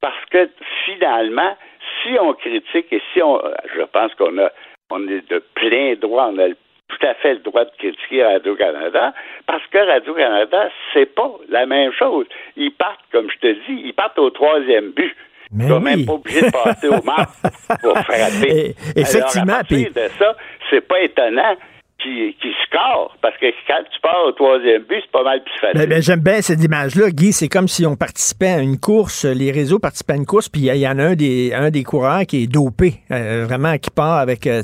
parce 0.00 0.24
que 0.30 0.48
finalement, 0.84 1.56
si 2.02 2.16
on 2.20 2.32
critique 2.34 2.92
et 2.92 3.02
si 3.12 3.22
on, 3.22 3.40
je 3.74 3.82
pense 3.82 4.14
qu'on 4.14 4.38
a, 4.38 4.50
on 4.90 5.06
est 5.08 5.28
de 5.30 5.42
plein 5.54 5.94
droit, 5.94 6.30
on 6.32 6.38
a 6.38 6.48
tout 6.90 7.06
à 7.06 7.14
fait 7.14 7.34
le 7.34 7.40
droit 7.40 7.64
de 7.64 7.70
critiquer 7.78 8.24
Radio-Canada, 8.24 9.14
parce 9.46 9.66
que 9.68 9.78
Radio-Canada, 9.78 10.68
c'est 10.92 11.14
pas 11.14 11.30
la 11.48 11.66
même 11.66 11.92
chose. 11.92 12.26
Ils 12.56 12.72
partent, 12.72 13.04
comme 13.12 13.30
je 13.30 13.38
te 13.38 13.52
dis, 13.52 13.82
ils 13.84 13.94
partent 13.94 14.18
au 14.18 14.30
troisième 14.30 14.90
but. 14.90 15.14
Mais 15.52 15.70
oui. 15.70 15.82
même 15.82 16.06
pas 16.06 16.12
obligé 16.12 16.42
de 16.42 16.50
passer 16.50 16.88
au 16.88 17.02
mars 17.04 17.42
pour 17.82 17.98
frapper. 17.98 18.74
effectivement. 18.94 19.54
Alors, 19.54 19.60
à 19.60 19.62
de 19.64 20.08
ça, 20.18 20.36
c'est 20.68 20.86
pas 20.86 21.00
étonnant 21.00 21.56
qui, 22.02 22.36
qui 22.40 22.48
score. 22.66 23.16
Parce 23.22 23.36
que 23.38 23.46
quand 23.66 23.82
tu 23.92 24.00
pars 24.00 24.24
au 24.26 24.32
troisième 24.32 24.82
but, 24.82 25.00
c'est 25.02 25.10
pas 25.12 25.22
mal 25.22 25.42
plus 25.42 25.58
facile. 25.60 25.80
Ben, 25.80 25.88
ben, 25.88 26.02
J'aime 26.02 26.20
bien 26.20 26.40
cette 26.40 26.62
image-là, 26.62 27.10
Guy. 27.10 27.32
C'est 27.32 27.48
comme 27.48 27.68
si 27.68 27.86
on 27.86 27.96
participait 27.96 28.48
à 28.48 28.60
une 28.60 28.78
course, 28.78 29.24
les 29.24 29.50
réseaux 29.50 29.78
participaient 29.78 30.14
à 30.14 30.16
une 30.16 30.26
course, 30.26 30.48
puis 30.48 30.62
il 30.62 30.76
y, 30.76 30.88
en 30.88 30.98
a 30.98 31.04
un 31.04 31.14
des, 31.14 31.52
un 31.54 31.70
des 31.70 31.84
coureurs 31.84 32.26
qui 32.26 32.44
est 32.44 32.46
dopé, 32.46 32.94
euh, 33.10 33.44
vraiment, 33.46 33.76
qui 33.78 33.90
part 33.90 34.18
avec 34.18 34.46
euh, 34.46 34.62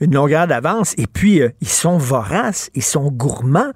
une 0.00 0.14
longueur 0.14 0.46
d'avance. 0.46 0.94
Et 0.98 1.06
puis, 1.06 1.40
euh, 1.40 1.50
ils 1.60 1.68
sont 1.68 1.98
voraces, 1.98 2.70
ils 2.74 2.82
sont 2.82 3.10
gourmands. 3.10 3.72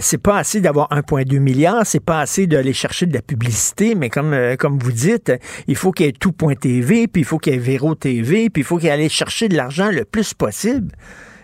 c'est 0.00 0.22
pas 0.22 0.38
assez 0.38 0.60
d'avoir 0.60 0.88
1,2 0.90 1.38
milliard, 1.38 1.84
c'est 1.84 2.04
pas 2.04 2.20
assez 2.20 2.46
d'aller 2.46 2.72
chercher 2.72 3.06
de 3.06 3.14
la 3.14 3.22
publicité, 3.22 3.94
mais 3.94 4.08
comme, 4.08 4.36
comme 4.58 4.78
vous 4.78 4.92
dites, 4.92 5.32
il 5.66 5.76
faut 5.76 5.92
qu'il 5.92 6.06
y 6.06 6.08
ait 6.08 6.12
tout.tv, 6.12 7.06
puis 7.06 7.22
il 7.22 7.24
faut 7.24 7.38
qu'il 7.38 7.52
y 7.52 7.56
ait 7.56 7.58
Véro 7.58 7.94
TV, 7.94 8.50
puis 8.50 8.62
il 8.62 8.64
faut 8.64 8.78
qu'il 8.78 8.88
y 8.88 8.90
ait 8.90 9.08
chercher 9.08 9.48
de 9.48 9.56
l'argent 9.56 9.90
le 9.90 10.04
plus 10.04 10.34
possible. 10.34 10.88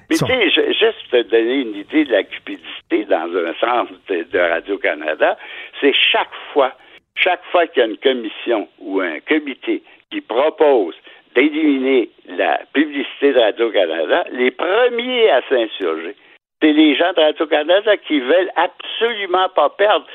Mais 0.08 0.16
tu 0.16 0.26
sais, 0.26 0.50
juste 0.72 1.10
te 1.10 1.22
donner 1.22 1.62
une 1.62 1.76
idée 1.76 2.04
de 2.04 2.12
la 2.12 2.22
cupidité 2.22 3.04
dans 3.06 3.28
un 3.36 3.54
sens 3.54 3.88
de, 4.08 4.38
Radio-Canada, 4.38 5.36
c'est 5.80 5.92
chaque 5.92 6.34
fois, 6.52 6.72
chaque 7.16 7.44
fois 7.50 7.66
qu'il 7.66 7.82
y 7.82 7.86
a 7.86 7.88
une 7.88 7.96
commission 7.96 8.68
ou 8.78 9.00
un 9.00 9.18
comité 9.20 9.82
qui 10.10 10.20
propose 10.20 10.94
d'éliminer 11.34 12.08
la 12.28 12.60
publicité 12.72 13.32
de 13.32 13.40
Radio-Canada, 13.40 14.24
les 14.30 14.50
premiers 14.52 15.30
à 15.30 15.42
s'insurger, 15.48 16.14
c'est 16.62 16.72
les 16.72 16.96
gens 16.96 17.12
de 17.12 17.20
Radio-Canada 17.20 17.96
qui 17.98 18.20
veulent 18.20 18.50
absolument 18.56 19.48
pas 19.50 19.70
perdre 19.70 20.06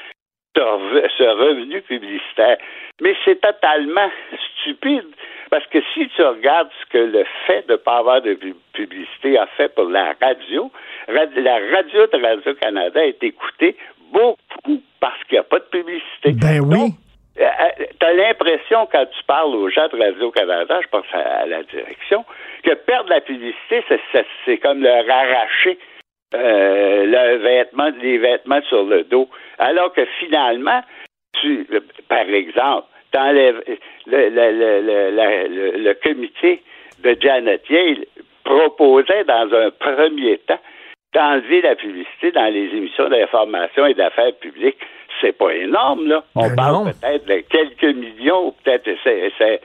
ce 0.56 1.24
revenu 1.24 1.82
publicitaire. 1.82 2.58
Mais 3.02 3.16
c'est 3.26 3.40
totalement 3.42 4.10
stupide. 4.60 5.08
Parce 5.52 5.68
que 5.68 5.80
si 5.94 6.08
tu 6.16 6.24
regardes 6.24 6.70
ce 6.82 6.86
que 6.92 6.98
le 6.98 7.26
fait 7.46 7.68
de 7.68 7.74
ne 7.74 7.78
pas 7.78 7.98
avoir 7.98 8.22
de 8.22 8.38
publicité 8.74 9.38
a 9.38 9.48
fait 9.58 9.68
pour 9.76 9.90
la 9.90 10.16
radio, 10.22 10.72
la 11.10 11.60
radio 11.76 12.08
de 12.08 12.26
Radio-Canada 12.26 13.06
est 13.06 13.22
écoutée 13.22 13.76
beaucoup 14.14 14.82
parce 15.02 15.22
qu'il 15.26 15.36
n'y 15.36 15.40
a 15.40 15.44
pas 15.44 15.60
de 15.60 15.66
publicité. 15.66 16.32
Ben 16.32 16.62
oui. 16.62 16.94
Euh, 17.40 17.44
euh, 17.44 17.86
tu 18.00 18.06
as 18.06 18.14
l'impression, 18.14 18.88
quand 18.92 19.06
tu 19.06 19.24
parles 19.26 19.54
aux 19.54 19.70
gens 19.70 19.90
de 19.90 20.02
Radio-Canada, 20.02 20.80
je 20.84 20.88
pense 20.88 21.06
à, 21.12 21.46
la 21.46 21.64
direction, 21.64 22.24
que 22.64 22.74
perdre 22.74 23.10
la 23.10 23.20
publicité, 23.20 23.84
c'est 24.46 24.58
comme 24.58 24.82
leur 24.82 25.10
arracher 25.10 25.78
euh, 26.34 27.06
le 27.06 27.38
vêtement, 27.40 27.90
les 28.02 28.18
vêtements 28.20 28.62
sur 28.70 28.84
le 28.84 29.04
dos. 29.04 29.30
Alors 29.60 29.92
que 29.92 30.06
finalement, 30.20 30.82
tu, 31.42 31.68
par 32.08 32.30
exemple, 32.30 32.88
t'enlèves 33.12 33.62
le, 34.08 34.30
le, 34.30 34.50
le, 34.82 35.78
le, 35.78 35.94
comité 35.96 36.62
de 37.04 37.16
Janet 37.20 37.62
Yale 37.70 38.06
proposait 38.44 39.24
dans 39.26 39.50
un 39.54 39.72
premier 39.72 40.38
temps 40.40 40.60
d'enlever 41.14 41.62
la 41.62 41.76
publicité 41.76 42.32
dans 42.32 42.52
les 42.54 42.68
émissions 42.76 43.10
d'information 43.10 43.86
et 43.86 43.94
d'affaires 43.94 44.34
publiques. 44.40 44.78
C'est 45.20 45.38
pas 45.38 45.54
énorme, 45.54 46.08
là. 46.08 46.24
On 46.36 46.48
Ben 46.48 46.56
parle 46.56 46.92
peut-être 46.94 47.26
de 47.26 47.40
quelques 47.50 47.96
millions, 47.96 48.54
peut-être, 48.64 48.90
c'est, 49.04 49.32
c'est- 49.38 49.62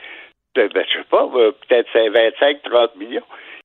ben, 0.54 0.68
je 0.74 0.98
sais 0.98 1.04
pas, 1.10 1.28
euh, 1.34 1.52
peut-être 1.68 1.88
c'est 1.92 2.08
25, 2.08 2.62
30 2.62 2.96
millions, 2.96 3.22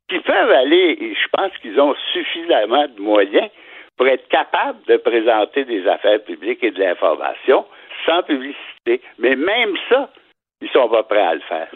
qui 0.09 0.19
peuvent 0.19 0.51
aller, 0.51 0.97
et 1.01 1.13
je 1.15 1.27
pense 1.31 1.51
qu'ils 1.61 1.79
ont 1.79 1.95
suffisamment 2.13 2.85
de 2.87 3.01
moyens 3.01 3.49
pour 3.97 4.07
être 4.07 4.27
capables 4.29 4.79
de 4.87 4.97
présenter 4.97 5.63
des 5.63 5.87
affaires 5.87 6.21
publiques 6.23 6.63
et 6.63 6.71
de 6.71 6.79
l'information 6.79 7.65
sans 8.05 8.23
publicité. 8.23 9.01
Mais 9.19 9.35
même 9.35 9.69
ça, 9.89 10.09
ils 10.61 10.69
sont 10.69 10.87
pas 10.89 11.03
prêts 11.03 11.21
à 11.21 11.33
le 11.35 11.41
faire. 11.49 11.67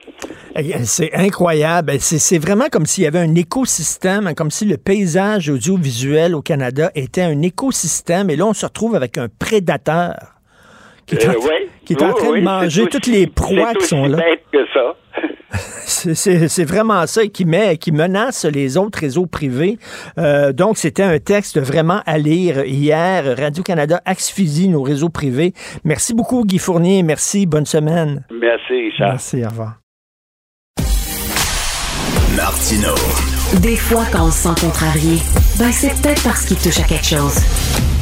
C'est 0.85 1.13
incroyable. 1.13 1.93
C'est 1.99 2.37
vraiment 2.37 2.65
comme 2.71 2.85
s'il 2.85 3.03
y 3.03 3.07
avait 3.07 3.19
un 3.19 3.33
écosystème, 3.35 4.33
comme 4.35 4.51
si 4.51 4.65
le 4.65 4.77
paysage 4.77 5.49
audiovisuel 5.49 6.35
au 6.35 6.41
Canada 6.41 6.91
était 6.95 7.23
un 7.23 7.41
écosystème. 7.41 8.29
Et 8.29 8.35
là, 8.35 8.45
on 8.45 8.53
se 8.53 8.65
retrouve 8.65 8.95
avec 8.95 9.17
un 9.17 9.27
prédateur 9.27 10.13
qui 11.07 11.15
est 11.15 11.27
en, 11.27 11.31
Euh, 11.31 11.35
oui. 11.41 11.69
qui 11.85 11.93
est 11.93 12.03
en 12.03 12.13
train 12.13 12.29
oui, 12.29 12.39
de 12.39 12.45
manger 12.45 12.83
toutes 12.87 13.01
aussi- 13.07 13.11
les 13.11 13.27
proies 13.27 13.73
qui 13.75 13.85
sont 13.85 14.05
là. 14.05 14.17
bête 14.17 14.43
que 14.51 14.65
ça. 14.73 14.95
C'est- 15.85 16.63
vraiment 16.65 17.05
ça 17.07 17.25
qui 17.27 17.45
met, 17.45 17.77
qui 17.77 17.91
menace 17.91 18.45
les 18.45 18.77
autres 18.77 18.99
réseaux 18.99 19.25
privés. 19.27 19.77
Euh, 20.17 20.51
donc, 20.53 20.77
c'était 20.77 21.03
un 21.03 21.19
texte 21.19 21.59
vraiment 21.59 22.01
à 22.05 22.17
lire 22.17 22.65
hier. 22.65 23.35
Radio-Canada 23.37 24.01
asphyxie 24.05 24.67
nos 24.67 24.81
réseaux 24.81 25.09
privés. 25.09 25.53
Merci 25.83 26.13
beaucoup, 26.13 26.43
Guy 26.45 26.57
Fournier. 26.57 27.03
Merci. 27.03 27.45
Bonne 27.45 27.65
semaine. 27.65 28.25
Merci, 28.31 28.73
Richard. 28.89 29.09
Merci. 29.11 29.43
Au 29.45 29.49
revoir. 29.49 29.75
Martino. 32.35 32.93
Des 33.61 33.75
fois, 33.77 34.03
quand 34.11 34.27
on 34.27 34.31
se 34.31 34.43
sent 34.43 34.59
contrarié, 34.65 35.19
ben 35.57 35.71
c'est 35.71 35.93
peut-être 36.01 36.23
parce 36.23 36.45
qu'il 36.45 36.57
touche 36.57 36.79
à 36.79 36.83
quelque 36.83 37.05
chose. 37.05 37.94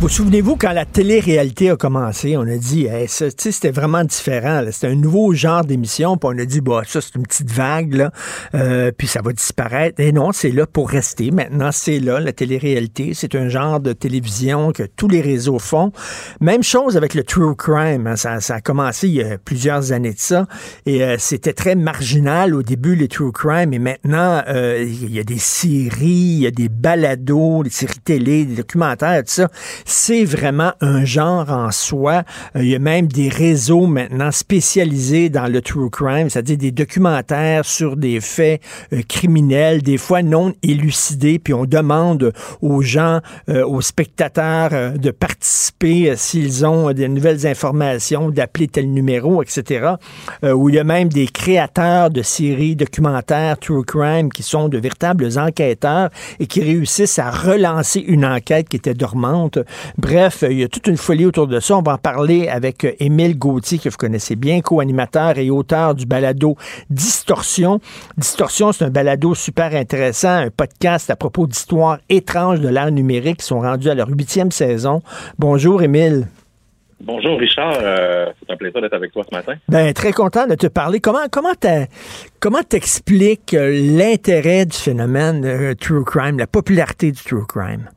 Vous 0.00 0.10
souvenez-vous, 0.10 0.56
quand 0.56 0.72
la 0.72 0.84
télé-réalité 0.84 1.70
a 1.70 1.76
commencé, 1.76 2.36
on 2.36 2.42
a 2.42 2.58
dit, 2.58 2.84
hey, 2.84 3.06
c'était 3.08 3.70
vraiment 3.70 4.04
différent. 4.04 4.62
C'était 4.70 4.88
un 4.88 4.96
nouveau 4.96 5.32
genre 5.32 5.64
d'émission. 5.64 6.18
Puis 6.18 6.28
on 6.30 6.38
a 6.38 6.44
dit, 6.44 6.60
bah, 6.60 6.82
ça, 6.86 7.00
c'est 7.00 7.14
une 7.14 7.22
petite 7.22 7.50
vague, 7.50 7.94
là. 7.94 8.12
Euh, 8.54 8.92
puis 8.96 9.06
ça 9.06 9.22
va 9.22 9.32
disparaître. 9.32 9.98
Et 10.00 10.12
non, 10.12 10.32
c'est 10.32 10.50
là 10.50 10.66
pour 10.66 10.90
rester. 10.90 11.30
Maintenant, 11.30 11.70
c'est 11.72 12.00
là, 12.00 12.20
la 12.20 12.34
télé-réalité. 12.34 13.12
C'est 13.14 13.34
un 13.34 13.48
genre 13.48 13.80
de 13.80 13.94
télévision 13.94 14.72
que 14.72 14.82
tous 14.82 15.08
les 15.08 15.22
réseaux 15.22 15.58
font. 15.58 15.90
Même 16.38 16.62
chose 16.62 16.98
avec 16.98 17.14
le 17.14 17.22
true 17.24 17.56
crime. 17.56 18.06
hein. 18.06 18.16
Ça, 18.16 18.40
ça 18.42 18.56
a 18.56 18.60
commencé 18.60 19.08
il 19.08 19.14
y 19.14 19.22
a 19.22 19.38
plusieurs 19.38 19.92
années 19.92 20.12
de 20.12 20.20
ça. 20.20 20.46
Et 20.84 21.02
euh, 21.02 21.16
c'était 21.18 21.54
très 21.54 21.76
marginal 21.76 22.54
au 22.54 22.62
début, 22.62 22.94
les 22.94 23.08
true 23.08 23.32
crime. 23.32 23.72
Et 23.72 23.78
maintenant, 23.78 24.42
euh, 24.48 24.84
il 24.86 25.14
y 25.14 25.18
a 25.18 25.24
des 25.24 25.38
séries, 25.38 26.04
il 26.04 26.40
y 26.40 26.46
a 26.46 26.50
des 26.50 26.68
balados, 26.68 27.62
des 27.64 27.70
séries 27.70 28.00
télé, 28.04 28.44
des 28.44 28.56
documentaires, 28.56 29.20
tout 29.24 29.32
ça. 29.32 29.48
C'est 29.84 30.24
vraiment 30.24 30.72
un 30.80 31.04
genre 31.04 31.50
en 31.50 31.70
soi. 31.70 32.22
Euh, 32.56 32.62
il 32.62 32.70
y 32.70 32.74
a 32.74 32.78
même 32.78 33.06
des 33.06 33.28
réseaux 33.28 33.86
maintenant 33.86 34.30
spécialisés 34.30 35.28
dans 35.28 35.46
le 35.46 35.60
true 35.60 35.90
crime, 35.90 36.30
c'est-à-dire 36.30 36.56
des 36.56 36.70
documentaires 36.70 37.64
sur 37.64 37.96
des 37.96 38.20
faits 38.20 38.62
euh, 38.92 39.02
criminels, 39.06 39.82
des 39.82 39.98
fois 39.98 40.22
non 40.22 40.54
élucidés, 40.62 41.38
puis 41.38 41.52
on 41.52 41.66
demande 41.66 42.32
aux 42.62 42.80
gens, 42.80 43.20
euh, 43.50 43.64
aux 43.66 43.82
spectateurs 43.82 44.98
de 44.98 45.10
participer 45.10 46.16
s'ils 46.16 46.64
ont 46.64 46.92
des 46.92 47.08
nouvelles 47.08 47.46
informations, 47.46 48.30
d'appeler 48.30 48.68
tel 48.68 48.90
numéro, 48.90 49.42
etc. 49.42 49.94
Où 50.42 50.68
il 50.68 50.76
y 50.76 50.78
a 50.78 50.84
même 50.84 51.08
des 51.08 51.26
créateurs 51.26 52.10
de 52.10 52.22
séries 52.22 52.76
documentaires 52.76 53.58
true 53.58 53.84
crime 53.84 54.30
qui 54.30 54.42
sont 54.42 54.68
de 54.68 54.78
véritables 54.78 55.38
enquêteurs 55.38 56.10
et 56.40 56.46
qui 56.46 56.60
réussissent 56.62 57.18
à 57.18 57.30
relancer 57.30 58.00
une 58.00 58.24
enquête 58.24 58.68
qui 58.68 58.76
était 58.76 58.94
dormante. 58.94 59.58
Bref, 59.98 60.44
il 60.48 60.58
y 60.58 60.64
a 60.64 60.68
toute 60.68 60.86
une 60.86 60.96
folie 60.96 61.26
autour 61.26 61.46
de 61.46 61.60
ça. 61.60 61.76
On 61.76 61.82
va 61.82 61.94
en 61.94 61.98
parler 61.98 62.48
avec 62.48 62.84
euh, 62.84 62.92
Émile 63.00 63.38
Gauthier, 63.38 63.78
que 63.78 63.88
vous 63.88 63.96
connaissez 63.96 64.36
bien, 64.36 64.60
co-animateur 64.60 65.38
et 65.38 65.50
auteur 65.50 65.94
du 65.94 66.06
balado 66.06 66.56
Distorsion. 66.90 67.80
Distorsion, 68.16 68.72
c'est 68.72 68.84
un 68.84 68.90
balado 68.90 69.34
super 69.34 69.74
intéressant, 69.74 70.34
un 70.34 70.50
podcast 70.50 71.10
à 71.10 71.16
propos 71.16 71.46
d'histoires 71.46 71.98
étranges 72.08 72.60
de 72.60 72.68
l'art 72.68 72.90
numérique 72.90 73.38
qui 73.38 73.46
sont 73.46 73.60
rendus 73.60 73.90
à 73.90 73.94
leur 73.94 74.08
huitième 74.08 74.50
saison. 74.50 75.02
Bonjour, 75.38 75.82
Émile. 75.82 76.26
Bonjour 77.00 77.38
Richard, 77.38 77.74
Euh, 77.82 78.26
c'est 78.40 78.52
un 78.52 78.56
plaisir 78.56 78.80
d'être 78.80 78.94
avec 78.94 79.12
toi 79.12 79.24
ce 79.28 79.34
matin. 79.34 79.54
Ben, 79.68 79.92
très 79.92 80.12
content 80.12 80.46
de 80.46 80.54
te 80.54 80.68
parler. 80.68 81.00
Comment 81.00 81.26
comment 81.30 81.52
comment 82.40 82.62
t'expliques 82.62 83.52
euh, 83.52 83.70
l'intérêt 83.98 84.64
du 84.64 84.76
phénomène 84.76 85.44
euh, 85.44 85.74
true 85.74 86.04
crime, 86.04 86.38
la 86.38 86.46
popularité 86.46 87.12
du 87.12 87.22
true 87.22 87.46
crime? 87.46 87.90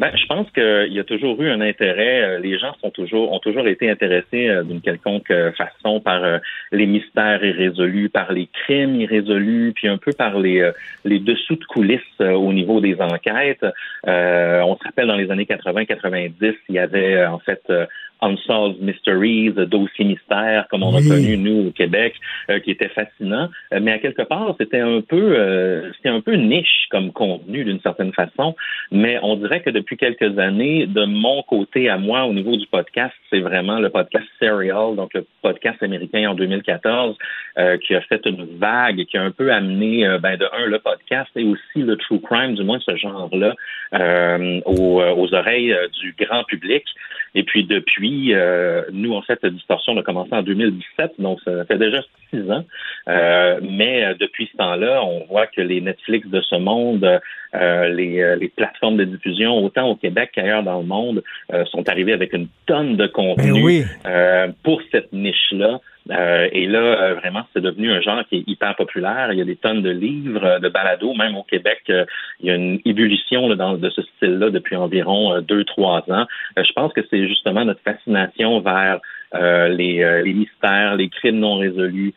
Ben, 0.00 0.12
je 0.16 0.24
pense 0.24 0.50
qu'il 0.52 0.94
y 0.94 0.98
a 0.98 1.04
toujours 1.04 1.42
eu 1.42 1.50
un 1.50 1.60
intérêt. 1.60 2.22
euh, 2.22 2.38
Les 2.38 2.58
gens 2.58 2.72
sont 2.80 2.88
toujours 2.88 3.32
ont 3.34 3.38
toujours 3.38 3.68
été 3.68 3.90
intéressés 3.90 4.48
euh, 4.48 4.62
d'une 4.62 4.80
quelconque 4.80 5.30
euh, 5.30 5.52
façon 5.52 6.00
par 6.00 6.22
les 6.72 6.86
mystères 6.86 7.44
irrésolus, 7.44 8.08
par 8.08 8.32
les 8.32 8.46
crimes 8.46 8.98
irrésolus, 8.98 9.72
puis 9.74 9.88
un 9.88 9.98
peu 9.98 10.12
par 10.14 10.38
les 10.38 10.70
les 11.04 11.18
dessous 11.18 11.56
de 11.56 11.64
coulisses 11.66 12.18
au 12.18 12.50
niveau 12.54 12.80
des 12.80 12.96
enquêtes. 12.98 13.66
On 14.06 14.76
se 14.78 14.84
rappelle 14.84 15.08
dans 15.08 15.16
les 15.16 15.30
années 15.30 15.44
80-90, 15.44 16.54
il 16.70 16.74
y 16.74 16.78
avait 16.78 17.26
en 17.26 17.38
fait 17.38 17.62
Unsolved 18.22 18.80
Mysteries, 18.80 19.52
dossiers 19.66 20.04
mystères, 20.04 20.66
comme 20.70 20.82
on 20.82 20.94
Oui. 20.94 21.06
a 21.06 21.08
connu 21.14 21.36
nous 21.36 21.68
au 21.68 21.70
Québec, 21.72 22.14
euh, 22.50 22.58
qui 22.60 22.70
était 22.70 22.88
fascinant. 22.88 23.48
Euh, 23.72 23.80
mais 23.80 23.92
à 23.92 23.98
quelque 23.98 24.22
part, 24.22 24.54
c'était 24.58 24.80
un 24.80 25.00
peu, 25.00 25.34
euh, 25.38 25.90
c'était 25.96 26.08
un 26.08 26.20
peu 26.20 26.34
niche 26.34 26.86
comme 26.90 27.12
contenu 27.12 27.64
d'une 27.64 27.80
certaine 27.80 28.12
façon. 28.12 28.54
Mais 28.90 29.18
on 29.22 29.36
dirait 29.36 29.60
que 29.62 29.70
depuis 29.70 29.96
quelques 29.96 30.38
années, 30.38 30.86
de 30.86 31.04
mon 31.04 31.42
côté 31.42 31.88
à 31.88 31.98
moi, 31.98 32.24
au 32.24 32.32
niveau 32.32 32.56
du 32.56 32.66
podcast, 32.66 33.14
c'est 33.30 33.40
vraiment 33.40 33.78
le 33.78 33.90
podcast 33.90 34.26
Serial, 34.40 34.96
donc 34.96 35.14
le 35.14 35.24
podcast 35.42 35.82
américain 35.82 36.30
en 36.30 36.34
2014, 36.34 37.16
euh, 37.58 37.78
qui 37.78 37.94
a 37.94 38.00
fait 38.02 38.20
une 38.26 38.46
vague 38.58 39.04
qui 39.04 39.16
a 39.16 39.22
un 39.22 39.30
peu 39.30 39.52
amené, 39.52 40.06
euh, 40.06 40.18
ben, 40.18 40.36
de 40.36 40.46
un, 40.52 40.66
le 40.66 40.78
podcast 40.78 41.30
et 41.36 41.44
aussi 41.44 41.82
le 41.82 41.96
true 41.96 42.20
crime, 42.20 42.54
du 42.54 42.64
moins 42.64 42.78
ce 42.80 42.96
genre-là, 42.96 43.54
euh, 43.94 44.60
aux, 44.64 45.00
aux 45.02 45.34
oreilles 45.34 45.74
du 46.00 46.14
grand 46.18 46.44
public. 46.44 46.84
Et 47.34 47.44
puis 47.44 47.64
depuis, 47.64 48.34
euh, 48.34 48.82
nous, 48.92 49.14
en 49.14 49.22
fait, 49.22 49.44
Distorsion 49.46 49.96
a 49.96 50.02
commencé 50.02 50.32
en 50.32 50.42
2017, 50.42 51.12
donc 51.18 51.38
ça 51.44 51.64
fait 51.64 51.78
déjà 51.78 52.02
six 52.30 52.50
ans. 52.50 52.64
Euh, 53.08 53.60
mais 53.62 54.04
euh, 54.04 54.14
depuis 54.18 54.48
ce 54.52 54.56
temps-là, 54.56 55.02
on 55.04 55.24
voit 55.26 55.46
que 55.46 55.60
les 55.60 55.80
Netflix 55.80 56.26
de 56.28 56.40
ce 56.40 56.56
monde, 56.56 57.20
euh, 57.54 57.88
les, 57.88 58.20
euh, 58.20 58.36
les 58.36 58.48
plateformes 58.48 58.96
de 58.96 59.04
diffusion, 59.04 59.64
autant 59.64 59.88
au 59.88 59.96
Québec 59.96 60.30
qu'ailleurs 60.34 60.62
dans 60.62 60.80
le 60.80 60.86
monde, 60.86 61.22
euh, 61.52 61.64
sont 61.66 61.88
arrivées 61.88 62.12
avec 62.12 62.32
une 62.32 62.48
tonne 62.66 62.96
de 62.96 63.06
contenu 63.06 63.62
oui. 63.62 63.84
pour 64.62 64.80
cette 64.90 65.12
niche-là. 65.12 65.80
Euh, 66.10 66.48
et 66.52 66.66
là, 66.66 66.78
euh, 66.78 67.14
vraiment, 67.14 67.42
c'est 67.52 67.62
devenu 67.62 67.92
un 67.92 68.00
genre 68.00 68.22
qui 68.28 68.38
est 68.38 68.44
hyper 68.46 68.74
populaire. 68.74 69.32
Il 69.32 69.38
y 69.38 69.42
a 69.42 69.44
des 69.44 69.56
tonnes 69.56 69.82
de 69.82 69.90
livres, 69.90 70.44
euh, 70.44 70.58
de 70.58 70.68
balados, 70.68 71.14
même 71.14 71.36
au 71.36 71.44
Québec. 71.44 71.82
il 71.88 72.46
y 72.46 72.50
a 72.50 72.54
une 72.54 72.80
ébullition 72.84 73.48
de 73.48 73.90
ce 73.90 74.02
style-là 74.02 74.50
depuis 74.50 74.76
environ 74.76 75.40
deux, 75.40 75.64
trois 75.64 76.04
ans. 76.10 76.26
Je 76.56 76.72
pense 76.72 76.92
que 76.92 77.00
c'est 77.10 77.28
justement 77.28 77.64
notre 77.64 77.80
fascination 77.82 78.60
vers 78.60 79.00
les, 79.32 80.22
mystères, 80.34 80.96
les 80.96 81.08
crimes 81.08 81.38
non 81.38 81.56
résolus, 81.56 82.14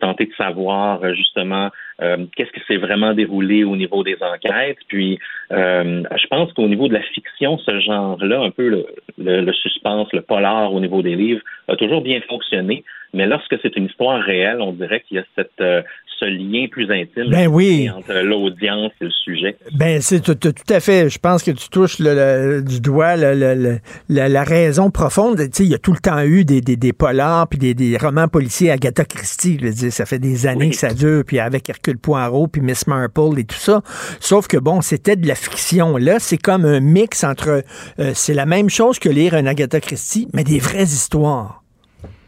tenter 0.00 0.26
de 0.26 0.34
savoir 0.34 1.14
justement 1.14 1.70
qu'est-ce 1.98 2.52
qui 2.52 2.60
s'est 2.68 2.76
vraiment 2.76 3.14
déroulé 3.14 3.64
au 3.64 3.76
niveau 3.76 4.02
des 4.02 4.16
enquêtes. 4.20 4.78
Puis, 4.88 5.18
je 5.50 6.26
pense 6.28 6.52
qu'au 6.52 6.68
niveau 6.68 6.88
de 6.88 6.94
la 6.94 7.02
fiction, 7.02 7.58
ce 7.58 7.80
genre-là, 7.80 8.40
un 8.40 8.50
peu 8.50 8.68
le, 8.68 8.86
le 9.18 9.52
suspense, 9.52 10.08
le 10.12 10.22
polar 10.22 10.72
au 10.72 10.80
niveau 10.80 11.02
des 11.02 11.16
livres, 11.16 11.42
a 11.68 11.76
toujours 11.76 12.02
bien 12.02 12.20
fonctionné. 12.28 12.84
Mais 13.14 13.26
lorsque 13.26 13.54
c'est 13.62 13.76
une 13.76 13.86
histoire 13.86 14.22
réelle, 14.22 14.60
on 14.60 14.72
dirait 14.72 15.02
qu'il 15.06 15.18
y 15.18 15.20
a 15.20 15.24
cette, 15.36 15.50
euh, 15.60 15.82
ce 16.18 16.24
lien 16.24 16.66
plus 16.70 16.90
intime 16.90 17.30
Ben 17.30 17.46
oui. 17.48 17.90
entre 17.90 18.14
l'audience 18.22 18.92
et 19.00 19.04
le 19.04 19.10
sujet. 19.10 19.56
Ben, 19.74 20.00
c'est 20.00 20.20
tout, 20.20 20.34
tout- 20.34 20.54
à 20.72 20.80
fait. 20.80 21.10
Je 21.10 21.18
pense 21.18 21.42
que 21.42 21.50
tu 21.50 21.68
touches 21.68 21.98
le- 21.98 22.14
le- 22.14 22.62
du 22.62 22.80
doigt 22.80 23.16
le- 23.16 23.34
le- 23.34 23.54
le- 23.54 23.78
la, 24.08 24.28
la 24.30 24.44
raison 24.44 24.90
profonde. 24.90 25.36
Tu 25.38 25.48
sais, 25.52 25.64
il 25.64 25.70
y 25.70 25.74
a 25.74 25.78
tout 25.78 25.92
le 25.92 25.98
temps 25.98 26.22
eu 26.22 26.44
des, 26.46 26.60
des, 26.62 26.76
des 26.76 26.92
polars 26.94 27.48
puis 27.48 27.58
des, 27.58 27.74
des 27.74 27.96
romans 27.98 28.28
policiers 28.28 28.70
Agatha 28.70 29.04
Christie. 29.04 29.58
Je 29.60 29.66
veux 29.66 29.72
dire, 29.72 29.92
ça 29.92 30.06
fait 30.06 30.18
des 30.18 30.46
années 30.46 30.66
Oui. 30.66 30.70
que 30.70 30.76
ça 30.76 30.94
dure, 30.94 31.22
puis 31.26 31.38
avec 31.38 31.68
Hercule 31.68 31.98
Poirot, 31.98 32.46
puis 32.46 32.62
Miss 32.62 32.86
Marple 32.86 33.38
et 33.38 33.44
tout 33.44 33.56
ça. 33.56 33.82
Sauf 34.20 34.46
que 34.48 34.56
bon, 34.56 34.80
c'était 34.80 35.16
de 35.16 35.26
la 35.28 35.34
fiction. 35.34 35.96
Là, 35.98 36.18
c'est 36.18 36.38
comme 36.38 36.64
un 36.64 36.80
mix 36.80 37.24
entre. 37.24 37.62
euh, 37.98 38.12
c'est 38.14 38.34
la 38.34 38.46
même 38.46 38.70
chose 38.70 38.98
que 38.98 39.08
lire 39.10 39.34
un 39.34 39.44
Agatha 39.46 39.80
Christie, 39.80 40.28
mais 40.32 40.44
des 40.44 40.60
vraies 40.60 40.84
histoires. 40.84 41.61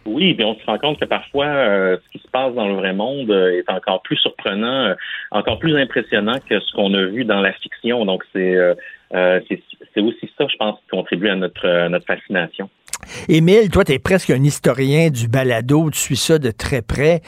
Oui, 0.07 0.35
mais 0.37 0.45
on 0.45 0.55
se 0.55 0.65
rend 0.67 0.79
compte 0.79 1.01
que 1.01 1.07
parfois, 1.07 1.47
euh, 1.47 1.97
ce 2.05 2.19
qui 2.19 2.23
se 2.23 2.31
passe 2.31 2.55
dans 2.55 2.69
le 2.69 2.75
vrai 2.75 2.93
monde 2.93 3.31
euh, 3.31 3.59
est 3.59 3.71
encore 3.71 4.03
plus 4.03 4.17
surprenant, 4.17 4.89
euh, 4.89 4.95
encore 5.31 5.59
plus 5.59 5.77
impressionnant 5.77 6.39
que 6.49 6.61
ce 6.61 6.73
qu'on 6.73 6.93
a 6.95 7.07
vu 7.07 7.25
dans 7.25 7.41
la 7.41 7.53
fiction. 7.55 8.05
Donc, 8.05 8.23
c'est 8.33 8.55
euh, 8.55 8.75
c'est 9.95 10.01
aussi 10.01 10.29
ça, 10.37 10.47
je 10.51 10.57
pense, 10.57 10.79
qui 10.81 10.89
contribue 10.89 11.29
à 11.29 11.37
notre, 11.37 11.89
notre 11.89 12.05
fascination. 12.05 12.69
Émile, 13.29 13.71
toi, 13.71 13.85
tu 13.85 13.93
es 13.93 13.99
presque 13.99 14.31
un 14.31 14.43
historien 14.43 15.09
du 15.09 15.29
balado, 15.29 15.89
tu 15.91 15.99
suis 15.99 16.17
ça 16.17 16.39
de 16.39 16.51
très 16.51 16.83
près. 16.83 17.21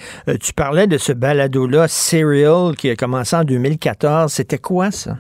tu 0.43 0.53
parlais 0.53 0.89
de 0.89 0.99
ce 0.99 1.13
balado-là, 1.13 1.87
Serial, 1.87 2.75
qui 2.77 2.91
a 2.91 2.97
commencé 2.97 3.37
en 3.37 3.45
2014. 3.45 4.33
C'était 4.33 4.59
quoi 4.59 4.91
ça? 4.91 5.17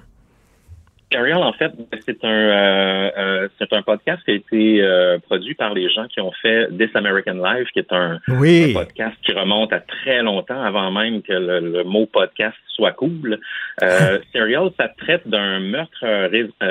Serial, 1.12 1.40
en 1.44 1.52
fait, 1.52 1.70
c'est 2.04 2.24
un 2.24 2.28
euh, 2.28 3.10
euh, 3.16 3.48
c'est 3.58 3.72
un 3.72 3.82
podcast 3.82 4.24
qui 4.24 4.32
a 4.32 4.34
été 4.34 4.82
euh, 4.82 5.18
produit 5.20 5.54
par 5.54 5.72
les 5.72 5.88
gens 5.88 6.08
qui 6.08 6.20
ont 6.20 6.32
fait 6.42 6.66
This 6.76 6.90
American 6.94 7.34
Life, 7.34 7.68
qui 7.72 7.78
est 7.78 7.92
un, 7.92 8.18
podcast 8.26 9.14
qui 9.24 9.32
remonte 9.32 9.72
à 9.72 9.78
très 9.78 10.22
longtemps 10.22 10.60
avant 10.60 10.90
même 10.90 11.22
que 11.22 11.32
le, 11.32 11.84
mot 11.84 12.06
podcast 12.06 12.56
soit 12.66 12.90
cool. 12.92 13.38
Serial, 14.32 14.70
ça 14.78 14.88
traite 14.88 15.28
d'un 15.28 15.60
meurtre 15.60 16.04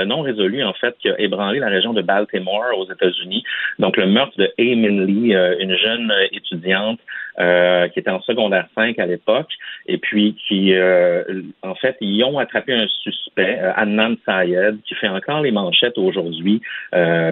non 0.03 0.21
résolu 0.21 0.63
en 0.63 0.73
fait 0.73 0.95
qui 0.99 1.09
a 1.09 1.19
ébranlé 1.19 1.59
la 1.59 1.69
région 1.69 1.93
de 1.93 2.01
Baltimore 2.01 2.77
aux 2.77 2.91
États-Unis. 2.91 3.43
Donc 3.79 3.95
le 3.95 4.07
meurtre 4.07 4.37
de 4.37 4.51
Eamon 4.57 5.05
Lee, 5.05 5.33
une 5.33 5.77
jeune 5.77 6.11
étudiante 6.33 6.99
euh, 7.37 7.89
qui 7.89 7.99
était 7.99 8.11
en 8.11 8.21
secondaire 8.21 8.65
5 8.75 8.97
à 8.97 9.05
l'époque, 9.05 9.49
et 9.87 9.97
puis 9.97 10.37
qui, 10.47 10.73
euh, 10.73 11.23
en 11.63 11.75
fait, 11.75 11.97
ils 11.99 12.23
ont 12.23 12.39
attrapé 12.39 12.71
un 12.73 12.87
suspect, 12.87 13.59
euh, 13.59 13.73
Adnan 13.75 14.15
Sayed, 14.25 14.77
qui 14.85 14.95
fait 14.95 15.09
encore 15.09 15.41
les 15.41 15.51
manchettes 15.51 15.97
aujourd'hui, 15.97 16.61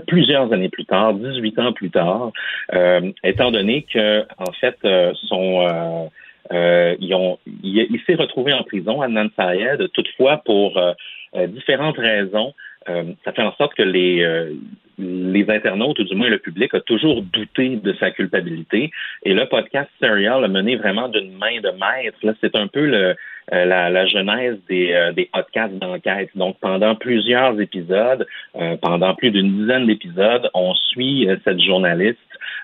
plusieurs 0.08 0.52
années 0.52 0.68
plus 0.68 0.84
tard, 0.84 1.14
18 1.14 1.60
ans 1.60 1.72
plus 1.72 1.90
tard, 1.90 2.32
étant 3.24 3.52
donné 3.52 3.84
que, 3.84 4.26
en 4.38 4.52
fait, 4.52 4.78
son 5.14 6.10
ils 6.52 7.14
ont, 7.16 7.40
il, 7.64 8.00
s'est 8.06 8.16
retrouvé 8.16 8.52
en 8.52 8.64
prison, 8.64 9.02
Adnan 9.02 9.30
Sayed, 9.38 9.90
toutefois 9.94 10.42
pour 10.44 10.82
différentes 11.48 11.98
raisons. 11.98 12.54
Ça 12.86 13.32
fait 13.32 13.42
en 13.42 13.54
sorte 13.56 13.74
que 13.76 13.84
les, 13.84 14.26
les 14.98 15.50
internautes, 15.50 16.00
ou 16.00 16.04
du 16.04 16.16
moins 16.16 16.30
le 16.30 16.40
public, 16.40 16.74
a 16.74 16.82
toujours 16.82 17.22
douté 17.22 17.78
de 17.78 17.94
sa 17.94 18.12
culpabilité. 18.12 18.92
Et 19.24 19.34
le 19.34 19.46
podcast 19.48 19.90
Serial 20.00 20.44
a 20.44 20.48
mené 20.48 20.76
vraiment 20.76 21.10
d'une 21.10 21.34
main 21.38 21.60
de 21.62 21.70
maître. 21.72 22.18
Là, 22.24 22.34
c'est 22.42 22.56
un 22.56 22.68
peu 22.68 22.86
le, 22.86 23.16
euh, 23.52 23.66
la, 23.66 23.90
la, 23.90 24.06
genèse 24.06 24.58
des, 24.70 24.94
euh, 24.94 25.12
des 25.12 25.30
podcasts 25.32 25.74
d'enquête. 25.76 26.30
Donc, 26.36 26.58
pendant 26.62 26.96
plusieurs 26.96 27.60
épisodes, 27.60 28.26
euh, 28.56 28.78
pendant 28.78 29.16
plus 29.16 29.32
d'une 29.32 29.58
dizaine 29.58 29.88
d'épisodes, 29.88 30.50
on 30.54 30.74
suit 30.76 31.28
cette 31.44 31.60
journaliste, 31.60 32.20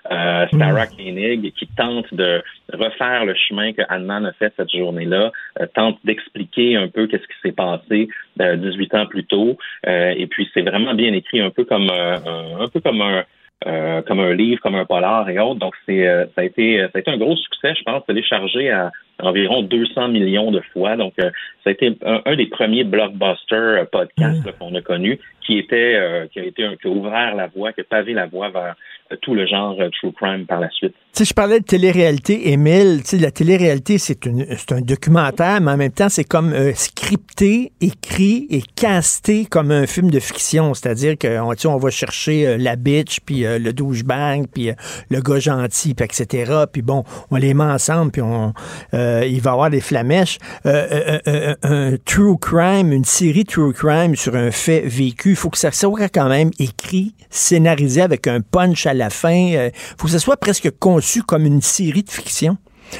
Sarah 0.08 0.86
mm. 0.86 0.96
Koenig, 0.96 1.52
qui 1.52 1.66
tente 1.76 2.12
de 2.14 2.42
refaire 2.72 3.24
le 3.24 3.34
chemin 3.34 3.72
que 3.72 3.82
Anne 3.88 4.10
a 4.10 4.32
fait 4.32 4.52
cette 4.56 4.70
journée-là, 4.70 5.32
tente 5.74 5.98
d'expliquer 6.04 6.76
un 6.76 6.88
peu 6.88 7.06
qu'est-ce 7.06 7.26
qui 7.26 7.40
s'est 7.42 7.52
passé 7.52 8.08
18 8.38 8.94
ans 8.94 9.06
plus 9.06 9.24
tôt. 9.24 9.56
et 9.86 10.26
puis, 10.28 10.48
c'est 10.54 10.62
vraiment 10.62 10.94
bien 10.94 11.12
écrit, 11.12 11.40
un 11.40 11.50
peu 11.50 11.64
comme 11.64 11.90
un 11.90 12.68
peu 12.68 12.80
comme 12.80 13.00
un 13.00 13.24
euh, 13.66 14.00
comme 14.00 14.20
un 14.20 14.32
livre, 14.32 14.58
comme 14.62 14.74
un 14.74 14.86
polar 14.86 15.28
et 15.28 15.38
autres. 15.38 15.60
Donc, 15.60 15.74
c'est, 15.84 16.08
euh, 16.08 16.24
ça, 16.34 16.40
a 16.40 16.44
été, 16.44 16.78
ça 16.78 16.92
a 16.94 16.98
été 16.98 17.10
un 17.10 17.18
gros 17.18 17.36
succès, 17.36 17.74
je 17.76 17.82
pense, 17.82 18.06
téléchargé 18.06 18.70
à 18.70 18.90
environ 19.18 19.60
200 19.60 20.08
millions 20.08 20.50
de 20.50 20.62
fois. 20.72 20.96
Donc, 20.96 21.12
euh, 21.18 21.30
ça 21.62 21.68
a 21.68 21.72
été 21.72 21.92
un, 22.02 22.36
des 22.36 22.46
premiers 22.46 22.84
blockbuster 22.84 23.82
podcasts 23.92 24.50
qu'on 24.58 24.74
a 24.74 24.80
connus, 24.80 25.20
qui 25.42 25.58
était, 25.58 26.26
qui 26.32 26.40
a 26.40 26.44
été, 26.44 26.66
qui 26.80 26.88
a 26.88 26.90
ouvert 26.90 27.34
la 27.34 27.48
voie, 27.48 27.74
qui 27.74 27.82
a 27.82 27.84
pavé 27.84 28.14
la 28.14 28.24
voie 28.24 28.48
vers 28.48 28.76
tout 29.22 29.34
le 29.34 29.46
genre 29.46 29.76
true 30.00 30.12
crime 30.12 30.46
par 30.46 30.60
la 30.60 30.70
suite. 30.70 30.94
Sais, 31.12 31.24
je 31.24 31.34
parlais 31.34 31.58
de 31.58 31.64
télé-réalité, 31.64 32.50
Émile. 32.52 33.00
La 33.20 33.32
télé-réalité, 33.32 33.98
c'est, 33.98 34.26
un 34.26 34.80
documentaire, 34.80 35.60
mais 35.60 35.72
en 35.72 35.76
même 35.76 35.90
temps, 35.90 36.08
c'est 36.08 36.24
comme 36.24 36.54
scripté, 36.74 37.72
écrit 37.80 38.46
et 38.50 38.62
casté 38.76 39.46
comme 39.46 39.72
un 39.72 39.86
film 39.86 40.10
de 40.10 40.20
fiction. 40.20 40.72
C'est-à-dire 40.74 41.16
qu'on 41.18 41.52
on 41.64 41.76
va 41.78 41.90
chercher 41.90 42.56
la 42.58 42.76
bitch, 42.76 43.20
puis 43.20 43.44
euh, 43.44 43.58
le 43.58 43.72
douchebag, 43.72 44.46
puis 44.52 44.70
euh, 44.70 44.74
le 45.10 45.20
gars 45.20 45.38
gentil, 45.38 45.94
puis 45.94 46.04
etc. 46.04 46.64
Puis 46.72 46.82
bon, 46.82 47.04
on 47.30 47.36
les 47.36 47.54
met 47.54 47.64
ensemble, 47.64 48.12
puis 48.12 48.22
on, 48.22 48.52
euh, 48.94 49.24
il 49.26 49.40
va 49.40 49.50
y 49.50 49.52
avoir 49.52 49.70
des 49.70 49.80
flamèches. 49.80 50.38
un 50.64 51.96
true 52.04 52.38
crime, 52.38 52.92
une 52.92 53.04
série 53.04 53.44
true 53.44 53.72
crime 53.72 54.16
sur 54.16 54.34
un 54.36 54.50
fait 54.50 54.80
vécu, 54.80 55.30
il 55.30 55.36
faut 55.36 55.50
que 55.50 55.58
ça 55.58 55.72
soit 55.72 56.08
quand 56.08 56.28
même 56.28 56.50
écrit, 56.58 57.14
scénarisé 57.30 58.02
avec 58.02 58.26
un 58.26 58.40
punch 58.40 58.86
à 58.86 58.94
la 58.94 58.99
fin. 59.08 59.30
Il 59.30 59.70
faut 59.74 60.06
que 60.06 60.12
ça 60.12 60.18
soit 60.18 60.36
presque 60.36 60.70
conçu 60.78 61.22
comme 61.22 61.46
une 61.46 61.62
série 61.62 62.02
de 62.02 62.10
fiction, 62.10 62.58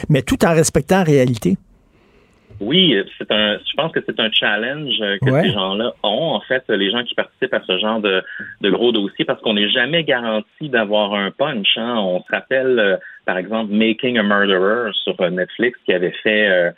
mais 0.08 0.22
tout 0.22 0.42
en 0.46 0.54
respectant 0.54 0.98
la 0.98 1.04
réalité. 1.04 1.58
Oui, 2.60 2.94
c'est 3.16 3.30
un. 3.32 3.58
Je 3.58 3.74
pense 3.74 3.90
que 3.90 4.00
c'est 4.06 4.20
un 4.20 4.30
challenge 4.30 4.98
que 5.22 5.42
ces 5.42 5.52
gens-là 5.52 5.94
ont. 6.02 6.34
En 6.34 6.40
fait, 6.42 6.62
les 6.68 6.90
gens 6.90 7.02
qui 7.04 7.14
participent 7.14 7.54
à 7.54 7.62
ce 7.66 7.78
genre 7.78 8.00
de, 8.00 8.22
de 8.60 8.70
gros 8.70 8.92
dossiers, 8.92 9.24
parce 9.24 9.40
qu'on 9.40 9.54
n'est 9.54 9.70
jamais 9.70 10.04
garanti 10.04 10.68
d'avoir 10.68 11.14
un 11.14 11.30
punch. 11.30 11.76
Hein. 11.76 11.96
On 11.96 12.22
se 12.22 12.30
rappelle, 12.30 12.78
euh, 12.78 12.96
par 13.24 13.38
exemple, 13.38 13.72
Making 13.72 14.18
a 14.18 14.22
Murderer 14.22 14.90
sur 15.04 15.18
euh, 15.20 15.30
Netflix, 15.30 15.78
qui 15.86 15.94
avait 15.94 16.14
fait. 16.22 16.48
Euh, 16.48 16.70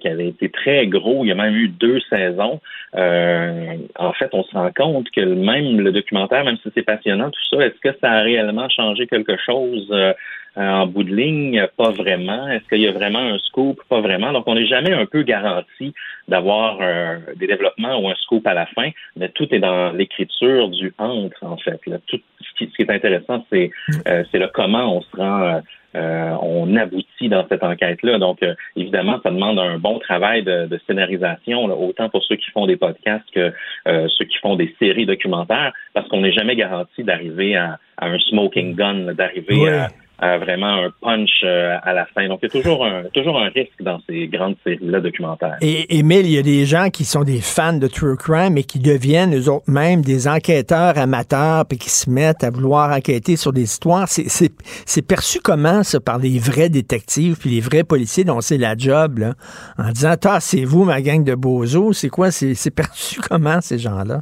qui 0.00 0.08
avait 0.08 0.28
été 0.28 0.48
très 0.48 0.86
gros. 0.86 1.24
Il 1.24 1.28
y 1.28 1.32
a 1.32 1.34
même 1.34 1.54
eu 1.54 1.68
deux 1.68 2.00
saisons. 2.08 2.60
en 2.94 4.12
fait, 4.14 4.30
on 4.32 4.42
se 4.42 4.52
rend 4.52 4.70
compte 4.74 5.10
que 5.10 5.20
même 5.20 5.80
le 5.80 5.92
documentaire, 5.92 6.44
même 6.44 6.56
si 6.62 6.70
c'est 6.74 6.82
passionnant, 6.82 7.30
tout 7.30 7.40
ça, 7.50 7.66
est-ce 7.66 7.80
que 7.80 7.96
ça 8.00 8.10
a 8.10 8.20
réellement 8.22 8.68
changé 8.68 9.06
quelque 9.06 9.36
chose 9.44 9.88
euh, 9.90 10.12
en 10.58 10.86
bout 10.86 11.04
de 11.04 11.14
ligne, 11.14 11.66
pas 11.76 11.90
vraiment. 11.90 12.48
Est-ce 12.48 12.68
qu'il 12.68 12.80
y 12.80 12.88
a 12.88 12.92
vraiment 12.92 13.20
un 13.20 13.38
scoop? 13.38 13.80
Pas 13.88 14.00
vraiment. 14.00 14.32
Donc, 14.32 14.44
on 14.46 14.56
n'est 14.56 14.66
jamais 14.66 14.92
un 14.92 15.06
peu 15.06 15.22
garanti 15.22 15.94
d'avoir 16.26 16.78
euh, 16.80 17.18
des 17.36 17.46
développements 17.46 18.00
ou 18.00 18.08
un 18.08 18.14
scoop 18.16 18.44
à 18.46 18.54
la 18.54 18.66
fin, 18.66 18.90
mais 19.16 19.28
tout 19.28 19.46
est 19.54 19.60
dans 19.60 19.92
l'écriture 19.92 20.68
du 20.68 20.92
entre, 20.98 21.44
en 21.44 21.56
fait. 21.58 21.80
Tout, 22.08 22.18
ce, 22.40 22.64
qui, 22.64 22.82
est 22.82 22.90
intéressant, 22.90 23.44
c'est 23.50 23.70
euh, 24.08 24.24
c'est 24.32 24.38
le 24.38 24.48
comment 24.48 24.96
on 24.96 25.00
se 25.02 25.16
rend, 25.16 25.62
on 25.94 26.76
aboutit 26.76 27.28
dans 27.28 27.46
cette 27.48 27.62
enquête-là. 27.62 28.18
Donc, 28.18 28.38
évidemment, 28.76 29.20
ça 29.22 29.30
demande 29.30 29.58
un 29.58 29.78
bon 29.78 29.98
travail 29.98 30.42
de, 30.42 30.80
scénarisation, 30.86 31.64
autant 31.64 32.08
pour 32.08 32.22
ceux 32.24 32.36
qui 32.36 32.50
font 32.50 32.66
des 32.66 32.76
podcasts 32.76 33.28
que 33.32 33.52
ceux 33.86 34.24
qui 34.24 34.38
font 34.38 34.56
des 34.56 34.74
séries 34.78 35.06
documentaires, 35.06 35.72
parce 35.94 36.08
qu'on 36.08 36.20
n'est 36.20 36.32
jamais 36.32 36.56
garanti 36.56 37.04
d'arriver 37.04 37.56
à, 37.56 37.78
un 38.00 38.18
smoking 38.18 38.76
gun, 38.76 39.12
d'arriver 39.14 39.68
à 39.68 39.88
vraiment 40.20 40.84
un 40.84 40.90
punch 41.00 41.30
euh, 41.44 41.76
à 41.82 41.92
la 41.92 42.06
fin. 42.06 42.26
Donc, 42.28 42.40
il 42.42 42.46
y 42.46 42.48
a 42.48 42.50
toujours 42.50 42.84
un, 42.84 43.04
toujours 43.14 43.38
un 43.40 43.48
risque 43.48 43.80
dans 43.80 44.00
ces 44.08 44.26
grandes 44.26 44.56
séries-là 44.64 45.00
documentaires. 45.00 45.56
Et 45.60 45.98
Émile, 45.98 46.26
il 46.26 46.32
y 46.32 46.38
a 46.38 46.42
des 46.42 46.66
gens 46.66 46.90
qui 46.90 47.04
sont 47.04 47.22
des 47.22 47.40
fans 47.40 47.74
de 47.74 47.86
True 47.86 48.16
Crime 48.16 48.58
et 48.58 48.64
qui 48.64 48.80
deviennent 48.80 49.36
eux 49.36 49.48
autres 49.48 49.70
même 49.70 50.02
des 50.02 50.26
enquêteurs 50.26 50.98
amateurs 50.98 51.66
puis 51.66 51.78
qui 51.78 51.90
se 51.90 52.10
mettent 52.10 52.42
à 52.42 52.50
vouloir 52.50 52.90
enquêter 52.90 53.36
sur 53.36 53.52
des 53.52 53.62
histoires. 53.62 54.08
C'est 54.08 55.06
perçu 55.06 55.40
comment, 55.40 55.82
ça, 55.82 56.00
par 56.00 56.18
les 56.18 56.38
vrais 56.38 56.68
détectives 56.68 57.36
puis 57.38 57.50
les 57.50 57.60
vrais 57.60 57.84
policiers 57.84 58.24
dont 58.24 58.40
c'est 58.40 58.58
la 58.58 58.76
job, 58.76 59.18
là, 59.18 59.34
en 59.78 59.90
disant, 59.90 60.14
ah, 60.24 60.40
c'est 60.40 60.64
vous, 60.64 60.84
ma 60.84 61.00
gang 61.00 61.22
de 61.22 61.34
bozos. 61.34 61.92
C'est 61.92 62.08
quoi? 62.08 62.30
C'est 62.30 62.74
perçu 62.74 63.20
comment, 63.28 63.60
ces 63.60 63.78
gens-là? 63.78 64.20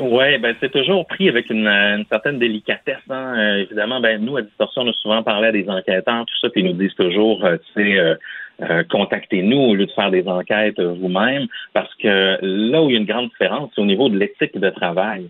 Oui, 0.00 0.38
ben 0.38 0.54
c'est 0.60 0.70
toujours 0.70 1.06
pris 1.06 1.28
avec 1.28 1.50
une, 1.50 2.04
certaine 2.08 2.38
délicatesse. 2.38 2.96
Hein. 3.10 3.34
Euh, 3.36 3.62
évidemment, 3.62 4.00
ben 4.00 4.24
nous 4.24 4.36
à 4.36 4.42
Distorsion, 4.42 4.82
on 4.82 4.90
a 4.90 4.92
souvent 4.94 5.22
parlé 5.22 5.48
à 5.48 5.52
des 5.52 5.68
enquêteurs, 5.68 6.24
tout 6.24 6.38
ça, 6.40 6.50
puis 6.50 6.60
ils 6.60 6.66
nous 6.66 6.74
disent 6.74 6.94
toujours, 6.94 7.44
euh, 7.44 7.56
tu 7.74 7.82
sais, 7.82 7.98
euh, 7.98 8.82
contactez-nous 8.90 9.58
au 9.58 9.74
lieu 9.74 9.86
de 9.86 9.92
faire 9.92 10.10
des 10.10 10.26
enquêtes 10.28 10.80
vous-même, 10.80 11.46
parce 11.72 11.92
que 11.96 12.38
là 12.42 12.82
où 12.82 12.90
il 12.90 12.92
y 12.92 12.96
a 12.96 13.00
une 13.00 13.06
grande 13.06 13.30
différence, 13.30 13.70
c'est 13.74 13.80
au 13.80 13.86
niveau 13.86 14.08
de 14.08 14.18
l'éthique 14.18 14.58
de 14.58 14.70
travail. 14.70 15.28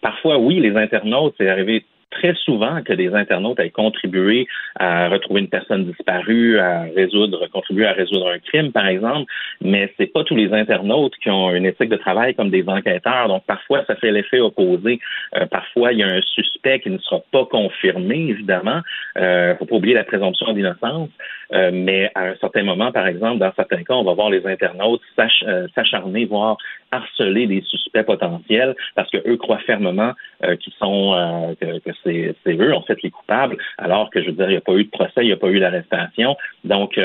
parfois, 0.00 0.38
oui, 0.38 0.60
les 0.60 0.76
internautes, 0.76 1.34
c'est 1.38 1.48
arrivé 1.48 1.84
très 2.10 2.34
souvent 2.34 2.82
que 2.82 2.92
des 2.92 3.12
internautes 3.14 3.58
aient 3.60 3.70
contribué 3.70 4.46
à 4.78 5.08
retrouver 5.08 5.40
une 5.40 5.48
personne 5.48 5.84
disparue, 5.84 6.58
à 6.58 6.82
résoudre, 6.94 7.46
contribuer 7.48 7.86
à 7.86 7.92
résoudre 7.92 8.28
un 8.28 8.38
crime, 8.38 8.72
par 8.72 8.86
exemple, 8.86 9.30
mais 9.60 9.92
c'est 9.96 10.12
pas 10.12 10.24
tous 10.24 10.36
les 10.36 10.52
internautes 10.52 11.14
qui 11.22 11.30
ont 11.30 11.54
une 11.54 11.66
éthique 11.66 11.88
de 11.88 11.96
travail 11.96 12.34
comme 12.34 12.50
des 12.50 12.64
enquêteurs. 12.68 13.28
Donc, 13.28 13.44
parfois, 13.46 13.84
ça 13.86 13.96
fait 13.96 14.10
l'effet 14.10 14.40
opposé. 14.40 15.00
Euh, 15.36 15.46
parfois, 15.46 15.92
il 15.92 15.98
y 15.98 16.02
a 16.02 16.08
un 16.08 16.22
suspect 16.22 16.80
qui 16.80 16.90
ne 16.90 16.98
sera 16.98 17.20
pas 17.32 17.44
confirmé, 17.46 18.28
évidemment. 18.28 18.80
Euh, 19.18 19.54
faut 19.56 19.66
pas 19.66 19.76
oublier 19.76 19.94
la 19.94 20.04
présomption 20.04 20.52
d'innocence. 20.52 21.10
Euh, 21.52 21.70
mais 21.72 22.10
à 22.14 22.28
un 22.28 22.36
certain 22.36 22.64
moment, 22.64 22.90
par 22.92 23.06
exemple, 23.06 23.38
dans 23.38 23.52
certains 23.54 23.82
cas, 23.84 23.94
on 23.94 24.02
va 24.02 24.14
voir 24.14 24.30
les 24.30 24.44
internautes 24.46 25.00
euh, 25.18 25.68
s'acharner, 25.74 26.24
voire 26.24 26.56
harceler 26.90 27.46
des 27.46 27.62
suspects 27.62 28.04
potentiels 28.04 28.74
parce 28.94 29.10
que 29.10 29.18
eux 29.28 29.36
croient 29.36 29.58
fermement 29.58 30.12
euh, 30.44 30.56
qu'ils 30.56 30.72
sont 30.74 31.56
que, 31.60 31.78
que 31.78 31.92
c'est 32.04 32.34
eux 32.46 32.74
en 32.74 32.82
fait 32.82 33.02
les 33.02 33.10
coupables, 33.10 33.56
alors 33.78 34.10
que 34.10 34.20
je 34.20 34.26
veux 34.26 34.32
dire, 34.32 34.48
il 34.48 34.52
n'y 34.52 34.56
a 34.56 34.62
pas 34.62 34.74
eu 34.74 34.84
de 34.84 34.90
procès, 34.90 35.22
il 35.22 35.26
n'y 35.26 35.32
a 35.32 35.36
pas 35.36 35.48
eu 35.48 35.60
d'arrestation. 35.60 36.36
Donc 36.64 37.00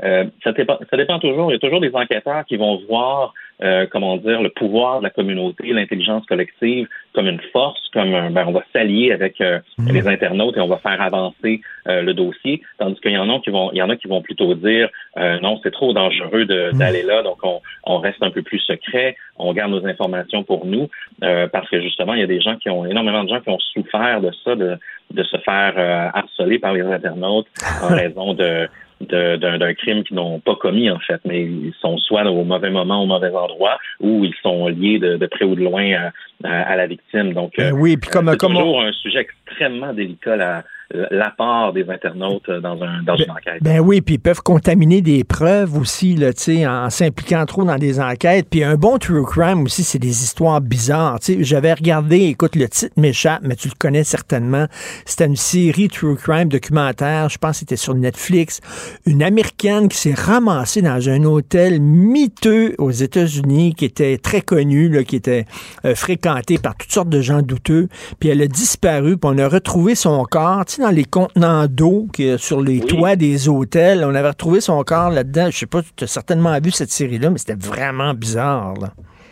ça 0.00 0.52
dépend, 0.52 0.78
ça 0.90 0.96
dépend 0.96 1.18
toujours. 1.18 1.50
Il 1.50 1.54
y 1.54 1.56
a 1.56 1.60
toujours 1.60 1.80
des 1.80 1.94
enquêteurs 1.94 2.44
qui 2.44 2.56
vont 2.56 2.82
voir 2.88 3.32
euh, 3.62 3.86
comment 3.90 4.18
dire, 4.18 4.42
le 4.42 4.50
pouvoir 4.50 4.98
de 4.98 5.04
la 5.04 5.10
communauté, 5.10 5.72
l'intelligence 5.72 6.26
collective 6.26 6.88
comme 7.16 7.28
une 7.28 7.40
force, 7.50 7.80
comme 7.94 8.10
ben, 8.10 8.44
on 8.46 8.52
va 8.52 8.62
s'allier 8.74 9.10
avec 9.10 9.40
euh, 9.40 9.58
mmh. 9.78 9.90
les 9.90 10.06
internautes 10.06 10.56
et 10.58 10.60
on 10.60 10.68
va 10.68 10.76
faire 10.76 11.00
avancer 11.00 11.62
euh, 11.88 12.02
le 12.02 12.12
dossier, 12.12 12.60
tandis 12.78 13.00
qu'il 13.00 13.12
y 13.12 13.16
en 13.16 13.34
a 13.34 13.40
qui 13.40 13.48
vont, 13.48 13.70
il 13.72 13.78
y 13.78 13.82
en 13.82 13.88
a 13.88 13.96
qui 13.96 14.06
vont 14.06 14.20
plutôt 14.20 14.54
dire 14.54 14.90
non, 15.16 15.58
c'est 15.62 15.70
trop 15.70 15.94
dangereux 15.94 16.44
mmh. 16.44 16.78
d'aller 16.78 17.02
là, 17.02 17.22
donc 17.22 17.38
on, 17.42 17.62
on, 17.84 17.98
reste 17.98 18.22
un 18.22 18.30
peu 18.30 18.42
plus 18.42 18.58
secret, 18.58 19.16
on 19.38 19.54
garde 19.54 19.70
nos 19.70 19.86
informations 19.86 20.44
pour 20.44 20.66
nous, 20.66 20.88
parce 21.20 21.68
que 21.70 21.80
justement, 21.80 22.12
il 22.12 22.20
y 22.20 22.22
a 22.22 22.26
des 22.26 22.42
gens 22.42 22.56
qui 22.56 22.68
ont 22.68 22.84
énormément 22.84 23.24
de 23.24 23.30
gens 23.30 23.40
qui 23.40 23.48
ont 23.48 23.58
souffert 23.58 24.20
de 24.20 24.30
ça, 24.44 24.54
de, 24.54 24.76
de 25.10 25.22
se 25.22 25.38
faire 25.38 26.10
harceler 26.14 26.58
par 26.58 26.74
les 26.74 26.82
internautes 26.82 27.46
en 27.82 27.88
raison 27.94 28.34
de 28.34 28.68
d'un 29.00 29.74
crime 29.74 30.04
qu'ils 30.04 30.16
n'ont 30.16 30.40
pas 30.40 30.56
commis, 30.56 30.90
en 30.90 30.98
fait, 30.98 31.20
mais 31.24 31.42
ils 31.42 31.74
sont 31.80 31.98
soit 31.98 32.24
au 32.24 32.44
mauvais 32.44 32.70
moment, 32.70 33.02
au 33.02 33.06
mauvais 33.06 33.30
endroit, 33.30 33.78
ou 34.00 34.24
ils 34.24 34.34
sont 34.42 34.68
liés 34.68 34.98
de, 34.98 35.16
de 35.16 35.26
près 35.26 35.44
ou 35.44 35.54
de 35.54 35.62
loin 35.62 36.10
à, 36.44 36.48
à, 36.48 36.76
la 36.76 36.86
victime. 36.86 37.32
Donc, 37.32 37.52
ben 37.58 37.72
oui, 37.72 37.96
puis 37.96 38.10
comme, 38.10 38.30
c'est 38.30 38.38
comme 38.38 38.54
toujours 38.54 38.80
un 38.80 38.92
sujet 38.92 39.20
extrêmement 39.20 39.92
délicat, 39.92 40.36
là 40.36 40.64
l'apport 40.90 41.72
des 41.72 41.88
internautes 41.90 42.48
dans, 42.48 42.80
un, 42.82 43.02
dans 43.02 43.16
ben, 43.16 43.24
une 43.24 43.30
enquête. 43.30 43.62
Ben 43.62 43.80
oui, 43.80 44.00
puis 44.00 44.14
ils 44.14 44.20
peuvent 44.20 44.42
contaminer 44.42 45.00
des 45.02 45.24
preuves 45.24 45.76
aussi, 45.76 46.14
là, 46.14 46.30
en 46.68 46.90
s'impliquant 46.90 47.44
trop 47.44 47.64
dans 47.64 47.76
des 47.76 47.98
enquêtes. 48.00 48.46
Puis 48.48 48.62
un 48.62 48.76
bon 48.76 48.98
true 48.98 49.24
crime 49.24 49.64
aussi, 49.64 49.82
c'est 49.82 49.98
des 49.98 50.22
histoires 50.22 50.60
bizarres. 50.60 51.18
J'avais 51.40 51.72
regardé, 51.72 52.24
écoute, 52.26 52.54
le 52.54 52.68
titre 52.68 52.92
m'échappe, 52.96 53.40
mais 53.42 53.56
tu 53.56 53.68
le 53.68 53.74
connais 53.78 54.04
certainement. 54.04 54.66
C'était 55.04 55.26
une 55.26 55.36
série 55.36 55.88
true 55.88 56.16
crime 56.16 56.48
documentaire, 56.48 57.28
je 57.28 57.38
pense 57.38 57.52
que 57.52 57.58
c'était 57.60 57.76
sur 57.76 57.94
Netflix. 57.94 58.60
Une 59.06 59.22
Américaine 59.22 59.88
qui 59.88 59.96
s'est 59.96 60.14
ramassée 60.14 60.82
dans 60.82 61.08
un 61.08 61.24
hôtel 61.24 61.80
miteux 61.80 62.74
aux 62.78 62.92
États-Unis, 62.92 63.74
qui 63.74 63.84
était 63.84 64.18
très 64.18 64.40
connu, 64.40 64.88
là, 64.88 65.02
qui 65.02 65.16
était 65.16 65.46
euh, 65.84 65.94
fréquenté 65.94 66.58
par 66.58 66.76
toutes 66.76 66.92
sortes 66.92 67.08
de 67.08 67.20
gens 67.20 67.42
douteux. 67.42 67.88
Puis 68.20 68.28
elle 68.28 68.40
a 68.42 68.46
disparu, 68.46 69.16
puis 69.16 69.30
on 69.32 69.38
a 69.38 69.48
retrouvé 69.48 69.94
son 69.94 70.24
corps 70.24 70.64
dans 70.80 70.90
les 70.90 71.04
contenants 71.04 71.66
d'eau 71.66 72.06
sur 72.38 72.60
les 72.60 72.80
toits 72.80 73.16
des 73.16 73.48
hôtels. 73.48 74.04
On 74.04 74.14
avait 74.14 74.28
retrouvé 74.28 74.60
son 74.60 74.82
corps 74.82 75.10
là-dedans. 75.10 75.48
Je 75.50 75.58
sais 75.58 75.66
pas, 75.66 75.80
tu 75.96 76.04
as 76.04 76.06
certainement 76.06 76.58
vu 76.60 76.70
cette 76.70 76.90
série-là, 76.90 77.30
mais 77.30 77.38
c'était 77.38 77.54
vraiment 77.54 78.14
bizarre. 78.14 78.74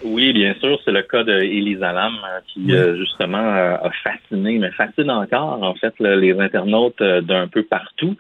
Oui, 0.05 0.35
bien 0.35 0.55
sûr, 0.61 0.79
c'est 0.85 0.93
le 0.93 1.03
cas 1.03 1.25
d'Elisa 1.25 1.93
Lam 1.93 2.13
euh, 2.13 2.41
qui 2.47 2.73
euh, 2.73 2.97
justement 2.97 3.39
euh, 3.39 3.77
a 3.77 3.91
fasciné, 4.03 4.59
mais 4.59 4.71
fascine 4.73 5.11
encore 5.11 5.63
en 5.63 5.75
fait 5.75 5.95
les 5.99 6.39
internautes 6.39 7.03
d'un 7.03 7.49
peu 7.49 7.63
partout. 7.63 8.15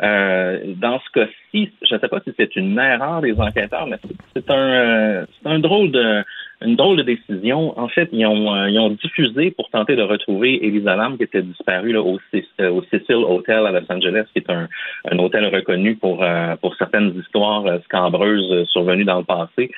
dans 0.00 1.00
ce 1.00 1.10
cas-ci, 1.14 1.72
je 1.82 1.94
ne 1.94 2.00
sais 2.00 2.08
pas 2.08 2.20
si 2.20 2.34
c'est 2.38 2.54
une 2.56 2.78
erreur 2.78 3.22
des 3.22 3.32
enquêteurs, 3.40 3.86
mais 3.86 3.98
c'est 4.36 4.50
un, 4.50 5.24
c'est 5.24 5.48
un 5.48 5.58
drôle 5.60 5.90
de 5.92 6.22
une 6.62 6.76
drôle 6.76 6.98
de 6.98 7.02
décision. 7.02 7.78
En 7.78 7.88
fait, 7.88 8.08
ils 8.12 8.26
ont, 8.26 8.54
euh, 8.54 8.68
ils 8.68 8.78
ont 8.78 8.90
diffusé 8.90 9.50
pour 9.50 9.70
tenter 9.70 9.96
de 9.96 10.02
retrouver 10.02 10.64
Elisa 10.64 10.94
Lam 10.94 11.16
qui 11.16 11.24
était 11.24 11.42
disparue 11.42 11.92
là, 11.92 12.02
au, 12.02 12.18
euh, 12.34 12.70
au, 12.70 12.82
Cecil 12.90 13.16
Hotel 13.16 13.66
à 13.66 13.70
Los 13.70 13.90
Angeles, 13.90 14.24
qui 14.32 14.40
est 14.40 14.50
un, 14.50 14.68
un 15.10 15.18
hôtel 15.18 15.46
reconnu 15.46 15.96
pour, 15.96 16.22
euh, 16.22 16.56
pour 16.56 16.74
certaines 16.76 17.18
histoires 17.18 17.64
scabreuses 17.84 18.68
survenues 18.68 19.04
dans 19.04 19.18
le 19.18 19.24
passé, 19.24 19.70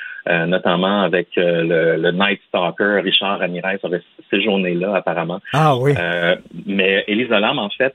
notamment 0.46 1.02
avec 1.02 1.28
le, 1.36 1.96
le, 1.96 2.10
Night 2.12 2.40
Stalker 2.48 3.00
Richard 3.02 3.40
Ramirez 3.40 3.78
aurait 3.82 4.02
séjourné 4.30 4.74
là 4.74 4.94
apparemment. 4.94 5.40
Ah 5.52 5.76
oui. 5.76 5.92
mais 6.66 7.04
Elisa 7.06 7.40
Lam, 7.40 7.58
en 7.58 7.70
fait, 7.70 7.94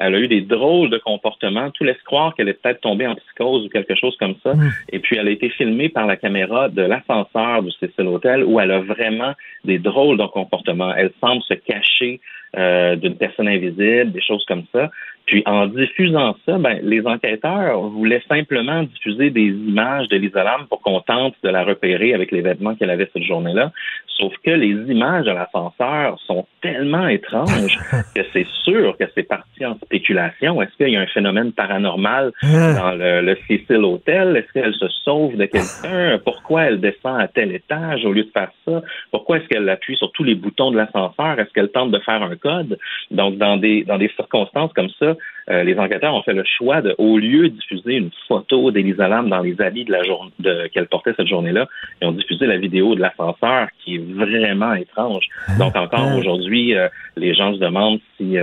elle 0.00 0.14
a 0.14 0.18
eu 0.18 0.28
des 0.28 0.40
drôles 0.40 0.88
de 0.88 0.98
comportements. 0.98 1.70
Tout 1.70 1.84
laisse 1.84 2.02
croire 2.04 2.34
qu'elle 2.34 2.48
est 2.48 2.54
peut-être 2.54 2.80
tombée 2.80 3.06
en 3.06 3.14
psychose 3.14 3.66
ou 3.66 3.68
quelque 3.68 3.94
chose 3.94 4.16
comme 4.18 4.34
ça. 4.42 4.54
Mm. 4.54 4.72
Et 4.92 4.98
puis, 4.98 5.16
elle 5.16 5.28
a 5.28 5.30
été 5.30 5.50
filmée 5.50 5.90
par 5.90 6.06
la 6.06 6.16
caméra 6.16 6.68
de 6.70 6.82
l'ascenseur 6.82 7.62
du 7.62 7.70
Cecil 7.72 8.06
Hotel 8.06 8.42
où 8.44 8.58
elle 8.58 8.70
a 8.70 8.80
vraiment 8.80 9.34
des 9.64 9.78
drôles 9.78 10.16
de 10.16 10.24
comportements. 10.24 10.94
Elle 10.94 11.12
semble 11.20 11.42
se 11.42 11.54
cacher 11.54 12.20
euh, 12.56 12.96
d'une 12.96 13.16
personne 13.16 13.46
invisible, 13.46 14.10
des 14.10 14.22
choses 14.22 14.44
comme 14.46 14.64
ça. 14.72 14.90
Puis 15.30 15.44
en 15.46 15.68
diffusant 15.68 16.34
ça, 16.44 16.58
ben, 16.58 16.80
les 16.82 17.06
enquêteurs 17.06 17.80
voulaient 17.82 18.22
simplement 18.28 18.82
diffuser 18.82 19.30
des 19.30 19.46
images 19.46 20.08
de 20.08 20.16
Lisa 20.16 20.42
Lam 20.42 20.66
pour 20.68 20.80
qu'on 20.80 20.98
tente 21.02 21.36
de 21.44 21.48
la 21.48 21.62
repérer 21.62 22.14
avec 22.14 22.32
les 22.32 22.40
vêtements 22.40 22.74
qu'elle 22.74 22.90
avait 22.90 23.08
cette 23.12 23.22
journée-là. 23.22 23.70
Sauf 24.18 24.32
que 24.44 24.50
les 24.50 24.72
images 24.90 25.26
de 25.26 25.30
l'ascenseur 25.30 26.18
sont 26.26 26.46
tellement 26.62 27.06
étranges 27.06 27.78
que 28.14 28.22
c'est 28.32 28.46
sûr 28.64 28.96
que 28.98 29.04
c'est 29.14 29.22
parti 29.22 29.64
en 29.64 29.76
spéculation. 29.76 30.60
Est-ce 30.60 30.76
qu'il 30.76 30.88
y 30.88 30.96
a 30.96 31.00
un 31.00 31.06
phénomène 31.06 31.52
paranormal 31.52 32.32
ah. 32.42 32.72
dans 32.74 32.94
le, 32.96 33.20
le 33.20 33.38
Cecil 33.46 33.84
Hotel? 33.84 34.36
Est-ce 34.36 34.52
qu'elle 34.52 34.74
se 34.74 34.88
sauve 35.04 35.36
de 35.36 35.46
quelqu'un? 35.46 36.18
Pourquoi 36.24 36.64
elle 36.64 36.80
descend 36.80 37.20
à 37.20 37.28
tel 37.28 37.54
étage 37.54 38.04
au 38.04 38.12
lieu 38.12 38.24
de 38.24 38.30
faire 38.32 38.50
ça? 38.66 38.82
Pourquoi 39.12 39.36
est-ce 39.36 39.46
qu'elle 39.46 39.68
appuie 39.68 39.96
sur 39.96 40.10
tous 40.10 40.24
les 40.24 40.34
boutons 40.34 40.72
de 40.72 40.76
l'ascenseur? 40.76 41.38
Est-ce 41.38 41.52
qu'elle 41.52 41.70
tente 41.70 41.92
de 41.92 42.00
faire 42.00 42.20
un 42.20 42.34
code? 42.34 42.80
Donc, 43.12 43.38
dans 43.38 43.58
des, 43.58 43.84
dans 43.84 43.96
des 43.96 44.10
circonstances 44.16 44.72
comme 44.72 44.90
ça, 44.98 45.14
euh, 45.50 45.62
les 45.64 45.78
enquêteurs 45.78 46.14
ont 46.14 46.22
fait 46.22 46.32
le 46.32 46.44
choix 46.44 46.80
de, 46.80 46.94
au 46.98 47.18
lieu 47.18 47.48
de 47.48 47.54
diffuser 47.54 47.94
une 47.94 48.10
photo 48.28 48.70
d'Elisa 48.70 49.08
Lam 49.08 49.28
dans 49.28 49.40
les 49.40 49.60
habits 49.60 49.84
de 49.84 49.92
la 49.92 50.02
journée 50.02 50.30
qu'elle 50.72 50.86
portait 50.86 51.12
cette 51.16 51.26
journée-là, 51.26 51.66
ils 52.00 52.08
ont 52.08 52.12
diffusé 52.12 52.46
la 52.46 52.56
vidéo 52.56 52.94
de 52.94 53.00
l'ascenseur 53.00 53.68
qui 53.82 53.96
est 53.96 54.14
vraiment 54.14 54.74
étrange. 54.74 55.24
Donc 55.58 55.76
encore 55.76 56.08
ah. 56.12 56.16
aujourd'hui, 56.16 56.74
euh, 56.74 56.88
les 57.16 57.34
gens 57.34 57.54
se 57.54 57.58
demandent 57.58 58.00
si 58.16 58.36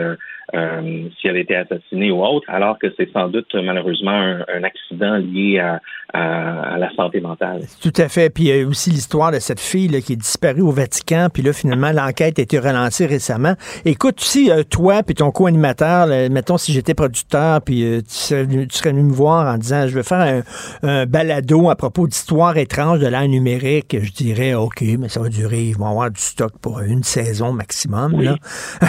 euh, 0.53 1.09
si 1.19 1.27
elle 1.27 1.35
a 1.35 1.39
été 1.39 1.55
assassinée 1.55 2.09
ou 2.09 2.23
autre, 2.23 2.49
alors 2.49 2.79
que 2.79 2.87
c'est 2.95 3.11
sans 3.11 3.27
doute 3.27 3.53
malheureusement 3.53 4.11
un, 4.11 4.63
accident 4.63 5.17
lié 5.17 5.59
à, 5.59 5.81
à, 6.13 6.77
la 6.77 6.89
santé 6.95 7.19
mentale. 7.19 7.63
Tout 7.81 7.93
à 7.97 8.07
fait. 8.07 8.29
Puis 8.29 8.45
il 8.45 8.55
y 8.55 8.61
a 8.61 8.65
aussi 8.65 8.89
l'histoire 8.89 9.31
de 9.31 9.39
cette 9.39 9.59
fille 9.59 9.89
là, 9.89 9.99
qui 9.99 10.13
est 10.13 10.17
disparue 10.17 10.61
au 10.61 10.71
Vatican, 10.71 11.27
puis 11.33 11.43
là 11.43 11.51
finalement 11.51 11.91
l'enquête 11.91 12.39
a 12.39 12.41
été 12.41 12.59
relancée 12.59 13.05
récemment. 13.05 13.55
Écoute, 13.83 14.21
si 14.21 14.49
euh, 14.49 14.63
toi 14.63 15.03
puis 15.03 15.15
ton 15.15 15.31
co-animateur, 15.31 16.07
mettons 16.31 16.57
si 16.57 16.71
j'étais 16.71 16.93
producteur, 16.93 17.61
puis 17.61 17.83
euh, 17.83 18.01
tu, 18.01 18.13
serais 18.13 18.43
venu, 18.43 19.03
me 19.03 19.13
voir 19.13 19.53
en 19.53 19.57
disant 19.57 19.87
je 19.87 19.95
veux 19.95 20.03
faire 20.03 20.43
un, 20.81 20.87
un 20.87 21.05
balado 21.05 21.69
à 21.69 21.75
propos 21.75 22.07
d'histoires 22.07 22.57
étranges 22.57 22.99
de 22.99 23.07
l'ère 23.07 23.27
numérique, 23.27 23.97
je 24.01 24.11
dirais 24.11 24.53
ok, 24.53 24.81
mais 24.97 25.09
ça 25.09 25.19
va 25.19 25.27
durer, 25.27 25.63
ils 25.63 25.77
vont 25.77 25.87
avoir 25.87 26.09
du 26.09 26.21
stock 26.21 26.53
pour 26.61 26.79
une 26.79 27.03
saison 27.03 27.51
maximum. 27.51 28.21
Là. 28.21 28.37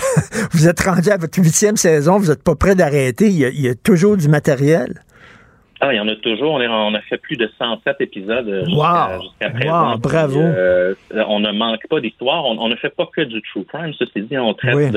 Vous 0.53 0.69
êtes 0.69 0.81
rendu 0.81 1.11
à 1.11 1.17
votre 1.17 1.41
huitième 1.49 1.77
saison, 1.77 2.19
vous 2.19 2.29
n'êtes 2.29 2.45
pas 2.45 2.55
prêt 2.55 2.75
d'arrêter. 2.75 3.29
Il, 3.29 3.39
y, 3.39 3.69
a, 3.69 3.75
toujours 3.75 4.19
du 4.19 4.29
matériel. 4.29 5.01
Ah, 5.81 5.95
il 5.95 5.97
y 5.97 6.01
en 6.01 6.09
a 6.09 6.17
toujours. 6.17 6.55
On, 6.55 6.95
a 6.95 7.01
fait 7.03 7.17
plus 7.17 7.37
de 7.37 7.49
107 7.57 7.97
épisodes 8.01 8.49
euh, 8.49 8.65
jusqu'à 8.67 9.51
présent. 9.51 9.93
Wow, 9.93 9.99
bravo. 9.99 10.41
Euh, 10.41 10.95
on 11.29 11.41
ne 11.41 11.53
manque 11.53 11.87
pas 11.89 12.01
d'histoires. 12.01 12.45
On, 12.45 12.69
ne 12.69 12.77
fait 12.77 12.95
pas 12.95 13.07
que 13.07 13.23
du 13.23 13.41
true 13.43 13.65
crime. 13.65 13.95
Ceci 13.99 14.23
dit, 14.23 14.37
on 14.37 14.53
traite 14.53 14.95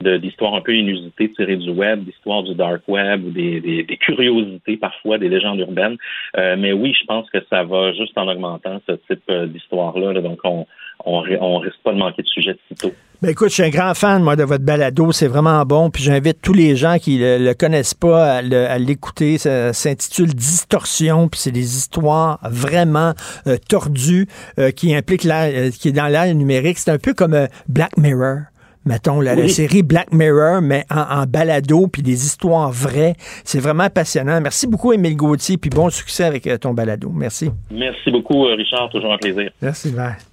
d'histoires 0.00 0.54
un 0.54 0.60
peu 0.60 0.76
inusitées 0.76 1.32
tirées 1.32 1.56
du 1.56 1.70
web, 1.70 2.04
d'histoires 2.04 2.44
du 2.44 2.54
dark 2.54 2.82
web 2.86 3.24
ou 3.24 3.30
des, 3.30 3.98
curiosités 4.00 4.76
parfois, 4.76 5.18
des 5.18 5.28
légendes 5.28 5.58
urbaines. 5.58 5.96
Euh, 6.36 6.54
mais 6.56 6.72
oui, 6.72 6.94
je 7.00 7.06
pense 7.06 7.28
que 7.30 7.38
ça 7.50 7.64
va 7.64 7.92
juste 7.94 8.16
en 8.16 8.28
augmentant 8.28 8.80
ce 8.86 8.92
type 8.92 9.32
d'histoire-là. 9.48 10.20
Donc, 10.20 10.38
on, 10.44 10.66
on, 11.06 11.58
risque 11.58 11.78
pas 11.84 11.92
de 11.92 11.98
manquer 11.98 12.22
de 12.22 12.28
sujets 12.28 12.52
de 12.52 12.58
sitôt. 12.68 12.92
Ben 13.22 13.30
écoute, 13.30 13.48
je 13.48 13.54
suis 13.54 13.62
un 13.62 13.68
grand 13.68 13.94
fan, 13.94 14.22
moi, 14.22 14.34
de 14.34 14.44
votre 14.44 14.64
balado. 14.64 15.12
C'est 15.12 15.26
vraiment 15.26 15.62
bon. 15.66 15.90
Puis 15.90 16.02
j'invite 16.02 16.40
tous 16.40 16.54
les 16.54 16.74
gens 16.74 16.96
qui 16.98 17.18
le, 17.18 17.36
le 17.36 17.52
connaissent 17.52 17.92
pas 17.92 18.36
à 18.36 18.78
l'écouter. 18.78 19.36
Ça 19.36 19.74
s'intitule 19.74 20.34
Distorsion. 20.34 21.28
Puis 21.28 21.40
c'est 21.40 21.50
des 21.50 21.76
histoires 21.76 22.38
vraiment 22.50 23.12
euh, 23.46 23.56
tordues 23.68 24.26
euh, 24.58 24.70
qui 24.70 24.94
impliquent 24.94 25.24
l'air, 25.24 25.52
euh, 25.54 25.70
qui 25.70 25.88
est 25.88 25.92
dans 25.92 26.06
l'ère 26.06 26.34
numérique. 26.34 26.78
C'est 26.78 26.90
un 26.90 26.98
peu 26.98 27.12
comme 27.12 27.46
Black 27.68 27.96
Mirror. 27.98 28.38
Mettons, 28.86 29.20
la, 29.20 29.46
série 29.48 29.82
Black 29.82 30.10
Mirror, 30.10 30.62
mais 30.62 30.84
en, 30.90 31.20
en 31.20 31.26
balado, 31.26 31.86
puis 31.88 32.00
des 32.00 32.24
histoires 32.24 32.70
vraies. 32.70 33.12
C'est 33.44 33.60
vraiment 33.60 33.90
passionnant. 33.90 34.40
Merci 34.40 34.66
beaucoup, 34.66 34.94
Émile 34.94 35.18
Gauthier, 35.18 35.58
puis 35.58 35.68
bon 35.68 35.90
succès 35.90 36.24
avec 36.24 36.48
ton 36.60 36.72
balado. 36.72 37.10
Merci. 37.14 37.50
Merci 37.70 38.10
beaucoup, 38.10 38.44
Richard. 38.44 38.88
Toujours 38.88 39.12
un 39.12 39.18
plaisir. 39.18 39.50
Merci, 39.60 39.90
bye. 39.90 40.29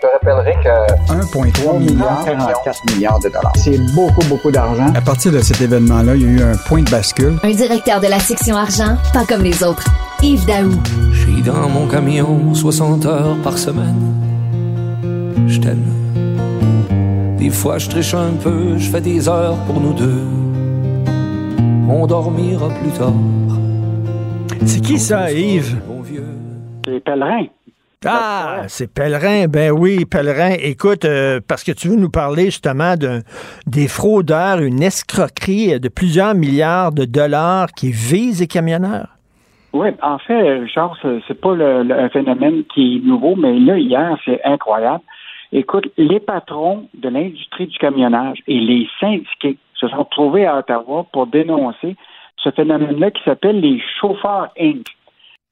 Je 0.00 0.06
te 0.06 0.12
rappellerai 0.12 0.54
que 0.62 1.12
1,3 1.12 1.78
milliard, 1.78 2.24
44 2.24 2.94
milliards 2.94 3.18
de 3.18 3.28
dollars. 3.28 3.52
C'est 3.56 3.76
beaucoup, 3.94 4.26
beaucoup 4.30 4.50
d'argent. 4.50 4.90
À 4.94 5.00
partir 5.02 5.30
de 5.30 5.40
cet 5.40 5.60
événement-là, 5.60 6.16
il 6.16 6.22
y 6.22 6.24
a 6.24 6.28
eu 6.28 6.42
un 6.42 6.56
point 6.56 6.82
de 6.82 6.90
bascule. 6.90 7.36
Un 7.42 7.50
directeur 7.50 8.00
de 8.00 8.06
la 8.06 8.18
section 8.18 8.56
argent, 8.56 8.96
pas 9.12 9.26
comme 9.26 9.42
les 9.42 9.62
autres. 9.62 9.84
Yves 10.22 10.46
Daou. 10.46 10.70
Je 11.12 11.20
suis 11.20 11.42
dans 11.42 11.68
mon 11.68 11.86
camion 11.86 12.54
60 12.54 13.04
heures 13.04 13.36
par 13.42 13.58
semaine. 13.58 13.94
Je 15.46 15.60
t'aime. 15.60 15.84
Des 17.36 17.50
fois, 17.50 17.76
je 17.76 17.90
triche 17.90 18.14
un 18.14 18.32
peu, 18.42 18.78
je 18.78 18.88
fais 18.88 19.02
des 19.02 19.28
heures 19.28 19.56
pour 19.66 19.80
nous 19.80 19.92
deux. 19.92 20.24
On 21.90 22.06
dormira 22.06 22.68
plus 22.68 22.92
tard. 22.92 23.12
C'est 24.64 24.80
qui 24.80 24.98
ça, 24.98 25.30
Yves? 25.30 25.76
C'est 26.86 27.04
Pèlerin. 27.04 27.44
Ah, 28.06 28.62
c'est 28.68 28.90
Pèlerin. 28.94 29.46
Ben 29.46 29.72
oui, 29.72 30.06
Pèlerin. 30.06 30.54
Écoute, 30.58 31.04
euh, 31.04 31.38
parce 31.46 31.62
que 31.62 31.72
tu 31.72 31.88
veux 31.88 31.96
nous 31.96 32.08
parler 32.08 32.46
justement 32.46 32.94
de, 32.96 33.20
des 33.66 33.88
fraudeurs, 33.88 34.60
une 34.60 34.82
escroquerie 34.82 35.78
de 35.78 35.88
plusieurs 35.90 36.34
milliards 36.34 36.92
de 36.92 37.04
dollars 37.04 37.66
qui 37.76 37.90
visent 37.90 38.40
les 38.40 38.46
camionneurs. 38.46 39.08
Oui, 39.74 39.88
en 40.00 40.16
fait, 40.16 40.60
Richard, 40.60 40.96
c'est 41.28 41.38
pas 41.38 41.54
le, 41.54 41.92
un 41.92 42.08
phénomène 42.08 42.64
qui 42.72 42.96
est 42.96 43.06
nouveau, 43.06 43.36
mais 43.36 43.58
là, 43.58 43.76
hier, 43.76 44.16
c'est 44.24 44.42
incroyable. 44.44 45.04
Écoute, 45.52 45.92
les 45.98 46.20
patrons 46.20 46.88
de 46.94 47.08
l'industrie 47.10 47.66
du 47.66 47.76
camionnage 47.76 48.38
et 48.46 48.58
les 48.58 48.88
syndiqués 48.98 49.58
se 49.74 49.88
sont 49.88 50.06
trouvés 50.06 50.46
à 50.46 50.56
Ottawa 50.56 51.04
pour 51.12 51.26
dénoncer 51.26 51.96
ce 52.38 52.50
phénomène-là 52.50 53.10
qui 53.10 53.22
s'appelle 53.24 53.60
les 53.60 53.78
chauffeurs 54.00 54.48
Inc. 54.58 54.86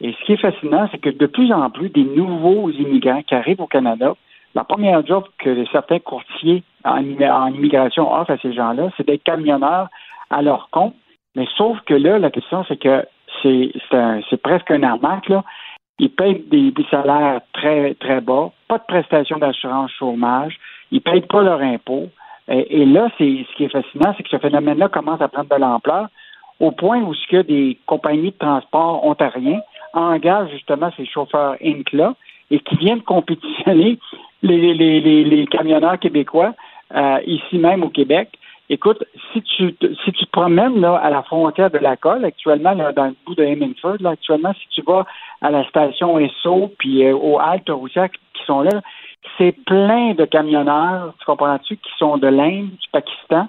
Et 0.01 0.13
ce 0.13 0.25
qui 0.25 0.33
est 0.33 0.41
fascinant, 0.41 0.89
c'est 0.93 0.99
que 0.99 1.11
de 1.11 1.27
plus 1.27 1.53
en 1.53 1.71
plus 1.71 1.89
des 1.89 2.05
nouveaux 2.05 2.71
immigrants 2.71 3.23
qui 3.23 3.35
arrivent 3.35 3.61
au 3.61 3.67
Canada, 3.67 4.15
la 4.55 4.65
première 4.65 5.05
job 5.07 5.25
que 5.39 5.65
certains 5.73 5.99
courtiers 5.99 6.63
en, 6.85 6.99
immigration 6.99 8.13
offrent 8.13 8.31
à 8.31 8.39
ces 8.39 8.53
gens-là, 8.53 8.91
c'est 8.97 9.07
d'être 9.07 9.25
camionneurs 9.25 9.89
à 10.31 10.43
leur 10.43 10.69
compte. 10.71 10.95
Mais 11.35 11.47
sauf 11.57 11.79
que 11.83 11.95
là, 11.95 12.19
la 12.19 12.31
question, 12.31 12.65
c'est 12.69 12.81
que 12.81 13.05
c'est 13.43 14.43
presque 14.43 14.71
un 14.71 14.83
arnaque, 14.83 15.29
là. 15.29 15.45
Ils 16.01 16.11
payent 16.11 16.45
des, 16.47 16.73
salaires 16.91 17.41
très, 17.53 17.95
très 17.95 18.21
bas, 18.21 18.53
pas 18.69 18.79
de 18.79 18.85
prestations 18.87 19.39
d'assurance 19.39 19.91
chômage, 19.99 20.57
ils 20.93 21.01
payent 21.01 21.23
pas 21.23 21.43
leur 21.43 21.61
impôt. 21.61 22.09
Et, 22.47 22.87
là, 22.87 23.09
c'est 23.19 23.45
ce 23.51 23.57
qui 23.57 23.65
est 23.65 23.69
fascinant, 23.69 24.15
c'est 24.17 24.23
que 24.23 24.31
ce 24.31 24.39
phénomène-là 24.39 24.89
commence 24.89 25.21
à 25.21 25.29
prendre 25.29 25.51
de 25.51 25.61
l'ampleur 25.61 26.07
au 26.61 26.71
point 26.71 27.01
où 27.01 27.15
ce 27.15 27.27
que 27.27 27.43
des 27.43 27.79
compagnies 27.87 28.31
de 28.31 28.39
transport 28.39 29.05
ontariens 29.05 29.61
engagent 29.93 30.51
justement 30.51 30.91
ces 30.97 31.07
chauffeurs 31.07 31.57
Inc-là 31.63 32.15
et 32.51 32.61
qui 32.61 32.77
viennent 32.77 33.03
compétitionner 33.03 33.99
les, 34.43 34.75
les, 34.75 35.01
les, 35.01 35.25
les 35.25 35.47
camionneurs 35.47 35.99
québécois 35.99 36.55
euh, 36.95 37.21
ici 37.27 37.59
même 37.59 37.83
au 37.83 37.91
Québec. 37.91 38.31
Écoute, 38.71 39.03
si 39.33 39.43
tu 39.43 39.75
si 40.05 40.13
tu 40.13 40.27
te 40.27 40.31
promènes 40.31 40.81
là, 40.81 40.97
à 40.97 41.09
la 41.09 41.23
frontière 41.23 41.71
de 41.71 41.79
la 41.79 41.97
colle, 41.97 42.25
actuellement, 42.25 42.73
là, 42.73 42.93
dans 42.93 43.07
le 43.07 43.15
bout 43.25 43.35
de 43.35 43.43
Hemingford, 43.43 43.97
là, 44.01 44.11
actuellement, 44.11 44.53
si 44.55 44.69
tu 44.69 44.83
vas 44.83 45.07
à 45.41 45.51
la 45.51 45.67
station 45.69 46.19
Esso 46.19 46.71
puis 46.79 47.05
euh, 47.05 47.17
aux 47.17 47.39
haltes 47.39 47.71
routières 47.71 48.11
qui 48.11 48.45
sont 48.47 48.61
là, 48.61 48.83
c'est 49.39 49.53
plein 49.65 50.13
de 50.15 50.25
camionneurs, 50.27 51.15
tu 51.19 51.25
comprends-tu, 51.25 51.77
qui 51.77 51.91
sont 51.99 52.19
de 52.19 52.29
l'Inde, 52.29 52.71
du 52.71 52.89
Pakistan. 52.93 53.49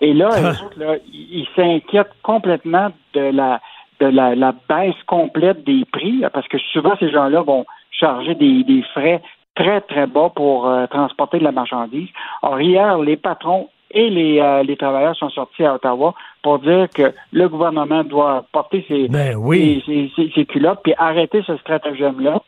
Et 0.00 0.12
là, 0.12 0.30
là 0.76 0.96
ils 1.12 1.48
s'inquiètent 1.56 2.14
complètement 2.22 2.90
de 3.14 3.20
la 3.20 3.60
de 4.00 4.06
la, 4.06 4.34
la, 4.34 4.54
baisse 4.68 5.00
complète 5.06 5.64
des 5.64 5.84
prix, 5.84 6.22
parce 6.32 6.46
que 6.48 6.58
souvent 6.58 6.94
ces 6.98 7.10
gens-là 7.10 7.42
vont 7.42 7.64
charger 7.90 8.34
des, 8.34 8.62
des 8.64 8.82
frais 8.94 9.22
très, 9.54 9.80
très 9.82 10.06
bas 10.06 10.30
pour 10.34 10.68
euh, 10.68 10.86
transporter 10.86 11.38
de 11.38 11.44
la 11.44 11.52
marchandise. 11.52 12.08
Or, 12.42 12.60
hier, 12.60 12.98
les 12.98 13.16
patrons 13.16 13.68
et 13.90 14.10
les, 14.10 14.40
euh, 14.40 14.62
les 14.62 14.76
travailleurs 14.76 15.16
sont 15.16 15.30
sortis 15.30 15.64
à 15.64 15.74
Ottawa 15.74 16.14
pour 16.42 16.58
dire 16.58 16.88
que 16.94 17.14
le 17.32 17.48
gouvernement 17.48 18.04
doit 18.04 18.44
porter 18.52 18.84
ses, 18.88 19.08
ben 19.08 19.36
oui. 19.36 19.82
ses, 19.86 20.30
ses, 20.34 20.44
culottes 20.44 20.80
puis 20.82 20.94
arrêter 20.98 21.42
ce 21.46 21.56
stratagème-là 21.56 22.40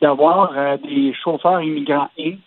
d'avoir 0.00 0.52
euh, 0.56 0.76
des 0.78 1.14
chauffeurs 1.14 1.62
immigrants 1.62 2.08
et 2.16 2.38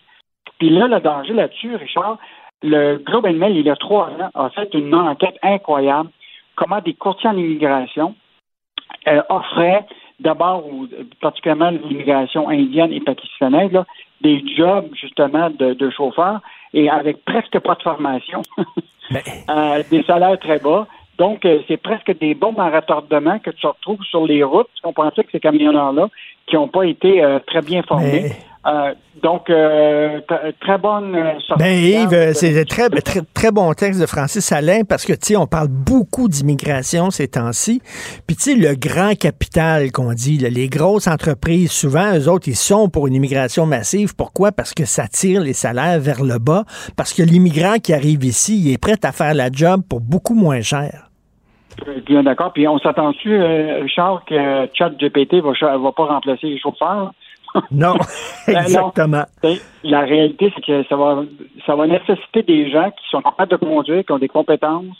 puis 0.60 0.68
là, 0.68 0.86
le 0.86 1.00
danger 1.00 1.32
là-dessus, 1.32 1.74
Richard, 1.74 2.18
le 2.62 2.98
Globe 2.98 3.24
and 3.24 3.34
Mail, 3.34 3.56
il 3.56 3.64
y 3.64 3.70
a 3.70 3.76
trois 3.76 4.08
ans, 4.08 4.30
a 4.34 4.50
fait 4.50 4.68
une 4.74 4.94
enquête 4.94 5.36
incroyable 5.42 6.10
comment 6.54 6.80
des 6.80 6.92
courtiers 6.92 7.30
en 7.30 7.36
immigration 7.36 8.14
offraient 9.28 9.86
d'abord, 10.20 10.64
particulièrement 11.20 11.70
l'immigration 11.70 12.48
indienne 12.48 12.92
et 12.92 13.00
pakistanaise, 13.00 13.72
là, 13.72 13.86
des 14.20 14.44
jobs 14.56 14.88
justement 14.94 15.50
de, 15.50 15.72
de 15.72 15.90
chauffeurs 15.90 16.40
et 16.74 16.90
avec 16.90 17.24
presque 17.24 17.58
pas 17.58 17.74
de 17.74 17.82
formation, 17.82 18.42
euh, 19.48 19.82
des 19.90 20.02
salaires 20.04 20.38
très 20.38 20.58
bas. 20.58 20.86
Donc, 21.18 21.44
euh, 21.44 21.60
c'est 21.68 21.76
presque 21.76 22.18
des 22.18 22.34
bombes 22.34 22.60
à 22.60 22.70
retardement 22.70 23.38
que 23.38 23.50
tu 23.50 23.66
retrouves 23.66 24.02
sur 24.04 24.26
les 24.26 24.42
routes. 24.42 24.68
Tu 24.74 24.82
comprends 24.82 25.10
que 25.10 25.30
ces 25.30 25.40
camionneurs-là, 25.40 26.08
qui 26.50 26.56
n'ont 26.56 26.68
pas 26.68 26.84
été 26.84 27.22
euh, 27.22 27.38
très 27.46 27.62
bien 27.62 27.82
formés, 27.82 28.32
euh, 28.66 28.92
donc, 29.22 29.48
euh, 29.48 30.20
très 30.60 30.76
bonne 30.76 31.16
sortie. 31.46 31.62
Ben 31.62 31.78
Yves, 31.78 32.32
c'est 32.34 32.64
très, 32.66 32.90
très, 32.90 33.20
très 33.32 33.50
bon 33.50 33.72
texte 33.72 34.00
de 34.00 34.06
Francis 34.06 34.52
Alain 34.52 34.82
parce 34.86 35.06
que, 35.06 35.14
tu 35.14 35.28
sais, 35.28 35.36
on 35.36 35.46
parle 35.46 35.68
beaucoup 35.68 36.28
d'immigration 36.28 37.10
ces 37.10 37.28
temps-ci. 37.28 37.80
Puis, 38.26 38.36
tu 38.36 38.42
sais, 38.42 38.54
le 38.54 38.74
grand 38.74 39.14
capital 39.14 39.92
qu'on 39.92 40.12
dit, 40.12 40.36
les 40.36 40.68
grosses 40.68 41.06
entreprises, 41.06 41.72
souvent, 41.72 42.14
eux 42.14 42.28
autres, 42.28 42.48
ils 42.48 42.56
sont 42.56 42.90
pour 42.90 43.06
une 43.06 43.14
immigration 43.14 43.64
massive. 43.64 44.14
Pourquoi? 44.14 44.52
Parce 44.52 44.74
que 44.74 44.84
ça 44.84 45.08
tire 45.08 45.40
les 45.40 45.54
salaires 45.54 45.98
vers 45.98 46.22
le 46.22 46.38
bas. 46.38 46.64
Parce 46.96 47.14
que 47.14 47.22
l'immigrant 47.22 47.78
qui 47.78 47.94
arrive 47.94 48.24
ici, 48.24 48.60
il 48.60 48.72
est 48.72 48.78
prêt 48.78 48.98
à 49.04 49.12
faire 49.12 49.32
la 49.32 49.50
job 49.50 49.82
pour 49.88 50.00
beaucoup 50.00 50.34
moins 50.34 50.60
cher. 50.60 51.09
Bien 52.06 52.22
d'accord. 52.22 52.52
Puis 52.52 52.66
on 52.68 52.78
s'attend-tu, 52.78 53.40
Richard, 53.82 54.24
que 54.26 54.68
ChatGPT 54.74 55.36
va, 55.36 55.52
va 55.76 55.92
pas 55.92 56.04
remplacer 56.04 56.48
les 56.48 56.58
chauffeurs? 56.58 57.12
Non, 57.70 57.94
exactement. 58.46 59.24
la 59.82 60.00
réalité, 60.00 60.52
c'est 60.54 60.64
que 60.64 60.84
ça 60.88 60.96
va, 60.96 61.24
ça 61.66 61.74
va 61.74 61.86
nécessiter 61.86 62.42
des 62.42 62.70
gens 62.70 62.90
qui 62.90 63.08
sont 63.10 63.22
capables 63.22 63.50
de 63.50 63.56
conduire, 63.56 64.04
qui 64.04 64.12
ont 64.12 64.18
des 64.18 64.28
compétences, 64.28 64.96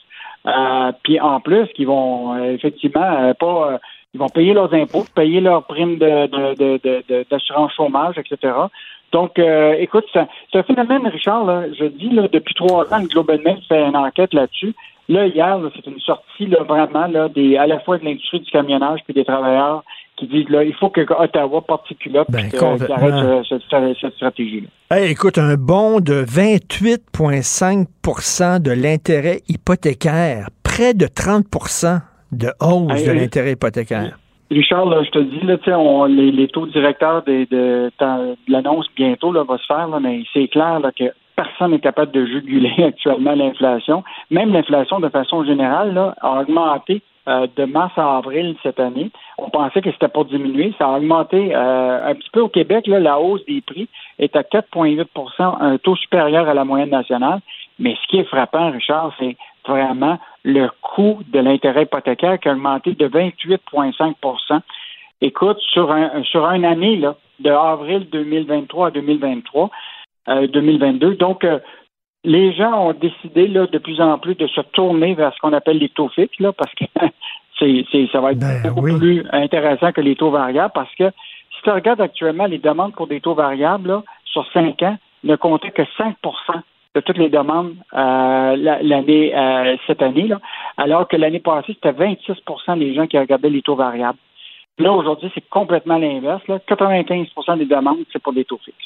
euh, 0.46 0.92
puis 1.02 1.20
en 1.20 1.40
plus, 1.40 1.66
qui 1.74 1.84
vont 1.84 2.34
euh, 2.34 2.54
effectivement 2.54 3.04
euh, 3.04 3.34
pas, 3.34 3.78
ils 4.14 4.20
vont 4.20 4.28
payer 4.28 4.54
leurs 4.54 4.72
impôts, 4.74 5.04
payer 5.14 5.40
leurs 5.40 5.64
primes 5.64 5.98
de, 5.98 7.24
d'assurance 7.30 7.72
chômage, 7.74 8.16
etc. 8.18 8.54
Donc, 9.12 9.38
écoute, 9.78 10.04
c'est 10.12 10.58
un 10.58 10.62
phénomène, 10.62 11.06
Richard, 11.06 11.44
là, 11.44 11.64
je 11.76 11.84
dis, 11.84 12.10
là, 12.10 12.28
depuis 12.32 12.54
trois 12.54 12.92
ans, 12.92 12.98
le 13.00 13.08
Global 13.08 13.40
Mail 13.44 13.60
fait 13.68 13.82
une 13.82 13.96
enquête 13.96 14.32
là-dessus. 14.32 14.72
Là, 15.10 15.26
hier, 15.26 15.58
c'est 15.74 15.90
une 15.90 15.98
sortie 15.98 16.46
là, 16.46 16.62
vraiment 16.62 17.08
là, 17.08 17.28
des, 17.28 17.56
à 17.56 17.66
la 17.66 17.80
fois 17.80 17.98
de 17.98 18.04
l'industrie 18.04 18.38
du 18.38 18.50
camionnage 18.52 19.00
puis 19.04 19.12
des 19.12 19.24
travailleurs 19.24 19.82
qui 20.14 20.28
disent 20.28 20.48
là, 20.48 20.62
il 20.62 20.72
faut 20.74 20.88
que 20.88 21.00
Ottawa 21.00 21.62
particulier 21.62 22.20
ben, 22.28 22.48
arrête 22.54 23.44
cette, 23.48 23.62
stratégie-là. 24.14 24.68
écoute, 25.00 25.38
un 25.38 25.56
bond 25.56 25.98
de 25.98 26.22
28,5% 26.22 28.62
de 28.62 28.70
l'intérêt 28.70 29.40
hypothécaire, 29.48 30.48
près 30.62 30.94
de 30.94 31.06
30% 31.06 32.02
de 32.30 32.52
hausse 32.60 33.04
de 33.04 33.10
l'intérêt 33.10 33.54
hypothécaire. 33.54 34.16
Richard, 34.48 34.86
je 35.04 35.10
te 35.10 35.18
dis, 35.18 35.40
là, 35.44 35.56
on, 35.76 36.04
les, 36.04 36.30
les, 36.30 36.46
taux 36.46 36.66
directeurs 36.66 37.24
de, 37.24 37.48
de, 37.50 37.90
l'annonce 38.46 38.86
bientôt 38.94 39.32
là, 39.32 39.42
va 39.42 39.58
se 39.58 39.66
faire, 39.66 39.88
mais 40.00 40.22
c'est 40.32 40.46
clair 40.46 40.78
là, 40.78 40.92
que 40.96 41.12
personne 41.42 41.72
n'est 41.72 41.80
capable 41.80 42.12
de 42.12 42.24
juguler 42.26 42.74
actuellement 42.84 43.34
l'inflation. 43.34 44.04
Même 44.30 44.52
l'inflation, 44.52 45.00
de 45.00 45.08
façon 45.08 45.44
générale, 45.44 46.14
a 46.20 46.40
augmenté 46.40 47.02
euh, 47.28 47.46
de 47.56 47.64
mars 47.64 47.92
à 47.96 48.16
avril 48.18 48.56
cette 48.62 48.80
année. 48.80 49.10
On 49.38 49.50
pensait 49.50 49.80
que 49.80 49.90
c'était 49.92 50.08
pour 50.08 50.24
diminuer. 50.24 50.74
Ça 50.78 50.88
a 50.88 50.96
augmenté 50.96 51.54
euh, 51.54 52.10
un 52.10 52.14
petit 52.14 52.30
peu 52.30 52.40
au 52.40 52.48
Québec. 52.48 52.86
La 52.86 53.18
hausse 53.18 53.44
des 53.46 53.60
prix 53.60 53.88
est 54.18 54.36
à 54.36 54.42
4,8% 54.42 55.56
un 55.60 55.78
taux 55.78 55.96
supérieur 55.96 56.48
à 56.48 56.54
la 56.54 56.64
moyenne 56.64 56.90
nationale. 56.90 57.40
Mais 57.78 57.96
ce 58.02 58.06
qui 58.08 58.18
est 58.18 58.24
frappant, 58.24 58.70
Richard, 58.70 59.12
c'est 59.18 59.36
vraiment 59.66 60.18
le 60.44 60.68
coût 60.82 61.20
de 61.28 61.38
l'intérêt 61.38 61.84
hypothécaire 61.84 62.38
qui 62.38 62.48
a 62.48 62.52
augmenté 62.52 62.92
de 62.92 63.08
28,5% 63.08 64.60
Écoute, 65.22 65.58
sur 65.60 65.92
un 65.92 66.22
sur 66.24 66.46
une 66.46 66.64
année 66.64 66.96
de 67.40 67.50
avril 67.50 68.08
2023 68.10 68.86
à 68.86 68.90
2023, 68.90 69.70
2022. 70.26 71.06
Euh, 71.06 71.16
Donc, 71.16 71.46
les 72.24 72.52
gens 72.52 72.88
ont 72.88 72.92
décidé 72.92 73.48
là, 73.48 73.66
de 73.66 73.78
plus 73.78 74.00
en 74.00 74.18
plus 74.18 74.34
de 74.34 74.46
se 74.46 74.60
tourner 74.72 75.14
vers 75.14 75.32
ce 75.34 75.38
qu'on 75.40 75.52
appelle 75.52 75.78
les 75.78 75.88
taux 75.88 76.08
fixes, 76.08 76.38
là, 76.38 76.52
parce 76.52 76.72
que 76.74 76.84
c'est, 77.58 78.08
ça 78.12 78.20
va 78.20 78.32
être 78.32 78.38
ben 78.38 78.72
beaucoup 78.74 78.98
plus 78.98 79.24
intéressant 79.32 79.92
que 79.92 80.00
les 80.00 80.16
taux 80.16 80.30
variables, 80.30 80.72
parce 80.74 80.94
que 80.94 81.10
si 81.56 81.62
tu 81.62 81.70
regardes 81.70 82.00
actuellement 82.00 82.46
les 82.46 82.58
demandes 82.58 82.94
pour 82.94 83.06
des 83.06 83.20
taux 83.20 83.34
variables, 83.34 83.88
là, 83.88 84.02
sur 84.24 84.46
cinq 84.52 84.82
ans, 84.82 84.96
ne 85.24 85.36
comptaient 85.36 85.70
que 85.70 85.82
5% 85.82 86.14
de 86.94 87.00
toutes 87.00 87.18
les 87.18 87.28
demandes 87.28 87.74
euh, 87.94 88.56
l'année 88.82 89.36
euh, 89.36 89.76
cette 89.86 90.02
année, 90.02 90.26
là, 90.26 90.40
alors 90.76 91.06
que 91.06 91.16
l'année 91.16 91.40
passée, 91.40 91.74
c'était 91.74 91.92
26% 91.92 92.78
des 92.78 92.94
gens 92.94 93.06
qui 93.06 93.18
regardaient 93.18 93.50
les 93.50 93.62
taux 93.62 93.76
variables. 93.76 94.18
Là, 94.78 94.92
aujourd'hui, 94.92 95.30
c'est 95.34 95.48
complètement 95.48 95.98
l'inverse. 95.98 96.42
95% 96.46 97.58
des 97.58 97.66
demandes, 97.66 97.98
c'est 98.12 98.22
pour 98.22 98.32
des 98.32 98.44
taux 98.44 98.58
fixes. 98.64 98.76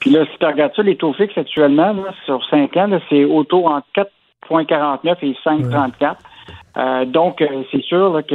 Puis 0.00 0.10
là, 0.10 0.24
si 0.26 0.38
tu 0.38 0.46
regardes 0.46 0.74
ça, 0.74 0.82
les 0.82 0.96
taux 0.96 1.12
fixes 1.12 1.36
actuellement, 1.36 1.94
sur 2.24 2.44
5 2.48 2.76
ans, 2.76 2.88
c'est 3.08 3.24
autour 3.24 3.66
entre 3.66 3.86
4,49 3.94 5.16
et 5.22 5.36
5,34. 5.44 6.16
Euh, 6.76 7.04
donc, 7.04 7.42
euh, 7.42 7.62
c'est 7.72 7.82
sûr 7.82 8.20
que 8.28 8.34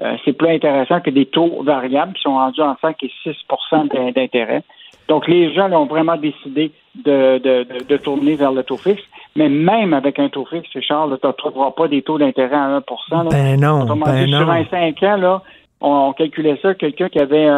euh, 0.00 0.16
c'est 0.24 0.32
plus 0.32 0.48
intéressant 0.48 1.00
que 1.00 1.10
des 1.10 1.26
taux 1.26 1.62
variables 1.62 2.14
qui 2.14 2.22
sont 2.22 2.34
rendus 2.34 2.60
en 2.60 2.76
5 2.80 2.96
et 3.02 3.10
6% 3.24 4.12
d'intérêt. 4.12 4.62
Donc, 5.08 5.28
les 5.28 5.52
gens 5.52 5.70
ont 5.72 5.86
vraiment 5.86 6.16
décidé 6.16 6.72
de, 6.94 7.38
de, 7.38 7.84
de, 7.84 7.96
tourner 7.96 8.36
vers 8.36 8.52
le 8.52 8.62
taux 8.62 8.76
fixe. 8.76 9.02
Mais 9.36 9.48
même 9.48 9.92
avec 9.92 10.18
un 10.18 10.28
taux 10.28 10.46
fixe, 10.46 10.68
Charles, 10.80 11.18
tu 11.20 11.26
ne 11.26 11.32
trouveras 11.32 11.72
pas 11.72 11.88
des 11.88 12.02
taux 12.02 12.18
d'intérêt 12.18 12.56
à 12.56 12.80
1% 12.80 12.80
là. 13.10 13.24
Ben 13.30 13.60
non, 13.60 13.84
ben 13.84 14.26
Sur 14.28 14.50
un 14.50 14.64
5 14.64 15.02
ans, 15.02 15.16
là, 15.16 15.42
on, 15.80 16.12
calculait 16.12 16.58
ça, 16.62 16.74
quelqu'un 16.74 17.08
qui 17.08 17.18
avait 17.18 17.48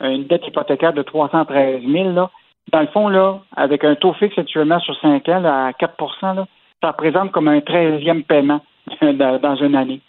une 0.00 0.24
dette 0.24 0.46
hypothécaire 0.46 0.94
de 0.94 1.02
313 1.02 1.82
000, 1.86 2.10
là, 2.12 2.30
dans 2.72 2.80
le 2.80 2.86
fond, 2.88 3.08
là, 3.08 3.40
avec 3.56 3.84
un 3.84 3.94
taux 3.94 4.12
fixe 4.14 4.38
actuellement 4.38 4.80
sur 4.80 4.94
5 5.00 5.28
ans 5.28 5.44
à 5.44 5.72
4 5.72 5.94
là, 6.34 6.46
ça 6.82 6.90
représente 6.90 7.32
comme 7.32 7.48
un 7.48 7.58
13e 7.58 8.24
paiement 8.24 8.60
dans 9.02 9.56
une 9.56 9.74
année. 9.74 10.00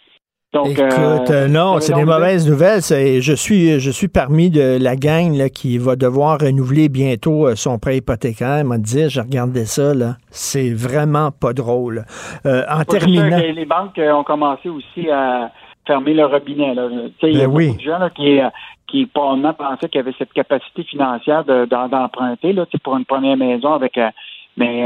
Donc, 0.52 0.70
Écoute, 0.70 1.30
euh, 1.30 1.46
non, 1.46 1.78
c'est 1.78 1.94
des 1.94 2.04
mauvaises 2.04 2.48
nouvelles. 2.48 2.80
Je 2.80 3.34
suis, 3.34 3.78
je 3.78 3.90
suis 3.90 4.08
parmi 4.08 4.50
de 4.50 4.78
la 4.80 4.96
gang 4.96 5.32
là, 5.36 5.48
qui 5.48 5.78
va 5.78 5.94
devoir 5.94 6.40
renouveler 6.40 6.88
bientôt 6.88 7.46
euh, 7.46 7.54
son 7.54 7.78
prêt 7.78 7.98
hypothécaire. 7.98 8.64
M'a 8.64 8.78
dit, 8.78 9.08
je 9.08 9.20
regardais 9.20 9.64
ça, 9.64 9.94
là. 9.94 10.16
C'est 10.30 10.74
vraiment 10.74 11.30
pas 11.30 11.52
drôle. 11.52 12.04
Euh, 12.46 12.64
en 12.68 12.82
terminant. 12.82 13.38
Les, 13.38 13.64
banques 13.64 14.00
ont 14.00 14.24
commencé 14.24 14.68
aussi 14.68 15.08
à 15.08 15.52
fermer 15.90 16.14
le 16.14 16.26
robinet. 16.26 16.74
Là. 16.74 16.88
Il 17.22 17.36
y 17.36 17.42
a 17.42 17.48
ben 17.48 17.52
beaucoup 17.52 17.76
de 17.76 17.82
gens 17.82 18.08
qui, 18.14 18.38
qui 18.86 19.06
probablement 19.06 19.54
pensaient 19.54 19.88
qu'il 19.88 19.98
y 19.98 20.02
avait 20.02 20.14
cette 20.18 20.32
capacité 20.32 20.84
financière 20.84 21.44
d'emprunter 21.44 22.52
là, 22.52 22.64
pour 22.84 22.96
une 22.96 23.04
première 23.04 23.36
maison 23.36 23.72
avec. 23.72 23.98
mais 24.56 24.84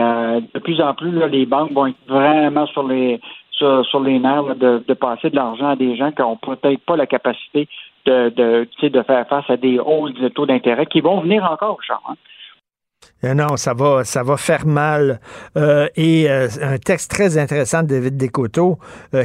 de 0.54 0.58
plus 0.60 0.80
en 0.80 0.94
plus, 0.94 1.12
là, 1.12 1.26
les 1.26 1.46
banques 1.46 1.72
vont 1.72 1.86
être 1.86 2.06
vraiment 2.06 2.66
sur 2.66 2.86
les 2.86 3.20
sur, 3.50 4.00
les 4.00 4.18
nerfs 4.18 4.56
de, 4.56 4.94
passer 4.94 5.30
de 5.30 5.36
l'argent 5.36 5.70
à 5.70 5.76
des 5.76 5.96
gens 5.96 6.10
qui 6.10 6.22
n'ont 6.22 6.36
peut-être 6.36 6.80
pas 6.84 6.96
la 6.96 7.06
capacité 7.06 7.68
de, 8.04 8.28
de, 8.30 8.88
de 8.88 9.02
faire 9.02 9.26
face 9.28 9.48
à 9.48 9.56
des 9.56 9.78
hauts 9.78 10.10
taux 10.34 10.46
d'intérêt 10.46 10.86
qui 10.86 11.00
vont 11.00 11.20
venir 11.20 11.44
encore, 11.50 11.78
Charles. 11.82 12.00
Hein. 12.08 12.14
Euh, 13.24 13.34
non, 13.34 13.56
ça 13.56 13.74
va, 13.74 14.04
ça 14.04 14.22
va 14.22 14.36
faire 14.36 14.66
mal. 14.66 15.20
Euh, 15.56 15.88
et 15.96 16.30
euh, 16.30 16.48
un 16.60 16.78
texte 16.78 17.10
très 17.10 17.38
intéressant 17.38 17.82
de 17.82 17.88
David 17.88 18.16
Descoteaux, 18.16 18.78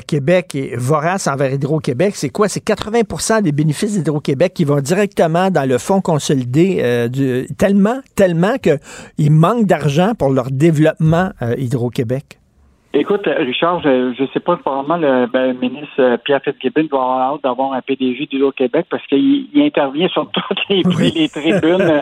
Québec 0.08 0.56
est 0.56 0.76
vorace 0.76 1.28
envers 1.28 1.52
Hydro-Québec. 1.52 2.16
C'est 2.16 2.30
quoi? 2.30 2.48
C'est 2.48 2.64
80% 2.64 3.42
des 3.42 3.52
bénéfices 3.52 3.94
d'Hydro-Québec 3.94 4.54
qui 4.54 4.64
vont 4.64 4.82
directement 4.82 5.50
dans 5.52 5.68
le 5.68 5.78
fonds 5.78 6.02
consolidé 6.02 7.10
du, 7.10 7.48
tellement, 7.58 8.00
tellement 8.16 8.58
qu'il 8.58 9.32
manque 9.32 9.66
d'argent 9.66 10.14
pour 10.16 10.30
leur 10.30 10.52
développement 10.52 11.32
Hydro-Québec. 11.58 12.39
Écoute, 12.92 13.28
Richard, 13.28 13.82
je 13.84 14.20
ne 14.20 14.28
sais 14.34 14.40
pas, 14.40 14.58
probablement 14.58 14.98
le, 14.98 15.28
ben, 15.28 15.56
ministre 15.60 16.00
euh, 16.00 16.18
Pierre 16.18 16.42
Fitzgibbon 16.42 16.88
va 16.92 16.98
avoir 16.98 17.34
hâte 17.34 17.44
d'avoir 17.44 17.74
un 17.74 17.82
PDG 17.82 18.26
du 18.26 18.42
Québec 18.54 18.88
parce 18.90 19.06
qu'il 19.06 19.48
intervient 19.58 20.08
sur 20.08 20.28
toutes 20.32 20.70
les, 20.70 20.82
les 21.12 21.30
tribunes. 21.30 22.02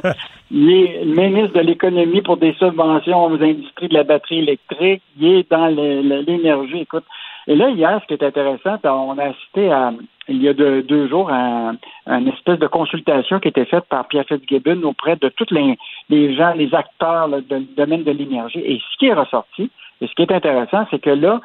il 0.50 0.72
est 0.72 1.06
ministre 1.06 1.60
de 1.60 1.60
l'économie 1.60 2.22
pour 2.22 2.38
des 2.38 2.54
subventions 2.54 3.26
aux 3.26 3.34
industries 3.34 3.90
de 3.90 3.96
la 3.96 4.06
batterie 4.06 4.40
électrique. 4.40 5.02
Il 5.20 5.28
est 5.28 5.52
dans 5.52 5.68
l'énergie. 5.68 6.80
Écoute, 6.80 7.04
et 7.48 7.56
là, 7.56 7.70
hier, 7.70 8.00
ce 8.02 8.08
qui 8.08 8.14
est 8.14 8.26
intéressant, 8.26 8.78
on 8.86 9.18
a 9.18 9.26
assisté 9.26 9.70
à, 9.70 9.92
il 10.30 10.42
y 10.42 10.48
a 10.48 10.54
deux, 10.54 11.08
jours 11.10 11.30
à, 11.30 11.74
une 12.06 12.28
espèce 12.30 12.60
de 12.60 12.68
consultation 12.68 13.42
qui 13.42 13.48
a 13.48 13.50
été 13.50 13.66
faite 13.66 13.86
par 13.90 14.08
Pierre 14.08 14.26
Fitzgibbon 14.26 14.84
auprès 14.84 15.18
de 15.18 15.28
tous 15.30 15.52
les, 15.52 15.78
les 16.10 16.34
gens, 16.36 16.54
les 16.54 16.74
acteurs 16.74 17.30
du 17.30 17.68
domaine 17.76 18.04
de 18.04 18.12
l'énergie. 18.12 18.60
Et 18.60 18.80
ce 18.80 18.98
qui 18.98 19.08
est 19.08 19.14
ressorti, 19.14 19.70
et 20.02 20.08
ce 20.08 20.14
qui 20.14 20.22
est 20.22 20.32
intéressant, 20.32 20.86
c'est 20.92 21.00
que 21.00 21.10
là, 21.10 21.40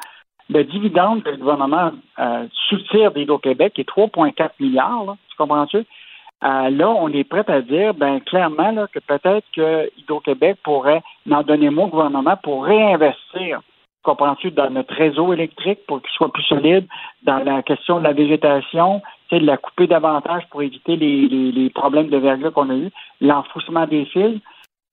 le 0.49 0.63
dividende 0.63 1.23
que 1.23 1.29
le 1.29 1.37
gouvernement 1.37 1.91
euh, 2.19 2.45
soutire 2.69 3.11
d'Hydro-Québec 3.11 3.79
est 3.79 3.89
3,4 3.89 4.49
milliards, 4.59 5.15
tu 5.29 5.37
comprends-tu? 5.37 5.77
Euh, 5.77 6.69
là, 6.69 6.89
on 6.89 7.07
est 7.09 7.23
prêt 7.23 7.45
à 7.47 7.61
dire, 7.61 7.93
ben 7.93 8.19
clairement, 8.19 8.71
là, 8.71 8.87
que 8.87 8.99
peut-être 8.99 9.45
que 9.55 9.89
Hydro-Québec 9.97 10.57
pourrait 10.63 11.01
en 11.31 11.41
donner 11.41 11.69
moins 11.69 11.85
au 11.85 11.89
gouvernement 11.89 12.35
pour 12.43 12.65
réinvestir, 12.65 13.61
comprends-tu, 14.03 14.51
dans 14.51 14.69
notre 14.69 14.93
réseau 14.93 15.31
électrique 15.31 15.79
pour 15.87 16.01
qu'il 16.01 16.11
soit 16.11 16.31
plus 16.31 16.43
solide, 16.43 16.85
dans 17.23 17.39
la 17.39 17.63
question 17.63 17.99
de 17.99 18.03
la 18.03 18.11
végétation, 18.11 19.01
de 19.39 19.45
la 19.45 19.57
couper 19.57 19.87
davantage 19.87 20.43
pour 20.49 20.61
éviter 20.61 20.95
les, 20.95 21.27
les, 21.27 21.69
problèmes 21.69 22.09
de 22.09 22.17
verglas 22.17 22.51
qu'on 22.51 22.69
a 22.69 22.75
eu, 22.75 22.89
l'enfouissement 23.21 23.87
des 23.87 24.05
fils. 24.05 24.39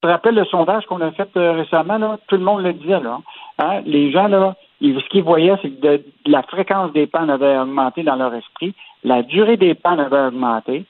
Te 0.02 0.06
rappelles 0.06 0.34
le 0.34 0.44
sondage 0.46 0.86
qu'on 0.86 1.00
a 1.00 1.10
fait 1.12 1.28
euh, 1.36 1.52
récemment, 1.52 1.98
là? 1.98 2.18
Tout 2.26 2.36
le 2.36 2.44
monde 2.44 2.62
le 2.62 2.72
disait, 2.72 3.00
là. 3.00 3.20
Hein? 3.58 3.82
Les 3.84 4.10
gens, 4.10 4.28
là, 4.28 4.54
ce 4.80 5.08
qu'ils 5.08 5.22
voyaient, 5.22 5.56
c'est 5.60 5.70
que 5.70 6.02
la 6.26 6.42
fréquence 6.42 6.92
des 6.92 7.06
pannes 7.06 7.28
avait 7.28 7.58
augmenté 7.58 8.02
dans 8.02 8.16
leur 8.16 8.34
esprit, 8.34 8.74
la 9.04 9.22
durée 9.22 9.56
des 9.56 9.74
pannes 9.74 10.00
avait 10.00 10.28
augmenté. 10.28 10.84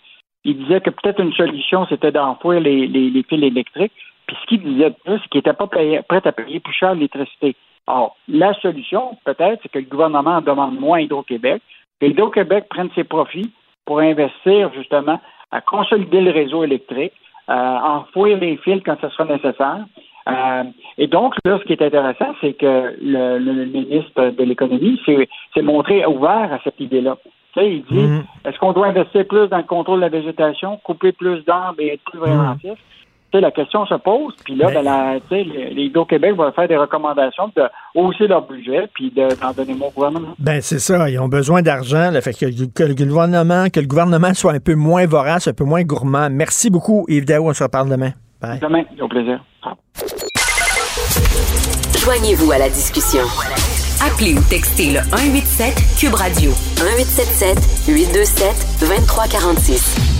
Ils 0.45 0.59
disaient 0.59 0.81
que 0.81 0.91
peut-être 0.91 1.20
une 1.20 1.32
solution, 1.32 1.87
c'était 1.89 2.12
d'enfouir 2.12 2.61
les, 2.61 2.87
les, 2.87 3.23
fils 3.24 3.43
électriques. 3.43 3.93
Puis 4.27 4.37
ce 4.41 4.47
qu'ils 4.47 4.62
disaient 4.62 4.95
plus, 5.05 5.19
c'est 5.19 5.28
qu'ils 5.28 5.39
n'étaient 5.39 5.53
pas 5.53 5.66
prêts 5.66 6.23
à 6.24 6.32
payer 6.32 6.61
plus 6.61 6.73
cher 6.73 6.95
l'électricité. 6.95 7.57
Or, 7.87 8.16
la 8.28 8.55
solution, 8.55 9.19
peut-être, 9.24 9.61
c'est 9.62 9.69
que 9.69 9.78
le 9.78 9.87
gouvernement 9.87 10.41
demande 10.41 10.78
moins 10.78 11.01
Hydro-Québec, 11.01 11.61
que 12.01 12.07
Hydro-Québec 12.07 12.66
prenne 12.70 12.91
ses 12.95 13.05
profits 13.05 13.51
pour 13.85 13.99
investir 13.99 14.73
justement 14.74 15.20
à 15.51 15.61
consolider 15.61 16.20
le 16.20 16.31
réseau 16.31 16.62
électrique, 16.62 17.12
enfouir 17.51 18.39
les 18.39 18.56
fils 18.59 18.82
quand 18.85 18.97
ce 19.01 19.09
sera 19.09 19.24
nécessaire, 19.24 19.85
euh, 20.28 20.64
et 20.98 21.06
donc, 21.06 21.35
là, 21.44 21.59
ce 21.59 21.64
qui 21.64 21.72
est 21.72 21.82
intéressant, 21.82 22.35
c'est 22.40 22.52
que 22.52 22.97
le, 23.01 23.64
ministre 23.66 24.31
de 24.31 24.44
l'Économie 24.44 25.01
s'est 25.06 25.62
montré 25.62 26.05
ouvert 26.06 26.52
à 26.52 26.59
cette 26.62 26.78
idée-là. 26.81 27.16
Tu 27.52 27.60
sais, 27.60 27.70
il 27.70 27.82
dit 27.85 28.06
mhm. 28.06 28.24
est-ce 28.44 28.59
qu'on 28.59 28.72
doit 28.72 28.89
investir 28.89 29.27
plus 29.27 29.48
dans 29.48 29.56
le 29.56 29.64
contrôle 29.64 29.98
de 29.98 30.05
la 30.05 30.09
végétation, 30.09 30.77
couper 30.85 31.12
plus 31.12 31.44
d'arbres 31.44 31.81
et 31.81 31.94
être 31.94 32.02
plus 32.05 32.20
préventif? 32.20 32.74
Tu 32.74 32.99
sais, 33.32 33.40
la 33.40 33.51
question 33.51 33.86
se 33.86 33.94
pose, 33.94 34.35
puis 34.44 34.55
là, 34.57 34.70
ben, 34.73 34.82
la, 34.82 35.15
les 35.31 35.85
Hydro-Québec 35.85 36.35
vont 36.36 36.51
faire 36.52 36.69
des 36.69 36.77
recommandations 36.77 37.51
de 37.57 37.62
hausser 37.94 38.27
leur 38.27 38.47
budget 38.47 38.89
puis 38.94 39.12
d'en 39.12 39.52
donner 39.52 39.74
moins 39.74 39.89
au 39.89 39.93
gouvernement. 39.93 40.35
Ben 40.39 40.61
c'est 40.61 40.78
ça, 40.78 41.09
ils 41.09 41.19
ont 41.19 41.28
besoin 41.28 41.62
d'argent, 41.62 42.11
fait 42.20 42.32
que, 42.32 42.85
le 42.85 42.94
gouvernement, 42.94 43.66
que 43.73 43.81
le 43.81 43.86
gouvernement 43.86 44.35
soit 44.35 44.52
un 44.52 44.61
peu 44.61 44.74
moins 44.74 45.07
vorace, 45.07 45.48
un 45.48 45.52
peu 45.52 45.65
moins 45.65 45.82
gourmand. 45.82 46.28
Merci 46.31 46.70
beaucoup, 46.70 47.05
Yves 47.09 47.24
Daou, 47.24 47.48
on 47.48 47.55
se 47.55 47.62
reparle 47.62 47.89
demain. 47.89 48.12
Demain, 48.43 48.85
au 49.01 49.09
plaisir. 49.09 49.40
Joignez-vous 52.05 52.51
à 52.52 52.59
la 52.59 52.69
discussion. 52.69 53.24
Appelez 54.01 54.35
ou 54.35 54.43
textez 54.48 54.93
le 54.93 55.01
187 55.11 55.74
Cube 56.01 56.15
Radio 56.15 56.51
1877 56.81 57.86
827 57.89 58.81
2346. 58.81 60.19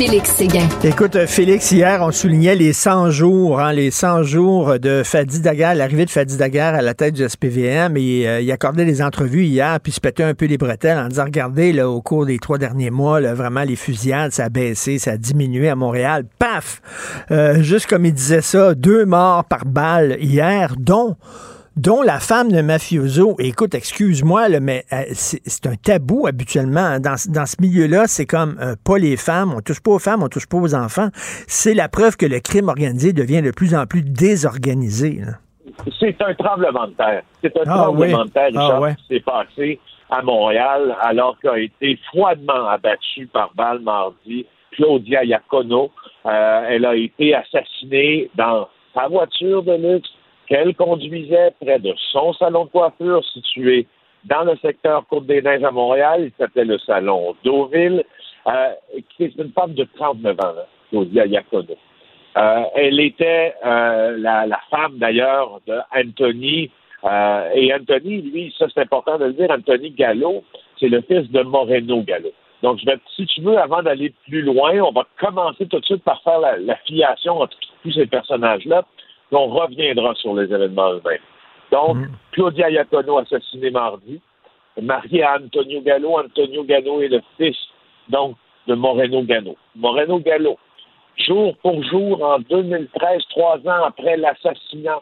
Félix 0.00 0.30
Séguin. 0.30 0.66
Écoute, 0.82 1.14
euh, 1.14 1.26
Félix, 1.26 1.72
hier, 1.72 2.00
on 2.00 2.10
soulignait 2.10 2.54
les 2.54 2.72
100 2.72 3.10
jours, 3.10 3.60
hein, 3.60 3.74
les 3.74 3.90
100 3.90 4.22
jours 4.22 4.78
de 4.78 5.02
Fadi 5.04 5.40
Daguerre, 5.40 5.74
l'arrivée 5.74 6.06
de 6.06 6.10
Fadi 6.10 6.38
Daguerre 6.38 6.74
à 6.74 6.80
la 6.80 6.94
tête 6.94 7.12
du 7.12 7.28
SPVM. 7.28 7.98
Et 7.98 8.26
euh, 8.26 8.40
il 8.40 8.50
accordait 8.50 8.86
des 8.86 9.02
entrevues 9.02 9.44
hier, 9.44 9.78
puis 9.78 9.92
se 9.92 10.00
pétait 10.00 10.22
un 10.22 10.32
peu 10.32 10.46
les 10.46 10.56
bretelles 10.56 10.96
en 10.96 11.08
disant, 11.08 11.24
regardez, 11.26 11.74
là, 11.74 11.90
au 11.90 12.00
cours 12.00 12.24
des 12.24 12.38
trois 12.38 12.56
derniers 12.56 12.88
mois, 12.88 13.20
là, 13.20 13.34
vraiment, 13.34 13.62
les 13.62 13.76
fusillades, 13.76 14.32
ça 14.32 14.44
a 14.44 14.48
baissé, 14.48 14.98
ça 14.98 15.10
a 15.10 15.16
diminué 15.18 15.68
à 15.68 15.76
Montréal. 15.76 16.24
Paf! 16.38 16.80
Euh, 17.30 17.62
juste 17.62 17.86
comme 17.86 18.06
il 18.06 18.14
disait 18.14 18.40
ça, 18.40 18.74
deux 18.74 19.04
morts 19.04 19.44
par 19.44 19.66
balle 19.66 20.16
hier, 20.18 20.76
dont 20.78 21.16
dont 21.76 22.02
la 22.02 22.18
femme 22.18 22.50
de 22.50 22.60
mafioso, 22.62 23.36
écoute, 23.38 23.74
excuse-moi, 23.74 24.48
mais 24.60 24.84
euh, 24.92 25.04
c'est 25.12 25.66
un 25.66 25.76
tabou 25.76 26.26
habituellement. 26.26 26.80
Hein. 26.80 27.00
Dans, 27.00 27.16
ce 27.16 27.56
milieu-là, 27.60 28.06
c'est 28.06 28.26
comme 28.26 28.56
euh, 28.60 28.74
pas 28.84 28.98
les 28.98 29.16
femmes, 29.16 29.54
on 29.56 29.60
touche 29.60 29.80
pas 29.80 29.92
aux 29.92 29.98
femmes, 29.98 30.22
on 30.22 30.28
touche 30.28 30.46
pas 30.46 30.58
aux 30.58 30.74
enfants. 30.74 31.08
C'est 31.14 31.74
la 31.74 31.88
preuve 31.88 32.16
que 32.16 32.26
le 32.26 32.40
crime 32.40 32.68
organisé 32.68 33.12
devient 33.12 33.42
de 33.42 33.50
plus 33.50 33.74
en 33.74 33.86
plus 33.86 34.02
désorganisé. 34.02 35.20
C'est 35.98 36.20
un 36.20 36.34
tremblement 36.34 36.88
de 36.88 36.92
terre. 36.92 37.22
C'est 37.42 37.56
un 37.56 37.62
ah 37.66 37.74
tremblement 37.84 38.24
de 38.24 38.30
terre, 38.30 38.50
ah 38.54 38.78
Richard, 38.78 38.96
qui 38.96 39.04
s'est 39.08 39.20
passé 39.20 39.80
à 40.10 40.22
Montréal 40.22 40.96
alors 41.00 41.38
qu'a 41.40 41.58
été 41.58 41.98
froidement 42.08 42.66
abattu 42.66 43.26
par 43.32 43.52
balle 43.54 43.80
mardi 43.80 44.46
Claudia 44.72 45.24
Iacono. 45.24 45.90
Euh, 46.26 46.62
elle 46.68 46.84
a 46.84 46.94
été 46.94 47.34
assassinée 47.34 48.30
dans 48.34 48.68
sa 48.94 49.08
voiture 49.08 49.62
de 49.62 49.72
luxe 49.72 50.10
qu'elle 50.50 50.74
conduisait 50.74 51.52
près 51.60 51.78
de 51.78 51.94
son 52.10 52.32
salon 52.34 52.64
de 52.64 52.70
coiffure 52.70 53.24
situé 53.24 53.86
dans 54.24 54.42
le 54.42 54.56
secteur 54.56 55.06
Côte-des-Neiges 55.08 55.62
à 55.62 55.70
Montréal. 55.70 56.24
Il 56.24 56.32
s'appelait 56.36 56.64
le 56.64 56.78
salon 56.78 57.36
Deauville, 57.44 58.04
euh, 58.48 58.68
qui 59.10 59.24
est 59.24 59.34
une 59.38 59.52
femme 59.52 59.74
de 59.74 59.86
39 59.96 60.36
ans, 60.40 60.54
Claudia 60.90 61.26
Iacono. 61.26 61.76
Euh, 62.36 62.62
elle 62.74 63.00
était 63.00 63.54
euh, 63.64 64.16
la, 64.18 64.60
femme 64.70 64.98
d'ailleurs 64.98 65.60
d'Anthony. 65.66 66.70
Euh, 67.04 67.50
et 67.54 67.72
Anthony, 67.72 68.20
lui, 68.20 68.54
ça 68.58 68.66
c'est 68.74 68.80
important 68.80 69.18
de 69.18 69.26
le 69.26 69.32
dire, 69.32 69.50
Anthony 69.50 69.90
Gallo, 69.90 70.42
c'est 70.78 70.88
le 70.88 71.00
fils 71.02 71.30
de 71.30 71.42
Moreno 71.42 72.02
Gallo. 72.02 72.30
Donc, 72.62 72.80
si 73.16 73.24
tu 73.26 73.40
veux, 73.40 73.56
avant 73.56 73.82
d'aller 73.82 74.12
plus 74.28 74.42
loin, 74.42 74.78
on 74.80 74.92
va 74.92 75.06
commencer 75.18 75.66
tout 75.66 75.80
de 75.80 75.84
suite 75.84 76.04
par 76.04 76.20
faire 76.22 76.40
la, 76.40 76.58
la 76.58 76.76
filiation 76.76 77.40
entre 77.40 77.56
tous 77.82 77.92
ces 77.92 78.06
personnages-là 78.06 78.84
on 79.32 79.46
reviendra 79.48 80.14
sur 80.14 80.34
les 80.34 80.52
événements 80.52 80.92
eux-mêmes. 80.92 81.18
Donc, 81.70 81.96
mm. 81.96 82.08
Claudia 82.32 82.70
Iacono 82.70 83.18
assassinée 83.18 83.70
mardi, 83.70 84.20
mariée 84.80 85.22
à 85.22 85.36
Antonio 85.36 85.80
Gallo. 85.82 86.18
Antonio 86.18 86.64
Gallo 86.64 87.00
est 87.00 87.08
le 87.08 87.20
fils, 87.36 87.56
donc, 88.08 88.36
de 88.66 88.74
Moreno 88.74 89.22
Gallo. 89.22 89.56
Moreno 89.76 90.18
Gallo, 90.18 90.58
jour 91.16 91.56
pour 91.62 91.82
jour, 91.84 92.22
en 92.22 92.38
2013, 92.40 93.22
trois 93.30 93.58
ans 93.58 93.84
après 93.86 94.16
l'assassinat 94.16 95.00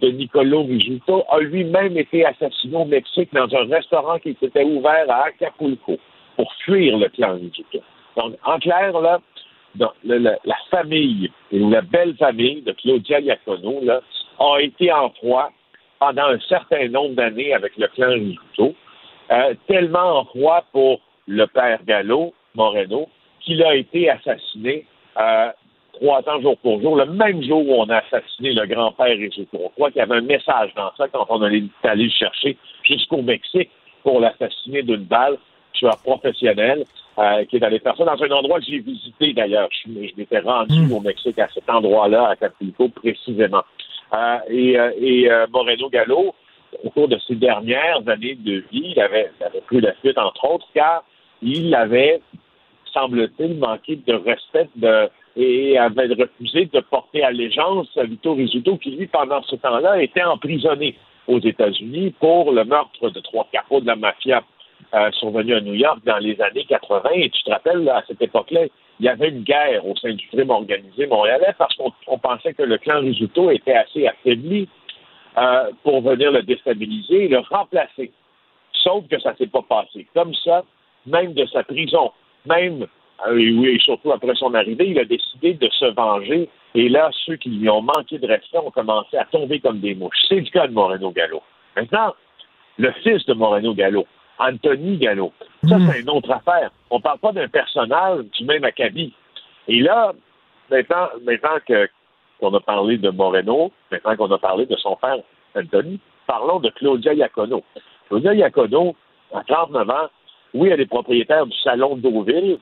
de 0.00 0.08
Nicolo 0.08 0.64
Rizzuto, 0.64 1.24
a 1.30 1.38
lui-même 1.40 1.96
été 1.96 2.24
assassiné 2.24 2.76
au 2.76 2.84
Mexique 2.84 3.32
dans 3.32 3.48
un 3.54 3.64
restaurant 3.68 4.18
qui 4.18 4.36
s'était 4.40 4.64
ouvert 4.64 5.06
à 5.08 5.26
Acapulco 5.26 5.96
pour 6.36 6.52
fuir 6.64 6.98
le 6.98 7.08
clan 7.08 7.34
Rizzuto. 7.34 7.78
Donc, 8.16 8.34
en 8.44 8.58
clair, 8.58 8.98
là, 9.00 9.20
la, 10.04 10.56
famille, 10.70 11.30
la 11.50 11.80
belle 11.80 12.16
famille 12.16 12.62
de 12.62 12.72
Claudia 12.72 13.20
Iacono, 13.20 13.80
là, 13.82 14.00
a 14.38 14.60
été 14.60 14.92
en 14.92 15.10
froid 15.10 15.50
pendant 15.98 16.26
un 16.26 16.40
certain 16.40 16.88
nombre 16.88 17.14
d'années 17.14 17.54
avec 17.54 17.76
le 17.76 17.86
clan 17.88 18.10
Rizzuto, 18.10 18.74
euh, 19.30 19.54
tellement 19.68 20.18
en 20.18 20.24
froid 20.24 20.64
pour 20.72 21.00
le 21.26 21.46
père 21.46 21.78
Gallo, 21.86 22.34
Moreno, 22.54 23.08
qu'il 23.40 23.62
a 23.62 23.74
été 23.76 24.10
assassiné 24.10 24.84
euh, 25.20 25.50
trois 25.92 26.28
ans 26.28 26.40
jour 26.40 26.56
pour 26.58 26.80
jour, 26.80 26.96
le 26.96 27.06
même 27.06 27.42
jour 27.42 27.66
où 27.68 27.74
on 27.74 27.88
a 27.88 27.98
assassiné 27.98 28.52
le 28.52 28.66
grand-père 28.66 29.16
Rizzuto. 29.16 29.58
On 29.62 29.68
croit 29.68 29.90
qu'il 29.90 30.00
y 30.00 30.02
avait 30.02 30.16
un 30.16 30.22
message 30.22 30.72
dans 30.74 30.90
ça 30.96 31.06
quand 31.08 31.26
on 31.28 31.42
est 31.44 31.62
allé 31.84 32.04
le 32.04 32.10
chercher 32.10 32.56
jusqu'au 32.82 33.22
Mexique 33.22 33.70
pour 34.02 34.20
l'assassiner 34.20 34.82
d'une 34.82 35.04
balle, 35.04 35.38
tueur 35.72 35.96
professionnel, 36.02 36.84
euh, 37.18 37.44
qui 37.44 37.56
est 37.56 37.62
allé 37.64 37.78
faire 37.78 37.96
ça 37.96 38.04
dans 38.04 38.22
un 38.22 38.30
endroit 38.30 38.58
que 38.58 38.66
j'ai 38.66 38.78
visité 38.78 39.32
d'ailleurs. 39.32 39.68
Je, 39.84 39.90
m'étais 39.90 40.38
rendu 40.38 40.80
hmm. 40.80 40.92
au 40.92 41.00
Mexique 41.00 41.38
à 41.38 41.48
cet 41.52 41.68
endroit-là, 41.68 42.28
à 42.28 42.36
Capulco, 42.36 42.88
précisément. 42.88 43.62
Euh, 44.14 44.38
et, 44.48 44.78
euh, 44.78 44.90
et 44.98 45.28
Moreno 45.50 45.88
Gallo, 45.88 46.34
au 46.84 46.90
cours 46.90 47.08
de 47.08 47.18
ses 47.26 47.34
dernières 47.34 48.00
années 48.06 48.34
de 48.34 48.64
vie, 48.72 48.92
il 48.96 49.00
avait, 49.00 49.30
il 49.40 49.44
avait 49.44 49.60
pris 49.60 49.80
la 49.80 49.92
fuite, 49.94 50.16
entre 50.16 50.44
autres, 50.50 50.66
car 50.74 51.04
il 51.42 51.74
avait, 51.74 52.20
semble-t-il, 52.92 53.58
manqué 53.58 53.96
de 53.96 54.14
respect 54.14 54.68
de, 54.76 55.08
et 55.36 55.78
avait 55.78 56.06
refusé 56.08 56.66
de 56.66 56.80
porter 56.80 57.22
allégeance 57.22 57.88
à 57.96 58.04
Vito 58.04 58.34
Rizzuto, 58.34 58.76
qui, 58.76 58.92
lui, 58.92 59.06
pendant 59.06 59.42
ce 59.42 59.56
temps-là, 59.56 60.02
était 60.02 60.22
emprisonné 60.22 60.96
aux 61.26 61.40
États-Unis 61.40 62.14
pour 62.18 62.52
le 62.52 62.64
meurtre 62.64 63.10
de 63.10 63.20
trois 63.20 63.46
capots 63.52 63.80
de 63.80 63.86
la 63.86 63.96
mafia 63.96 64.42
euh, 64.94 65.10
survenus 65.12 65.56
à 65.56 65.60
New 65.60 65.74
York 65.74 66.00
dans 66.04 66.18
les 66.18 66.40
années 66.40 66.64
80. 66.64 67.10
Et 67.14 67.30
tu 67.30 67.42
te 67.42 67.50
rappelles, 67.50 67.88
à 67.88 68.02
cette 68.06 68.20
époque-là, 68.20 68.62
il 69.00 69.06
y 69.06 69.08
avait 69.08 69.30
une 69.30 69.42
guerre 69.42 69.86
au 69.86 69.96
sein 69.96 70.12
du 70.12 70.26
crime 70.28 70.50
organisé 70.50 71.06
montréalais 71.06 71.54
parce 71.58 71.74
qu'on 71.76 72.18
pensait 72.18 72.54
que 72.54 72.62
le 72.62 72.78
clan 72.78 73.00
Rizzuto 73.00 73.50
était 73.50 73.74
assez 73.74 74.06
affaibli 74.06 74.68
euh, 75.38 75.70
pour 75.82 76.02
venir 76.02 76.30
le 76.30 76.42
déstabiliser 76.42 77.24
et 77.24 77.28
le 77.28 77.38
remplacer. 77.38 78.12
Sauf 78.72 79.06
que 79.08 79.18
ça 79.18 79.34
s'est 79.36 79.46
pas 79.46 79.62
passé. 79.62 80.06
Comme 80.14 80.34
ça, 80.34 80.62
même 81.06 81.32
de 81.32 81.46
sa 81.46 81.62
prison, 81.64 82.12
même 82.46 82.86
euh, 83.26 83.64
et 83.64 83.78
surtout 83.78 84.12
après 84.12 84.34
son 84.34 84.54
arrivée, 84.54 84.88
il 84.88 84.98
a 84.98 85.04
décidé 85.04 85.54
de 85.54 85.68
se 85.70 85.86
venger. 85.86 86.48
Et 86.74 86.88
là, 86.88 87.10
ceux 87.24 87.36
qui 87.36 87.50
lui 87.50 87.68
ont 87.68 87.82
manqué 87.82 88.18
de 88.18 88.26
respect 88.26 88.58
ont 88.58 88.70
commencé 88.70 89.16
à 89.16 89.24
tomber 89.24 89.60
comme 89.60 89.80
des 89.80 89.94
mouches. 89.94 90.16
C'est 90.28 90.40
le 90.40 90.50
cas 90.50 90.66
de 90.66 90.72
Moreno 90.72 91.10
Gallo. 91.10 91.42
Maintenant, 91.76 92.14
le 92.78 92.92
fils 93.02 93.24
de 93.26 93.34
Moreno 93.34 93.74
Gallo, 93.74 94.06
Anthony 94.42 94.96
Gallo, 94.98 95.32
ça, 95.68 95.78
hmm. 95.78 95.88
c'est 95.90 96.00
une 96.00 96.10
autre 96.10 96.30
affaire. 96.30 96.70
On 96.90 96.96
ne 96.96 97.02
parle 97.02 97.18
pas 97.18 97.32
d'un 97.32 97.48
personnage 97.48 98.24
du 98.38 98.44
même 98.44 98.64
acabit. 98.64 99.14
Et 99.68 99.80
là, 99.80 100.12
maintenant, 100.70 101.08
maintenant 101.24 101.58
que, 101.66 101.88
qu'on 102.40 102.52
a 102.54 102.60
parlé 102.60 102.98
de 102.98 103.10
Moreno, 103.10 103.70
maintenant 103.90 104.16
qu'on 104.16 104.30
a 104.32 104.38
parlé 104.38 104.66
de 104.66 104.76
son 104.76 104.96
père 104.96 105.18
Anthony, 105.54 106.00
parlons 106.26 106.60
de 106.60 106.70
Claudia 106.70 107.14
Iacono. 107.14 107.62
Claudia 108.08 108.34
Iacono, 108.34 108.96
à 109.32 109.44
39 109.44 109.90
ans, 109.90 110.08
oui, 110.54 110.68
elle 110.70 110.80
est 110.80 110.86
propriétaire 110.86 111.46
du 111.46 111.56
salon 111.58 111.96
Deauville, 111.96 112.58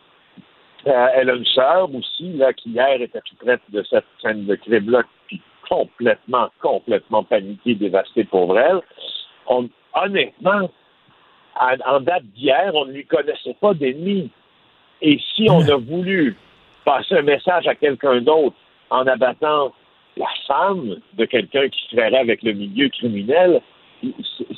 euh, 0.87 1.07
elle 1.15 1.31
a 1.31 1.35
une 1.35 1.45
sœur 1.47 1.95
aussi, 1.95 2.33
là, 2.35 2.53
qui 2.53 2.71
hier 2.71 3.01
était 3.01 3.21
tout 3.21 3.37
près 3.37 3.59
de 3.69 3.83
cette 3.83 4.05
scène 4.23 4.47
de 4.47 4.55
crime-là, 4.55 5.03
puis 5.27 5.41
complètement, 5.69 6.49
complètement 6.61 7.23
paniquée, 7.23 7.75
dévastée 7.75 8.25
pour 8.25 8.59
elle. 8.59 8.81
honnêtement, 9.95 10.71
en, 11.59 12.01
date 12.01 12.25
d'hier, 12.35 12.73
on 12.75 12.87
ne 12.87 12.93
lui 12.93 13.07
connaissait 13.07 13.57
pas 13.61 13.75
d'ennemis. 13.75 14.31
Et 15.03 15.19
si 15.35 15.49
on 15.51 15.61
a 15.69 15.77
voulu 15.77 16.37
passer 16.85 17.17
un 17.17 17.23
message 17.23 17.67
à 17.67 17.75
quelqu'un 17.75 18.21
d'autre 18.21 18.57
en 18.91 19.07
abattant 19.07 19.73
la 20.17 20.29
femme 20.47 20.97
de 21.15 21.25
quelqu'un 21.25 21.69
qui 21.69 21.81
se 21.91 22.15
avec 22.17 22.43
le 22.43 22.53
milieu 22.53 22.89
criminel, 22.89 23.61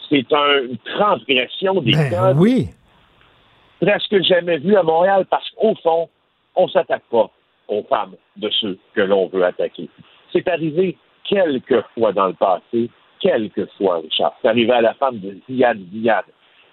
c'est 0.08 0.26
une 0.30 0.78
transgression 0.96 1.80
des 1.80 1.92
ben, 1.92 2.10
codes. 2.10 2.36
Oui 2.38 2.68
presque 3.82 4.22
jamais 4.22 4.58
vu 4.58 4.76
à 4.76 4.82
Montréal 4.82 5.26
parce 5.28 5.48
qu'au 5.50 5.74
fond, 5.82 6.08
on 6.54 6.66
ne 6.66 6.70
s'attaque 6.70 7.02
pas 7.10 7.30
aux 7.68 7.82
femmes 7.84 8.14
de 8.36 8.48
ceux 8.60 8.78
que 8.94 9.00
l'on 9.00 9.26
veut 9.26 9.44
attaquer. 9.44 9.88
C'est 10.32 10.46
arrivé 10.48 10.96
quelques 11.24 11.82
fois 11.94 12.12
dans 12.12 12.28
le 12.28 12.34
passé, 12.34 12.90
quelques 13.18 13.68
fois, 13.76 13.98
Richard. 13.98 14.34
C'est 14.40 14.48
arrivé 14.48 14.70
à 14.72 14.82
la 14.82 14.94
femme 14.94 15.18
de 15.18 15.36
Ziad 15.48 15.78
Ziad. 15.92 16.24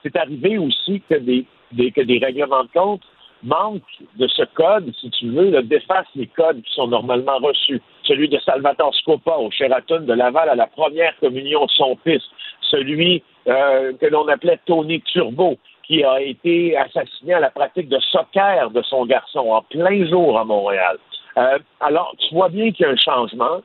C'est 0.04 0.16
arrivé 0.16 0.58
aussi 0.58 1.02
que 1.10 1.16
des, 1.16 1.46
que 1.92 2.02
des 2.02 2.20
règlements 2.20 2.64
de 2.64 2.70
compte 2.74 3.02
manquent 3.44 3.82
de 4.18 4.28
ce 4.28 4.44
code, 4.54 4.92
si 5.00 5.10
tu 5.12 5.30
veux, 5.30 5.50
le 5.50 5.64
défassent 5.64 6.08
les 6.16 6.28
codes 6.28 6.62
qui 6.62 6.74
sont 6.74 6.88
normalement 6.88 7.38
reçus. 7.38 7.82
Celui 8.04 8.28
de 8.28 8.38
Salvatore 8.40 8.94
Scopa 8.96 9.38
au 9.38 9.50
Sheraton 9.52 10.02
de 10.02 10.14
Laval 10.14 10.50
à 10.50 10.56
la 10.56 10.68
première 10.68 11.18
communion 11.20 11.66
de 11.66 11.72
son 11.72 11.98
fils. 12.04 12.24
Celui 12.62 13.24
euh, 13.48 13.94
que 14.00 14.06
l'on 14.08 14.28
appelait 14.28 14.60
Tony 14.66 15.02
Turbo, 15.02 15.58
qui 15.84 16.04
a 16.04 16.22
été 16.22 16.78
assassiné 16.78 17.34
à 17.34 17.40
la 17.40 17.50
pratique 17.50 17.90
de 17.90 18.00
soccer 18.00 18.70
de 18.72 18.82
son 18.84 19.06
garçon 19.06 19.52
en 19.52 19.62
plein 19.64 20.06
jour 20.08 20.38
à 20.38 20.44
Montréal. 20.44 20.98
Euh, 21.38 21.60
alors, 21.80 22.14
tu 22.20 22.34
vois 22.36 22.50
bien 22.50 22.72
qu'il 22.72 22.86
y 22.86 22.90
a 22.90 22.92
un 22.92 22.98
changement 22.98 23.62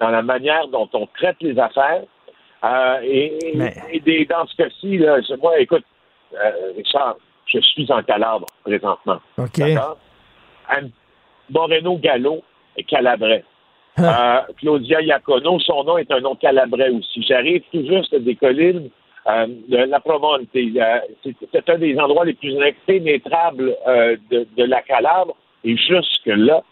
dans 0.00 0.10
la 0.10 0.22
manière 0.22 0.68
dont 0.68 0.88
on 0.92 1.06
traite 1.06 1.36
les 1.40 1.58
affaires. 1.58 2.02
Euh, 2.64 2.98
et, 3.02 4.26
dans 4.28 4.46
ce 4.46 4.56
cas-ci, 4.56 5.00
moi, 5.40 5.58
écoute, 5.58 5.84
euh, 6.34 6.72
Richard, 6.76 7.16
je 7.46 7.60
suis 7.60 7.90
en 7.90 8.02
Calabre 8.02 8.46
présentement. 8.64 9.20
OK. 9.38 9.60
Moreno 11.50 11.96
Gallo 11.96 12.42
est 12.76 12.82
calabrais. 12.82 13.44
Ah. 13.96 14.46
Claudia 14.58 15.00
Iacono, 15.00 15.58
son 15.60 15.82
nom 15.84 15.98
est 15.98 16.10
un 16.10 16.20
nom 16.20 16.36
calabrais 16.36 16.90
aussi. 16.90 17.22
J'arrive 17.22 17.62
tout 17.72 17.84
juste 17.86 18.14
des 18.14 18.36
collines 18.36 18.90
euh, 19.28 19.46
la 19.86 20.00
Provence, 20.00 20.40
c'est 20.54 21.70
un 21.70 21.78
des 21.78 21.98
endroits 21.98 22.24
les 22.24 22.34
plus 22.34 22.56
impénétrables 22.62 23.76
euh, 23.86 24.16
de, 24.30 24.64
la 24.64 24.80
Calabre. 24.82 25.36
Et 25.64 25.76
jusque-là, 25.76 26.62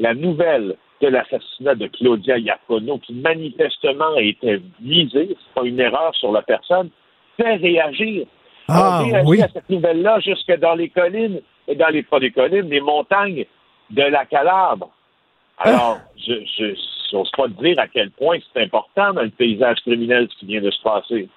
la 0.00 0.14
nouvelle 0.14 0.76
l'assassinat 1.06 1.74
de 1.74 1.86
Claudia 1.88 2.38
Iacono, 2.38 2.98
qui 2.98 3.14
manifestement 3.14 4.16
était 4.16 4.60
visée, 4.80 5.36
c'est 5.38 5.54
pas 5.54 5.66
une 5.66 5.80
erreur 5.80 6.14
sur 6.14 6.32
la 6.32 6.42
personne, 6.42 6.90
fait 7.36 7.56
réagir. 7.56 8.26
Ah, 8.68 9.04
oui. 9.26 9.42
à 9.42 9.48
cette 9.48 9.68
nouvelle-là 9.68 10.20
jusque 10.20 10.52
dans 10.58 10.74
les 10.74 10.88
collines, 10.88 11.40
et 11.68 11.74
dans 11.74 11.88
les, 11.88 12.02
pas 12.02 12.20
des 12.20 12.30
collines, 12.30 12.68
les 12.68 12.80
montagnes 12.80 13.44
de 13.90 14.02
la 14.02 14.24
Calabre. 14.24 14.90
Alors, 15.58 15.98
ah. 16.00 16.08
je 16.16 16.74
n'ose 17.12 17.30
pas 17.36 17.48
dire 17.48 17.78
à 17.78 17.86
quel 17.88 18.10
point 18.10 18.38
c'est 18.52 18.62
important 18.62 19.12
dans 19.12 19.22
le 19.22 19.30
paysage 19.30 19.78
criminel 19.80 20.28
ce 20.30 20.38
qui 20.38 20.46
vient 20.46 20.62
de 20.62 20.70
se 20.70 20.82
passer. 20.82 21.28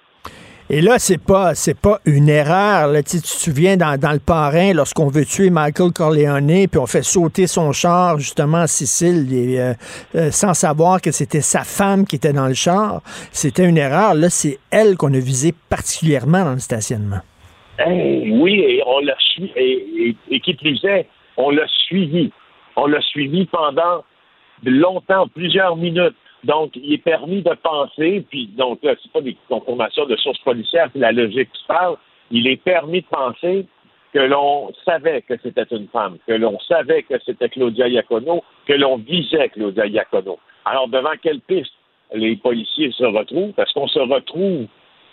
Et 0.70 0.82
là, 0.82 0.98
c'est 0.98 1.22
pas 1.22 1.54
c'est 1.54 1.78
pas 1.78 1.98
une 2.04 2.28
erreur. 2.28 2.88
Là. 2.88 3.02
Tu, 3.02 3.22
te 3.22 3.26
souviens 3.26 3.78
dans, 3.78 4.12
le 4.12 4.18
parrain, 4.18 4.74
lorsqu'on 4.74 5.08
veut 5.08 5.24
tuer 5.24 5.48
Michael 5.48 5.92
Corleone, 5.92 6.68
puis 6.68 6.78
on 6.78 6.86
fait 6.86 7.02
sauter 7.02 7.46
son 7.46 7.72
char 7.72 8.18
justement 8.18 8.58
à 8.58 8.66
Sicile, 8.66 9.26
euh, 9.32 9.72
euh, 10.14 10.30
sans 10.30 10.52
savoir 10.52 11.00
que 11.00 11.10
c'était 11.10 11.40
sa 11.40 11.64
femme 11.64 12.06
qui 12.06 12.16
était 12.16 12.34
dans 12.34 12.48
le 12.48 12.54
char. 12.54 13.00
C'était 13.32 13.64
une 13.64 13.78
erreur. 13.78 14.14
Là, 14.14 14.28
c'est 14.28 14.58
elle 14.70 14.96
qu'on 14.98 15.14
a 15.14 15.18
visée 15.18 15.54
particulièrement 15.70 16.44
dans 16.44 16.52
le 16.52 16.58
stationnement. 16.58 17.20
oui, 17.86 18.60
et 18.60 18.82
on 18.86 19.00
l'a 19.00 19.16
suivi. 19.20 19.50
Et, 19.56 20.16
et, 20.30 20.40
qui 20.40 20.52
plus 20.52 20.84
est, 20.84 21.06
on 21.38 21.48
l'a 21.48 21.66
suivi. 21.86 22.30
On 22.76 22.86
l'a 22.86 23.00
suivi 23.00 23.46
pendant 23.46 24.04
longtemps, 24.64 25.28
plusieurs 25.28 25.76
minutes. 25.76 26.16
Donc, 26.44 26.72
il 26.76 26.92
est 26.92 27.02
permis 27.02 27.42
de 27.42 27.54
penser, 27.54 28.24
puis 28.30 28.46
donc 28.56 28.82
là, 28.82 28.94
c'est 29.02 29.12
pas 29.12 29.20
des 29.20 29.36
confirmations 29.48 30.06
de 30.06 30.16
sources 30.16 30.38
policières, 30.38 30.88
c'est 30.92 31.00
la 31.00 31.12
logique 31.12 31.50
qui 31.52 31.64
parle. 31.66 31.96
Il 32.30 32.46
est 32.46 32.62
permis 32.62 33.00
de 33.00 33.06
penser 33.06 33.66
que 34.12 34.20
l'on 34.20 34.72
savait 34.84 35.22
que 35.22 35.34
c'était 35.42 35.66
une 35.70 35.88
femme, 35.88 36.18
que 36.26 36.32
l'on 36.32 36.58
savait 36.60 37.02
que 37.02 37.14
c'était 37.24 37.48
Claudia 37.48 37.88
Iacono, 37.88 38.42
que 38.66 38.72
l'on 38.74 38.98
visait 38.98 39.48
Claudia 39.50 39.86
Iacono. 39.86 40.38
Alors, 40.64 40.88
devant 40.88 41.12
quelle 41.22 41.40
piste 41.40 41.72
les 42.14 42.36
policiers 42.36 42.92
se 42.92 43.04
retrouvent? 43.04 43.52
Parce 43.52 43.72
qu'on 43.72 43.88
se 43.88 43.98
retrouve 43.98 44.66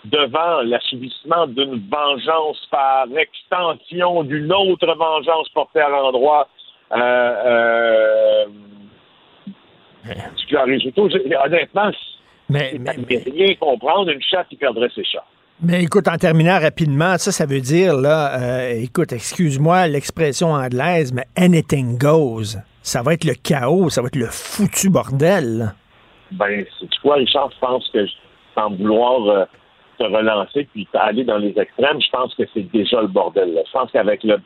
devant 0.05 0.61
l'assouplissement 0.61 1.47
d'une 1.47 1.81
vengeance 1.89 2.65
par 2.69 3.07
extension 3.17 4.23
d'une 4.23 4.53
autre 4.53 4.93
vengeance 4.95 5.49
portée 5.49 5.79
à 5.79 5.89
l'endroit 5.89 6.47
euh, 6.91 6.97
euh, 6.97 8.45
honnêtement, 11.45 11.91
mais, 12.49 12.77
mais, 12.79 13.23
rien 13.25 13.55
comprendre 13.55 14.11
une 14.11 14.21
chatte 14.21 14.47
qui 14.49 14.55
perdrait 14.55 14.89
ses 14.93 15.03
chats. 15.03 15.25
Mais 15.61 15.83
écoute, 15.83 16.07
en 16.07 16.17
terminant 16.17 16.59
rapidement, 16.59 17.17
ça, 17.17 17.31
ça 17.31 17.45
veut 17.45 17.61
dire, 17.61 17.95
là, 17.95 18.39
euh, 18.39 18.83
écoute, 18.83 19.13
excuse-moi 19.13 19.87
l'expression 19.87 20.49
anglaise, 20.49 21.13
mais 21.13 21.23
anything 21.37 21.97
goes. 21.97 22.57
Ça 22.81 23.01
va 23.01 23.13
être 23.13 23.23
le 23.23 23.33
chaos, 23.33 23.89
ça 23.89 24.01
va 24.01 24.07
être 24.07 24.17
le 24.17 24.27
foutu 24.27 24.89
bordel. 24.89 25.73
ben, 26.31 26.65
tu 26.79 26.99
vois, 27.03 27.15
Richard, 27.15 27.51
je 27.51 27.59
pense 27.59 27.89
que 27.91 28.05
sans 28.53 28.69
vouloir 28.71 29.27
euh, 29.27 29.45
se 29.97 30.03
relancer 30.03 30.67
puis 30.73 30.87
aller 30.93 31.23
dans 31.23 31.37
les 31.37 31.57
extrêmes, 31.57 32.01
je 32.01 32.09
pense 32.11 32.35
que 32.35 32.43
c'est 32.53 32.69
déjà 32.71 33.01
le 33.01 33.07
bordel. 33.07 33.53
Là. 33.53 33.61
Je 33.65 33.71
pense 33.71 33.91
qu'avec 33.91 34.23
le 34.23 34.39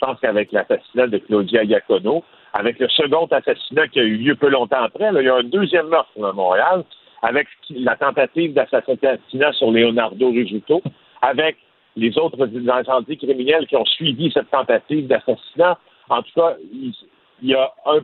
je 0.00 0.06
pense 0.06 0.18
qu'avec 0.20 0.50
l'assassinat 0.52 1.08
de 1.08 1.18
Claudia 1.18 1.62
Iacono, 1.62 2.24
avec 2.52 2.78
le 2.78 2.88
second 2.88 3.26
assassinat 3.26 3.88
qui 3.88 4.00
a 4.00 4.02
eu 4.02 4.16
lieu 4.16 4.34
peu 4.34 4.48
longtemps 4.48 4.82
après, 4.82 5.10
il 5.14 5.24
y 5.24 5.28
a 5.28 5.36
un 5.36 5.44
deuxième 5.44 5.88
meurtre 5.88 6.10
à 6.22 6.32
Montréal, 6.32 6.84
avec 7.22 7.48
la 7.70 7.96
tentative 7.96 8.54
d'assassinat 8.54 9.52
sur 9.52 9.70
Leonardo 9.70 10.30
Rizzuto, 10.30 10.82
avec 11.22 11.56
les 11.96 12.16
autres 12.18 12.48
incendies 12.68 13.18
criminels 13.18 13.66
qui 13.66 13.76
ont 13.76 13.84
suivi 13.84 14.30
cette 14.32 14.50
tentative 14.50 15.06
d'assassinat. 15.06 15.78
En 16.08 16.22
tout 16.22 16.32
cas, 16.34 16.56
il, 16.72 16.94
y 17.42 17.54
a 17.54 17.70
un 17.86 18.00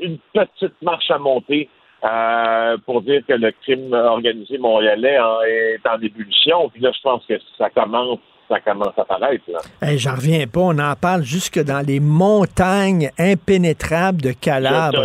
une 0.00 0.18
petite 0.32 0.82
marche 0.82 1.10
à 1.10 1.18
monter 1.18 1.68
euh, 2.04 2.76
pour 2.84 3.02
dire 3.02 3.22
que 3.26 3.32
le 3.32 3.52
crime 3.62 3.92
organisé 3.92 4.58
montréalais 4.58 5.18
est 5.48 5.86
en 5.86 6.00
ébullition. 6.00 6.68
Puis 6.68 6.82
là, 6.82 6.92
je 6.94 7.00
pense 7.02 7.24
que 7.26 7.34
ça 7.56 7.70
commence 7.70 8.18
ça 8.48 8.60
commence 8.60 8.96
à 8.96 9.04
paraître. 9.04 9.44
J'en 9.96 10.14
reviens 10.14 10.46
pas. 10.46 10.60
On 10.60 10.78
en 10.78 10.94
parle 10.94 11.22
jusque 11.22 11.62
dans 11.62 11.84
les 11.84 12.00
montagnes 12.00 13.10
impénétrables 13.18 14.22
de 14.22 14.32
Calabre. 14.32 15.02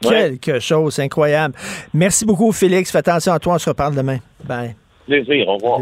Quelque 0.00 0.60
chose 0.60 0.98
incroyable. 1.00 1.54
Merci 1.92 2.24
beaucoup, 2.24 2.52
Félix. 2.52 2.92
Fais 2.92 2.98
attention 2.98 3.32
à 3.32 3.38
toi. 3.38 3.54
On 3.54 3.58
se 3.58 3.68
reparle 3.68 3.94
demain. 3.94 4.18
Bye. 4.44 4.76
Plaisir. 5.06 5.48
Au 5.48 5.56
revoir. 5.56 5.80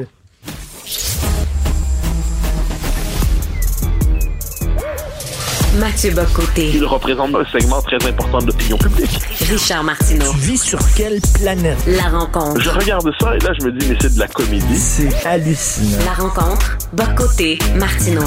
Mathieu 5.80 6.10
Bocoté. 6.14 6.72
Il 6.72 6.86
représente 6.86 7.34
un 7.34 7.44
segment 7.44 7.82
très 7.82 8.00
important 8.08 8.38
de 8.38 8.46
l'opinion 8.46 8.78
publique. 8.78 9.12
Richard 9.44 9.84
Martineau. 9.84 10.32
Tu 10.32 10.56
vis 10.56 10.56
sur 10.56 10.80
quelle 10.96 11.20
planète? 11.36 11.76
La 11.84 12.08
rencontre. 12.08 12.60
Je 12.60 12.70
regarde 12.70 13.12
ça 13.20 13.36
et 13.36 13.40
là, 13.44 13.52
je 13.60 13.66
me 13.66 13.72
dis, 13.72 13.84
mais 13.90 13.96
c'est 14.00 14.14
de 14.14 14.20
la 14.20 14.26
comédie. 14.26 14.80
C'est 14.80 15.12
hallucinant. 15.28 16.00
La 16.08 16.16
rencontre. 16.16 16.80
Bocoté. 16.96 17.58
Martineau. 17.76 18.24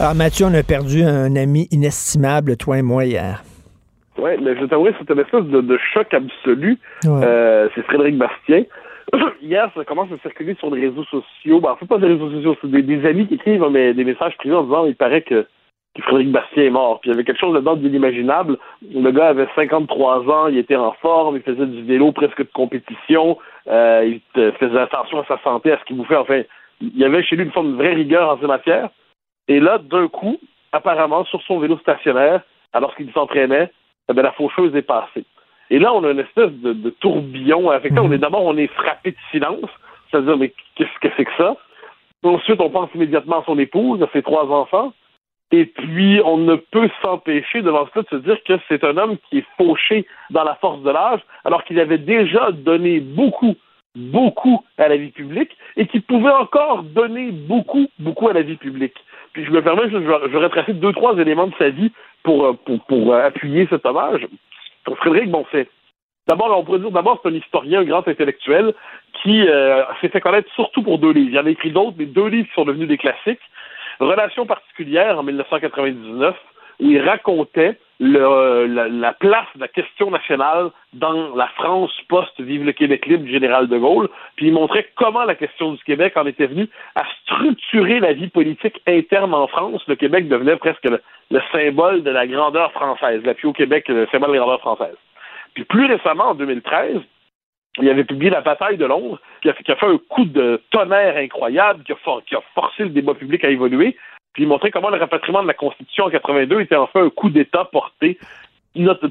Alors, 0.00 0.14
Mathieu, 0.14 0.46
on 0.46 0.54
a 0.54 0.62
perdu 0.62 1.02
un 1.04 1.36
ami 1.36 1.68
inestimable, 1.70 2.56
toi 2.56 2.78
et 2.78 2.82
moi, 2.82 3.04
hier. 3.04 3.42
Oui, 4.16 4.30
mais 4.40 4.56
je 4.58 4.64
t'avouer, 4.64 4.94
c'est 4.98 5.12
une 5.12 5.20
espèce 5.20 5.44
de, 5.44 5.78
choc 5.92 6.08
absolu. 6.14 6.78
Euh, 7.04 7.68
c'est 7.74 7.82
Frédéric 7.82 8.16
Bastien. 8.16 8.64
Hier, 9.42 9.70
ça 9.74 9.84
commence 9.84 10.08
à 10.12 10.18
circuler 10.22 10.54
sur 10.58 10.74
les 10.74 10.88
réseaux 10.88 11.04
sociaux. 11.04 11.60
Ben, 11.60 11.70
en 11.70 11.76
fait, 11.76 11.86
pas 11.86 11.98
des 11.98 12.08
réseaux 12.08 12.30
sociaux, 12.30 12.56
c'est 12.60 12.70
des, 12.70 13.06
amis 13.06 13.26
qui 13.26 13.34
écrivent 13.34 13.64
des 13.72 14.04
messages 14.04 14.36
privés 14.38 14.54
en 14.54 14.64
disant 14.64 14.86
il 14.86 14.96
paraît 14.96 15.22
que 15.22 15.46
Frédéric 16.02 16.30
Bastien 16.30 16.64
est 16.64 16.70
mort. 16.70 17.00
Puis 17.00 17.10
il 17.10 17.12
y 17.12 17.14
avait 17.14 17.24
quelque 17.24 17.40
chose 17.40 17.54
dedans 17.54 17.76
d'inimaginable. 17.76 18.58
Le 18.92 19.10
gars 19.10 19.28
avait 19.28 19.48
53 19.54 20.28
ans, 20.28 20.48
il 20.48 20.58
était 20.58 20.76
en 20.76 20.92
forme, 20.92 21.36
il 21.36 21.42
faisait 21.42 21.66
du 21.66 21.82
vélo 21.82 22.12
presque 22.12 22.38
de 22.38 22.52
compétition, 22.52 23.38
euh, 23.68 24.18
il 24.36 24.52
faisait 24.52 24.78
attention 24.78 25.20
à 25.20 25.24
sa 25.26 25.38
santé, 25.42 25.72
à 25.72 25.78
ce 25.78 25.84
qu'il 25.84 25.96
bouffait. 25.96 26.16
Enfin, 26.16 26.42
il 26.80 26.96
y 26.96 27.04
avait 27.04 27.22
chez 27.22 27.36
lui 27.36 27.44
une 27.44 27.52
forme 27.52 27.72
de 27.72 27.76
vraie 27.76 27.94
rigueur 27.94 28.30
en 28.30 28.38
ces 28.38 28.46
matières. 28.46 28.90
Et 29.48 29.60
là, 29.60 29.78
d'un 29.78 30.08
coup, 30.08 30.38
apparemment, 30.72 31.24
sur 31.24 31.42
son 31.42 31.58
vélo 31.58 31.78
stationnaire, 31.78 32.42
alors 32.72 32.94
qu'il 32.94 33.10
s'entraînait, 33.12 33.70
eh 34.10 34.14
la 34.14 34.32
faucheuse 34.32 34.74
est 34.76 34.82
passée. 34.82 35.24
Et 35.70 35.78
là, 35.78 35.92
on 35.92 36.04
a 36.04 36.10
une 36.10 36.20
espèce 36.20 36.50
de, 36.50 36.90
tourbillon 37.00 37.70
affecté. 37.70 38.00
On 38.00 38.12
est 38.12 38.18
d'abord, 38.18 38.44
on 38.44 38.56
est 38.56 38.68
frappé 38.68 39.10
de 39.10 39.16
silence. 39.30 39.70
C'est-à-dire, 40.10 40.38
mais 40.38 40.52
qu'est-ce 40.76 40.98
que 41.00 41.12
c'est 41.16 41.24
que 41.24 41.36
ça? 41.36 41.56
Ensuite, 42.22 42.60
on 42.60 42.70
pense 42.70 42.88
immédiatement 42.94 43.40
à 43.40 43.44
son 43.44 43.58
épouse, 43.58 44.02
à 44.02 44.08
ses 44.12 44.22
trois 44.22 44.46
enfants. 44.46 44.92
Et 45.50 45.64
puis, 45.64 46.20
on 46.24 46.36
ne 46.36 46.56
peut 46.56 46.90
s'empêcher 47.02 47.62
devant 47.62 47.88
cela 47.92 48.02
de 48.02 48.08
se 48.08 48.22
dire 48.22 48.42
que 48.44 48.54
c'est 48.68 48.84
un 48.84 48.96
homme 48.98 49.16
qui 49.28 49.38
est 49.38 49.46
fauché 49.56 50.06
dans 50.30 50.44
la 50.44 50.54
force 50.56 50.82
de 50.82 50.90
l'âge, 50.90 51.20
alors 51.44 51.64
qu'il 51.64 51.80
avait 51.80 51.98
déjà 51.98 52.52
donné 52.52 53.00
beaucoup, 53.00 53.56
beaucoup 53.96 54.62
à 54.76 54.88
la 54.88 54.96
vie 54.96 55.10
publique 55.10 55.56
et 55.76 55.86
qu'il 55.86 56.02
pouvait 56.02 56.30
encore 56.30 56.82
donner 56.82 57.30
beaucoup, 57.30 57.86
beaucoup 57.98 58.28
à 58.28 58.34
la 58.34 58.42
vie 58.42 58.56
publique. 58.56 58.96
Puis 59.32 59.44
je 59.44 59.50
me 59.50 59.62
permets, 59.62 59.88
je, 59.90 59.96
vais 59.96 60.38
retracer 60.38 60.74
deux, 60.74 60.92
trois 60.92 61.16
éléments 61.16 61.46
de 61.46 61.54
sa 61.58 61.70
vie 61.70 61.92
pour, 62.22 62.56
pour, 62.58 62.84
pour 62.84 63.14
appuyer 63.14 63.66
cet 63.70 63.86
hommage. 63.86 64.26
Frédéric 64.96 65.30
Bonfait. 65.30 65.68
D'abord, 66.26 66.58
on 66.58 66.62
pourrait 66.62 66.80
dire, 66.80 66.90
d'abord, 66.90 67.18
c'est 67.22 67.30
un 67.30 67.34
historien, 67.34 67.80
un 67.80 67.84
grand 67.84 68.06
intellectuel 68.06 68.74
qui 69.22 69.48
euh, 69.48 69.82
s'est 70.00 70.10
fait 70.10 70.20
connaître 70.20 70.52
surtout 70.54 70.82
pour 70.82 70.98
deux 70.98 71.12
livres. 71.12 71.30
Il 71.30 71.34
y 71.34 71.38
en 71.38 71.46
a 71.46 71.50
écrit 71.50 71.70
d'autres, 71.70 71.96
mais 71.98 72.04
deux 72.04 72.26
livres 72.26 72.46
qui 72.48 72.54
sont 72.54 72.66
devenus 72.66 72.86
des 72.86 72.98
classiques. 72.98 73.40
Relation 74.00 74.46
particulière 74.46 75.18
en 75.18 75.22
1999 75.22 76.36
où 76.80 76.90
il 76.90 77.00
racontait 77.00 77.78
le, 78.00 78.66
la, 78.66 79.12
place 79.12 79.48
de 79.56 79.60
la 79.60 79.68
question 79.68 80.10
nationale 80.10 80.70
dans 80.92 81.34
la 81.34 81.48
France 81.48 81.90
post-Vive 82.08 82.64
le 82.64 82.72
Québec 82.72 83.06
libre 83.06 83.24
du 83.24 83.32
général 83.32 83.66
de 83.66 83.76
Gaulle, 83.76 84.08
puis 84.36 84.46
il 84.46 84.52
montrait 84.52 84.86
comment 84.94 85.24
la 85.24 85.34
question 85.34 85.72
du 85.72 85.82
Québec 85.82 86.16
en 86.16 86.26
était 86.26 86.46
venue 86.46 86.68
à 86.94 87.02
structurer 87.22 87.98
la 87.98 88.12
vie 88.12 88.28
politique 88.28 88.80
interne 88.86 89.34
en 89.34 89.48
France. 89.48 89.82
Le 89.88 89.96
Québec 89.96 90.28
devenait 90.28 90.56
presque 90.56 90.84
le, 90.84 91.00
symbole 91.50 92.04
de 92.04 92.10
la 92.10 92.26
grandeur 92.28 92.70
française, 92.72 93.22
l'appui 93.24 93.48
au 93.48 93.52
Québec, 93.52 93.88
le 93.88 94.06
symbole 94.12 94.30
de 94.30 94.34
la 94.34 94.40
grandeur 94.40 94.60
française. 94.60 94.96
Puis 95.54 95.64
plus 95.64 95.86
récemment, 95.86 96.30
en 96.30 96.34
2013, 96.34 97.00
il 97.80 97.88
avait 97.88 98.04
publié 98.04 98.30
La 98.30 98.40
bataille 98.40 98.76
de 98.76 98.84
Londres, 98.84 99.20
qui 99.42 99.48
a, 99.48 99.54
fait, 99.54 99.64
un 99.82 99.98
coup 100.08 100.24
de 100.24 100.60
tonnerre 100.70 101.16
incroyable, 101.16 101.84
qui 101.84 101.92
a, 101.92 102.40
forcé 102.54 102.84
le 102.84 102.90
débat 102.90 103.14
public 103.14 103.44
à 103.44 103.50
évoluer, 103.50 103.96
puis 104.32 104.44
il 104.44 104.48
montrait 104.48 104.70
comment 104.70 104.90
le 104.90 104.98
rapatriement 104.98 105.42
de 105.42 105.48
la 105.48 105.54
Constitution 105.54 106.04
en 106.04 106.10
82 106.10 106.60
était 106.60 106.76
en 106.76 106.86
fait 106.86 107.00
un 107.00 107.10
coup 107.10 107.30
d'État 107.30 107.64
porté 107.64 108.18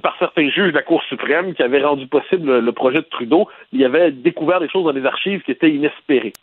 par 0.01 0.15
certains 0.19 0.49
juges 0.49 0.71
de 0.71 0.77
la 0.77 0.83
Cour 0.83 1.03
suprême 1.03 1.53
qui 1.53 1.63
avaient 1.63 1.83
rendu 1.83 2.07
possible 2.07 2.59
le, 2.59 2.71
projet 2.71 2.99
de 2.99 3.07
Trudeau. 3.09 3.49
Il 3.73 3.83
avait 3.83 4.11
découvert 4.11 4.59
des 4.59 4.69
choses 4.69 4.85
dans 4.85 4.91
les 4.91 5.05
archives 5.05 5.41
qui 5.41 5.51
étaient 5.51 5.69
inespérées. 5.69 6.33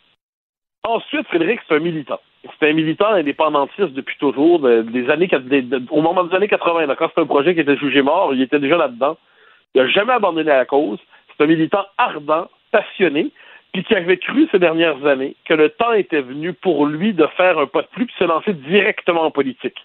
Ensuite, 0.83 1.25
Frédéric, 1.27 1.61
c'est 1.67 1.75
un 1.75 1.79
militant. 1.79 2.19
C'est 2.59 2.69
un 2.69 2.73
militant 2.73 3.07
indépendantiste 3.07 3.93
depuis 3.93 4.17
toujours, 4.19 4.59
des 4.59 5.09
années, 5.09 5.27
au 5.89 6.01
moment 6.01 6.23
des 6.23 6.35
années 6.35 6.47
80. 6.47 6.93
quand 6.95 7.07
c'était 7.09 7.21
un 7.21 7.25
projet 7.25 7.55
qui 7.55 7.61
était 7.61 7.77
jugé 7.77 8.03
mort, 8.03 8.35
il 8.35 8.41
était 8.43 8.59
déjà 8.59 8.77
là-dedans. 8.77 9.17
Il 9.73 9.81
n'a 9.81 9.87
jamais 9.89 10.13
abandonné 10.13 10.43
la 10.43 10.65
cause. 10.65 10.99
C'est 11.37 11.43
un 11.43 11.47
militant 11.47 11.85
ardent, 11.97 12.47
passionné, 12.71 13.31
puis 13.73 13.83
qui 13.83 13.95
avait 13.95 14.17
cru 14.17 14.47
ces 14.51 14.59
dernières 14.59 15.05
années 15.05 15.35
que 15.45 15.53
le 15.53 15.69
temps 15.69 15.93
était 15.93 16.21
venu 16.21 16.53
pour 16.53 16.85
lui 16.85 17.13
de 17.13 17.27
faire 17.37 17.59
un 17.59 17.67
pas 17.67 17.81
de 17.81 17.87
plus 17.87 18.05
et 18.05 18.19
se 18.19 18.23
lancer 18.23 18.53
directement 18.53 19.23
en 19.23 19.31
politique. 19.31 19.77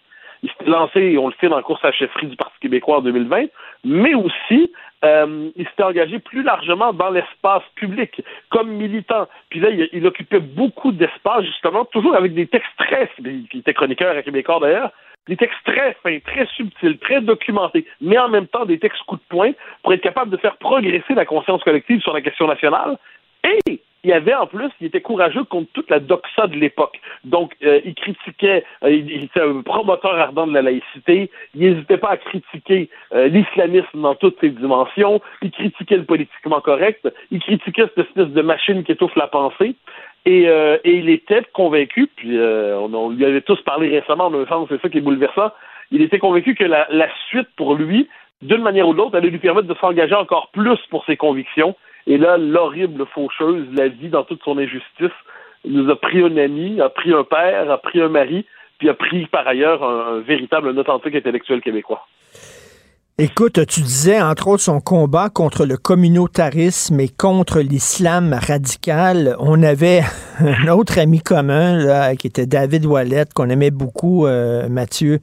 Il 0.43 0.51
s'est 0.51 0.71
lancé, 0.71 1.19
on 1.19 1.29
le 1.29 1.35
sait, 1.41 1.49
dans 1.49 1.57
la 1.57 1.63
course 1.63 1.85
à 1.85 1.89
la 1.89 1.93
chefferie 1.93 2.29
du 2.29 2.37
Parti 2.37 2.59
québécois 2.61 2.99
en 2.99 3.03
2020, 3.03 3.47
mais 3.85 4.15
aussi 4.15 4.73
euh, 5.05 5.51
il 5.57 5.67
s'était 5.67 5.83
engagé 5.83 6.19
plus 6.19 6.43
largement 6.43 6.93
dans 6.93 7.11
l'espace 7.11 7.63
public 7.75 8.23
comme 8.51 8.71
militant. 8.71 9.29
Puis 9.49 9.61
là, 9.61 9.71
il, 9.71 10.07
occupait 10.07 10.41
beaucoup 10.41 10.93
d'espace, 10.93 11.45
justement, 11.45 11.85
toujours 11.87 12.15
avec 12.15 12.35
des 12.35 12.47
textes 12.47 12.71
très... 12.79 13.11
Il 13.19 13.47
était 13.55 13.75
chroniqueur 13.75 14.17
à 14.17 14.23
Québécois, 14.23 14.59
d'ailleurs, 14.61 14.93
des 15.31 15.37
textes 15.37 15.65
très 15.65 15.97
fins, 16.03 16.19
très 16.27 16.45
subtils, 16.57 16.99
très 16.99 17.21
documentés, 17.21 17.87
mais 18.01 18.19
en 18.19 18.29
même 18.29 18.49
temps 18.49 18.67
des 18.67 18.81
textes 18.81 19.03
coup 19.05 19.15
de 19.15 19.23
poing 19.29 19.53
pour 19.83 19.93
être 19.93 20.03
capable 20.03 20.33
de 20.33 20.37
faire 20.37 20.57
progresser 20.57 21.15
la 21.15 21.25
conscience 21.25 21.63
collective 21.63 22.01
sur 22.01 22.13
la 22.13 22.21
question 22.21 22.49
nationale. 22.49 22.99
Et 23.45 23.81
il 24.03 24.11
y 24.11 24.13
avait 24.13 24.35
en 24.35 24.47
plus, 24.47 24.71
il 24.81 24.89
était 24.89 25.01
courageux 25.01 25.45
contre 25.45 25.71
toute 25.73 25.89
la 25.89 26.01
doxa 26.01 26.49
de 26.49 26.57
l'époque. 26.57 26.99
Donc, 27.25 27.55
euh, 27.63 27.81
il 27.85 27.95
critiquait, 27.95 28.65
euh, 28.83 28.91
il, 28.91 29.25
était 29.25 29.41
un 29.41 29.61
promoteur 29.63 30.15
ardent 30.15 30.49
de 30.49 30.55
la 30.55 30.63
laïcité, 30.63 31.31
il 31.55 31.61
n'hésitait 31.61 31.99
pas 31.99 32.11
à 32.11 32.17
critiquer 32.17 32.89
euh, 33.13 33.29
l'islamisme 33.29 34.01
dans 34.01 34.15
toutes 34.17 34.41
ses 34.41 34.51
dimensions, 34.51 35.21
il 35.43 35.51
critiquait 35.53 35.99
le 35.99 36.05
politiquement 36.05 36.61
correct, 36.61 37.07
il 37.31 37.41
critiquait 37.41 37.87
cette 37.95 38.07
espèce 38.07 38.29
de 38.29 38.43
machine 38.43 38.83
qui 38.83 38.93
étouffe 38.93 39.15
la 39.17 39.29
pensée. 39.29 39.77
Et, 40.27 40.43
et 40.45 40.93
il 40.93 41.09
était 41.09 41.43
convaincu, 41.53 42.07
puis 42.15 42.39
on, 42.39 43.11
lui 43.11 43.25
avait 43.25 43.41
tous 43.41 43.61
parlé 43.63 43.99
récemment, 43.99 44.27
en 44.27 44.31
même 44.31 44.47
temps, 44.47 44.67
c'est 44.69 44.81
ça 44.81 44.89
qui 44.89 44.99
est 44.99 45.01
bouleversant, 45.01 45.51
il 45.91 46.03
était 46.03 46.19
convaincu 46.19 46.55
que 46.55 46.65
la, 46.65 46.87
la 46.91 47.09
suite 47.29 47.49
pour 47.57 47.75
lui, 47.75 48.09
d'une 48.43 48.63
manière 48.63 48.89
ou 48.89 48.93
de 48.93 48.99
l'autre, 48.99 49.17
allait 49.17 49.31
lui 49.31 49.39
permettre 49.39 49.67
de 49.67 49.75
s'engager 49.81 50.15
encore 50.15 50.51
plus 50.53 50.79
pour 50.91 51.05
ses 51.05 51.17
convictions. 51.17 51.75
Et 52.07 52.17
là, 52.17 52.39
l'horrible 52.39 53.07
faucheuse, 53.07 53.67
la 53.75 53.89
vie 53.89 54.09
dans 54.09 54.25
toute 54.25 54.43
son 54.43 54.59
injustice, 54.59 55.17
nous 55.65 55.91
a 55.91 55.97
pris 55.97 56.23
un 56.23 56.37
ami, 56.37 56.81
a 56.81 56.89
pris 56.89 57.13
un 57.13 57.25
père, 57.25 57.71
a 57.71 57.79
pris 57.79 58.01
un 58.01 58.09
mari, 58.09 58.47
puis 58.79 58.89
a 58.89 58.95
pris 58.95 59.27
par 59.27 59.47
ailleurs 59.47 59.83
un, 59.83 60.17
un 60.17 60.21
véritable, 60.21 60.69
un 60.69 60.77
authentique 60.77 61.15
intellectuel 61.15 61.61
québécois. 61.61 62.07
Écoute, 63.23 63.67
tu 63.67 63.83
disais 63.83 64.23
entre 64.23 64.49
autres 64.49 64.63
son 64.63 64.81
combat 64.81 65.29
contre 65.29 65.67
le 65.67 65.77
communautarisme 65.77 67.01
et 67.01 67.09
contre 67.09 67.61
l'islam 67.61 68.33
radical. 68.33 69.37
On 69.39 69.63
avait 69.63 70.01
un 70.39 70.69
autre 70.69 70.99
ami 70.99 71.21
commun 71.21 71.77
là, 71.77 72.17
qui 72.17 72.29
était 72.29 72.47
David 72.47 72.87
Wallet, 72.87 73.27
qu'on 73.35 73.51
aimait 73.51 73.71
beaucoup, 73.71 74.27
euh, 74.27 74.71
Mathieu. 74.71 75.19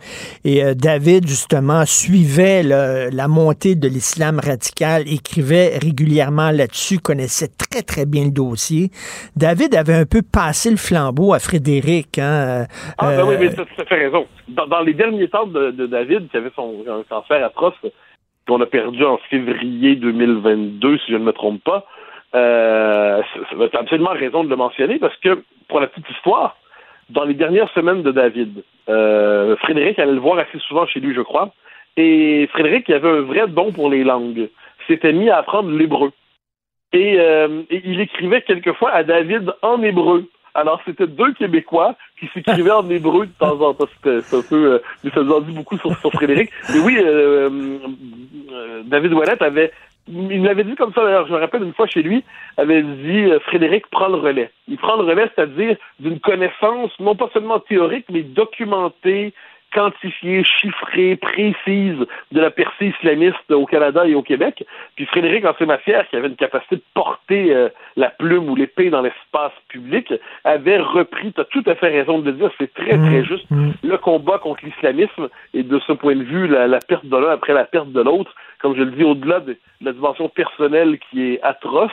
Et 0.46 0.64
euh, 0.64 0.76
David, 0.76 1.28
justement, 1.28 1.86
suivait 1.88 2.62
la 2.62 3.28
montée 3.28 3.74
de 3.74 3.88
l'islam 3.88 4.40
radical, 4.46 5.02
écrivait 5.12 5.80
régulièrement 5.82 6.52
là-dessus, 6.52 7.00
connaissait 7.00 7.50
très, 7.50 7.82
très 7.82 8.06
bien 8.06 8.26
le 8.26 8.32
dossier. 8.32 8.92
David 9.36 9.74
avait 9.74 9.96
un 9.96 10.06
peu 10.06 10.22
passé 10.22 10.70
le 10.70 10.78
flambeau 10.78 11.34
à 11.34 11.40
Frédéric. 11.40 12.20
Hein, 12.20 12.68
ah, 13.00 13.16
ben 13.16 13.26
oui, 13.28 13.38
mais 13.40 13.52
tu 13.52 13.62
as 13.62 13.86
fait 13.86 14.06
raison. 14.06 14.28
Dans, 14.50 14.82
les 14.82 14.94
derniers 14.94 15.30
temps 15.30 15.48
de, 15.48 15.88
David, 15.88 16.30
qui 16.30 16.38
avait 16.38 16.52
son 16.56 16.76
un 16.88 17.02
cancer 17.10 17.44
atroce, 17.44 17.74
qu'on 18.48 18.62
a 18.62 18.66
perdu 18.66 19.04
en 19.04 19.18
février 19.30 19.96
2022, 19.96 20.98
si 21.00 21.12
je 21.12 21.18
ne 21.18 21.24
me 21.24 21.34
trompe 21.34 21.64
pas. 21.64 21.86
Euh, 22.36 23.22
tu 23.52 23.76
as 23.76 23.80
absolument 23.80 24.12
raison 24.12 24.44
de 24.44 24.50
le 24.50 24.56
mentionner 24.56 25.00
parce 25.00 25.16
que, 25.18 25.44
pour 25.68 25.80
la 25.80 25.88
petite 25.88 26.10
histoire, 26.10 26.58
dans 27.10 27.24
les 27.24 27.34
dernières 27.34 27.72
semaines 27.74 28.04
de 28.04 28.12
David, 28.12 28.64
euh, 28.90 29.56
Frédéric 29.58 30.00
allait 30.00 30.14
le 30.14 30.20
voir 30.20 30.40
assez 30.40 30.60
souvent 30.60 30.86
chez 30.86 31.00
lui, 31.00 31.14
je 31.14 31.22
crois, 31.22 31.52
et 31.96 32.48
Frédéric, 32.52 32.90
avait 32.90 33.10
un 33.10 33.22
vrai 33.22 33.48
don 33.48 33.72
pour 33.72 33.90
les 33.90 34.04
langues, 34.04 34.50
s'était 34.88 35.14
mis 35.14 35.30
à 35.30 35.38
apprendre 35.38 35.72
l'hébreu. 35.72 36.12
Euh, 36.96 37.64
et, 37.70 37.82
il 37.84 38.00
écrivait 38.00 38.42
quelquefois 38.42 38.92
à 38.92 39.04
David 39.04 39.52
en 39.62 39.82
hébreu. 39.84 40.30
Alors, 40.54 40.82
c'était 40.86 41.08
deux 41.08 41.34
Québécois 41.34 41.96
qui 42.20 42.28
s'écrivaient 42.34 42.72
en 42.72 42.90
hébreu 42.90 43.26
de 43.26 43.32
temps 43.32 43.60
en 43.62 43.74
temps. 43.74 43.86
C'était 43.96 44.36
un 44.36 44.42
peu... 44.42 44.74
Euh, 44.74 45.10
ça 45.14 45.22
nous 45.22 45.32
en 45.32 45.42
dit 45.42 45.52
beaucoup 45.52 45.78
sur, 45.78 45.96
sur 46.00 46.12
Frédéric. 46.12 46.50
Mais 46.74 46.80
oui, 46.80 46.98
euh, 47.00 47.50
euh 48.52 48.84
David 48.86 49.14
Ouellet 49.14 49.42
avait... 49.42 49.72
Il 50.10 50.42
m'avait 50.42 50.64
dit 50.64 50.76
comme 50.76 50.94
ça, 50.94 51.04
d'ailleurs, 51.04 51.28
je 51.28 51.34
me 51.34 51.38
rappelle 51.38 51.64
une 51.64 51.74
fois 51.74 51.86
chez 51.86 52.02
lui, 52.02 52.24
avait 52.56 52.82
dit 52.82 53.26
euh, 53.26 53.40
Frédéric 53.42 53.88
prend 53.88 54.08
le 54.08 54.16
relais. 54.16 54.52
Il 54.70 54.78
prend 54.78 54.96
le 54.96 55.04
relais, 55.04 55.30
c'est-à-dire 55.36 55.76
d'une 56.00 56.22
connaissance 56.22 56.92
non 57.00 57.16
pas 57.16 57.30
seulement 57.34 57.60
théorique, 57.60 58.06
mais 58.10 58.22
documentée, 58.22 59.34
quantifiée, 59.74 60.44
chiffrée, 60.44 61.16
précise 61.16 61.98
de 62.32 62.40
la 62.40 62.52
percée 62.52 62.88
islamiste 62.88 63.52
au 63.52 63.66
Canada 63.66 64.08
et 64.08 64.16
au 64.16 64.22
Québec. 64.22 64.66
Puis 64.96 65.06
Frédéric 65.06 65.46
Ancet-Massière, 65.46 66.08
qui 66.10 66.16
avait 66.16 66.28
une 66.28 66.36
capacité 66.36 66.78
de 66.78 66.84
porter 66.94 67.54
euh, 67.54 67.70
la 67.96 68.10
plume 68.10 68.50
ou 68.50 68.56
l'épée 68.56 68.90
dans 68.90 69.02
l'espace 69.02 69.52
public, 69.70 70.14
avait 70.44 70.80
repris, 70.80 71.34
tu 71.34 71.42
as 71.42 71.46
tout 71.46 71.64
à 71.66 71.76
fait 71.76 71.90
raison 71.90 72.20
de 72.20 72.32
le 72.32 72.38
dire, 72.38 72.52
c'est 72.58 72.74
très, 72.74 72.98
très 72.98 73.22
mmh, 73.22 73.26
juste, 73.26 73.50
mmh. 73.52 73.72
le 73.84 73.98
combat 73.98 74.40
contre 74.40 74.66
l'islamisme 74.66 75.30
et 75.54 75.64
de 75.64 75.80
ce 75.80 75.94
point 75.94 76.16
de 76.16 76.24
vue, 76.24 76.48
la, 76.48 76.80
perte 76.80 77.06
de 77.06 77.18
l'un 77.18 77.32
après 77.32 77.54
la 77.54 77.66
perte 77.66 77.92
de 77.92 78.02
l'autre, 78.02 78.34
comme 78.60 78.76
je 78.76 78.84
le 78.84 78.92
dis, 78.92 79.04
au-delà 79.04 79.40
de, 79.40 79.58
la 79.82 79.92
dimension 79.92 80.30
personnelle 80.30 80.98
qui 81.10 81.34
est 81.34 81.42
atroce, 81.44 81.92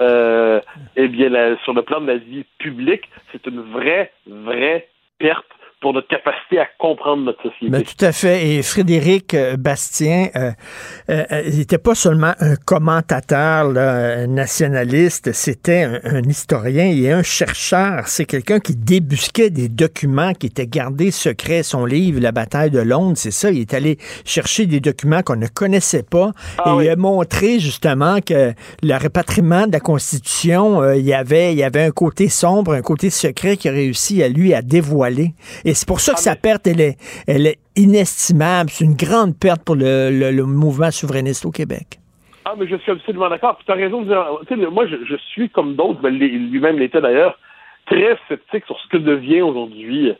euh, 0.00 0.60
eh 0.96 1.08
bien, 1.08 1.56
sur 1.62 1.74
le 1.74 1.82
plan 1.82 2.00
de 2.00 2.06
la 2.06 2.16
vie 2.16 2.44
publique, 2.58 3.08
c'est 3.30 3.46
une 3.46 3.60
vraie, 3.60 4.12
vraie 4.26 4.88
perte 5.18 5.46
pour 5.82 5.92
notre 5.92 6.08
capacité 6.08 6.60
à 6.60 6.66
comprendre 6.78 7.24
notre 7.24 7.42
société. 7.42 7.68
Ben, 7.68 7.82
tout 7.82 8.02
à 8.04 8.12
fait. 8.12 8.46
Et 8.46 8.62
Frédéric 8.62 9.34
euh, 9.34 9.56
Bastien, 9.56 10.28
euh, 10.36 10.52
euh, 11.10 11.42
il 11.46 11.58
n'était 11.58 11.76
pas 11.76 11.96
seulement 11.96 12.32
un 12.38 12.54
commentateur 12.54 13.70
là, 13.70 14.26
nationaliste, 14.28 15.32
c'était 15.32 16.00
un, 16.04 16.22
historien 16.22 16.86
et 16.86 17.10
un 17.10 17.24
chercheur. 17.24 18.06
C'est 18.06 18.24
quelqu'un 18.24 18.60
qui 18.60 18.76
débusquait 18.76 19.50
des 19.50 19.68
documents 19.68 20.32
qui 20.34 20.46
étaient 20.46 20.68
gardés 20.68 21.10
secrets. 21.10 21.64
Son 21.64 21.84
livre, 21.84 22.20
La 22.20 22.32
bataille 22.32 22.70
de 22.70 22.80
Londres, 22.80 23.16
c'est 23.16 23.32
ça. 23.32 23.50
Il 23.50 23.58
est 23.58 23.74
allé 23.74 23.98
chercher 24.24 24.66
des 24.66 24.78
documents 24.78 25.22
qu'on 25.22 25.36
ne 25.36 25.48
connaissait 25.48 26.04
pas 26.04 26.30
ah 26.58 26.76
et 26.78 26.84
il 26.84 26.90
a 26.90 26.96
montré 26.96 27.58
justement 27.58 28.20
que 28.20 28.52
le 28.82 28.94
répatriement 28.94 29.66
de 29.66 29.72
la 29.72 29.80
Constitution, 29.80 30.92
il, 30.92 31.04
y 31.04 31.12
avait, 31.12 31.52
il 31.52 31.58
y 31.58 31.64
avait 31.64 31.82
un 31.82 31.90
côté 31.90 32.28
sombre, 32.28 32.72
un 32.72 32.82
côté 32.82 33.10
secret 33.10 33.56
qui 33.56 33.68
a 33.68 33.72
réussi 33.72 34.22
à 34.22 34.28
lui 34.28 34.54
à 34.54 34.62
dévoiler. 34.62 35.34
Et 35.64 35.71
et 35.72 35.74
c'est 35.74 35.88
pour 35.88 36.00
ça 36.00 36.12
que 36.12 36.20
sa 36.20 36.36
perte, 36.36 36.66
elle 36.66 36.82
est, 36.82 36.96
elle 37.26 37.46
est 37.46 37.56
inestimable. 37.76 38.68
C'est 38.68 38.84
une 38.84 38.94
grande 38.94 39.32
perte 39.40 39.64
pour 39.64 39.74
le, 39.74 40.42
mouvement 40.42 40.90
souverainiste 40.90 41.46
au 41.46 41.50
Québec. 41.50 41.98
Ah, 42.44 42.52
mais 42.58 42.68
je 42.68 42.76
suis 42.76 42.92
absolument 42.92 43.30
d'accord. 43.30 43.58
Tu 43.64 43.72
as 43.72 43.74
raison 43.74 44.02
de 44.02 44.08
dire. 44.08 44.70
Moi, 44.70 44.84
je, 44.86 45.16
suis 45.30 45.48
comme 45.48 45.74
d'autres, 45.74 45.98
ben, 46.02 46.10
lui-même 46.10 46.78
l'était 46.78 47.00
d'ailleurs, 47.00 47.38
très 47.86 48.18
sceptique 48.28 48.66
sur 48.66 48.78
ce 48.80 48.88
que 48.88 48.98
devient 48.98 49.40
aujourd'hui 49.40 50.12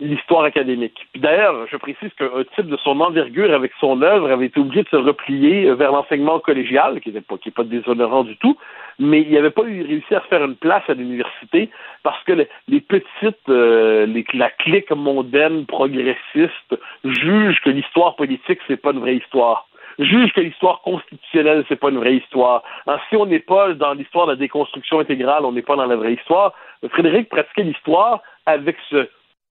l'histoire 0.00 0.42
académique. 0.42 1.06
Puis 1.12 1.22
d'ailleurs, 1.22 1.68
je 1.70 1.76
précise 1.76 2.10
qu'un 2.18 2.42
type 2.56 2.66
de 2.66 2.76
son 2.78 2.98
envergure 3.00 3.54
avec 3.54 3.70
son 3.78 4.02
œuvre 4.02 4.32
avait 4.32 4.46
été 4.46 4.58
obligé 4.58 4.82
de 4.82 4.88
se 4.88 4.96
replier 4.96 5.72
vers 5.74 5.92
l'enseignement 5.92 6.40
collégial, 6.40 7.00
qui 7.00 7.12
n'est 7.12 7.20
pas, 7.20 7.36
pas 7.54 7.64
déshonorant 7.64 8.24
du 8.24 8.36
tout, 8.38 8.56
mais 8.98 9.22
il 9.22 9.32
n'avait 9.32 9.50
pas 9.50 9.62
réussi 9.62 10.14
à 10.14 10.20
faire 10.22 10.44
une 10.44 10.56
place 10.56 10.82
à 10.88 10.94
l'université 10.94 11.70
parce 12.02 12.22
que 12.24 12.32
les, 12.32 12.80
petites, 12.80 13.48
euh, 13.48 14.06
la 14.34 14.50
clique 14.50 14.90
mondaine 14.90 15.66
progressiste 15.66 16.76
juge 17.04 17.60
que 17.62 17.70
l'histoire 17.70 18.16
politique, 18.16 18.58
c'est 18.66 18.76
pas 18.76 18.92
une 18.92 19.00
vraie 19.00 19.16
histoire 19.16 19.68
juge 19.98 20.32
que 20.32 20.40
l'histoire 20.40 20.80
constitutionnelle, 20.82 21.64
c'est 21.68 21.76
pas 21.76 21.90
une 21.90 21.98
vraie 21.98 22.16
histoire. 22.16 22.62
si 23.08 23.16
on 23.16 23.26
n'est 23.26 23.40
pas 23.40 23.74
dans 23.74 23.94
l'histoire 23.94 24.26
de 24.26 24.32
la 24.32 24.36
déconstruction 24.36 25.00
intégrale, 25.00 25.44
on 25.44 25.50
n'est 25.52 25.62
pas 25.62 25.76
dans 25.76 25.86
la 25.86 25.96
vraie 25.96 26.14
histoire. 26.14 26.54
Frédéric 26.90 27.28
pratiquait 27.28 27.64
l'histoire 27.64 28.22
avec 28.46 28.76
ce, 28.90 29.08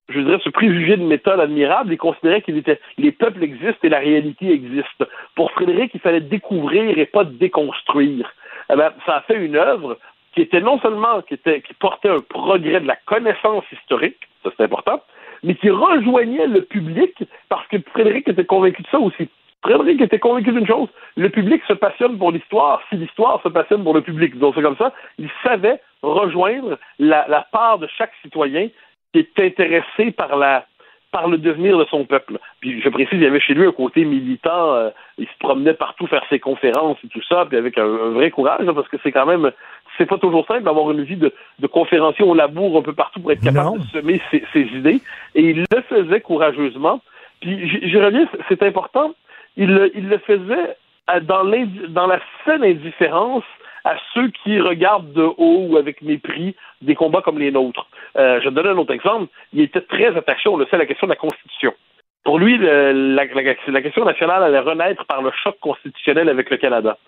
je 0.08 0.20
dirais, 0.20 0.38
ce 0.42 0.48
préjugé 0.48 0.96
de 0.96 1.02
méthode 1.02 1.40
admirable 1.40 1.92
et 1.92 1.96
considérait 1.96 2.42
qu'il 2.42 2.56
était 2.56 2.80
les 2.96 3.12
peuples 3.12 3.42
existent 3.42 3.80
et 3.82 3.88
la 3.88 3.98
réalité 3.98 4.50
existe. 4.50 5.04
Pour 5.34 5.50
Frédéric, 5.52 5.90
il 5.94 6.00
fallait 6.00 6.20
découvrir 6.20 6.98
et 6.98 7.06
pas 7.06 7.24
déconstruire. 7.24 8.32
Eh 8.72 8.76
ben, 8.76 8.92
ça 9.06 9.16
a 9.16 9.20
fait 9.22 9.36
une 9.36 9.56
œuvre 9.56 9.98
qui 10.34 10.42
était 10.42 10.60
non 10.60 10.78
seulement 10.80 11.22
qui 11.22 11.34
était 11.34 11.60
qui 11.60 11.74
portait 11.74 12.08
un 12.08 12.20
progrès 12.20 12.80
de 12.80 12.86
la 12.86 12.96
connaissance 13.06 13.64
historique, 13.72 14.18
ça 14.42 14.50
c'est 14.56 14.64
important, 14.64 15.02
mais 15.42 15.54
qui 15.54 15.70
rejoignait 15.70 16.46
le 16.46 16.62
public 16.62 17.14
parce 17.48 17.66
que 17.68 17.76
Frédéric 17.92 18.28
était 18.28 18.44
convaincu 18.44 18.82
de 18.82 18.88
ça 18.88 18.98
aussi. 18.98 19.28
Frédéric 19.62 20.00
était 20.00 20.18
convaincu 20.18 20.52
d'une 20.52 20.66
chose, 20.66 20.88
le 21.16 21.28
public 21.30 21.62
se 21.66 21.72
passionne 21.72 22.16
pour 22.16 22.30
l'histoire 22.30 22.80
si 22.88 22.96
l'histoire 22.96 23.42
se 23.42 23.48
passionne 23.48 23.82
pour 23.82 23.94
le 23.94 24.02
public. 24.02 24.38
Donc 24.38 24.54
c'est 24.54 24.62
comme 24.62 24.76
ça, 24.76 24.92
il 25.18 25.28
savait 25.42 25.80
rejoindre 26.02 26.78
la, 26.98 27.26
la 27.28 27.46
part 27.50 27.78
de 27.78 27.88
chaque 27.98 28.12
citoyen 28.22 28.68
qui 29.12 29.20
est 29.20 29.40
intéressé 29.40 30.10
par 30.12 30.36
la 30.36 30.66
par 31.10 31.28
le 31.28 31.38
devenir 31.38 31.78
de 31.78 31.86
son 31.86 32.04
peuple. 32.04 32.38
Puis 32.60 32.82
je 32.82 32.88
précise, 32.90 33.14
il 33.14 33.22
y 33.22 33.26
avait 33.26 33.40
chez 33.40 33.54
lui 33.54 33.66
un 33.66 33.72
côté 33.72 34.04
militant, 34.04 34.74
euh, 34.74 34.90
il 35.16 35.26
se 35.26 35.38
promenait 35.38 35.74
partout 35.74 36.06
faire 36.06 36.22
ses 36.28 36.38
conférences 36.38 36.98
et 37.02 37.08
tout 37.08 37.22
ça, 37.26 37.46
puis 37.46 37.56
avec 37.56 37.78
un, 37.78 37.86
vrai 37.86 38.30
courage, 38.30 38.66
parce 38.66 38.88
que 38.88 38.98
c'est 39.02 39.12
quand 39.12 39.24
même, 39.24 39.50
c'est 39.96 40.06
pas 40.06 40.18
toujours 40.18 40.46
simple 40.46 40.64
d'avoir 40.64 40.90
une 40.90 41.02
vie 41.02 41.16
de, 41.16 41.32
de 41.60 41.66
conférencier 41.66 42.24
au 42.24 42.34
labour 42.34 42.76
un 42.76 42.82
peu 42.82 42.92
partout 42.92 43.20
pour 43.20 43.32
être 43.32 43.42
capable 43.42 43.78
de 43.78 43.86
semer 43.86 44.20
ses, 44.30 44.44
ses, 44.52 44.66
idées, 44.76 45.00
et 45.34 45.42
il 45.42 45.64
le 45.70 45.80
faisait 45.88 46.20
courageusement. 46.20 47.00
Puis 47.40 47.88
je 47.88 47.98
reviens, 47.98 48.28
c'est 48.48 48.62
important, 48.62 49.14
il 49.56 49.72
le, 49.72 49.96
il 49.96 50.08
le 50.08 50.18
faisait 50.18 50.76
dans, 51.22 51.44
dans 51.88 52.06
la 52.06 52.20
saine 52.44 52.64
indifférence 52.64 53.44
à 53.88 53.96
ceux 54.12 54.28
qui 54.28 54.60
regardent 54.60 55.14
de 55.14 55.22
haut 55.22 55.66
ou 55.70 55.78
avec 55.78 56.02
mépris 56.02 56.54
des 56.82 56.94
combats 56.94 57.22
comme 57.22 57.38
les 57.38 57.50
nôtres. 57.50 57.86
Euh, 58.18 58.38
je 58.44 58.50
donne 58.50 58.66
un 58.66 58.76
autre 58.76 58.92
exemple. 58.92 59.28
Il 59.54 59.62
était 59.62 59.80
très 59.80 60.14
attaché, 60.14 60.50
on 60.50 60.58
le 60.58 60.66
sait, 60.66 60.76
à 60.76 60.78
la 60.78 60.84
question 60.84 61.06
de 61.06 61.12
la 61.12 61.16
Constitution. 61.16 61.72
Pour 62.22 62.38
lui, 62.38 62.58
la, 62.58 63.26
question 63.26 64.04
nationale 64.04 64.42
allait 64.42 64.58
renaître 64.58 65.06
par 65.06 65.22
le 65.22 65.30
choc 65.42 65.56
constitutionnel 65.60 66.28
avec 66.28 66.50
le 66.50 66.58
Canada. 66.58 66.98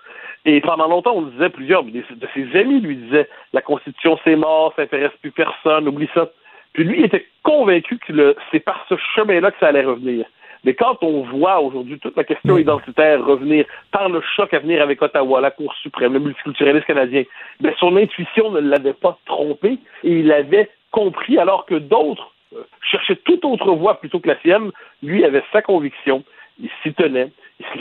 Et 0.47 0.62
pendant 0.62 0.89
longtemps, 0.89 1.12
on 1.16 1.23
disait, 1.23 1.51
plusieurs 1.51 1.85
de 1.85 2.02
ses 2.32 2.59
amis 2.59 2.81
lui 2.81 2.97
disaient, 2.97 3.28
la 3.52 3.61
Constitution 3.61 4.19
c'est 4.24 4.36
mort, 4.36 4.73
ça 4.74 4.82
intéresse 4.82 5.12
plus 5.20 5.32
personne, 5.32 5.86
oublie 5.86 6.09
ça. 6.15 6.31
Puis 6.73 6.85
lui, 6.85 7.01
il 7.01 7.05
était 7.05 7.27
convaincu 7.43 7.98
que 7.98 8.35
c'est 8.51 8.61
par 8.61 8.86
ce 8.89 8.94
chemin-là 9.15 9.51
que 9.51 9.59
ça 9.61 9.66
allait 9.66 9.85
revenir. 9.85 10.24
Mais 10.64 10.74
quand 10.74 11.02
on 11.02 11.22
voit 11.22 11.60
aujourd'hui 11.60 11.98
toute 11.98 12.16
la 12.16 12.24
question 12.24 12.58
identitaire 12.58 13.24
revenir 13.24 13.64
par 13.92 14.08
le 14.08 14.20
choc 14.36 14.52
à 14.52 14.58
venir 14.58 14.82
avec 14.82 15.00
Ottawa, 15.00 15.40
la 15.40 15.50
Cour 15.50 15.74
suprême, 15.74 16.12
le 16.12 16.20
multiculturalisme 16.20 16.86
canadien, 16.86 17.24
mais 17.60 17.74
son 17.78 17.96
intuition 17.96 18.50
ne 18.50 18.60
l'avait 18.60 18.92
pas 18.92 19.18
trompé 19.26 19.78
et 20.04 20.12
il 20.12 20.30
avait 20.32 20.68
compris 20.90 21.38
alors 21.38 21.66
que 21.66 21.76
d'autres 21.76 22.32
euh, 22.54 22.62
cherchaient 22.82 23.16
toute 23.16 23.44
autre 23.44 23.70
voie 23.72 24.00
plutôt 24.00 24.20
que 24.20 24.28
la 24.28 24.38
sienne. 24.40 24.70
Lui 25.02 25.24
avait 25.24 25.44
sa 25.52 25.62
conviction, 25.62 26.24
il 26.60 26.68
s'y 26.82 26.92
tenait. 26.92 27.30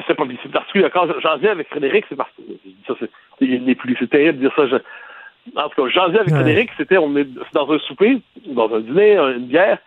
C'est 0.07 0.13
pas 0.13 0.25
c'est 0.43 0.51
particulier. 0.51 0.89
Quand 0.91 1.07
j'en 1.21 1.37
viens 1.37 1.51
avec 1.51 1.69
Frédéric, 1.69 2.05
c'est 2.09 2.15
parce 2.15 2.29
que 2.31 2.41
ça, 2.87 2.93
c'est, 2.99 3.09
il 3.41 3.63
n'est 3.63 3.75
plus. 3.75 3.95
C'est 3.97 4.09
terrible 4.09 4.39
de 4.39 4.49
dire 4.49 4.53
ça. 4.55 4.63
en 5.55 5.69
tout 5.69 5.81
cas, 5.81 5.89
j'en 5.89 6.09
viens 6.09 6.21
avec 6.21 6.33
Frédéric, 6.33 6.69
c'était 6.77 6.97
on 6.97 7.15
est 7.15 7.27
dans 7.53 7.71
un 7.71 7.79
souper, 7.79 8.19
dans 8.45 8.73
un 8.73 8.81
dîner, 8.81 9.17
une 9.17 9.47
bière, 9.47 9.79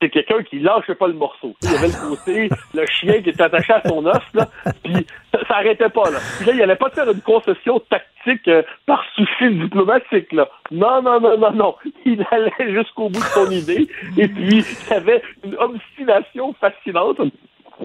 c'est 0.00 0.08
quelqu'un 0.10 0.42
qui 0.42 0.58
lâchait 0.60 0.94
pas 0.94 1.08
le 1.08 1.14
morceau. 1.14 1.54
Il 1.62 1.72
y 1.72 1.74
avait 1.74 1.88
le 1.88 2.08
côté, 2.08 2.48
le 2.74 2.86
chien 2.86 3.20
qui 3.22 3.30
était 3.30 3.42
attaché 3.42 3.72
à 3.72 3.82
son 3.86 4.04
os, 4.06 4.18
là, 4.34 4.48
puis 4.82 5.06
ça, 5.32 5.46
s'arrêtait 5.46 5.88
pas, 5.90 6.10
là. 6.10 6.18
Puis 6.38 6.46
là, 6.46 6.52
il 6.54 6.62
allait 6.62 6.76
pas 6.76 6.90
faire 6.90 7.10
une 7.10 7.20
concession 7.20 7.80
tactique 7.80 8.48
euh, 8.48 8.62
par 8.86 9.04
souci 9.14 9.50
diplomatique, 9.50 10.32
là. 10.32 10.48
Non, 10.70 11.02
non, 11.02 11.20
non, 11.20 11.36
non, 11.38 11.52
non. 11.52 11.74
Il 12.04 12.24
allait 12.30 12.72
jusqu'au 12.72 13.08
bout 13.08 13.20
de 13.20 13.24
son 13.24 13.50
idée, 13.50 13.88
et 14.16 14.28
puis 14.28 14.64
il 14.64 14.92
avait 14.92 15.22
une 15.44 15.56
obstination 15.56 16.54
fascinante. 16.54 17.20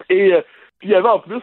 Et 0.10 0.34
euh, 0.34 0.42
puis 0.80 0.90
il 0.90 0.92
y 0.92 0.96
avait 0.96 1.10
en 1.10 1.20
plus 1.20 1.42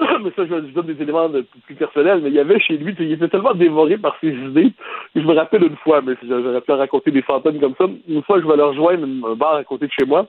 mais 0.22 0.30
ça, 0.34 0.46
je, 0.46 0.72
donne 0.72 0.86
des 0.86 1.02
éléments 1.02 1.28
plus 1.66 1.74
personnels, 1.74 2.20
mais 2.22 2.30
il 2.30 2.34
y 2.34 2.40
avait 2.40 2.58
chez 2.58 2.76
lui, 2.76 2.94
il 2.98 3.12
était 3.12 3.28
tellement 3.28 3.54
dévoré 3.54 3.98
par 3.98 4.16
ses 4.20 4.32
idées. 4.32 4.72
je 5.14 5.20
me 5.20 5.34
rappelle 5.34 5.64
une 5.64 5.76
fois, 5.76 6.00
mais 6.00 6.14
j'aurais 6.26 6.60
pu 6.60 6.72
raconter 6.72 7.10
des 7.10 7.22
fantômes 7.22 7.60
comme 7.60 7.74
ça. 7.76 7.84
Une 8.08 8.22
fois, 8.22 8.40
je 8.40 8.46
vais 8.46 8.56
le 8.56 8.64
rejoindre 8.64 9.06
un 9.28 9.34
bar 9.34 9.54
à 9.56 9.64
côté 9.64 9.86
de 9.86 9.92
chez 9.92 10.06
moi. 10.06 10.26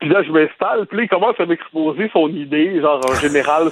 Puis 0.00 0.10
là, 0.10 0.24
je 0.24 0.32
m'installe, 0.32 0.86
puis 0.86 0.96
là, 0.96 1.04
il 1.04 1.08
commence 1.08 1.38
à 1.38 1.46
m'exposer 1.46 2.10
son 2.12 2.28
idée, 2.28 2.80
genre 2.80 3.00
en 3.08 3.14
général, 3.14 3.68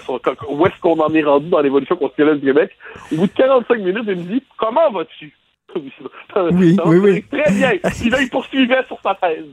où 0.49 0.66
est-ce 0.66 0.81
qu'on 0.81 1.01
en 1.01 1.12
est 1.12 1.24
rendu 1.24 1.49
dans 1.49 1.61
l'évolution 1.61 1.97
constitutionnelle 1.97 2.39
du 2.39 2.47
Québec. 2.47 2.70
Au 3.12 3.16
bout 3.16 3.27
de 3.27 3.32
45 3.32 3.78
minutes, 3.81 4.05
il 4.07 4.16
me 4.16 4.23
dit 4.23 4.43
Comment 4.57 4.93
vas-tu 4.93 5.35
Oui, 6.53 6.77
oui, 6.87 6.97
oui. 6.99 7.25
Très 7.31 7.53
bien. 7.53 7.73
Il, 8.21 8.31
poursuivait 8.31 8.85
sur 8.87 8.99
sa 9.03 9.17
thèse. 9.17 9.45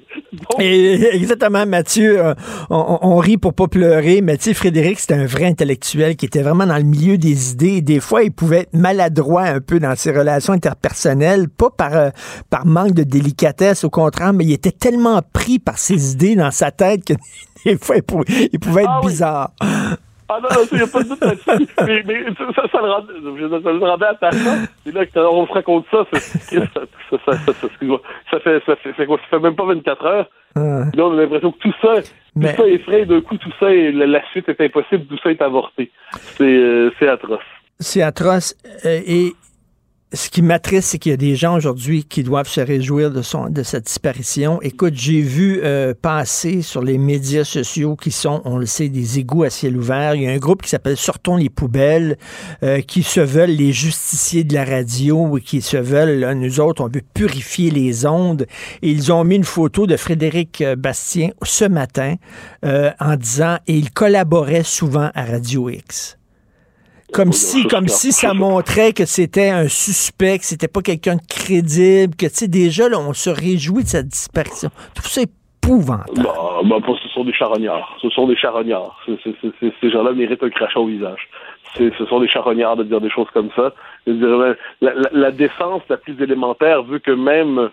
exactement, 0.60 1.66
Mathieu. 1.66 2.20
Euh, 2.20 2.34
on, 2.70 3.18
rit 3.18 3.38
pour 3.38 3.54
pas 3.54 3.68
pleurer, 3.68 4.22
mais 4.22 4.38
tu 4.38 4.46
sais, 4.46 4.54
Frédéric, 4.54 5.00
c'était 5.00 5.16
un 5.16 5.26
vrai 5.26 5.46
intellectuel 5.46 6.16
qui 6.16 6.26
était 6.26 6.42
vraiment 6.42 6.66
dans 6.66 6.78
le 6.78 6.84
milieu 6.84 7.18
des 7.18 7.52
idées. 7.52 7.82
Des 7.82 8.00
fois, 8.00 8.24
il 8.24 8.32
pouvait 8.32 8.62
être 8.62 8.74
maladroit 8.74 9.44
un 9.44 9.60
peu 9.60 9.80
dans 9.80 9.96
ses 9.96 10.12
relations 10.12 10.54
interpersonnelles, 10.54 11.50
pas 11.50 11.70
par, 11.70 11.96
euh, 11.96 12.10
par 12.50 12.66
manque 12.66 12.94
de 12.94 13.04
délicatesse, 13.04 13.84
au 13.84 13.90
contraire, 13.90 14.34
mais 14.34 14.46
il 14.46 14.54
était 14.54 14.72
tellement 14.72 15.22
pris 15.34 15.60
par 15.60 15.78
ses 15.78 16.14
idées 16.14 16.36
dans 16.36 16.52
sa 16.52 16.72
tête 16.72 17.06
que 17.06 17.14
des 17.66 17.78
fois, 17.78 17.98
il 17.98 18.04
pouvait, 18.04 18.84
être 18.84 18.90
ah 18.90 19.02
bizarre. 19.04 19.52
Ah 20.30 20.40
non, 20.42 20.50
il 20.72 20.78
n'y 20.78 20.84
a 20.84 20.88
pas 20.88 21.04
de 21.04 21.10
doute 21.10 21.22
là-dessus. 21.22 21.68
mais, 21.86 22.04
mais 22.06 22.24
ça, 22.36 22.64
ça, 22.70 22.82
le 22.82 22.92
rendait, 22.92 23.64
ça 23.64 23.72
le 23.72 23.80
rendait 23.80 24.06
attachant. 24.06 24.58
Et 24.86 24.92
là, 24.92 25.04
on 25.32 25.48
se 25.48 25.54
raconte 25.54 25.86
ça, 25.90 26.06
ça, 26.14 26.20
ça, 26.20 27.18
ça, 27.26 27.36
ça, 27.36 28.40
fait, 28.40 28.62
ça, 28.66 28.76
fait, 28.76 29.06
quoi, 29.06 29.18
ça 29.18 29.38
fait 29.38 29.40
même 29.40 29.56
pas 29.56 29.66
24 29.66 30.06
heures. 30.06 30.30
Ah. 30.56 30.60
Là, 30.94 31.06
on 31.06 31.14
a 31.14 31.22
l'impression 31.22 31.52
que 31.54 31.60
tout 31.60 31.74
ça, 31.82 32.02
tout 32.02 32.48
ça 32.58 32.68
est 32.68 32.80
frais 32.80 33.06
d'un 33.06 33.22
coup, 33.22 33.38
tout 33.38 33.54
ça, 33.60 33.74
est, 33.74 33.92
la, 33.92 34.22
suite 34.32 34.50
est 34.50 34.60
impossible, 34.60 35.06
tout 35.06 35.18
ça 35.24 35.32
est 35.32 35.42
avorté. 35.42 35.92
C'est 36.38 36.44
euh, 36.44 36.92
atroce. 37.10 37.40
C'est 37.80 38.02
atroce. 38.02 38.56
Euh, 38.86 39.00
et 39.06 39.34
ce 40.14 40.30
qui 40.30 40.42
m'attriste, 40.42 40.90
c'est 40.90 41.00
qu'il 41.00 41.10
y 41.10 41.14
a 41.14 41.18
des 41.18 41.36
gens 41.36 41.58
aujourd'hui 41.58 42.06
qui 42.06 42.24
doivent 42.24 42.48
se 42.48 42.62
réjouir 42.62 43.12
de, 43.12 43.22
son, 43.22 43.50
de 43.50 43.62
sa 43.62 43.82
disparition. 43.82 44.62
Écoute, 44.62 44.94
j'ai 44.96 45.20
vu 45.20 45.60
euh, 45.62 45.94
passer 45.94 46.62
sur 46.62 46.82
les 46.82 46.98
médias 46.98 47.44
sociaux 47.44 47.98
qui 47.98 48.12
sont, 48.12 48.42
on 48.46 48.58
le 48.58 48.66
sait, 48.66 48.88
des 48.88 49.20
égouts 49.20 49.44
à 49.44 49.50
ciel 49.50 49.76
ouvert. 49.76 50.16
Il 50.16 50.24
y 50.24 50.28
a 50.28 50.32
un 50.32 50.38
groupe 50.38 50.62
qui 50.62 50.70
s'appelle 50.70 50.96
Sortons 50.96 51.36
les 51.36 51.50
poubelles, 51.50 52.18
euh, 52.64 52.80
qui 52.80 53.04
se 53.04 53.20
veulent 53.20 53.50
les 53.50 53.74
justiciers 53.74 54.46
de 54.46 54.54
la 54.54 54.64
radio 54.64 55.38
et 55.38 55.42
qui 55.42 55.62
se 55.62 55.78
veulent, 55.78 56.34
nous 56.36 56.60
autres, 56.62 56.82
on 56.82 56.88
veut 56.88 57.04
purifier 57.14 57.70
les 57.70 58.06
ondes. 58.06 58.48
Et 58.82 58.90
ils 58.90 59.12
ont 59.12 59.26
mis 59.26 59.36
une 59.36 59.44
photo 59.44 59.88
de 59.88 59.98
Frédéric 59.98 60.62
euh, 60.62 60.78
Bastien 60.78 61.32
ce 61.44 61.66
matin 61.66 62.16
en 62.64 63.16
disant, 63.16 63.58
et 63.68 63.78
il 63.78 63.92
collaborait 63.92 64.64
souvent 64.64 65.10
à 65.14 65.26
Radio 65.26 65.70
X. 65.70 66.18
Comme 67.14 67.32
si, 67.32 67.66
comme 67.68 67.88
si 67.88 68.12
ça 68.12 68.34
montrait 68.34 68.92
que 68.94 69.06
c'était 69.06 69.50
un 69.50 69.68
suspect, 69.70 70.40
que 70.40 70.46
c'était 70.46 70.68
pas 70.68 70.82
quelqu'un 70.82 71.16
de 71.16 71.22
crédible, 71.30 72.16
que 72.16 72.26
tu 72.26 72.34
sais, 72.34 72.48
déjà, 72.48 72.90
là, 72.90 73.00
on 73.00 73.14
se 73.14 73.30
réjouit 73.30 73.84
de 73.84 73.90
sa 73.90 74.04
disparition. 74.04 74.70
Tout 74.94 75.04
ça 75.04 75.22
est 75.22 75.32
épouvantable. 75.64 76.22
Bah, 76.24 76.62
bah, 76.64 76.94
ce 77.02 77.10
sont 77.10 77.24
des 77.24 77.34
charognards. 77.34 77.98
Ce 78.02 78.10
sont 78.10 78.28
des 78.28 78.36
charognards. 78.36 79.00
ces 79.06 79.90
gens-là 79.90 80.12
méritent 80.14 80.44
un 80.44 80.50
crachat 80.50 80.80
au 80.80 80.88
visage. 80.88 81.30
Ce 81.78 82.06
sont 82.10 82.20
des 82.20 82.28
charognards 82.28 82.78
de 82.78 82.84
dire 82.84 83.02
des 83.02 83.10
choses 83.10 83.28
comme 83.34 83.50
ça. 83.56 83.74
la, 84.06 84.56
la, 85.12 85.32
décence 85.32 85.84
la 85.90 85.98
plus 85.98 86.20
élémentaire 86.22 86.84
veut 86.84 87.00
que 87.00 87.12
même 87.12 87.70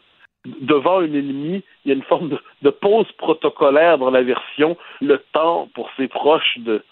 devant 0.60 0.98
un 0.98 1.04
ennemi, 1.04 1.62
il 1.84 1.88
y 1.88 1.90
a 1.92 1.94
une 1.94 2.02
forme 2.02 2.28
de, 2.28 2.38
de 2.62 2.70
pause 2.70 3.10
protocolaire 3.18 3.98
dans 3.98 4.10
la 4.10 4.22
version, 4.22 4.76
le 5.00 5.22
temps 5.32 5.68
pour 5.74 5.88
ses 5.96 6.08
proches 6.08 6.58
de, 6.58 6.82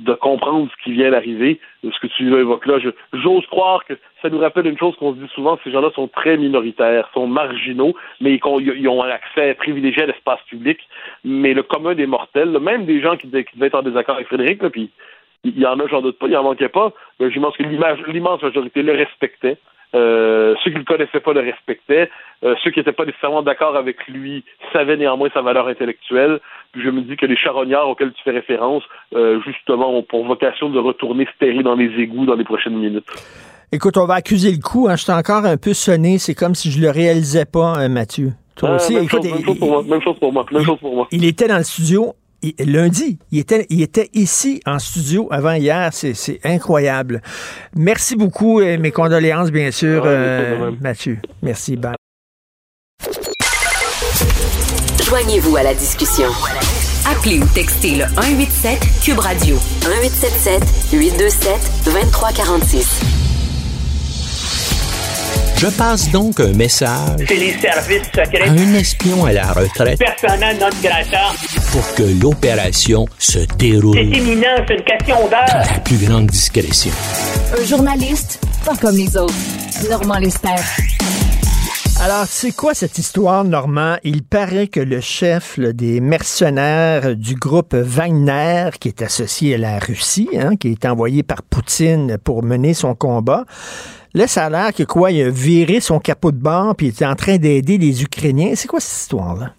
de 0.00 0.12
comprendre 0.12 0.68
ce 0.70 0.82
qui 0.82 0.92
vient 0.92 1.12
d'arriver, 1.12 1.60
ce 1.84 1.98
que 2.00 2.08
tu 2.08 2.26
évoques 2.34 2.66
là. 2.66 2.78
J'ose 3.12 3.46
croire 3.46 3.84
que 3.84 3.94
ça 4.22 4.28
nous 4.28 4.38
rappelle 4.38 4.66
une 4.66 4.78
chose 4.78 4.96
qu'on 4.96 5.14
se 5.14 5.20
dit 5.20 5.30
souvent, 5.34 5.58
ces 5.62 5.70
gens-là 5.70 5.90
sont 5.94 6.08
très 6.08 6.36
minoritaires, 6.36 7.08
sont 7.14 7.28
marginaux, 7.28 7.94
mais 8.20 8.40
ils 8.40 8.88
ont 8.88 9.02
un 9.04 9.08
accès 9.08 9.54
privilégié 9.54 10.02
à 10.02 10.06
l'espace 10.06 10.40
public. 10.48 10.78
Mais 11.22 11.54
le 11.54 11.62
commun 11.62 11.94
des 11.94 12.06
mortels, 12.06 12.58
même 12.58 12.86
des 12.86 13.00
gens 13.00 13.16
qui, 13.16 13.28
devaient 13.28 13.66
être 13.66 13.76
en 13.76 13.82
désaccord 13.82 14.16
avec 14.16 14.26
Frédéric, 14.26 14.66
puis 14.68 14.90
il 15.44 15.58
y 15.58 15.66
en 15.66 15.78
a, 15.78 15.86
j'en 15.86 16.02
doute 16.02 16.18
pas, 16.18 16.26
il 16.26 16.36
en 16.36 16.42
manquait 16.42 16.68
pas, 16.68 16.92
mais 17.20 17.30
je 17.30 17.38
pense 17.38 17.56
que 17.56 17.62
l'immense 17.62 18.42
majorité 18.42 18.82
le 18.82 18.94
respectait. 18.94 19.58
Euh, 19.94 20.54
ceux 20.62 20.70
qui 20.70 20.76
ne 20.76 20.80
le 20.80 20.84
connaissaient 20.84 21.20
pas 21.20 21.32
le 21.32 21.40
respectaient. 21.40 22.10
Euh, 22.42 22.54
ceux 22.62 22.70
qui 22.70 22.80
n'étaient 22.80 22.92
pas 22.92 23.04
nécessairement 23.04 23.42
d'accord 23.42 23.76
avec 23.76 24.06
lui 24.08 24.44
savaient 24.72 24.96
néanmoins 24.96 25.28
sa 25.32 25.42
valeur 25.42 25.68
intellectuelle. 25.68 26.40
Puis 26.72 26.82
je 26.82 26.90
me 26.90 27.02
dis 27.02 27.16
que 27.16 27.26
les 27.26 27.36
charognards 27.36 27.88
auxquels 27.88 28.12
tu 28.12 28.22
fais 28.24 28.32
référence, 28.32 28.82
euh, 29.14 29.40
justement, 29.46 29.96
ont 29.96 30.02
pour 30.02 30.26
vocation 30.26 30.68
de 30.70 30.78
retourner 30.78 31.26
se 31.38 31.62
dans 31.62 31.76
les 31.76 31.90
égouts 32.00 32.26
dans 32.26 32.34
les 32.34 32.44
prochaines 32.44 32.76
minutes. 32.76 33.06
Écoute, 33.70 33.96
on 33.96 34.06
va 34.06 34.14
accuser 34.14 34.50
le 34.50 34.62
coup. 34.62 34.88
Hein. 34.88 34.96
Je 34.96 35.10
encore 35.12 35.44
un 35.44 35.56
peu 35.56 35.74
sonné. 35.74 36.18
C'est 36.18 36.34
comme 36.34 36.54
si 36.54 36.70
je 36.70 36.80
le 36.80 36.90
réalisais 36.90 37.44
pas, 37.44 37.74
hein, 37.76 37.88
Mathieu. 37.88 38.30
Toi 38.56 38.76
aussi. 38.76 38.94
Même, 38.94 39.08
chose, 39.08 39.58
pour 39.58 39.68
moi. 39.68 39.82
Même 39.82 40.02
chose 40.02 40.18
pour 40.18 40.32
moi. 40.32 40.46
Même 40.50 40.64
chose 40.64 40.78
pour 40.78 40.94
moi. 40.94 41.08
Il 41.10 41.24
était 41.24 41.48
dans 41.48 41.58
le 41.58 41.64
studio 41.64 42.14
lundi, 42.58 43.18
il 43.30 43.38
était, 43.38 43.66
il 43.70 43.82
était 43.82 44.10
ici 44.14 44.60
en 44.66 44.78
studio 44.78 45.28
avant 45.30 45.52
hier. 45.52 45.90
C'est 45.92 46.40
incroyable. 46.44 47.22
Merci 47.76 48.16
beaucoup 48.16 48.60
et 48.60 48.76
mes 48.78 48.90
condoléances, 48.90 49.50
bien 49.50 49.70
sûr, 49.70 50.02
euh, 50.06 50.72
Mathieu. 50.80 51.18
Merci. 51.42 51.76
Bye. 51.76 51.94
Joignez-vous 55.02 55.56
à 55.56 55.62
la 55.62 55.74
discussion. 55.74 56.28
Appelez 57.06 57.38
ou 57.38 57.46
textez 57.54 57.96
le 57.96 58.04
187 58.16 58.78
Cube 59.04 59.18
Radio 59.18 59.56
1877 59.86 60.62
827 60.92 61.84
2346. 61.84 63.23
Je 65.64 65.70
passe 65.70 66.10
donc 66.10 66.40
un 66.40 66.52
message 66.52 67.24
C'est 67.26 67.36
les 67.36 67.52
services 67.58 68.02
secrets. 68.14 68.48
à 68.48 68.52
un 68.52 68.74
espion 68.74 69.24
à 69.24 69.32
la 69.32 69.50
retraite 69.50 69.98
Personnel 69.98 70.58
notre 70.60 70.78
grata. 70.82 71.32
pour 71.72 71.94
que 71.94 72.02
l'opération 72.22 73.06
se 73.18 73.38
déroule 73.56 73.96
C'est 73.96 74.04
imminent, 74.18 74.62
c'est 74.68 74.74
une 74.74 74.84
question 74.84 75.26
d'heure. 75.26 75.48
à 75.48 75.72
la 75.72 75.80
plus 75.80 75.96
grande 75.96 76.26
discrétion. 76.26 76.92
Un 77.58 77.64
journaliste 77.64 78.40
pas 78.66 78.76
comme 78.76 78.94
les 78.94 79.16
autres. 79.16 79.32
Normand 79.88 80.18
Lester. 80.18 80.48
Alors, 82.02 82.26
c'est 82.28 82.52
quoi 82.52 82.74
cette 82.74 82.98
histoire, 82.98 83.44
Normand? 83.44 83.96
Il 84.04 84.22
paraît 84.22 84.66
que 84.66 84.80
le 84.80 85.00
chef 85.00 85.58
des 85.58 86.00
mercenaires 86.00 87.16
du 87.16 87.36
groupe 87.36 87.74
Wagner, 87.74 88.68
qui 88.80 88.88
est 88.88 89.00
associé 89.00 89.54
à 89.54 89.58
la 89.58 89.78
Russie, 89.78 90.28
hein, 90.38 90.56
qui 90.56 90.72
est 90.72 90.84
envoyé 90.84 91.22
par 91.22 91.42
Poutine 91.42 92.18
pour 92.22 92.42
mener 92.42 92.74
son 92.74 92.94
combat, 92.94 93.44
Là, 94.16 94.28
ça 94.28 94.44
a 94.44 94.50
l'air 94.50 94.72
que 94.72 94.84
quoi, 94.84 95.10
il 95.10 95.22
a 95.22 95.30
viré 95.30 95.80
son 95.80 95.98
capot 95.98 96.30
de 96.30 96.40
bord 96.40 96.76
puis 96.76 96.86
il 96.86 96.90
était 96.90 97.04
en 97.04 97.16
train 97.16 97.36
d'aider 97.36 97.78
les 97.78 98.04
Ukrainiens. 98.04 98.54
C'est 98.54 98.68
quoi 98.68 98.78
cette 98.78 99.02
histoire-là? 99.02 99.54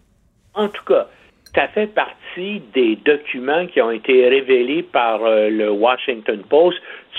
En 0.54 0.70
tout 0.70 0.84
cas, 0.86 1.08
ça 1.54 1.68
fait 1.68 1.88
partie 1.88 2.62
des 2.74 2.96
documents 3.04 3.66
qui 3.68 3.82
ont 3.82 3.92
été 3.92 4.30
révélés 4.30 4.84
par 4.84 5.26
euh, 5.26 5.50
le 5.50 5.70
Washington 5.72 6.42
Post. 6.50 6.78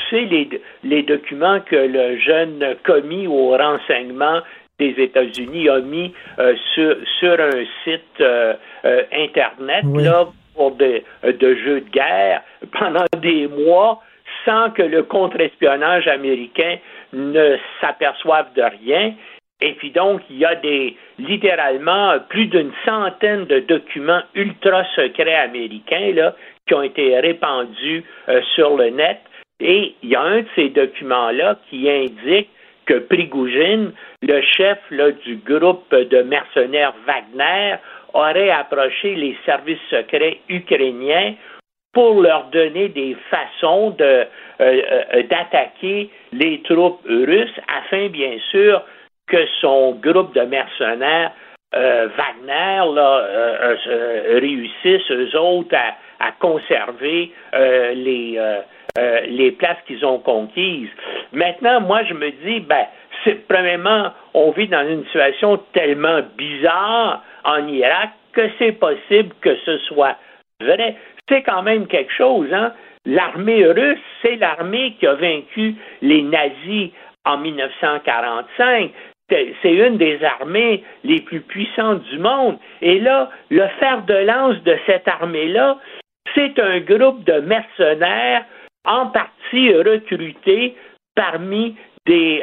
Tu 0.08 0.16
sais, 0.16 0.24
les, 0.24 0.48
les 0.82 1.02
documents 1.02 1.60
que 1.60 1.76
le 1.76 2.18
jeune 2.18 2.74
commis 2.84 3.26
au 3.26 3.50
renseignement 3.50 4.40
des 4.78 4.94
États-Unis 4.96 5.68
a 5.68 5.80
mis 5.80 6.14
euh, 6.38 6.54
sur, 6.74 6.96
sur, 7.18 7.38
un 7.38 7.64
site 7.84 8.20
euh, 8.20 8.54
Internet 9.12 9.84
là, 9.94 10.26
pour 10.54 10.72
de, 10.76 11.02
de 11.22 11.54
jeux 11.54 11.82
de 11.82 11.90
guerre 11.90 12.42
pendant 12.78 13.04
des 13.20 13.46
mois 13.46 14.02
sans 14.46 14.70
que 14.70 14.82
le 14.82 15.02
contre-espionnage 15.02 16.06
américain 16.08 16.76
ne 17.16 17.56
s'aperçoivent 17.80 18.52
de 18.55 18.62
rien. 18.62 19.14
Et 19.60 19.72
puis 19.72 19.90
donc, 19.90 20.20
il 20.28 20.36
y 20.36 20.44
a 20.44 20.55
littéralement 21.18 22.18
plus 22.28 22.47
d'une 22.47 22.72
centaine 22.84 23.47
de 23.47 23.60
documents 23.60 24.22
ultra 24.34 24.84
secrets 24.94 25.34
américains 25.34 26.32
qui 26.66 26.74
ont 26.74 26.82
été 26.82 27.18
répandus 27.18 28.05
euh, 28.28 28.43
sur 28.55 28.76
le 28.76 28.90
net. 28.90 29.18
Et 29.60 29.94
il 30.02 30.10
y 30.10 30.14
a 30.14 30.20
un 30.20 30.40
de 30.40 30.47
ces 30.55 30.68
documents-là 30.68 31.59
qui 31.70 31.88
indique 31.88 32.51
que 32.84 32.98
Prigogine, 32.98 33.93
le 34.22 34.43
chef 34.43 34.78
du 35.24 35.36
groupe 35.36 35.90
de 35.94 36.22
mercenaires 36.22 36.94
Wagner, 37.06 37.76
aurait 38.12 38.51
approché 38.51 39.14
les 39.14 39.36
services 39.47 39.80
secrets 39.90 40.40
ukrainiens 40.48 41.34
pour 41.97 42.20
leur 42.20 42.48
donner 42.51 42.90
des 42.90 43.16
façons 43.31 43.97
euh, 44.02 44.27
euh, 44.60 45.23
d'attaquer 45.31 46.10
les 46.31 46.60
troupes 46.60 47.01
russes 47.06 47.59
afin, 47.74 48.09
bien 48.09 48.36
sûr, 48.51 48.82
que 49.27 49.47
son 49.62 49.93
groupe 49.93 50.35
de 50.35 50.43
mercenaires 50.43 51.32
euh, 51.74 52.06
Wagner 52.18 52.94
là, 52.94 53.27
réussisse, 54.35 55.10
eux 55.10 55.39
autres, 55.39 55.74
à, 56.20 56.32
conserver 56.32 57.32
les, 57.55 58.39
les 59.28 59.52
places 59.52 59.78
qu'ils 59.86 60.05
ont 60.05 60.18
conquises. 60.18 60.90
Maintenant, 61.32 61.81
moi, 61.81 62.02
je 62.05 62.12
me 62.12 62.31
dis, 62.44 62.60
ben, 62.60 62.85
c'est, 63.24 63.48
premièrement, 63.48 64.12
on 64.35 64.51
vit 64.51 64.68
dans 64.68 64.86
une 64.86 65.05
situation 65.06 65.59
tellement 65.73 66.20
bizarre 66.36 67.24
en 67.44 67.66
Irak 67.68 68.10
que 68.35 68.51
c'est 68.59 68.73
possible 68.73 69.35
que 69.40 69.56
ce 69.64 69.78
soit 69.78 70.16
vrai 70.60 70.94
c'est 71.28 71.43
quand 71.43 71.62
même 71.62 71.86
quelque 71.86 72.12
chose, 72.12 72.53
hein? 72.53 72.73
L'armée 73.05 73.65
russe, 73.66 74.01
c'est 74.20 74.36
l'armée 74.36 74.97
qui 74.98 75.07
a 75.07 75.15
vaincu 75.15 75.77
les 76.03 76.23
nazis 76.23 76.90
en 77.24 77.39
1945. 77.39 78.90
C'est 79.31 79.73
une 79.73 79.97
des 79.97 80.23
armées 80.24 80.82
les 81.05 81.20
plus 81.20 81.40
puissantes 81.40 82.03
du 82.11 82.19
monde. 82.19 82.59
Et 82.82 82.98
là, 83.01 83.31
le 83.51 83.66
fer 83.81 84.03
de 84.05 84.15
lance 84.15 84.61
de 84.65 84.77
cette 84.86 85.07
armée-là, 85.07 85.78
c'est 86.35 86.59
un 86.59 86.81
groupe 86.81 87.24
de 87.24 87.40
mercenaires 87.40 88.44
en 88.85 89.07
partie 89.07 89.73
recrutés 89.73 90.77
parmi 91.15 91.77
des, 92.07 92.43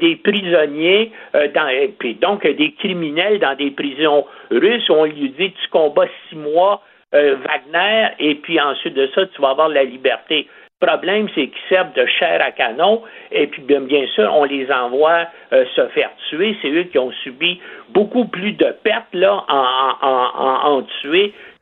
des 0.00 0.16
prisonniers, 0.16 1.12
dans, 1.34 1.88
puis 1.98 2.14
donc 2.14 2.46
des 2.46 2.72
criminels 2.72 3.38
dans 3.38 3.54
des 3.54 3.70
prisons 3.70 4.24
russes. 4.50 4.88
On 4.88 5.04
lui 5.04 5.30
dit 5.30 5.52
tu 5.52 5.68
combats 5.70 6.08
six 6.28 6.36
mois 6.36 6.82
Wagner 7.12 8.08
et 8.18 8.34
puis 8.36 8.60
ensuite 8.60 8.94
de 8.94 9.08
ça 9.14 9.26
tu 9.26 9.40
vas 9.40 9.50
avoir 9.50 9.68
la 9.68 9.84
liberté. 9.84 10.46
Le 10.80 10.86
problème, 10.86 11.28
c'est 11.34 11.48
qu'ils 11.48 11.68
servent 11.68 11.92
de 11.94 12.06
chair 12.06 12.40
à 12.40 12.52
canon 12.52 13.02
et 13.32 13.48
puis 13.48 13.62
bien, 13.62 13.80
bien 13.80 14.06
sûr, 14.14 14.32
on 14.32 14.44
les 14.44 14.70
envoie 14.70 15.26
euh, 15.52 15.64
se 15.74 15.88
faire 15.88 16.10
tuer. 16.28 16.56
C'est 16.62 16.70
eux 16.70 16.84
qui 16.84 16.98
ont 16.98 17.10
subi 17.24 17.60
beaucoup 17.88 18.26
plus 18.26 18.52
de 18.52 18.72
pertes 18.84 19.12
là, 19.12 19.44
en, 19.48 20.76
en, 20.78 20.82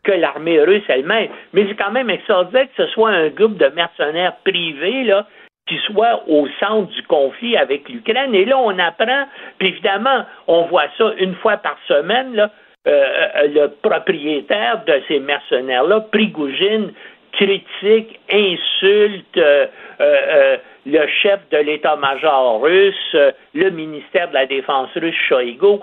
que 0.04 0.12
l'armée 0.12 0.60
russe 0.62 0.84
elle-même. 0.88 1.28
Mais 1.54 1.66
c'est 1.66 1.76
quand 1.76 1.92
même 1.92 2.10
extraordinaire 2.10 2.66
que 2.76 2.84
ce 2.84 2.90
soit 2.92 3.10
un 3.10 3.28
groupe 3.28 3.56
de 3.56 3.68
mercenaires 3.68 4.36
privés 4.44 5.04
là, 5.04 5.26
qui 5.66 5.78
soit 5.86 6.22
au 6.28 6.46
centre 6.60 6.92
du 6.92 7.02
conflit 7.04 7.56
avec 7.56 7.88
l'Ukraine. 7.88 8.34
Et 8.34 8.44
là, 8.44 8.58
on 8.58 8.78
apprend, 8.78 9.26
puis 9.58 9.68
évidemment, 9.68 10.24
on 10.46 10.62
voit 10.66 10.88
ça 10.98 11.12
une 11.18 11.34
fois 11.36 11.56
par 11.56 11.78
semaine, 11.88 12.34
là, 12.34 12.44
euh, 12.44 12.48
euh, 12.48 12.65
le 12.86 13.66
propriétaire 13.82 14.84
de 14.86 15.02
ces 15.08 15.18
mercenaires-là, 15.18 16.00
Prigogine, 16.12 16.92
critique, 17.36 18.18
insulte 18.30 19.36
euh, 19.36 19.66
euh, 20.00 20.20
euh, 20.28 20.56
le 20.86 21.06
chef 21.22 21.40
de 21.50 21.58
l'état-major 21.58 22.62
russe, 22.62 23.16
le 23.54 23.70
ministère 23.70 24.28
de 24.28 24.34
la 24.34 24.46
Défense 24.46 24.88
russe, 24.94 25.16
Shoigu. 25.28 25.80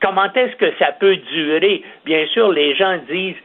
Comment 0.00 0.32
est-ce 0.32 0.56
que 0.56 0.72
ça 0.78 0.92
peut 0.92 1.16
durer? 1.16 1.82
Bien 2.04 2.26
sûr, 2.28 2.50
les 2.50 2.74
gens 2.74 2.98
disent 3.10 3.36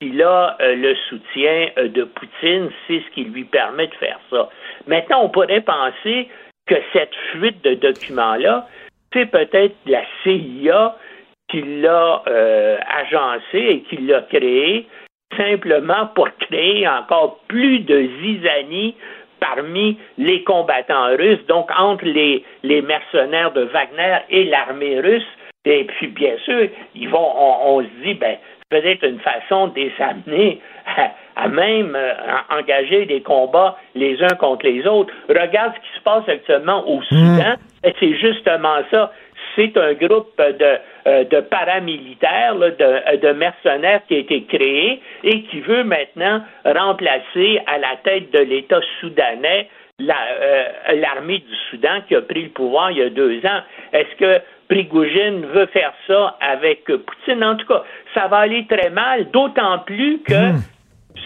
qu'il 0.00 0.22
a 0.22 0.56
le 0.60 0.94
soutien 1.08 1.68
de 1.76 2.04
Poutine, 2.04 2.70
c'est 2.86 3.00
ce 3.00 3.10
qui 3.14 3.24
lui 3.24 3.44
permet 3.44 3.88
de 3.88 3.94
faire 3.94 4.20
ça. 4.30 4.48
Maintenant, 4.86 5.24
on 5.24 5.28
pourrait 5.30 5.62
penser 5.62 6.28
que 6.66 6.76
cette 6.92 7.14
fuite 7.32 7.62
de 7.64 7.74
documents-là, 7.74 8.68
c'est 9.12 9.26
peut-être 9.26 9.74
la 9.86 10.02
CIA 10.22 10.96
qui 11.52 11.62
l'a 11.62 12.22
agencé 12.88 13.58
et 13.58 13.80
qui 13.82 13.98
l'a 13.98 14.22
créé 14.22 14.88
simplement 15.36 16.06
pour 16.14 16.28
créer 16.40 16.86
encore 16.88 17.38
plus 17.48 17.80
de 17.80 18.08
zizanie 18.22 18.96
parmi 19.40 19.98
les 20.18 20.44
combattants 20.44 21.16
russes, 21.16 21.44
donc 21.48 21.68
entre 21.76 22.04
les, 22.04 22.44
les 22.62 22.80
mercenaires 22.80 23.52
de 23.52 23.62
Wagner 23.62 24.18
et 24.30 24.44
l'armée 24.44 25.00
russe. 25.00 25.26
Et 25.64 25.84
puis, 25.84 26.08
bien 26.08 26.36
sûr, 26.44 26.68
ils 26.94 27.08
vont, 27.08 27.32
on, 27.64 27.80
se 27.82 28.04
dit, 28.04 28.14
ben, 28.14 28.36
peut-être 28.70 29.04
une 29.04 29.20
façon 29.20 29.68
de 29.68 29.80
les 29.80 29.92
amener 29.98 30.60
à, 31.36 31.48
même 31.48 31.96
euh, 31.96 32.12
engager 32.50 33.04
des 33.06 33.20
combats 33.20 33.76
les 33.94 34.22
uns 34.22 34.36
contre 34.38 34.66
les 34.66 34.86
autres. 34.86 35.12
Regarde 35.28 35.72
ce 35.74 35.80
qui 35.80 35.98
se 35.98 36.02
passe 36.02 36.28
actuellement 36.28 36.88
au 36.88 37.02
Soudan. 37.02 37.56
Mmh. 37.84 37.90
C'est 37.98 38.14
justement 38.18 38.76
ça 38.90 39.12
c'est 39.56 39.76
un 39.76 39.92
groupe 39.94 40.36
de, 40.38 40.78
euh, 41.06 41.24
de 41.24 41.40
paramilitaires, 41.40 42.54
de, 42.56 43.16
de, 43.16 43.32
mercenaires 43.32 44.00
qui 44.08 44.14
a 44.14 44.18
été 44.18 44.44
créé 44.44 45.00
et 45.24 45.42
qui 45.44 45.60
veut 45.60 45.84
maintenant 45.84 46.42
remplacer 46.64 47.60
à 47.66 47.78
la 47.78 47.96
tête 48.04 48.30
de 48.32 48.38
l'État 48.38 48.80
soudanais 49.00 49.68
euh, 50.00 50.64
l'armée 50.94 51.38
du 51.38 51.54
Soudan 51.70 52.00
qui 52.08 52.16
a 52.16 52.22
pris 52.22 52.44
le 52.44 52.48
pouvoir 52.48 52.90
il 52.90 52.98
y 52.98 53.02
a 53.02 53.10
deux 53.10 53.38
ans. 53.46 53.60
Est-ce 53.92 54.16
que 54.16 54.42
Prigogine 54.68 55.46
veut 55.46 55.66
faire 55.66 55.92
ça 56.06 56.36
avec 56.40 56.84
Poutine? 56.84 57.44
En 57.44 57.56
tout 57.56 57.66
cas, 57.66 57.84
ça 58.14 58.26
va 58.26 58.38
aller 58.38 58.66
très 58.66 58.90
mal, 58.90 59.30
d'autant 59.30 59.78
plus 59.80 60.20
que 60.22 60.52
hmm. 60.52 60.62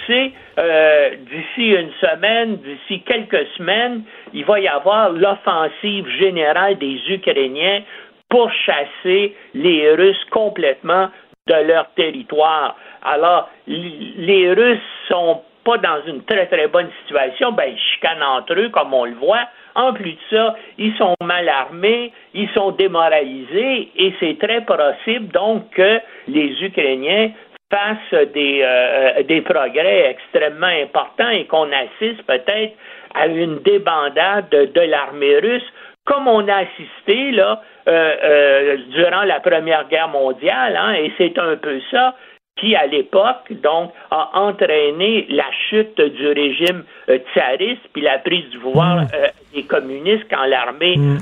tu 0.06 0.32
euh, 0.58 1.10
d'ici 1.30 1.68
une 1.68 1.92
semaine, 2.00 2.56
d'ici 2.56 3.02
quelques 3.02 3.46
semaines, 3.56 4.02
il 4.32 4.44
va 4.44 4.60
y 4.60 4.68
avoir 4.68 5.10
l'offensive 5.10 6.08
générale 6.18 6.78
des 6.78 7.00
Ukrainiens 7.08 7.82
pour 8.28 8.50
chasser 8.52 9.34
les 9.54 9.92
Russes 9.92 10.24
complètement 10.30 11.08
de 11.46 11.54
leur 11.54 11.88
territoire. 11.94 12.76
Alors, 13.04 13.48
les 13.66 14.52
Russes 14.52 14.78
sont 15.08 15.42
pas 15.64 15.78
dans 15.78 16.00
une 16.06 16.22
très 16.24 16.46
très 16.46 16.68
bonne 16.68 16.88
situation, 17.02 17.52
ben 17.52 17.64
ils 17.66 17.78
chicanent 17.78 18.22
entre 18.22 18.54
eux 18.54 18.68
comme 18.68 18.94
on 18.94 19.04
le 19.04 19.14
voit. 19.14 19.46
En 19.74 19.92
plus 19.92 20.12
de 20.12 20.18
ça, 20.30 20.56
ils 20.78 20.94
sont 20.96 21.14
mal 21.22 21.48
armés, 21.48 22.12
ils 22.34 22.48
sont 22.50 22.70
démoralisés 22.70 23.90
et 23.96 24.14
c'est 24.20 24.38
très 24.38 24.62
possible 24.62 25.26
donc 25.32 25.70
que 25.70 26.00
les 26.28 26.64
Ukrainiens 26.64 27.30
fassent 27.70 28.28
des, 28.32 28.60
euh, 28.62 29.22
des 29.24 29.40
progrès 29.40 30.10
extrêmement 30.10 30.66
importants 30.66 31.30
et 31.30 31.46
qu'on 31.46 31.68
assiste 31.72 32.22
peut-être 32.22 32.72
à 33.14 33.26
une 33.26 33.58
débandade 33.58 34.48
de 34.50 34.80
l'armée 34.82 35.38
russe 35.38 35.72
comme 36.06 36.28
on 36.28 36.48
a 36.48 36.56
assisté 36.56 37.32
là 37.32 37.60
euh, 37.88 38.14
euh, 38.24 38.76
durant 38.88 39.22
la 39.24 39.40
Première 39.40 39.86
Guerre 39.88 40.08
mondiale, 40.08 40.76
hein, 40.76 40.94
et 40.94 41.12
c'est 41.18 41.38
un 41.38 41.56
peu 41.56 41.80
ça 41.90 42.14
qui, 42.56 42.74
à 42.74 42.86
l'époque, 42.86 43.52
donc, 43.62 43.92
a 44.10 44.30
entraîné 44.34 45.26
la 45.28 45.44
chute 45.68 46.00
du 46.00 46.28
régime 46.28 46.84
euh, 47.08 47.18
tsariste, 47.32 47.82
puis 47.92 48.02
la 48.02 48.18
prise 48.18 48.48
du 48.50 48.58
pouvoir 48.58 49.02
mm. 49.02 49.08
des 49.54 49.62
communistes 49.64 50.26
quand 50.30 50.44
l'armée 50.46 50.96
mm. 50.96 51.18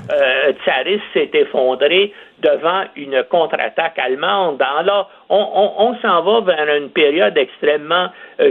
tsariste 0.64 1.02
s'est 1.12 1.30
effondrée 1.34 2.12
devant 2.40 2.84
une 2.94 3.24
contre-attaque 3.28 3.98
allemande. 3.98 4.62
Alors, 4.78 5.10
on, 5.28 5.72
on 5.78 5.96
s'en 6.00 6.22
va 6.22 6.40
vers 6.40 6.76
une 6.76 6.90
période 6.90 7.36
extrêmement 7.36 8.08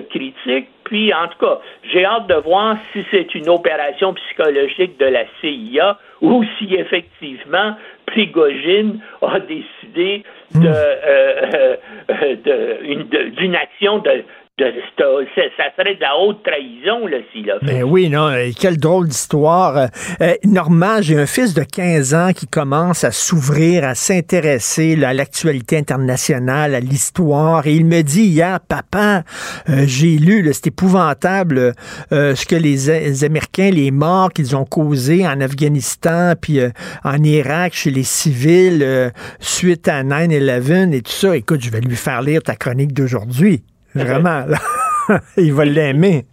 critique. 0.10 0.68
Puis, 0.84 1.14
en 1.14 1.27
tout 1.27 1.39
cas, 1.39 1.60
j'ai 1.84 2.05
hâte 2.05 2.27
de 2.27 2.35
voir 2.35 2.77
si 2.91 3.05
c'est 3.11 3.34
une 3.35 3.49
opération 3.49 4.14
psychologique 4.14 4.99
de 4.99 5.05
la 5.05 5.23
CIA 5.39 5.97
ou 6.22 6.43
si 6.57 6.76
effectivement 6.76 7.76
Prigogine 8.05 8.99
a 9.22 9.39
décidé 9.39 10.23
euh, 10.56 11.76
euh, 12.10 13.30
d'une 13.38 13.56
action 13.56 14.00
de, 14.00 14.24
ça 14.60 15.64
serait 15.76 15.96
de 15.96 16.02
la 16.02 16.16
haute 16.16 16.44
trahison, 16.44 17.08
là, 17.08 17.18
s'il 17.32 17.50
a 17.50 17.60
fait. 17.60 17.66
Ben 17.66 17.84
oui, 17.84 18.08
non, 18.08 18.28
euh, 18.28 18.52
quelle 18.60 18.78
drôle 18.78 19.08
d'histoire. 19.08 19.90
Euh, 20.22 20.34
Normand, 20.46 21.02
j'ai 21.02 21.18
un 21.18 21.26
fils 21.26 21.56
de 21.56 21.64
15 21.64 22.14
ans 22.14 22.32
qui 22.36 22.46
commence 22.46 23.04
à 23.04 23.12
s'ouvrir, 23.12 23.84
à 23.84 23.96
s'intéresser 23.96 25.04
à 25.04 25.14
l'actualité 25.14 25.78
internationale, 25.78 26.76
à 26.76 26.80
l'histoire, 26.80 27.66
et 27.66 27.74
il 27.74 27.86
me 27.86 28.04
dit 28.04 28.26
hier, 28.26 28.60
papa, 28.60 29.24
euh, 29.70 29.86
j'ai 29.88 30.18
lu, 30.18 30.48
c'est 30.54 30.68
épouvantable 30.68 31.74
ce 32.12 32.46
que 32.46 32.56
les, 32.56 33.24
Américains, 33.24 33.72
les 33.72 33.90
morts 33.90 34.32
qu'ils 34.32 34.56
ont 34.56 34.66
causés 34.66 35.26
en 35.26 35.42
Afghanistan, 35.42 36.34
puis 36.40 36.60
en 37.04 37.24
Irak, 37.24 37.74
chez 37.74 37.90
les 37.90 38.04
civils, 38.04 39.12
suite 39.40 39.88
à 39.88 40.04
9-11 40.04 40.94
et 40.94 41.02
tout 41.02 41.12
ça. 41.12 41.36
Écoute, 41.36 41.62
je 41.62 41.72
vais 41.72 41.82
lui 41.82 41.96
faire 41.96 42.22
lire 42.22 42.44
ta 42.44 42.56
chronique 42.56 42.94
d'aujourd'hui. 42.94 43.64
Vraiment, 43.95 44.45
il 45.38 45.53
va 45.53 45.65
l'aimer. 45.65 46.26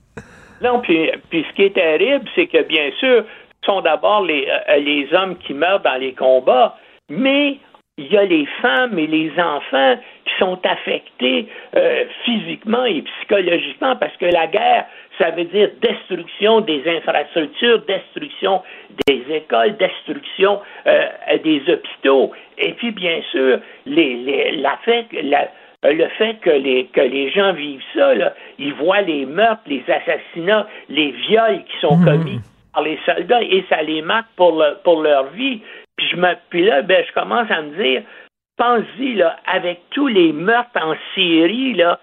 Non, 0.63 0.81
puis, 0.81 1.11
puis 1.31 1.45
ce 1.49 1.55
qui 1.55 1.63
est 1.65 1.75
terrible, 1.75 2.29
c'est 2.35 2.47
que 2.47 2.63
bien 2.63 2.91
sûr, 2.99 3.25
ce 3.63 3.67
sont 3.67 3.81
d'abord 3.81 4.25
les, 4.25 4.47
euh, 4.49 4.77
les 4.77 5.09
hommes 5.15 5.37
qui 5.39 5.55
meurent 5.55 5.81
dans 5.81 5.99
les 5.99 6.13
combats, 6.13 6.77
mais 7.09 7.59
il 8.01 8.11
y 8.11 8.17
a 8.17 8.25
les 8.25 8.47
femmes 8.63 8.99
et 8.99 9.07
les 9.07 9.31
enfants 9.39 9.99
qui 10.25 10.33
sont 10.39 10.59
affectés 10.65 11.49
euh, 11.77 12.05
physiquement 12.25 12.85
et 12.87 13.03
psychologiquement 13.03 13.95
parce 13.97 14.17
que 14.17 14.25
la 14.25 14.47
guerre, 14.47 14.87
ça 15.19 15.31
veut 15.33 15.45
dire 15.45 15.69
destruction 15.83 16.63
des 16.63 16.83
infrastructures, 16.89 17.85
destruction 17.85 18.63
des 19.07 19.23
écoles, 19.31 19.77
destruction 19.77 20.61
euh, 20.87 21.09
des 21.45 21.63
hôpitaux. 21.69 22.33
Et 22.57 22.73
puis, 22.73 22.91
bien 22.91 23.21
sûr, 23.31 23.61
les, 23.85 24.15
les, 24.17 24.53
la, 24.53 24.79
la, 25.23 25.49
le 25.83 26.09
fait 26.19 26.35
que 26.41 26.51
les, 26.51 26.87
que 26.87 27.01
les 27.01 27.31
gens 27.31 27.53
vivent 27.53 27.83
ça, 27.95 28.15
là, 28.15 28.35
ils 28.59 28.75
voient 28.75 29.01
les 29.01 29.25
meurtres, 29.27 29.63
les 29.67 29.83
assassinats, 29.89 30.67
les 30.89 31.11
viols 31.13 31.65
qui 31.65 31.81
sont 31.81 31.97
mhm. 31.97 32.05
commis 32.05 32.41
par 32.75 32.83
les 32.83 32.99
soldats 33.05 33.43
et 33.43 33.65
ça 33.69 33.83
les 33.83 34.03
marque 34.03 34.29
pour, 34.37 34.63
pour 34.85 35.03
leur 35.03 35.27
vie. 35.31 35.61
Puis, 35.97 36.09
je 36.11 36.17
me, 36.17 36.35
puis 36.51 36.65
là, 36.65 36.83
ben, 36.83 37.05
je 37.07 37.13
commence 37.13 37.51
à 37.51 37.63
me 37.63 37.83
dire, 37.83 38.03
pense-y, 38.57 39.15
là, 39.15 39.37
avec 39.47 39.81
tous 39.91 40.09
les 40.09 40.33
meurtres 40.33 40.71
en 40.81 40.95
Syrie, 41.15 41.75
là, 41.75 41.99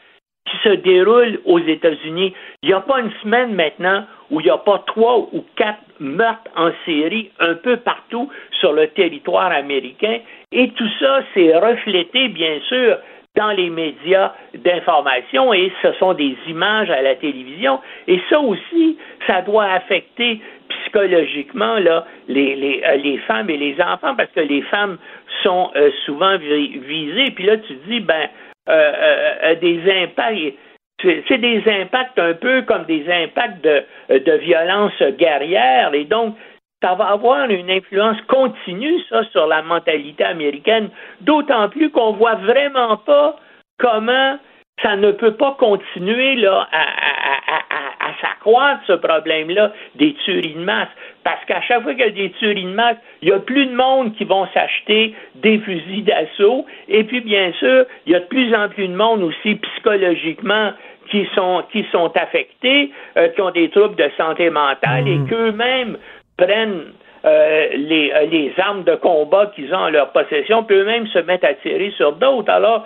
qui 0.49 0.57
se 0.69 0.75
déroulent 0.75 1.39
aux 1.45 1.59
États-Unis, 1.59 2.33
il 2.63 2.69
n'y 2.69 2.73
a 2.73 2.81
pas 2.81 2.99
une 3.01 3.11
semaine 3.21 3.53
maintenant 3.53 4.05
où 4.31 4.39
il 4.39 4.45
n'y 4.45 4.49
a 4.49 4.57
pas 4.57 4.83
trois 4.87 5.17
ou 5.31 5.45
quatre 5.55 5.81
meurtres 5.99 6.49
en 6.55 6.71
Syrie 6.85 7.31
un 7.39 7.55
peu 7.55 7.77
partout 7.77 8.29
sur 8.59 8.73
le 8.73 8.87
territoire 8.87 9.51
américain. 9.51 10.19
Et 10.51 10.69
tout 10.69 10.89
ça, 10.99 11.21
c'est 11.33 11.55
reflété, 11.57 12.29
bien 12.29 12.59
sûr, 12.67 12.97
dans 13.37 13.51
les 13.51 13.69
médias 13.69 14.33
d'information 14.55 15.53
et 15.53 15.71
ce 15.81 15.93
sont 15.93 16.13
des 16.13 16.35
images 16.47 16.89
à 16.89 17.01
la 17.01 17.15
télévision. 17.15 17.79
Et 18.07 18.19
ça 18.29 18.39
aussi, 18.39 18.97
ça 19.27 19.41
doit 19.43 19.65
affecter 19.65 20.41
psychologiquement 20.69 21.75
là, 21.75 22.05
les, 22.27 22.55
les, 22.55 22.83
euh, 22.85 22.95
les 22.95 23.17
femmes 23.19 23.49
et 23.49 23.57
les 23.57 23.79
enfants 23.79 24.15
parce 24.15 24.31
que 24.31 24.41
les 24.41 24.63
femmes 24.63 24.97
sont 25.43 25.69
euh, 25.75 25.91
souvent 26.05 26.37
visées. 26.37 27.31
Puis 27.35 27.45
là, 27.45 27.57
tu 27.57 27.73
dis, 27.87 27.99
ben, 27.99 28.27
euh, 28.69 29.55
des 29.55 29.79
impacts. 30.03 30.55
C'est 30.99 31.37
des 31.37 31.61
impacts 31.67 32.17
un 32.17 32.33
peu 32.33 32.63
comme 32.63 32.85
des 32.85 33.05
impacts 33.07 33.63
de, 33.63 33.83
de 34.09 34.31
violence 34.37 34.99
guerrière. 35.19 35.93
Et 35.93 36.05
donc, 36.05 36.35
ça 36.81 36.93
va 36.93 37.05
avoir 37.05 37.49
une 37.49 37.71
influence 37.71 38.17
continue, 38.27 39.01
ça, 39.09 39.23
sur 39.31 39.47
la 39.47 39.63
mentalité 39.63 40.23
américaine, 40.23 40.89
d'autant 41.21 41.69
plus 41.69 41.89
qu'on 41.89 42.13
voit 42.13 42.35
vraiment 42.35 42.97
pas 42.97 43.35
comment 43.79 44.37
ça 44.83 44.95
ne 44.95 45.11
peut 45.11 45.33
pas 45.33 45.55
continuer 45.57 46.35
là, 46.35 46.67
à, 46.71 46.81
à, 46.81 48.09
à, 48.09 48.13
s'accroître 48.21 48.81
ce 48.85 48.93
problème-là 48.93 49.73
des 49.95 50.13
tueries 50.23 50.53
de 50.53 50.59
masse. 50.59 50.89
Parce 51.23 51.43
qu'à 51.45 51.61
chaque 51.61 51.81
fois 51.81 51.93
qu'il 51.93 52.05
y 52.05 52.07
a 52.07 52.11
des 52.11 52.29
tueries 52.31 52.63
de 52.63 52.73
masse, 52.73 52.97
il 53.23 53.29
y 53.29 53.31
a 53.31 53.39
plus 53.39 53.65
de 53.65 53.75
monde 53.75 54.13
qui 54.15 54.23
vont 54.23 54.47
s'acheter 54.53 55.15
des 55.35 55.57
fusils 55.59 56.03
d'assaut. 56.03 56.65
Et 56.87 57.03
puis, 57.05 57.21
bien 57.21 57.51
sûr, 57.53 57.85
il 58.05 58.11
y 58.11 58.15
a 58.15 58.19
de 58.19 58.25
plus 58.25 58.53
en 58.53 58.69
plus 58.69 58.87
de 58.87 58.95
monde 58.95 59.23
aussi 59.23 59.55
psychologiquement 59.55 60.73
qui 61.09 61.27
sont, 61.33 61.63
qui 61.71 61.85
sont 61.91 62.11
affectés, 62.15 62.91
euh, 63.17 63.29
qui 63.29 63.41
ont 63.41 63.51
des 63.51 63.69
troubles 63.69 63.95
de 63.95 64.11
santé 64.17 64.49
mentale 64.49 65.07
et 65.07 65.15
mmh. 65.15 65.27
qu'eux-mêmes 65.27 65.97
prennent 66.37 66.93
euh, 67.25 67.67
les, 67.75 68.11
euh, 68.13 68.25
les, 68.27 68.53
armes 68.57 68.83
de 68.83 68.95
combat 68.95 69.51
qu'ils 69.55 69.73
ont 69.73 69.79
en 69.79 69.89
leur 69.89 70.11
possession, 70.11 70.63
puis 70.63 70.77
eux-mêmes 70.77 71.07
se 71.07 71.19
mettent 71.19 71.43
à 71.43 71.55
tirer 71.55 71.91
sur 71.97 72.13
d'autres. 72.13 72.51
Alors, 72.51 72.85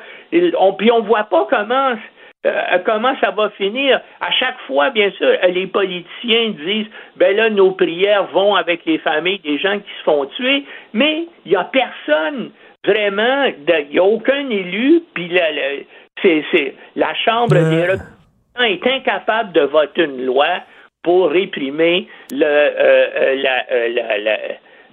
on, 0.58 0.74
puis 0.74 0.92
on 0.92 1.02
voit 1.02 1.26
pas 1.26 1.48
comment 1.50 1.96
euh, 2.46 2.80
comment 2.86 3.14
ça 3.22 3.30
va 3.32 3.50
finir. 3.52 4.02
À 4.20 4.32
chaque 4.32 4.60
fois, 4.66 4.90
bien 4.90 5.12
sûr, 5.12 5.30
les 5.48 5.68
politiciens 5.68 6.50
disent 6.66 6.88
ben 7.18 7.36
là, 7.36 7.50
nos 7.50 7.72
prières 7.72 8.28
vont 8.34 8.56
avec 8.56 8.84
les 8.86 8.98
familles 9.00 9.40
des 9.40 9.60
gens 9.60 9.78
qui 9.78 9.92
se 10.00 10.04
font 10.04 10.26
tuer, 10.38 10.66
mais 10.94 11.28
il 11.46 11.52
n'y 11.52 11.58
a 11.58 11.66
personne 11.66 12.52
vraiment, 12.84 13.44
il 13.46 13.90
n'y 13.92 14.00
a 14.00 14.04
aucun 14.04 14.50
élu, 14.50 15.04
puis 15.14 15.28
la, 15.28 15.44
c'est, 16.24 16.76
la 16.96 17.14
Chambre 17.14 17.54
des 17.54 17.82
représentants 17.82 18.64
est 18.64 18.88
incapable 18.88 19.52
de 19.52 19.62
voter 19.62 20.06
une 20.06 20.26
loi 20.26 20.48
pour 21.04 21.30
réprimer 21.30 22.08
le, 22.32 22.46
euh, 22.46 23.08
euh, 23.16 23.90
la, 23.94 24.38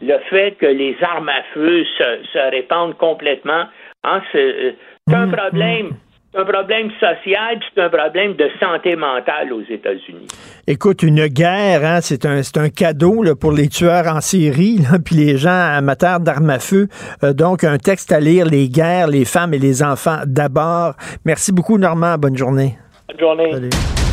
le 0.01 0.19
fait 0.31 0.53
que 0.59 0.67
les 0.67 0.97
armes 1.03 1.29
à 1.29 1.43
feu 1.55 1.85
se, 1.85 2.05
se 2.33 2.51
répandent 2.51 2.97
complètement. 2.97 3.65
Hein, 4.05 4.23
c'est, 4.33 4.77
un 5.13 5.27
mm, 5.27 5.33
problème. 5.33 5.87
Mm. 5.87 6.39
un 6.39 6.45
problème 6.45 6.91
social, 7.01 7.59
c'est 7.75 7.83
un 7.83 7.89
problème 7.89 8.35
de 8.35 8.49
santé 8.61 8.95
mentale 8.95 9.53
aux 9.53 9.63
États-Unis. 9.63 10.29
Écoute, 10.67 11.03
une 11.03 11.27
guerre, 11.27 11.85
hein, 11.85 12.01
c'est 12.01 12.27
un, 12.27 12.41
un 12.57 12.69
cadeau 12.69 13.23
là, 13.23 13.35
pour 13.35 13.53
les 13.53 13.69
tueurs 13.69 14.07
en 14.07 14.21
série, 14.21 14.79
là, 14.79 14.99
puis 15.05 15.17
les 15.17 15.37
gens 15.37 15.51
amateurs 15.51 16.21
d'armes 16.21 16.51
à 16.51 16.61
feu. 16.61 16.87
Euh, 17.25 17.33
donc, 17.33 17.65
un 17.65 17.79
texte 17.79 18.13
à 18.13 18.21
lire, 18.21 18.47
les 18.47 18.69
guerres, 18.69 19.09
les 19.09 19.25
femmes 19.25 19.55
et 19.55 19.59
les 19.59 19.83
enfants 19.83 20.21
d'abord. 20.27 20.95
Merci 21.25 21.53
beaucoup, 21.53 21.77
Normand. 21.77 22.17
Bonne 22.19 22.37
journée. 22.37 22.79
Bonne 23.09 23.21
journée. 23.21 23.53
Salut. 23.53 24.08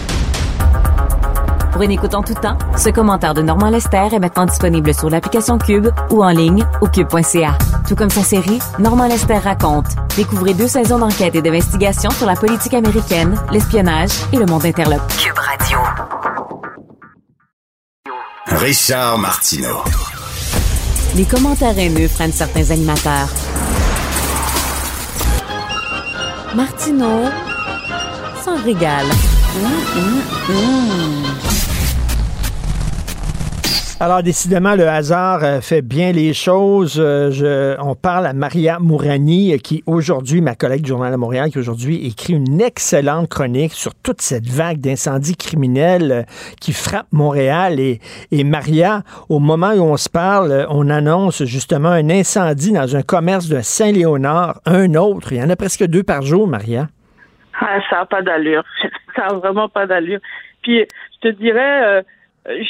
Pour 1.75 1.83
une 1.83 1.91
écoute 1.91 2.15
en 2.15 2.23
tout 2.23 2.33
temps, 2.35 2.57
ce 2.77 2.87
commentaire 2.87 3.33
de 3.33 3.41
Normand 3.41 3.69
Lester 3.69 4.07
est 4.13 4.19
maintenant 4.19 4.45
disponible 4.45 4.93
sur 4.93 5.09
l'application 5.09 5.57
Cube 5.57 5.89
ou 6.09 6.23
en 6.23 6.29
ligne 6.29 6.65
au 6.79 6.87
cube.ca. 6.87 7.57
Tout 7.85 7.95
comme 7.95 8.09
sa 8.09 8.23
série, 8.23 8.59
Normand 8.79 9.07
Lester 9.07 9.39
raconte. 9.39 9.87
Découvrez 10.15 10.53
deux 10.53 10.69
saisons 10.69 10.99
d'enquête 10.99 11.35
et 11.35 11.41
d'investigation 11.41 12.11
sur 12.11 12.27
la 12.27 12.37
politique 12.37 12.73
américaine, 12.75 13.35
l'espionnage 13.51 14.11
et 14.31 14.37
le 14.37 14.45
monde 14.45 14.65
interlope. 14.65 15.01
Cube 15.17 15.37
Radio. 15.37 15.77
Richard 18.45 19.17
Martineau. 19.17 19.83
Les 21.17 21.25
commentaires 21.25 21.77
haineux 21.77 22.07
freinent 22.07 22.31
certains 22.31 22.71
animateurs. 22.71 23.27
Martineau 26.55 27.25
s'en 28.45 28.63
régale. 28.63 29.07
Mmh, 29.57 29.99
mmh, 29.99 30.53
mmh. 30.53 31.24
Alors, 34.01 34.21
décidément, 34.21 34.75
le 34.75 34.89
hasard 34.89 35.41
euh, 35.45 35.61
fait 35.61 35.81
bien 35.81 36.11
les 36.11 36.33
choses. 36.33 36.99
Euh, 36.99 37.31
je, 37.31 37.79
on 37.79 37.95
parle 37.95 38.25
à 38.25 38.33
Maria 38.33 38.77
Mourani, 38.77 39.53
euh, 39.53 39.57
qui 39.57 39.83
aujourd'hui, 39.85 40.41
ma 40.41 40.53
collègue 40.53 40.81
du 40.81 40.89
Journal 40.89 41.13
de 41.13 41.17
Montréal, 41.17 41.49
qui 41.49 41.59
aujourd'hui 41.59 42.05
écrit 42.05 42.33
une 42.33 42.59
excellente 42.59 43.29
chronique 43.29 43.71
sur 43.71 43.95
toute 43.95 44.19
cette 44.19 44.47
vague 44.47 44.81
d'incendies 44.81 45.37
criminels 45.37 46.25
qui 46.59 46.73
frappe 46.73 47.07
Montréal. 47.13 47.79
Et, 47.79 47.99
Maria, 48.43 49.03
au 49.29 49.39
moment 49.39 49.71
où 49.71 49.83
on 49.83 49.95
se 49.95 50.09
parle, 50.09 50.67
on 50.69 50.89
annonce 50.89 51.45
justement 51.45 51.87
un 51.87 52.09
incendie 52.09 52.73
dans 52.73 52.97
un 52.97 53.01
commerce 53.01 53.47
de 53.47 53.61
Saint-Léonard, 53.61 54.59
un 54.65 54.93
autre. 54.95 55.31
Il 55.31 55.37
y 55.37 55.41
en 55.41 55.49
a 55.49 55.55
presque 55.55 55.85
deux 55.85 56.03
par 56.03 56.21
jour, 56.21 56.49
Maria. 56.49 56.89
Ah, 57.61 57.79
ça 57.89 57.99
n'a 57.99 58.05
pas 58.05 58.21
d'allure. 58.21 58.65
Ça 59.15 59.27
n'a 59.27 59.33
vraiment 59.35 59.69
pas 59.69 59.87
d'allure. 59.87 60.19
Puis, 60.63 60.79
je 60.79 61.29
te 61.29 61.33
dirais 61.37 62.03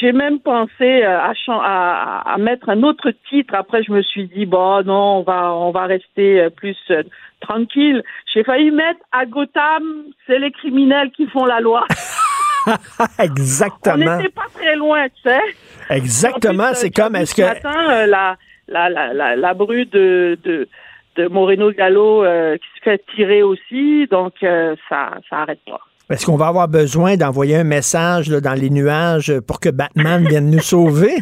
j'ai 0.00 0.12
même 0.12 0.40
pensé 0.40 1.04
euh, 1.04 1.18
à, 1.18 1.32
à, 1.48 2.32
à, 2.32 2.38
mettre 2.38 2.68
un 2.70 2.82
autre 2.82 3.12
titre. 3.28 3.54
Après, 3.54 3.82
je 3.82 3.92
me 3.92 4.02
suis 4.02 4.26
dit 4.28 4.46
bon, 4.46 4.82
non, 4.84 5.18
on 5.18 5.22
va 5.22 5.52
on 5.52 5.70
va 5.70 5.86
rester 5.86 6.40
euh, 6.40 6.50
plus 6.50 6.76
euh, 6.90 7.02
tranquille. 7.40 8.02
J'ai 8.32 8.42
failli 8.42 8.70
mettre 8.70 9.00
à 9.12 9.26
Gotham, 9.26 10.04
c'est 10.26 10.38
les 10.38 10.50
criminels 10.50 11.10
qui 11.10 11.26
font 11.26 11.44
la 11.44 11.60
loi. 11.60 11.84
Exactement. 13.18 14.12
On 14.14 14.16
n'était 14.16 14.30
pas 14.30 14.46
très 14.54 14.76
loin, 14.76 15.06
tu 15.08 15.30
sais. 15.30 15.40
Exactement. 15.90 16.72
C'est 16.72 16.90
comme 16.90 17.14
est-ce 17.16 17.34
que 17.34 17.42
ce 17.42 17.46
matin 17.46 18.06
la, 18.06 18.36
la 18.68 18.88
la 18.88 19.12
la 19.12 19.36
la 19.36 19.54
bru 19.54 19.84
de 19.84 20.38
de 20.42 20.68
de 21.16 21.28
Moreno 21.28 21.70
Gallo 21.70 22.24
qui 22.56 22.68
se 22.78 22.82
fait 22.82 23.04
tirer 23.14 23.42
aussi, 23.42 24.06
donc 24.10 24.34
ça 24.40 25.18
ça 25.28 25.36
arrête 25.42 25.60
pas. 25.66 25.80
Est-ce 26.08 26.24
qu'on 26.24 26.36
va 26.36 26.46
avoir 26.46 26.68
besoin 26.68 27.16
d'envoyer 27.16 27.56
un 27.56 27.64
message 27.64 28.28
dans 28.28 28.52
les 28.52 28.70
nuages 28.70 29.40
pour 29.40 29.58
que 29.58 29.70
Batman 29.70 30.24
vienne 30.28 30.50
nous 30.50 30.60
sauver? 30.60 31.16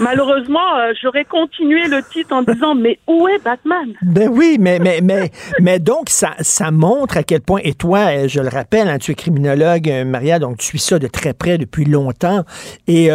Malheureusement, 0.00 0.76
euh, 0.76 0.92
j'aurais 1.00 1.24
continué 1.24 1.86
le 1.86 2.02
titre 2.02 2.34
en 2.34 2.42
disant 2.42 2.74
mais 2.74 2.98
où 3.06 3.28
est 3.28 3.42
Batman? 3.44 3.94
Ben 4.02 4.28
oui, 4.28 4.56
mais 4.58 4.80
mais 4.80 5.00
mais 5.00 5.30
mais 5.60 5.78
donc 5.78 6.08
ça 6.08 6.32
ça 6.40 6.72
montre 6.72 7.16
à 7.16 7.22
quel 7.22 7.42
point 7.42 7.60
et 7.62 7.74
toi, 7.74 8.10
euh, 8.10 8.28
je 8.28 8.40
le 8.40 8.48
rappelle, 8.48 8.88
hein, 8.88 8.98
tu 8.98 9.12
es 9.12 9.14
criminologue, 9.14 9.88
euh, 9.88 10.04
Maria, 10.04 10.40
donc 10.40 10.58
tu 10.58 10.66
suis 10.66 10.78
ça 10.80 10.98
de 10.98 11.06
très 11.06 11.32
près 11.32 11.56
depuis 11.56 11.84
longtemps 11.84 12.42
et 12.88 13.08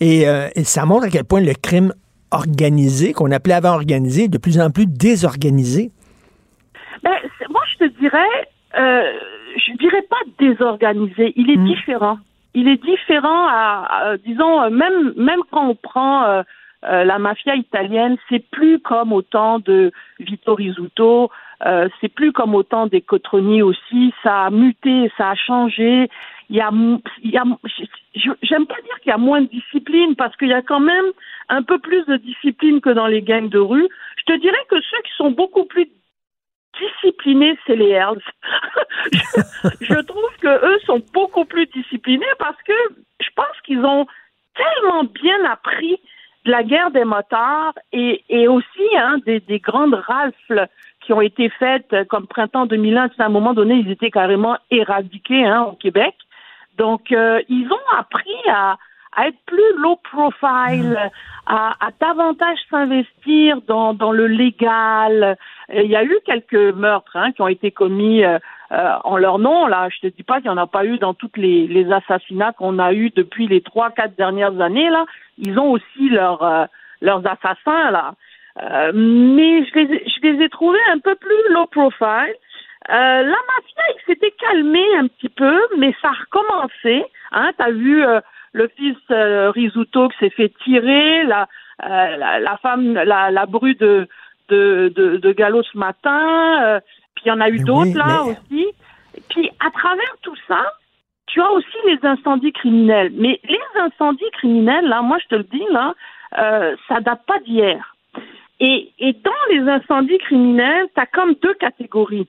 et, 0.00 0.22
et, 0.22 0.64
ça 0.64 0.86
montre 0.86 1.06
à 1.06 1.10
quel 1.10 1.24
point 1.24 1.40
le 1.40 1.54
crime 1.54 1.92
organisé 2.30 3.12
qu'on 3.12 3.32
appelait 3.32 3.54
avant 3.54 3.74
organisé 3.74 4.24
est 4.24 4.28
de 4.28 4.38
plus 4.38 4.60
en 4.60 4.70
plus 4.70 4.86
désorganisé. 4.86 5.90
Ben, 7.02 7.10
moi 7.50 7.62
je 7.72 7.86
te 7.86 7.98
dirais 7.98 8.48
je 8.74 9.76
dirais 9.78 10.02
pas 10.08 10.16
désorganisé, 10.38 11.32
il 11.36 11.50
est 11.50 11.56
hmm. 11.56 11.64
différent. 11.66 12.18
Il 12.54 12.68
est 12.68 12.82
différent 12.82 13.46
à, 13.48 14.16
disons, 14.24 14.70
même, 14.70 15.12
même 15.16 15.40
quand 15.50 15.68
on 15.68 15.74
prend 15.76 16.24
euh, 16.24 16.42
euh, 16.84 17.04
la 17.04 17.18
mafia 17.18 17.54
italienne, 17.54 18.16
c'est 18.28 18.44
plus 18.50 18.80
comme 18.80 19.12
au 19.12 19.22
temps 19.22 19.60
de 19.60 19.92
Vito 20.18 20.54
Rizzuto, 20.54 21.30
euh, 21.66 21.88
c'est 22.00 22.08
plus 22.08 22.32
comme 22.32 22.54
au 22.54 22.62
temps 22.62 22.86
des 22.86 23.02
Cotroni 23.02 23.62
aussi, 23.62 24.14
ça 24.22 24.46
a 24.46 24.50
muté, 24.50 25.12
ça 25.16 25.30
a 25.30 25.34
changé. 25.34 26.08
Il 26.48 26.56
y 26.56 26.60
a, 26.60 26.70
il 27.22 27.30
y 27.30 27.36
a 27.36 27.44
j'aime 28.42 28.66
pas 28.66 28.80
dire 28.82 28.98
qu'il 29.02 29.10
y 29.10 29.14
a 29.14 29.18
moins 29.18 29.42
de 29.42 29.48
discipline 29.48 30.16
parce 30.16 30.34
qu'il 30.36 30.48
y 30.48 30.54
a 30.54 30.62
quand 30.62 30.80
même 30.80 31.04
un 31.48 31.62
peu 31.62 31.78
plus 31.78 32.04
de 32.06 32.16
discipline 32.16 32.80
que 32.80 32.90
dans 32.90 33.06
les 33.06 33.22
gangs 33.22 33.48
de 33.50 33.58
rue. 33.58 33.88
Je 34.16 34.32
te 34.32 34.40
dirais 34.40 34.64
que 34.68 34.80
ceux 34.80 35.02
qui 35.04 35.12
sont 35.16 35.30
beaucoup 35.30 35.64
plus 35.64 35.88
disciplinés, 36.80 37.58
c'est 37.66 37.76
les 37.76 37.90
Hells. 37.90 38.22
je, 39.80 40.00
trouve 40.02 40.30
que 40.40 40.66
eux 40.66 40.78
sont 40.86 41.02
beaucoup 41.12 41.44
plus 41.44 41.66
disciplinés 41.66 42.24
parce 42.38 42.60
que 42.62 42.72
je 43.20 43.28
pense 43.34 43.60
qu'ils 43.64 43.84
ont 43.84 44.06
tellement 44.54 45.04
bien 45.04 45.44
appris 45.44 46.00
de 46.44 46.50
la 46.50 46.62
guerre 46.62 46.90
des 46.90 47.04
motards 47.04 47.74
et, 47.92 48.48
aussi 48.48 48.96
hein, 48.96 49.18
des, 49.26 49.40
des, 49.40 49.58
grandes 49.58 49.94
rafles 49.94 50.66
qui 51.00 51.12
ont 51.12 51.20
été 51.20 51.50
faites 51.50 51.94
comme 52.08 52.26
printemps 52.26 52.66
2001. 52.66 53.10
À 53.18 53.24
un 53.26 53.28
moment 53.28 53.52
donné, 53.52 53.74
ils 53.74 53.90
étaient 53.90 54.10
carrément 54.10 54.56
éradiqués 54.70 55.44
hein, 55.44 55.62
au 55.62 55.76
Québec. 55.76 56.14
Donc, 56.78 57.12
euh, 57.12 57.42
ils 57.48 57.70
ont 57.70 57.98
appris 57.98 58.40
à, 58.48 58.78
à 59.16 59.28
être 59.28 59.38
plus 59.46 59.76
low 59.76 59.96
profile, 59.96 61.10
à, 61.46 61.74
à 61.80 61.90
davantage 62.00 62.58
s'investir 62.70 63.60
dans, 63.66 63.92
dans 63.92 64.12
le 64.12 64.26
légal. 64.26 65.36
Il 65.72 65.86
y 65.86 65.96
a 65.96 66.04
eu 66.04 66.16
quelques 66.24 66.74
meurtres 66.74 67.16
hein, 67.16 67.32
qui 67.32 67.42
ont 67.42 67.48
été 67.48 67.70
commis 67.70 68.24
euh, 68.24 68.38
euh, 68.72 68.92
en 69.02 69.16
leur 69.16 69.38
nom. 69.38 69.66
Là, 69.66 69.88
je 69.88 70.08
te 70.08 70.14
dis 70.14 70.22
pas 70.22 70.36
qu'il 70.36 70.44
n'y 70.44 70.56
en 70.56 70.62
a 70.62 70.66
pas 70.66 70.84
eu 70.84 70.98
dans 70.98 71.14
tous 71.14 71.30
les, 71.36 71.66
les 71.66 71.90
assassinats 71.92 72.52
qu'on 72.52 72.78
a 72.78 72.92
eu 72.92 73.10
depuis 73.10 73.48
les 73.48 73.60
trois, 73.62 73.90
quatre 73.90 74.16
dernières 74.16 74.60
années. 74.60 74.90
Là, 74.90 75.06
ils 75.38 75.58
ont 75.58 75.72
aussi 75.72 76.08
leurs 76.08 76.42
euh, 76.42 76.64
leurs 77.00 77.26
assassins 77.26 77.90
là. 77.90 78.12
mais 78.92 79.64
je 79.64 79.74
les, 79.74 80.04
je 80.06 80.20
les 80.28 80.44
ai 80.44 80.48
trouvés 80.50 80.78
un 80.92 80.98
peu 80.98 81.14
plus 81.14 81.52
low 81.54 81.66
profile. 81.66 82.34
la 82.88 83.22
mafia, 83.24 83.82
s'était 84.06 84.32
calmé 84.32 84.84
un 84.98 85.06
petit 85.06 85.30
peu, 85.30 85.58
mais 85.78 85.94
ça 86.02 86.08
a 86.08 86.12
recommencé. 86.12 87.04
Hein, 87.32 87.52
T'as 87.56 87.70
vu 87.70 88.04
le 88.52 88.68
fils 88.76 88.96
euh, 89.10 89.50
Risuto 89.50 90.08
qui 90.08 90.18
s'est 90.18 90.30
fait 90.30 90.52
tirer, 90.64 91.24
la, 91.24 91.48
euh, 91.84 92.16
la, 92.16 92.56
femme, 92.58 92.94
la, 92.94 93.30
la 93.30 93.46
bru 93.46 93.74
de, 93.74 94.08
de, 94.48 94.92
de, 94.94 95.16
de 95.16 95.32
Gallo 95.32 95.62
ce 95.62 95.78
matin, 95.78 96.62
euh, 96.64 96.80
puis 97.14 97.24
il 97.26 97.28
y 97.28 97.32
en 97.32 97.40
a 97.40 97.48
eu 97.48 97.60
d'autres 97.60 97.96
là 97.96 98.24
aussi. 98.24 98.66
Puis 99.28 99.50
à 99.64 99.70
travers 99.70 100.16
tout 100.22 100.36
ça, 100.48 100.72
tu 101.26 101.40
as 101.40 101.50
aussi 101.52 101.76
les 101.86 101.98
incendies 102.02 102.52
criminels. 102.52 103.12
Mais 103.14 103.40
les 103.44 103.80
incendies 103.80 104.30
criminels, 104.32 104.86
là, 104.86 105.02
moi 105.02 105.18
je 105.22 105.28
te 105.28 105.34
le 105.36 105.44
dis, 105.44 105.64
là, 105.70 105.94
euh, 106.38 106.76
ça 106.88 107.00
date 107.00 107.24
pas 107.26 107.38
d'hier. 107.40 107.94
Et, 108.58 108.92
et 108.98 109.12
dans 109.12 109.44
les 109.50 109.60
incendies 109.60 110.18
criminels, 110.18 110.86
tu 110.94 111.00
as 111.00 111.06
comme 111.06 111.34
deux 111.42 111.54
catégories. 111.54 112.28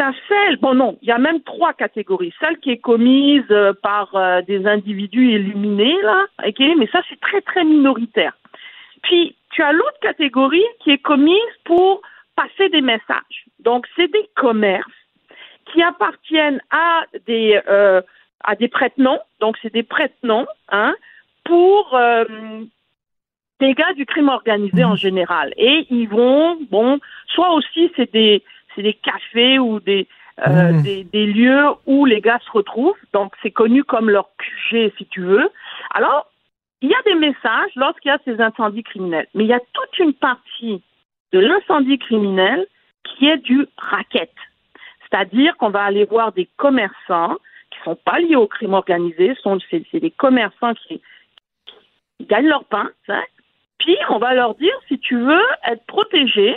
As 0.00 0.14
celle, 0.28 0.58
bon 0.58 0.74
non, 0.74 0.96
il 1.02 1.08
y 1.08 1.12
a 1.12 1.18
même 1.18 1.42
trois 1.42 1.72
catégories. 1.72 2.32
Celle 2.40 2.58
qui 2.58 2.70
est 2.70 2.78
commise 2.78 3.44
euh, 3.50 3.72
par 3.82 4.14
euh, 4.14 4.42
des 4.42 4.64
individus 4.66 5.32
illuminés, 5.32 5.96
là, 6.02 6.26
ok, 6.46 6.60
mais 6.76 6.86
ça 6.92 7.02
c'est 7.08 7.20
très 7.20 7.40
très 7.40 7.64
minoritaire. 7.64 8.36
Puis 9.02 9.34
tu 9.50 9.62
as 9.62 9.72
l'autre 9.72 9.98
catégorie 10.00 10.64
qui 10.80 10.90
est 10.90 10.98
commise 10.98 11.54
pour 11.64 12.02
passer 12.36 12.68
des 12.68 12.80
messages. 12.80 13.46
Donc 13.58 13.86
c'est 13.96 14.10
des 14.12 14.28
commerces 14.36 14.86
qui 15.72 15.82
appartiennent 15.82 16.60
à 16.70 17.04
des 17.26 17.60
euh, 17.68 18.00
à 18.44 18.54
des 18.54 18.68
prête-noms. 18.68 19.20
Donc 19.40 19.56
c'est 19.62 19.72
des 19.72 19.82
prête-noms, 19.82 20.46
hein, 20.70 20.94
pour 21.44 21.94
euh, 21.94 22.24
des 23.60 23.74
gars 23.74 23.92
du 23.94 24.06
crime 24.06 24.28
organisé 24.28 24.84
en 24.84 24.94
général. 24.94 25.52
Et 25.56 25.86
ils 25.90 26.08
vont, 26.08 26.58
bon, 26.70 27.00
soit 27.26 27.52
aussi 27.52 27.90
c'est 27.96 28.12
des 28.12 28.44
c'est 28.78 28.84
des 28.84 28.94
cafés 28.94 29.58
ou 29.58 29.80
des 29.80 30.06
euh, 30.46 30.72
Mmh. 30.72 30.82
des, 30.82 31.04
des 31.04 31.26
lieux 31.26 31.66
où 31.86 32.04
les 32.06 32.20
gars 32.20 32.38
se 32.46 32.50
retrouvent. 32.52 32.94
Donc, 33.12 33.34
c'est 33.42 33.50
connu 33.50 33.82
comme 33.82 34.08
leur 34.08 34.28
QG, 34.38 34.92
si 34.96 35.06
tu 35.06 35.20
veux. 35.20 35.50
Alors, 35.90 36.30
il 36.80 36.88
y 36.88 36.94
a 36.94 37.02
des 37.04 37.16
messages 37.16 37.72
lorsqu'il 37.74 38.10
y 38.10 38.12
a 38.12 38.20
ces 38.24 38.40
incendies 38.40 38.84
criminels. 38.84 39.26
Mais 39.34 39.44
il 39.44 39.48
y 39.48 39.52
a 39.52 39.58
toute 39.58 39.98
une 39.98 40.12
partie 40.14 40.80
de 41.32 41.40
l'incendie 41.40 41.98
criminel 41.98 42.68
qui 43.02 43.26
est 43.26 43.38
du 43.38 43.66
racket. 43.76 44.30
C'est-à-dire 45.00 45.56
qu'on 45.56 45.70
va 45.70 45.82
aller 45.82 46.04
voir 46.04 46.30
des 46.30 46.48
commerçants 46.56 47.36
qui 47.72 47.80
sont 47.84 47.96
pas 47.96 48.20
liés 48.20 48.36
au 48.36 48.46
crime 48.46 48.74
organisé, 48.74 49.34
sont 49.42 49.58
c'est, 49.70 49.84
c'est 49.90 50.00
des 50.00 50.12
commerçants 50.12 50.74
qui, 50.74 51.02
qui 52.18 52.26
gagnent 52.26 52.48
leur 52.48 52.64
pain, 52.64 52.90
hein. 53.08 53.22
puis 53.78 53.96
on 54.08 54.18
va 54.18 54.34
leur 54.34 54.54
dire 54.54 54.74
si 54.86 54.98
tu 54.98 55.18
veux 55.18 55.44
être 55.66 55.84
protégé, 55.86 56.56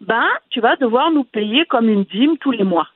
ben 0.00 0.26
tu 0.50 0.60
vas 0.60 0.76
devoir 0.76 1.10
nous 1.10 1.24
payer 1.24 1.64
comme 1.66 1.88
une 1.88 2.04
dîme 2.04 2.38
tous 2.38 2.50
les 2.50 2.64
mois. 2.64 2.88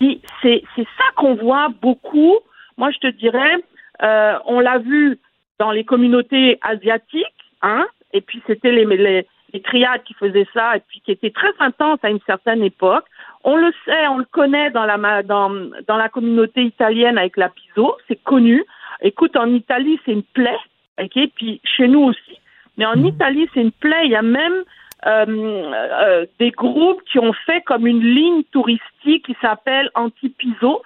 Puis 0.00 0.20
c'est 0.42 0.62
c'est 0.74 0.86
ça 0.98 1.04
qu'on 1.16 1.34
voit 1.34 1.68
beaucoup. 1.80 2.34
Moi, 2.76 2.90
je 2.90 2.98
te 2.98 3.06
dirais, 3.06 3.56
euh, 4.02 4.36
on 4.46 4.58
l'a 4.58 4.78
vu 4.78 5.18
dans 5.60 5.70
les 5.70 5.84
communautés 5.84 6.58
asiatiques, 6.62 7.26
hein, 7.62 7.86
et 8.12 8.20
puis 8.20 8.42
c'était 8.48 8.72
les, 8.72 8.84
les, 8.84 9.26
les 9.52 9.62
triades 9.62 10.02
qui 10.02 10.14
faisaient 10.14 10.48
ça, 10.52 10.76
et 10.76 10.80
puis 10.80 11.00
qui 11.04 11.12
étaient 11.12 11.30
très 11.30 11.52
intenses 11.60 12.00
à 12.02 12.10
une 12.10 12.18
certaine 12.26 12.64
époque. 12.64 13.04
On 13.44 13.56
le 13.56 13.72
sait, 13.84 14.08
on 14.08 14.18
le 14.18 14.24
connaît 14.24 14.70
dans 14.72 14.84
la, 14.84 15.22
dans, 15.22 15.50
dans 15.86 15.96
la 15.96 16.08
communauté 16.08 16.64
italienne 16.64 17.16
avec 17.16 17.36
la 17.36 17.48
Piso, 17.48 17.96
c'est 18.08 18.20
connu. 18.24 18.64
Écoute, 19.00 19.36
en 19.36 19.46
Italie, 19.46 20.00
c'est 20.04 20.12
une 20.12 20.24
plaie, 20.24 20.58
ok, 21.00 21.16
puis 21.36 21.60
chez 21.62 21.86
nous 21.86 22.02
aussi. 22.02 22.38
Mais 22.76 22.86
en 22.86 23.04
Italie, 23.04 23.48
c'est 23.54 23.60
une 23.60 23.70
plaie. 23.70 24.06
Il 24.06 24.10
y 24.10 24.16
a 24.16 24.22
même 24.22 24.64
euh, 25.06 25.24
euh, 25.26 26.26
des 26.38 26.50
groupes 26.50 27.02
qui 27.10 27.18
ont 27.18 27.32
fait 27.46 27.60
comme 27.62 27.86
une 27.86 28.02
ligne 28.02 28.42
touristique 28.44 29.26
qui 29.26 29.36
s'appelle 29.40 29.90
Antipiso. 29.94 30.82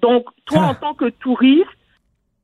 Donc, 0.00 0.26
toi, 0.46 0.62
en 0.62 0.74
tant 0.74 0.94
que 0.94 1.08
touriste, 1.08 1.66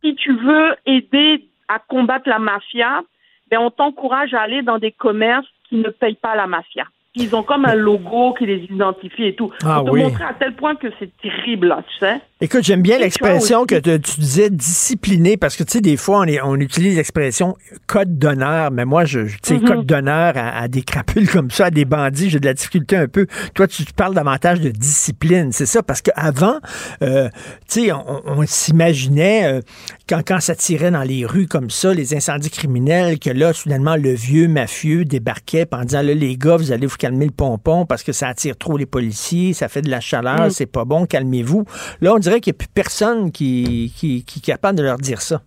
si 0.02 0.14
tu 0.14 0.32
veux 0.32 0.76
aider 0.86 1.48
à 1.68 1.78
combattre 1.78 2.28
la 2.28 2.38
mafia, 2.38 3.02
ben, 3.50 3.58
on 3.58 3.70
t'encourage 3.70 4.32
à 4.34 4.42
aller 4.42 4.62
dans 4.62 4.78
des 4.78 4.92
commerces 4.92 5.46
qui 5.68 5.76
ne 5.76 5.90
payent 5.90 6.14
pas 6.14 6.34
la 6.34 6.46
mafia. 6.46 6.84
Ils 7.14 7.34
ont 7.34 7.42
comme 7.42 7.64
un 7.64 7.74
logo 7.74 8.34
qui 8.34 8.46
les 8.46 8.64
identifie 8.64 9.24
et 9.24 9.34
tout. 9.34 9.50
Ah 9.64 9.76
Pour 9.76 9.86
te 9.86 9.90
oui. 9.90 10.02
montrer 10.02 10.24
à 10.24 10.34
tel 10.34 10.54
point 10.54 10.76
que 10.76 10.88
c'est 10.98 11.14
terrible, 11.18 11.68
là, 11.68 11.82
tu 11.88 11.98
sais. 11.98 12.20
Écoute, 12.40 12.62
j'aime 12.62 12.82
bien 12.82 12.98
l'expression 13.00 13.66
que 13.66 13.74
te- 13.74 13.96
tu 13.96 14.20
disais 14.20 14.48
discipliné 14.48 15.36
parce 15.36 15.56
que 15.56 15.64
tu 15.64 15.72
sais 15.72 15.80
des 15.80 15.96
fois 15.96 16.20
on, 16.20 16.24
est- 16.24 16.40
on 16.40 16.54
utilise 16.54 16.94
l'expression 16.94 17.56
code 17.88 18.16
d'honneur, 18.16 18.70
mais 18.70 18.84
moi 18.84 19.04
je, 19.04 19.22
tu 19.22 19.38
sais 19.42 19.54
Mhm. 19.54 19.64
code 19.64 19.86
d'honneur 19.86 20.34
à, 20.36 20.56
à 20.60 20.68
des 20.68 20.82
crapules 20.82 21.28
comme 21.28 21.50
ça, 21.50 21.64
à 21.66 21.70
des 21.72 21.84
bandits, 21.84 22.30
j'ai 22.30 22.38
de 22.38 22.46
la 22.46 22.54
difficulté 22.54 22.94
un 22.96 23.08
peu. 23.08 23.26
Toi 23.54 23.66
tu, 23.66 23.84
tu 23.84 23.92
parles 23.92 24.14
davantage 24.14 24.60
de 24.60 24.70
discipline, 24.70 25.50
c'est 25.50 25.66
ça? 25.66 25.82
Parce 25.82 26.00
qu'avant, 26.00 26.60
euh, 27.02 27.28
tu 27.68 27.86
sais 27.86 27.92
on, 27.92 28.04
on 28.24 28.46
s'imaginait 28.46 29.52
euh, 29.54 29.60
quand 30.08 30.22
quand 30.24 30.38
ça 30.38 30.54
tirait 30.54 30.92
dans 30.92 31.02
les 31.02 31.26
rues 31.26 31.48
comme 31.48 31.70
ça, 31.70 31.92
les 31.92 32.14
incendies 32.14 32.50
criminels, 32.50 33.18
que 33.18 33.30
là 33.30 33.52
soudainement 33.52 33.96
le 33.96 34.12
vieux 34.14 34.46
mafieux 34.46 35.04
débarquait 35.04 35.66
en 35.72 35.82
disant 35.82 36.02
là 36.02 36.14
les 36.14 36.36
gars 36.36 36.56
vous 36.56 36.70
allez 36.70 36.86
vous 36.86 36.96
calmer 36.96 37.24
le 37.26 37.32
pompon 37.32 37.84
parce 37.84 38.04
que 38.04 38.12
ça 38.12 38.28
attire 38.28 38.56
trop 38.56 38.76
les 38.76 38.86
policiers, 38.86 39.54
ça 39.54 39.66
fait 39.66 39.82
de 39.82 39.90
la 39.90 39.98
chaleur, 39.98 40.46
Mm. 40.46 40.50
c'est 40.50 40.66
pas 40.66 40.84
bon, 40.84 41.04
calmez-vous. 41.04 41.64
Là, 42.00 42.14
on 42.14 42.18
dirait 42.28 42.40
qu'il 42.40 42.52
n'y 42.52 42.56
a 42.56 42.60
plus 42.60 42.72
personne 42.74 43.32
qui, 43.32 43.92
qui, 43.96 44.24
qui 44.24 44.38
est 44.38 44.44
capable 44.44 44.78
de 44.78 44.84
leur 44.84 44.98
dire 44.98 45.20
ça. 45.20 45.40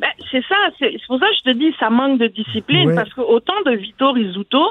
Ben, 0.00 0.10
c'est 0.30 0.42
ça, 0.48 0.56
c'est 0.78 0.96
pour 1.06 1.20
ça 1.20 1.26
que 1.28 1.36
je 1.36 1.52
te 1.52 1.56
dis, 1.56 1.74
ça 1.78 1.88
manque 1.88 2.18
de 2.18 2.26
discipline, 2.26 2.94
parce 2.94 3.12
que 3.14 3.20
autant 3.20 3.60
de 3.64 3.72
Vito 3.72 4.10
Rizzuto, 4.12 4.64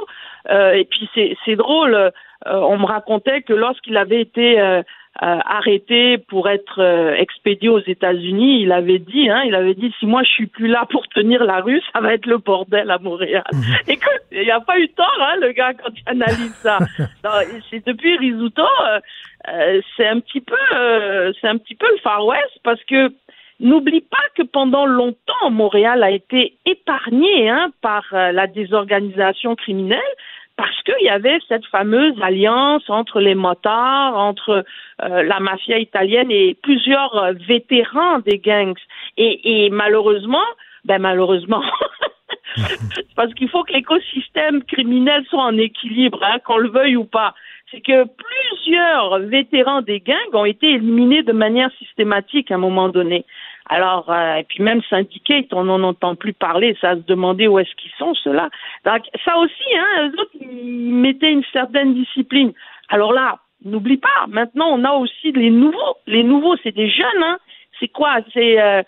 euh, 0.50 0.74
et 0.74 0.86
puis 0.86 1.10
c'est 1.16 1.38
c'est 1.46 1.56
drôle, 1.56 1.96
euh, 1.96 2.12
on 2.46 2.78
me 2.78 2.86
racontait 2.86 3.42
que 3.42 3.54
lorsqu'il 3.54 3.96
avait 3.96 4.22
été 4.22 4.82
euh, 5.22 5.38
arrêté 5.46 6.18
pour 6.18 6.50
être 6.50 6.82
euh, 6.82 7.14
expédié 7.14 7.70
aux 7.70 7.80
États-Unis, 7.80 8.62
il 8.62 8.72
avait 8.72 8.98
dit, 8.98 9.30
hein, 9.30 9.44
il 9.46 9.54
avait 9.54 9.76
dit, 9.76 9.94
si 10.00 10.08
moi 10.08 10.24
je 10.24 10.30
suis 10.30 10.48
plus 10.48 10.68
là 10.68 10.88
pour 10.90 11.08
tenir 11.10 11.44
la 11.44 11.62
rue, 11.62 11.82
ça 11.94 12.02
va 12.02 12.16
être 12.16 12.26
le 12.26 12.40
bordel 12.40 12.90
à 12.90 12.98
Montréal. 12.98 13.44
Écoute, 13.88 14.24
il 14.32 14.42
n'y 14.42 14.52
a 14.52 14.60
pas 14.60 14.80
eu 14.80 14.90
tort, 14.90 15.20
hein, 15.20 15.36
le 15.40 15.52
gars, 15.52 15.74
quand 15.74 15.92
il 15.96 16.10
analyse 16.10 16.56
ça. 16.56 16.80
C'est 17.70 17.86
depuis 17.86 18.18
Rizzuto, 18.18 18.64
euh, 18.64 19.00
euh, 19.50 19.82
c'est 19.98 20.08
un 20.08 20.20
petit 20.20 20.40
peu, 20.40 20.56
euh, 20.74 21.34
c'est 21.40 21.48
un 21.48 21.58
petit 21.58 21.76
peu 21.76 21.86
le 21.92 21.98
Far 21.98 22.26
West, 22.26 22.60
parce 22.64 22.82
que 22.86 23.12
N'oublie 23.60 24.02
pas 24.02 24.18
que 24.36 24.44
pendant 24.44 24.86
longtemps, 24.86 25.50
Montréal 25.50 26.04
a 26.04 26.12
été 26.12 26.58
épargné 26.66 27.50
hein, 27.50 27.72
par 27.82 28.04
euh, 28.12 28.32
la 28.32 28.48
désorganisation 28.48 29.56
criminelle 29.56 30.00
parce 30.64 30.82
qu'il 30.84 31.06
y 31.06 31.10
avait 31.10 31.40
cette 31.50 31.66
fameuse 31.66 32.16
alliance 32.22 32.90
entre 32.90 33.20
les 33.20 33.36
motards, 33.36 34.16
entre 34.18 34.64
euh, 35.04 35.24
la 35.24 35.42
mafia 35.42 35.78
italienne 35.78 36.32
et 36.32 36.54
plusieurs 36.64 37.18
euh, 37.18 37.34
vétérans 37.34 38.20
des 38.20 38.38
gangs. 38.40 38.80
Et, 39.18 39.66
et 39.66 39.70
malheureusement, 39.70 40.46
ben 40.86 41.00
malheureusement, 41.00 41.64
parce 43.18 43.34
qu'il 43.34 43.50
faut 43.50 43.66
que 43.66 43.74
l'écosystème 43.74 44.64
criminel 44.64 45.26
soit 45.30 45.44
en 45.44 45.58
équilibre, 45.58 46.24
hein, 46.24 46.38
qu'on 46.46 46.58
le 46.58 46.70
veuille 46.70 46.96
ou 46.96 47.04
pas. 47.04 47.34
C'est 47.70 47.82
que 47.82 48.06
plusieurs 48.06 49.20
vétérans 49.20 49.82
des 49.82 50.00
gangs 50.00 50.34
ont 50.34 50.46
été 50.46 50.76
éliminés 50.76 51.24
de 51.24 51.34
manière 51.34 51.72
systématique 51.78 52.52
à 52.52 52.56
un 52.56 52.60
moment 52.60 52.88
donné. 52.88 53.26
Alors, 53.70 54.12
euh, 54.12 54.36
et 54.36 54.44
puis 54.44 54.62
même 54.62 54.82
syndicate, 54.90 55.54
on 55.54 55.66
n'en 55.66 55.82
entend 55.84 56.16
plus 56.16 56.34
parler, 56.34 56.78
ça 56.82 56.96
se 56.96 57.02
demander 57.02 57.48
où 57.48 57.60
est-ce 57.60 57.74
qu'ils 57.76 57.92
sont, 57.98 58.14
ceux-là. 58.16 58.50
Donc, 58.86 59.04
ça 59.24 59.38
aussi, 59.38 59.78
hein, 59.78 60.10
eux 60.10 60.22
autres, 60.22 60.32
ils 60.42 60.94
mettaient 60.94 61.32
une 61.32 61.46
certaine 61.54 61.94
discipline. 61.94 62.54
Alors 62.90 63.14
là, 63.14 63.40
n'oublie 63.64 63.98
pas, 63.98 64.28
maintenant, 64.28 64.68
on 64.70 64.84
a 64.84 64.92
aussi 64.92 65.32
les 65.32 65.50
nouveaux. 65.50 65.98
Les 66.08 66.24
nouveaux, 66.24 66.56
c'est 66.64 66.76
des 66.76 66.90
jeunes, 66.90 67.24
hein. 67.24 67.38
C'est 67.80 67.88
quoi? 67.88 68.18
C'est 68.34 68.62
euh, 68.62 68.84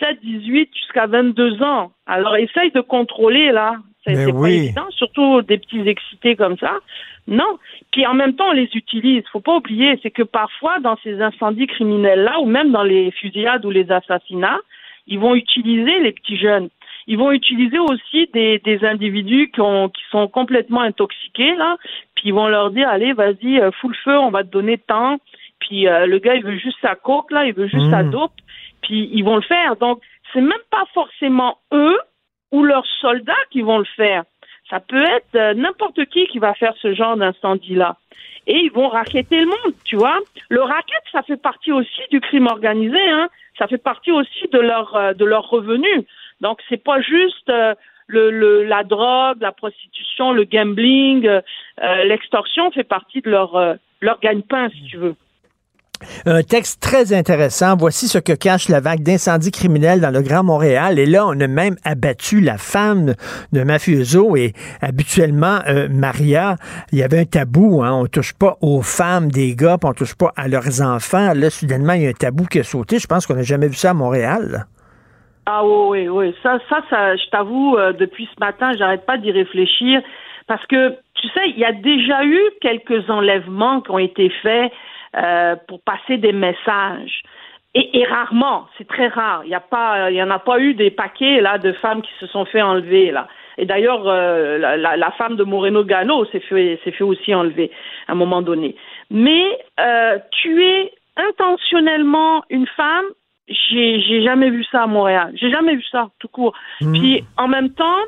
17, 0.00 0.20
18 0.22 0.70
jusqu'à 0.74 1.06
22 1.06 1.62
ans. 1.62 1.92
Alors, 2.06 2.36
essaye 2.36 2.70
de 2.70 2.80
contrôler, 2.80 3.52
là. 3.52 3.76
C'est 4.04 4.32
pas 4.32 4.50
évident, 4.64 4.86
surtout 4.90 5.42
des 5.42 5.58
petits 5.58 5.80
excités 5.88 6.36
comme 6.36 6.56
ça. 6.58 6.78
Non. 7.26 7.58
Puis 7.90 8.06
en 8.06 8.14
même 8.14 8.34
temps, 8.34 8.48
on 8.50 8.52
les 8.52 8.68
utilise. 8.74 9.22
Faut 9.32 9.40
pas 9.40 9.56
oublier, 9.56 9.98
c'est 10.02 10.10
que 10.10 10.22
parfois, 10.22 10.78
dans 10.80 10.96
ces 11.02 11.20
incendies 11.22 11.66
criminels-là, 11.66 12.40
ou 12.40 12.46
même 12.46 12.70
dans 12.70 12.82
les 12.82 13.10
fusillades 13.12 13.64
ou 13.64 13.70
les 13.70 13.90
assassinats, 13.90 14.60
ils 15.06 15.18
vont 15.18 15.34
utiliser 15.34 16.00
les 16.00 16.12
petits 16.12 16.36
jeunes. 16.36 16.68
Ils 17.06 17.18
vont 17.18 17.32
utiliser 17.32 17.78
aussi 17.78 18.28
des, 18.32 18.58
des 18.64 18.84
individus 18.84 19.50
qui, 19.50 19.60
ont, 19.60 19.88
qui 19.90 20.02
sont 20.10 20.26
complètement 20.28 20.80
intoxiqués, 20.80 21.54
là. 21.56 21.76
Puis 22.14 22.28
ils 22.28 22.34
vont 22.34 22.48
leur 22.48 22.70
dire, 22.70 22.88
allez, 22.88 23.12
vas-y, 23.12 23.60
euh, 23.60 23.70
fous 23.72 23.88
le 23.88 23.96
feu, 24.04 24.16
on 24.18 24.30
va 24.30 24.42
te 24.42 24.48
donner 24.50 24.78
tant. 24.78 25.18
Puis 25.60 25.86
euh, 25.86 26.06
le 26.06 26.18
gars, 26.18 26.34
il 26.34 26.42
veut 26.44 26.56
juste 26.58 26.78
sa 26.80 26.94
coke, 26.94 27.30
là, 27.30 27.46
il 27.46 27.54
veut 27.54 27.68
juste 27.68 27.90
sa 27.90 28.02
Mm. 28.02 28.10
dope. 28.10 28.32
Puis 28.82 29.08
ils 29.12 29.22
vont 29.22 29.36
le 29.36 29.42
faire. 29.42 29.76
Donc, 29.76 30.00
c'est 30.32 30.40
même 30.40 30.52
pas 30.70 30.84
forcément 30.94 31.58
eux 31.72 31.98
ou 32.54 32.62
leurs 32.62 32.86
soldats 33.00 33.44
qui 33.50 33.62
vont 33.62 33.78
le 33.78 33.90
faire. 33.96 34.22
Ça 34.70 34.78
peut 34.78 35.04
être 35.16 35.34
euh, 35.34 35.54
n'importe 35.54 36.04
qui 36.06 36.26
qui 36.28 36.38
va 36.38 36.54
faire 36.54 36.74
ce 36.80 36.94
genre 36.94 37.16
d'incendie-là. 37.16 37.96
Et 38.46 38.56
ils 38.58 38.70
vont 38.70 38.88
racketter 38.88 39.40
le 39.40 39.46
monde, 39.46 39.74
tu 39.84 39.96
vois. 39.96 40.20
Le 40.48 40.62
racket, 40.62 41.02
ça 41.10 41.22
fait 41.22 41.40
partie 41.50 41.72
aussi 41.72 42.02
du 42.10 42.20
crime 42.20 42.46
organisé, 42.46 43.00
hein. 43.10 43.28
Ça 43.58 43.66
fait 43.66 43.82
partie 43.92 44.12
aussi 44.12 44.46
de 44.52 44.58
leur 44.58 44.94
euh, 44.94 45.14
de 45.14 45.24
leurs 45.24 45.48
revenus. 45.48 46.04
Donc 46.40 46.60
c'est 46.68 46.82
pas 46.82 47.00
juste 47.00 47.48
euh, 47.48 47.74
le, 48.06 48.62
la 48.64 48.84
drogue, 48.84 49.40
la 49.40 49.52
prostitution, 49.52 50.32
le 50.32 50.44
gambling, 50.44 51.26
l'extorsion 52.04 52.70
fait 52.70 52.84
partie 52.84 53.22
de 53.22 53.30
leur 53.30 53.78
leur 54.02 54.20
gagne-pain, 54.20 54.68
si 54.68 54.84
tu 54.84 54.98
veux. 54.98 55.16
Un 56.26 56.42
texte 56.42 56.80
très 56.80 57.12
intéressant. 57.12 57.76
Voici 57.76 58.08
ce 58.08 58.18
que 58.18 58.32
cache 58.32 58.68
la 58.68 58.80
vague 58.80 59.02
d'incendies 59.02 59.50
criminels 59.50 60.00
dans 60.00 60.10
le 60.10 60.22
Grand 60.22 60.44
Montréal. 60.44 60.98
Et 60.98 61.06
là, 61.06 61.26
on 61.26 61.38
a 61.40 61.46
même 61.46 61.76
abattu 61.84 62.40
la 62.40 62.58
femme 62.58 63.14
de 63.52 63.62
mafioso. 63.62 64.36
Et 64.36 64.52
habituellement, 64.80 65.58
euh, 65.68 65.88
Maria, 65.90 66.56
il 66.92 66.98
y 66.98 67.02
avait 67.02 67.20
un 67.20 67.24
tabou. 67.24 67.82
Hein, 67.82 67.92
on 67.92 68.06
touche 68.06 68.32
pas 68.34 68.56
aux 68.60 68.82
femmes 68.82 69.30
des 69.30 69.54
gars, 69.54 69.78
on 69.82 69.92
touche 69.92 70.14
pas 70.14 70.32
à 70.36 70.48
leurs 70.48 70.82
enfants. 70.82 71.32
Là, 71.34 71.50
soudainement, 71.50 71.92
il 71.94 72.02
y 72.02 72.06
a 72.06 72.10
un 72.10 72.12
tabou 72.12 72.44
qui 72.46 72.60
a 72.60 72.64
sauté. 72.64 72.98
Je 72.98 73.06
pense 73.06 73.26
qu'on 73.26 73.34
n'a 73.34 73.42
jamais 73.42 73.68
vu 73.68 73.74
ça 73.74 73.90
à 73.90 73.94
Montréal. 73.94 74.66
Ah 75.46 75.64
oui, 75.64 76.06
oui, 76.06 76.08
oui. 76.08 76.34
Ça, 76.42 76.58
ça, 76.68 76.80
ça 76.88 77.16
je 77.16 77.28
t'avoue, 77.30 77.76
euh, 77.76 77.92
depuis 77.92 78.28
ce 78.34 78.40
matin, 78.40 78.72
j'arrête 78.78 79.04
pas 79.04 79.18
d'y 79.18 79.30
réfléchir. 79.30 80.00
Parce 80.46 80.64
que, 80.66 80.90
tu 81.14 81.28
sais, 81.28 81.48
il 81.48 81.58
y 81.58 81.64
a 81.64 81.72
déjà 81.72 82.24
eu 82.24 82.40
quelques 82.60 83.08
enlèvements 83.08 83.80
qui 83.80 83.90
ont 83.90 83.98
été 83.98 84.30
faits 84.42 84.72
euh, 85.16 85.56
pour 85.68 85.80
passer 85.82 86.18
des 86.18 86.32
messages. 86.32 87.22
Et, 87.74 87.98
et 87.98 88.04
rarement, 88.04 88.66
c'est 88.78 88.86
très 88.86 89.08
rare. 89.08 89.42
Il 89.44 89.50
y 89.50 89.54
a 89.54 89.60
pas, 89.60 90.10
il 90.10 90.16
y 90.16 90.22
en 90.22 90.30
a 90.30 90.38
pas 90.38 90.60
eu 90.60 90.74
des 90.74 90.90
paquets 90.90 91.40
là 91.40 91.58
de 91.58 91.72
femmes 91.72 92.02
qui 92.02 92.12
se 92.20 92.26
sont 92.28 92.44
fait 92.44 92.62
enlever 92.62 93.10
là. 93.10 93.26
Et 93.58 93.66
d'ailleurs, 93.66 94.06
euh, 94.06 94.58
la, 94.58 94.76
la, 94.76 94.96
la, 94.96 95.10
femme 95.12 95.36
de 95.36 95.44
Moreno 95.44 95.84
Gano 95.84 96.24
s'est 96.26 96.40
fait, 96.40 96.80
s'est 96.84 96.90
fait 96.90 97.04
aussi 97.04 97.34
enlever 97.34 97.70
à 98.08 98.12
un 98.12 98.14
moment 98.14 98.42
donné. 98.42 98.74
Mais 99.10 99.58
euh, 99.80 100.18
tuer 100.30 100.92
intentionnellement 101.16 102.44
une 102.50 102.66
femme, 102.66 103.04
j'ai, 103.48 104.00
j'ai 104.00 104.22
jamais 104.22 104.50
vu 104.50 104.64
ça 104.64 104.82
à 104.82 104.86
Montréal. 104.86 105.32
J'ai 105.34 105.50
jamais 105.50 105.76
vu 105.76 105.84
ça, 105.90 106.08
tout 106.18 106.28
court. 106.28 106.54
Mmh. 106.80 106.92
Puis 106.92 107.24
en 107.36 107.46
même 107.46 107.70
temps, 107.70 108.02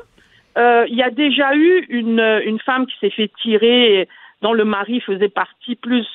euh, 0.57 0.85
il 0.89 0.95
y 0.95 1.03
a 1.03 1.11
déjà 1.11 1.55
eu 1.55 1.85
une, 1.89 2.41
une 2.45 2.59
femme 2.59 2.87
qui 2.87 2.97
s'est 2.99 3.11
fait 3.11 3.31
tirer, 3.41 4.09
dont 4.41 4.53
le 4.53 4.65
mari 4.65 4.99
faisait 5.01 5.29
partie 5.29 5.75
plus 5.75 6.07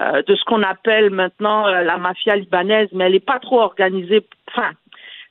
euh, 0.00 0.22
de 0.22 0.34
ce 0.36 0.44
qu'on 0.44 0.62
appelle 0.62 1.10
maintenant 1.10 1.66
euh, 1.66 1.82
la 1.82 1.98
mafia 1.98 2.36
libanaise, 2.36 2.88
mais 2.92 3.04
elle 3.04 3.12
n'est 3.12 3.20
pas 3.20 3.38
trop 3.38 3.60
organisée. 3.60 4.24
Enfin, 4.50 4.70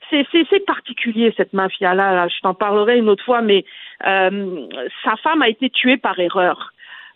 c'est 0.09 0.65
particulier 0.65 1.33
cette 1.37 1.53
mafia-là. 1.53 2.13
Là. 2.13 2.27
Je 2.27 2.39
t'en 2.41 2.53
parlerai 2.53 2.97
une 2.97 3.09
autre 3.09 3.23
fois, 3.23 3.41
mais 3.41 3.65
euh, 4.05 4.67
sa 5.03 5.15
femme 5.17 5.41
a 5.41 5.49
été 5.49 5.69
tuée 5.69 5.97
par 5.97 6.19
erreur. 6.19 6.73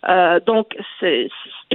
Euh, 0.08 0.40
donc 0.40 0.76
c'est 1.00 1.28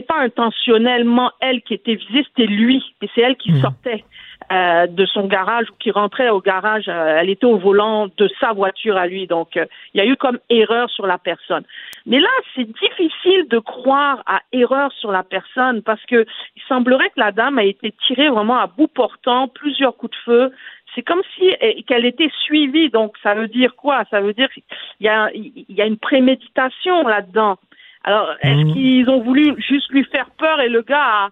pas 0.07 0.19
intentionnellement 0.19 1.31
elle 1.39 1.61
qui 1.61 1.73
était 1.73 1.95
visée, 1.95 2.25
c'était 2.27 2.51
lui, 2.51 2.83
et 3.01 3.09
c'est 3.15 3.21
elle 3.21 3.37
qui 3.37 3.51
mmh. 3.51 3.61
sortait 3.61 4.03
euh, 4.51 4.87
de 4.87 5.05
son 5.05 5.27
garage 5.27 5.69
ou 5.69 5.73
qui 5.77 5.91
rentrait 5.91 6.29
au 6.29 6.39
garage. 6.39 6.85
Euh, 6.87 7.17
elle 7.19 7.29
était 7.29 7.45
au 7.45 7.57
volant 7.57 8.07
de 8.17 8.29
sa 8.39 8.53
voiture 8.53 8.95
à 8.95 9.05
lui, 9.05 9.27
donc 9.27 9.57
euh, 9.57 9.65
il 9.93 9.97
y 9.97 10.01
a 10.01 10.05
eu 10.05 10.15
comme 10.15 10.39
erreur 10.49 10.89
sur 10.89 11.05
la 11.05 11.17
personne. 11.17 11.63
Mais 12.05 12.19
là, 12.19 12.29
c'est 12.55 12.63
difficile 12.63 13.47
de 13.49 13.59
croire 13.59 14.23
à 14.25 14.39
erreur 14.53 14.91
sur 14.93 15.11
la 15.11 15.23
personne 15.23 15.81
parce 15.81 16.03
que 16.05 16.25
il 16.55 16.61
semblerait 16.69 17.09
que 17.09 17.19
la 17.19 17.33
dame 17.33 17.57
a 17.57 17.63
été 17.63 17.93
tirée 18.07 18.29
vraiment 18.29 18.57
à 18.57 18.67
bout 18.67 18.87
portant, 18.87 19.49
plusieurs 19.49 19.97
coups 19.97 20.11
de 20.11 20.23
feu 20.23 20.51
c'est 20.95 21.03
comme 21.03 21.21
si 21.35 21.51
eh, 21.61 21.83
qu'elle 21.83 22.05
était 22.05 22.31
suivie. 22.43 22.89
Donc, 22.89 23.17
ça 23.21 23.35
veut 23.35 23.47
dire 23.47 23.75
quoi? 23.75 24.03
Ça 24.09 24.19
veut 24.19 24.33
dire 24.33 24.49
qu'il 24.49 24.63
y 25.01 25.07
a, 25.07 25.29
il 25.33 25.65
y 25.69 25.81
a 25.81 25.85
une 25.85 25.97
préméditation 25.97 27.03
là-dedans. 27.03 27.57
Alors, 28.03 28.31
est-ce 28.41 28.63
mmh. 28.63 28.73
qu'ils 28.73 29.09
ont 29.09 29.21
voulu 29.21 29.53
juste 29.61 29.89
lui 29.91 30.03
faire 30.05 30.29
peur 30.37 30.61
et 30.61 30.69
le 30.69 30.81
gars 30.81 31.01
a, 31.01 31.29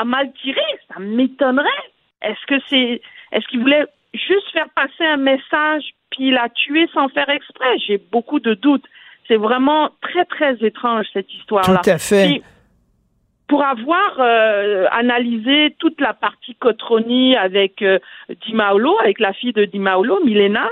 a 0.00 0.04
mal 0.04 0.32
tiré? 0.42 0.60
Ça 0.92 1.00
m'étonnerait. 1.00 1.68
Est-ce 2.22 2.46
que 2.46 2.60
c'est, 2.68 3.00
est-ce 3.32 3.46
qu'ils 3.48 3.60
voulaient 3.60 3.86
juste 4.12 4.50
faire 4.52 4.68
passer 4.74 5.04
un 5.04 5.16
message 5.16 5.84
puis 6.10 6.30
la 6.30 6.48
tuer 6.48 6.88
sans 6.94 7.08
faire 7.08 7.28
exprès? 7.28 7.78
J'ai 7.86 7.98
beaucoup 7.98 8.40
de 8.40 8.54
doutes. 8.54 8.84
C'est 9.26 9.36
vraiment 9.36 9.90
très 10.02 10.24
très 10.24 10.54
étrange 10.60 11.06
cette 11.12 11.32
histoire-là. 11.34 11.80
Tout 11.82 11.90
à 11.90 11.98
fait. 11.98 12.42
Pour 13.48 13.62
avoir 13.62 14.20
euh, 14.20 14.86
analysé 14.90 15.74
toute 15.78 16.00
la 16.00 16.14
partie 16.14 16.54
Cotroni 16.54 17.36
avec 17.36 17.82
euh, 17.82 17.98
Dimaolo, 18.46 18.98
avec 19.00 19.20
la 19.20 19.32
fille 19.32 19.52
de 19.52 19.64
Dimaolo, 19.64 20.24
Milena, 20.24 20.68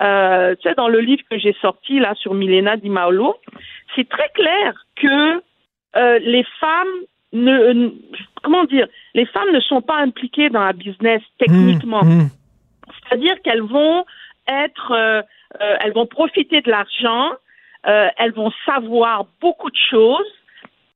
euh, 0.00 0.54
tu 0.56 0.68
sais, 0.68 0.74
dans 0.74 0.88
le 0.88 1.00
livre 1.00 1.22
que 1.30 1.38
j'ai 1.38 1.54
sorti 1.60 1.98
là 1.98 2.14
sur 2.14 2.34
Milena 2.34 2.76
Dimaolo, 2.76 3.36
c'est 3.94 4.08
très 4.08 4.28
clair 4.30 4.74
que 4.96 5.42
euh, 5.96 6.18
les 6.20 6.44
femmes 6.60 6.88
ne, 7.32 7.72
ne, 7.72 7.90
comment 8.42 8.64
dire, 8.64 8.86
les 9.14 9.26
femmes 9.26 9.52
ne 9.52 9.60
sont 9.60 9.82
pas 9.82 9.98
impliquées 9.98 10.48
dans 10.48 10.64
la 10.64 10.72
business 10.72 11.22
techniquement. 11.38 12.04
Mmh, 12.04 12.22
mmh. 12.22 12.30
C'est-à-dire 13.08 13.34
qu'elles 13.42 13.62
vont 13.62 14.04
être, 14.48 14.92
euh, 14.92 15.22
elles 15.80 15.92
vont 15.92 16.06
profiter 16.06 16.62
de 16.62 16.70
l'argent, 16.70 17.32
elles 17.84 18.32
vont 18.32 18.52
savoir 18.64 19.26
beaucoup 19.40 19.68
de 19.68 19.78
choses 19.90 20.32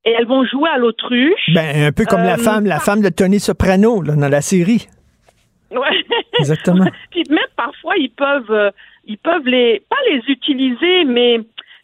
et 0.05 0.15
elles 0.17 0.25
vont 0.25 0.45
jouer 0.45 0.69
à 0.69 0.77
l'autruche. 0.77 1.53
Ben, 1.53 1.87
un 1.87 1.91
peu 1.91 2.05
comme 2.05 2.23
la 2.23 2.37
femme, 2.37 2.65
la 2.65 2.79
femme 2.79 3.01
de 3.01 3.09
Tony 3.09 3.39
Soprano 3.39 4.01
là, 4.01 4.15
dans 4.15 4.29
la 4.29 4.41
série. 4.41 4.87
Ouais. 5.71 6.03
Exactement. 6.39 6.85
Puis 7.11 7.23
même 7.29 7.39
parfois 7.55 7.95
ils 7.97 8.09
peuvent, 8.11 8.51
euh, 8.51 8.71
ils 9.05 9.17
peuvent 9.17 9.47
les, 9.47 9.81
pas 9.89 9.97
les 10.09 10.21
utiliser, 10.27 11.03
mais 11.05 11.39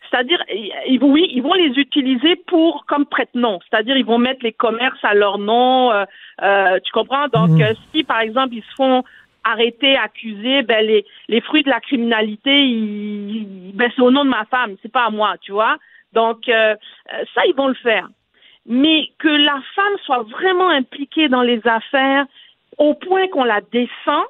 c'est-à-dire, 0.09 0.39
ils, 0.87 0.99
oui, 1.01 1.27
ils 1.33 1.41
vont 1.41 1.53
les 1.55 1.73
utiliser 1.79 2.35
pour 2.35 2.85
comme 2.85 3.05
prête-nom. 3.07 3.59
C'est-à-dire, 3.67 3.97
ils 3.97 4.05
vont 4.05 4.19
mettre 4.19 4.43
les 4.43 4.51
commerces 4.51 5.03
à 5.03 5.15
leur 5.15 5.39
nom. 5.39 5.91
Euh, 5.91 6.05
euh, 6.43 6.79
tu 6.83 6.91
comprends? 6.91 7.27
Donc, 7.29 7.49
Mm. 7.49 7.61
euh, 7.61 7.73
si 7.91 8.03
par 8.03 8.19
exemple 8.19 8.53
ils 8.53 8.61
se 8.61 8.75
font 8.75 9.03
arrêter, 9.43 9.97
accuser, 9.97 10.61
ben 10.61 10.85
les, 10.85 11.03
les 11.27 11.41
fruits 11.41 11.63
de 11.63 11.69
la 11.69 11.79
criminalité, 11.79 12.63
ils, 12.65 13.71
ben 13.73 13.91
c'est 13.95 14.01
au 14.01 14.11
nom 14.11 14.23
de 14.23 14.29
ma 14.29 14.45
femme, 14.45 14.75
c'est 14.81 14.91
pas 14.91 15.05
à 15.05 15.09
moi, 15.09 15.35
tu 15.41 15.51
vois? 15.51 15.77
Donc 16.13 16.47
euh, 16.47 16.75
euh, 17.13 17.23
ça, 17.33 17.41
ils 17.47 17.55
vont 17.55 17.67
le 17.67 17.73
faire. 17.73 18.07
Mais 18.65 19.09
que 19.19 19.27
la 19.27 19.59
femme 19.75 19.97
soit 20.05 20.23
vraiment 20.29 20.69
impliquée 20.69 21.27
dans 21.27 21.41
les 21.41 21.59
affaires 21.67 22.25
au 22.77 22.93
point 22.95 23.27
qu'on 23.31 23.43
la 23.43 23.61
descend, 23.71 24.23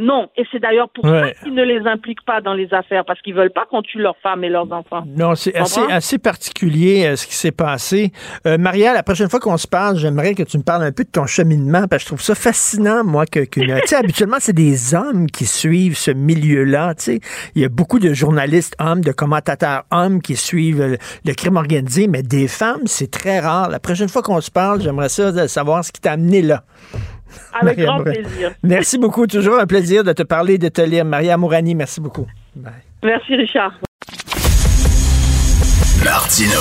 non. 0.00 0.28
Et 0.36 0.44
c'est 0.52 0.60
d'ailleurs 0.60 0.88
pour 0.90 1.04
Ouais. 1.04 1.34
ça 1.34 1.42
qu'ils 1.42 1.54
ne 1.54 1.64
les 1.64 1.80
impliquent 1.88 2.24
pas 2.24 2.40
dans 2.40 2.54
les 2.54 2.72
affaires, 2.72 3.04
parce 3.04 3.20
qu'ils 3.20 3.34
veulent 3.34 3.50
pas 3.52 3.66
qu'on 3.68 3.82
tue 3.82 3.98
leurs 3.98 4.16
femmes 4.18 4.44
et 4.44 4.48
leurs 4.48 4.70
enfants. 4.72 5.02
Non, 5.08 5.34
c'est 5.34 5.56
assez, 5.56 5.80
assez 5.90 6.18
particulier 6.18 7.04
euh, 7.04 7.16
ce 7.16 7.26
qui 7.26 7.34
s'est 7.34 7.50
passé. 7.50 8.12
Euh, 8.46 8.58
Maria, 8.58 8.94
la 8.94 9.02
prochaine 9.02 9.28
fois 9.28 9.40
qu'on 9.40 9.56
se 9.56 9.66
parle, 9.66 9.96
j'aimerais 9.96 10.36
que 10.36 10.44
tu 10.44 10.56
me 10.56 10.62
parles 10.62 10.84
un 10.84 10.92
peu 10.92 11.02
de 11.02 11.10
ton 11.10 11.26
cheminement, 11.26 11.88
parce 11.90 12.04
que 12.04 12.10
je 12.10 12.14
trouve 12.14 12.20
ça 12.22 12.36
fascinant, 12.36 13.02
moi, 13.02 13.26
que, 13.26 13.40
que 13.40 13.58
tu 13.80 13.86
sais, 13.88 13.96
habituellement, 13.96 14.36
c'est 14.38 14.52
des 14.52 14.94
hommes 14.94 15.26
qui 15.28 15.46
suivent 15.46 15.96
ce 15.98 16.12
milieu-là, 16.12 16.94
tu 16.94 17.02
sais. 17.02 17.20
Il 17.56 17.62
y 17.62 17.64
a 17.64 17.68
beaucoup 17.68 17.98
de 17.98 18.12
journalistes 18.14 18.76
hommes, 18.78 19.00
de 19.00 19.10
commentateurs 19.10 19.82
hommes 19.90 20.22
qui 20.22 20.36
suivent 20.36 20.80
euh, 20.80 20.96
le 21.24 21.34
crime 21.34 21.56
organisé, 21.56 22.06
mais 22.06 22.22
des 22.22 22.46
femmes, 22.46 22.82
c'est 22.86 23.10
très 23.10 23.40
rare. 23.40 23.68
La 23.68 23.80
prochaine 23.80 24.08
fois 24.08 24.22
qu'on 24.22 24.40
se 24.40 24.52
parle, 24.52 24.80
j'aimerais 24.80 25.08
ça 25.08 25.32
de 25.32 25.48
savoir 25.48 25.84
ce 25.84 25.90
qui 25.90 26.00
t'a 26.00 26.12
amené 26.12 26.40
là. 26.40 26.62
Avec 27.52 27.76
Maria 27.78 27.84
grand 27.86 27.98
Mourani. 27.98 28.18
plaisir. 28.18 28.50
Merci 28.62 28.98
beaucoup. 28.98 29.26
Toujours 29.26 29.58
un 29.58 29.66
plaisir 29.66 30.04
de 30.04 30.12
te 30.12 30.22
parler, 30.22 30.58
de 30.58 30.68
te 30.68 30.80
lire. 30.80 31.04
Maria 31.04 31.36
Mourani, 31.36 31.74
merci 31.74 32.00
beaucoup. 32.00 32.26
Bye. 32.56 32.72
Merci, 33.02 33.36
Richard. 33.36 33.72
Martino. 36.04 36.60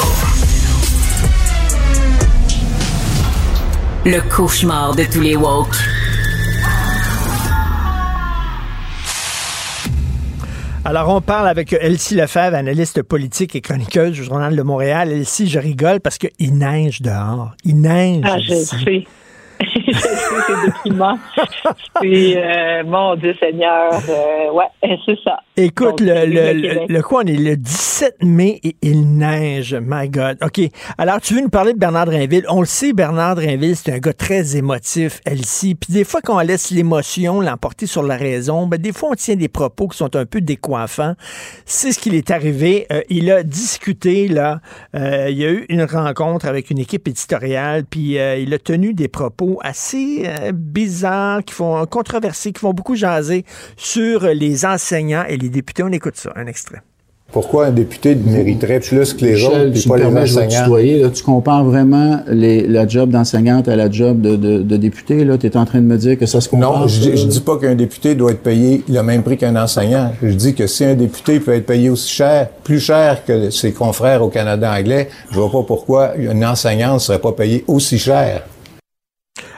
Le 4.05 4.19
cauchemar 4.29 4.95
de 4.95 5.03
tous 5.11 5.21
les 5.21 5.35
woke. 5.35 5.75
Alors, 10.85 11.09
on 11.09 11.19
parle 11.19 11.49
avec 11.49 11.73
Elsie 11.73 12.15
Lefebvre, 12.15 12.55
analyste 12.55 13.03
politique 13.03 13.55
et 13.55 13.61
chroniqueuse 13.61 14.13
du 14.13 14.23
Journal 14.23 14.55
de 14.55 14.61
Montréal. 14.61 15.11
Elsie, 15.11 15.47
je 15.49 15.59
rigole 15.59 15.99
parce 15.99 16.17
qu'il 16.17 16.57
neige 16.57 17.01
dehors. 17.01 17.51
Il 17.65 17.81
neige. 17.81 18.21
Ah, 18.23 18.39
je 18.39 18.53
ici. 18.53 18.75
sais. 18.85 19.03
c'est 19.73 20.65
déprimant. 20.65 21.17
Puis, 22.01 22.35
euh, 22.37 22.83
mon 22.85 23.15
Dieu 23.15 23.33
Seigneur, 23.39 23.93
euh, 24.09 24.51
ouais, 24.51 24.65
c'est 25.05 25.17
ça. 25.23 25.39
Écoute, 25.55 25.99
Donc, 25.99 26.01
le, 26.01 26.25
le, 26.25 26.85
le 26.87 27.01
quoi, 27.01 27.21
on 27.23 27.27
est 27.27 27.35
le 27.35 27.55
17 27.57 28.17
mai 28.23 28.59
et 28.63 28.75
il 28.81 29.17
neige. 29.17 29.75
My 29.81 30.09
God. 30.09 30.37
OK. 30.43 30.61
Alors, 30.97 31.19
tu 31.21 31.33
veux 31.33 31.41
nous 31.41 31.49
parler 31.49 31.73
de 31.73 31.79
Bernard 31.79 32.05
Drinville? 32.05 32.45
On 32.49 32.59
le 32.59 32.65
sait, 32.67 32.93
Bernard 32.93 33.35
Drinville, 33.35 33.75
c'est 33.75 33.91
un 33.93 33.97
gars 33.99 34.13
très 34.13 34.55
émotif, 34.57 35.19
Elsie. 35.25 35.75
Puis 35.75 35.93
des 35.93 36.03
fois, 36.03 36.21
quand 36.23 36.37
on 36.37 36.41
laisse 36.41 36.71
l'émotion 36.71 37.41
l'emporter 37.41 37.85
sur 37.87 38.03
la 38.03 38.17
raison, 38.17 38.67
ben, 38.67 38.79
des 38.79 38.93
fois, 38.93 39.09
on 39.11 39.15
tient 39.15 39.35
des 39.35 39.47
propos 39.47 39.87
qui 39.87 39.97
sont 39.97 40.15
un 40.15 40.25
peu 40.25 40.41
décoiffants. 40.41 41.13
C'est 41.65 41.91
ce 41.91 41.99
qu'il 41.99 42.13
est 42.15 42.31
arrivé. 42.31 42.85
Euh, 42.91 43.01
il 43.09 43.31
a 43.31 43.43
discuté, 43.43 44.27
là. 44.27 44.59
euh, 44.95 45.27
il 45.29 45.37
y 45.37 45.45
a 45.45 45.49
eu 45.49 45.65
une 45.69 45.83
rencontre 45.83 46.45
avec 46.47 46.69
une 46.69 46.79
équipe 46.79 47.07
éditoriale, 47.07 47.83
puis 47.89 48.19
euh, 48.19 48.37
il 48.37 48.53
a 48.53 48.59
tenu 48.59 48.93
des 48.93 49.07
propos 49.07 49.46
assez 49.61 50.23
euh, 50.25 50.51
bizarres, 50.53 51.43
qui 51.43 51.53
font 51.53 51.85
controversés, 51.85 52.51
qui 52.51 52.59
font 52.59 52.73
beaucoup 52.73 52.95
jaser 52.95 53.45
sur 53.77 54.23
les 54.27 54.65
enseignants 54.65 55.23
et 55.27 55.37
les 55.37 55.49
députés. 55.49 55.83
On 55.83 55.91
écoute 55.91 56.15
ça, 56.17 56.31
un 56.35 56.47
extrait. 56.47 56.81
Pourquoi 57.29 57.65
un 57.65 57.71
député 57.71 58.15
mériterait 58.15 58.79
plus 58.79 59.13
que 59.13 59.25
les 59.25 59.33
Michel, 59.33 59.47
autres, 59.49 59.71
puis 59.71 59.81
tu 59.81 59.89
pas 59.89 59.97
les 59.97 60.03
je 60.03 60.17
enseignants? 60.37 60.61
tutoyer, 60.63 61.01
là. 61.03 61.09
tu 61.09 61.23
compares 61.23 61.65
vraiment 61.65 62.21
les, 62.27 62.65
la 62.65 62.87
job 62.87 63.09
d'enseignante 63.09 63.67
à 63.67 63.75
la 63.75 63.91
job 63.91 64.21
de, 64.21 64.37
de, 64.37 64.61
de 64.61 64.77
député. 64.77 65.27
Tu 65.37 65.47
es 65.47 65.57
en 65.57 65.65
train 65.65 65.79
de 65.79 65.85
me 65.85 65.97
dire 65.97 66.17
que 66.17 66.25
ça 66.25 66.39
se 66.39 66.47
compare. 66.47 66.79
Non, 66.79 66.87
je, 66.87 67.01
dis- 67.01 67.17
je 67.17 67.25
là? 67.25 67.29
dis 67.29 67.41
pas 67.41 67.57
qu'un 67.57 67.75
député 67.75 68.15
doit 68.15 68.31
être 68.31 68.41
payé 68.41 68.81
le 68.87 69.01
même 69.01 69.23
prix 69.23 69.35
qu'un 69.35 69.57
enseignant. 69.61 70.13
Je 70.23 70.29
dis 70.31 70.55
que 70.55 70.67
si 70.67 70.85
un 70.85 70.93
député 70.95 71.41
peut 71.41 71.53
être 71.53 71.65
payé 71.65 71.89
aussi 71.89 72.09
cher, 72.09 72.47
plus 72.63 72.79
cher 72.79 73.25
que 73.25 73.49
ses 73.49 73.73
confrères 73.73 74.23
au 74.23 74.29
Canada 74.29 74.71
anglais, 74.73 75.09
je 75.29 75.35
vois 75.37 75.51
pas 75.51 75.63
pourquoi 75.63 76.15
une 76.15 76.45
enseignante 76.45 76.93
ne 76.93 76.99
serait 76.99 77.19
pas 77.19 77.33
payée 77.33 77.65
aussi 77.67 77.99
cher. 77.99 78.43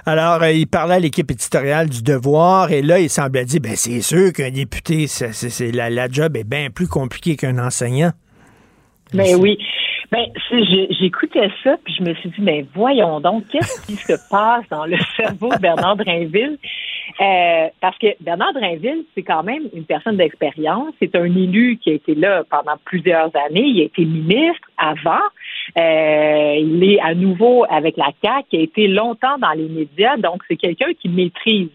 Alors, 0.05 0.41
euh, 0.43 0.51
il 0.51 0.67
parlait 0.67 0.95
à 0.95 0.99
l'équipe 0.99 1.29
éditoriale 1.31 1.89
du 1.89 2.01
Devoir 2.03 2.71
et 2.71 2.81
là, 2.81 2.99
il 2.99 3.09
semblait 3.09 3.45
dire, 3.45 3.61
ben 3.61 3.75
c'est 3.75 4.01
sûr 4.01 4.33
qu'un 4.33 4.51
député, 4.51 5.07
c'est, 5.07 5.33
c'est- 5.33 5.49
c'est- 5.49 5.71
la, 5.71 5.89
la 5.89 6.07
job 6.07 6.35
est 6.37 6.43
bien 6.47 6.69
plus 6.69 6.87
compliquée 6.87 7.35
qu'un 7.35 7.57
enseignant. 7.59 8.11
Ben 9.13 9.35
oui. 9.39 9.57
Ben, 10.11 10.25
j'écoutais 10.99 11.49
ça, 11.63 11.75
puis 11.83 11.93
je 11.99 12.03
me 12.03 12.15
suis 12.15 12.29
dit, 12.29 12.41
mais 12.41 12.65
voyons 12.73 13.19
donc, 13.19 13.43
qu'est-ce 13.51 13.85
qui 13.85 13.95
se 13.95 14.13
passe 14.31 14.63
dans 14.71 14.85
le 14.85 14.97
cerveau 15.15 15.49
de 15.53 15.59
Bernard 15.59 15.97
Drinville? 15.97 16.57
Euh, 17.21 17.67
parce 17.81 17.97
que 17.99 18.07
Bernard 18.21 18.53
Drinville, 18.53 19.03
c'est 19.13 19.23
quand 19.23 19.43
même 19.43 19.63
une 19.73 19.83
personne 19.83 20.17
d'expérience. 20.17 20.93
C'est 20.99 21.15
un 21.15 21.25
élu 21.25 21.77
qui 21.81 21.91
a 21.91 21.93
été 21.93 22.15
là 22.15 22.43
pendant 22.49 22.75
plusieurs 22.85 23.29
années. 23.35 23.65
Il 23.65 23.81
a 23.81 23.85
été 23.85 24.03
ministre 24.05 24.67
avant. 24.77 25.21
Euh, 25.77 26.55
il 26.59 26.83
est 26.83 26.99
à 26.99 27.13
nouveau 27.13 27.65
avec 27.69 27.97
la 27.97 28.11
CAQ, 28.23 28.47
qui 28.49 28.57
a 28.57 28.61
été 28.61 28.87
longtemps 28.87 29.37
dans 29.37 29.51
les 29.51 29.67
médias. 29.67 30.17
Donc, 30.17 30.43
c'est 30.47 30.55
quelqu'un 30.55 30.93
qui 30.99 31.09
maîtrise. 31.09 31.69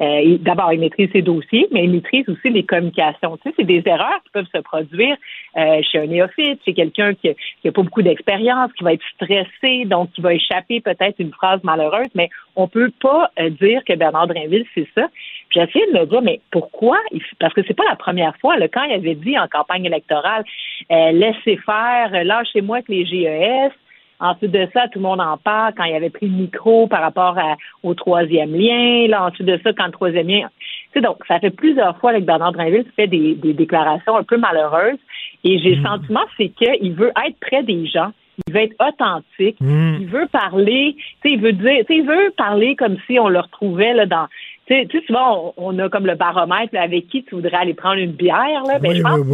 Euh, 0.00 0.38
D'abord, 0.38 0.72
il 0.72 0.80
maîtrise 0.80 1.10
ses 1.12 1.22
dossiers, 1.22 1.68
mais 1.70 1.84
il 1.84 1.90
maîtrise 1.90 2.28
aussi 2.28 2.50
les 2.50 2.62
communications. 2.62 3.36
Tu 3.38 3.48
sais, 3.48 3.54
c'est 3.58 3.66
des 3.66 3.82
erreurs 3.86 4.22
qui 4.24 4.30
peuvent 4.32 4.48
se 4.54 4.60
produire 4.60 5.16
euh, 5.56 5.80
chez 5.82 5.98
un 5.98 6.06
néophyte. 6.06 6.60
C'est 6.64 6.72
quelqu'un 6.72 7.14
qui 7.14 7.28
n'a 7.64 7.72
pas 7.72 7.82
beaucoup 7.82 8.02
d'expérience, 8.02 8.72
qui 8.74 8.84
va 8.84 8.92
être 8.92 9.04
stressé, 9.14 9.84
donc 9.86 10.12
qui 10.12 10.20
va 10.20 10.34
échapper 10.34 10.80
peut-être 10.80 11.18
une 11.18 11.32
phrase 11.32 11.62
malheureuse, 11.64 12.08
mais 12.14 12.28
on 12.56 12.68
peut 12.68 12.90
pas 13.00 13.30
euh, 13.38 13.50
dire 13.50 13.82
que 13.84 13.94
Bernard 13.94 14.28
Drinville, 14.28 14.66
c'est 14.74 14.88
ça. 14.94 15.08
J'ai 15.52 15.62
essayé 15.62 15.84
de 15.92 15.98
me 15.98 16.06
dire, 16.06 16.22
mais 16.22 16.40
pourquoi? 16.50 16.98
Parce 17.38 17.52
que 17.54 17.62
c'est 17.66 17.74
pas 17.76 17.88
la 17.88 17.96
première 17.96 18.36
fois. 18.38 18.56
Là, 18.56 18.68
quand 18.68 18.84
il 18.84 18.92
avait 18.92 19.14
dit 19.14 19.38
en 19.38 19.48
campagne 19.48 19.84
électorale, 19.84 20.44
euh, 20.90 21.12
laissez 21.12 21.56
faire, 21.56 22.24
lâchez-moi 22.24 22.78
avec 22.78 22.88
les 22.88 23.04
GES. 23.04 23.72
Ensuite 24.20 24.50
de 24.50 24.68
ça, 24.74 24.86
tout 24.88 24.98
le 24.98 25.04
monde 25.04 25.20
en 25.20 25.38
parle 25.38 25.72
quand 25.74 25.84
il 25.84 25.94
avait 25.94 26.10
pris 26.10 26.26
le 26.26 26.36
micro 26.36 26.86
par 26.86 27.00
rapport 27.00 27.38
au 27.82 27.94
troisième 27.94 28.54
lien. 28.54 29.08
Là, 29.08 29.24
ensuite 29.24 29.46
de 29.46 29.58
ça, 29.64 29.72
quand 29.72 29.86
le 29.86 29.92
troisième 29.92 30.28
lien. 30.28 30.48
Tu 30.92 30.98
sais, 30.98 31.00
donc, 31.00 31.16
ça 31.26 31.40
fait 31.40 31.50
plusieurs 31.50 31.96
fois 31.98 32.12
que 32.12 32.20
Bernard 32.20 32.52
Drinville 32.52 32.84
fait 32.94 33.06
des, 33.06 33.34
déclarations 33.34 34.16
un 34.16 34.22
peu 34.22 34.36
malheureuses. 34.36 34.98
Et 35.42 35.58
j'ai 35.58 35.76
le 35.76 35.80
mmh. 35.80 35.86
sentiment, 35.86 36.24
c'est 36.36 36.50
qu'il 36.50 36.92
veut 36.92 37.12
être 37.26 37.40
près 37.40 37.62
des 37.62 37.86
gens 37.86 38.12
il 38.46 38.54
veut 38.54 38.60
être 38.60 38.76
authentique, 38.80 39.56
hmm. 39.60 39.98
il 40.00 40.06
veut 40.06 40.26
parler, 40.30 40.96
il 41.24 41.40
veut 41.40 41.52
dire, 41.52 41.84
il 41.88 42.06
veut 42.06 42.32
parler 42.36 42.76
comme 42.76 42.96
si 43.06 43.18
on 43.18 43.28
le 43.28 43.40
retrouvait 43.40 43.94
là, 43.94 44.06
dans. 44.06 44.26
Tu 44.70 44.86
sais, 44.98 45.04
souvent, 45.06 45.52
on, 45.56 45.76
a 45.80 45.88
comme 45.88 46.06
le 46.06 46.14
baromètre 46.14 46.76
avec 46.76 47.08
qui 47.08 47.24
tu 47.24 47.34
voudrais 47.34 47.56
aller 47.56 47.74
prendre 47.74 47.96
une 47.96 48.12
bière. 48.12 48.62
Là. 48.68 48.78
Ben, 48.78 48.94
je 48.94 49.02
pense 49.02 49.26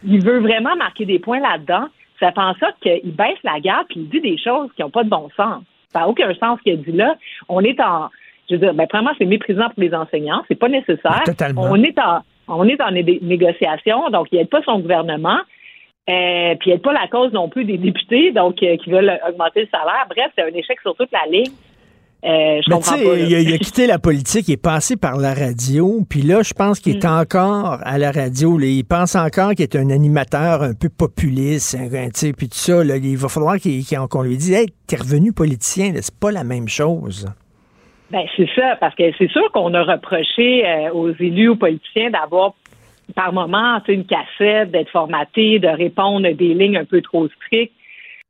qu'il 0.00 0.24
veut 0.24 0.38
vraiment 0.38 0.76
marquer 0.76 1.04
des 1.04 1.18
points 1.18 1.40
là-dedans. 1.40 1.88
Ça 2.20 2.30
fait 2.30 2.40
en 2.40 2.54
sorte 2.54 2.76
qu'il 2.80 3.12
baisse 3.12 3.38
la 3.42 3.58
garde 3.58 3.86
et 3.90 3.98
il 3.98 4.08
dit 4.08 4.20
des 4.20 4.38
choses 4.38 4.70
qui 4.76 4.82
n'ont 4.82 4.90
pas 4.90 5.02
de 5.02 5.08
bon 5.08 5.28
sens. 5.36 5.62
Ça 5.92 6.00
n'a 6.00 6.08
aucun 6.08 6.32
sens 6.34 6.58
ce 6.58 6.62
qu'il 6.62 6.72
a 6.74 6.76
dit 6.76 6.92
là. 6.92 7.16
On 7.48 7.60
est 7.62 7.80
en. 7.80 8.08
Je 8.48 8.54
veux 8.54 8.60
dire, 8.60 8.74
ben, 8.74 8.86
vraiment, 8.90 9.10
c'est 9.18 9.24
méprisant 9.24 9.68
pour 9.70 9.82
les 9.82 9.94
enseignants. 9.94 10.44
C'est 10.46 10.58
pas 10.58 10.68
nécessaire. 10.68 11.22
On 11.56 11.82
est 11.82 11.98
en. 11.98 12.20
On 12.46 12.64
est 12.66 12.80
en 12.80 12.90
négociation, 12.92 14.08
donc 14.10 14.28
il 14.32 14.38
n'aide 14.38 14.48
pas 14.48 14.62
son 14.62 14.78
gouvernement. 14.78 15.38
Euh, 16.08 16.54
puis 16.58 16.70
n'est 16.70 16.78
pas 16.78 16.94
la 16.94 17.06
cause 17.08 17.32
non 17.32 17.50
plus 17.50 17.66
des 17.66 17.76
députés, 17.76 18.32
donc 18.32 18.62
euh, 18.62 18.78
qui 18.78 18.90
veulent 18.90 19.20
augmenter 19.28 19.62
le 19.62 19.68
salaire. 19.70 20.06
Bref, 20.08 20.32
c'est 20.34 20.42
un 20.42 20.54
échec 20.54 20.80
sur 20.80 20.94
toute 20.94 21.10
la 21.12 21.30
ligne. 21.30 21.52
Euh, 22.24 22.60
je 22.66 22.70
comprends 22.70 22.96
pas, 22.96 23.16
il, 23.16 23.34
a, 23.34 23.40
il, 23.40 23.54
a, 23.54 23.58
quitté 23.58 23.86
la 23.86 23.98
politique, 23.98 24.48
il 24.48 24.54
est 24.54 24.62
passé 24.62 24.96
par 24.96 25.16
la 25.16 25.34
radio, 25.34 26.00
puis 26.10 26.22
là, 26.22 26.42
je 26.42 26.52
pense 26.52 26.80
qu'il 26.80 26.96
est 26.96 27.04
mm. 27.04 27.20
encore 27.20 27.78
à 27.84 27.96
la 27.96 28.10
radio. 28.10 28.58
il 28.58 28.82
pense 28.82 29.14
encore 29.14 29.50
qu'il 29.50 29.62
est 29.62 29.76
un 29.76 29.90
animateur 29.90 30.62
un 30.62 30.74
peu 30.74 30.88
populiste, 30.88 31.78
puis 32.36 32.48
tout 32.48 32.54
ça. 32.54 32.82
Là, 32.82 32.96
il 32.96 33.16
va 33.16 33.28
falloir 33.28 33.56
qu'on 34.10 34.22
lui 34.22 34.36
dise 34.36 34.52
Hey, 34.52 34.66
t'es 34.88 34.96
revenu 34.96 35.32
politicien, 35.32 35.92
c'est 36.00 36.18
pas 36.18 36.32
la 36.32 36.42
même 36.42 36.68
chose. 36.68 37.28
Ben, 38.10 38.24
c'est 38.36 38.48
ça, 38.56 38.76
parce 38.80 38.94
que 38.96 39.04
c'est 39.18 39.30
sûr 39.30 39.52
qu'on 39.52 39.72
a 39.74 39.82
reproché 39.84 40.64
aux 40.92 41.12
élus, 41.12 41.50
aux 41.50 41.56
politiciens 41.56 42.10
d'avoir 42.10 42.54
par 43.14 43.32
moment, 43.32 43.80
une 43.88 44.04
cassette, 44.04 44.70
d'être 44.70 44.90
formaté, 44.90 45.58
de 45.58 45.68
répondre 45.68 46.26
à 46.26 46.32
des 46.32 46.54
lignes 46.54 46.76
un 46.76 46.84
peu 46.84 47.00
trop 47.00 47.28
strictes. 47.28 47.72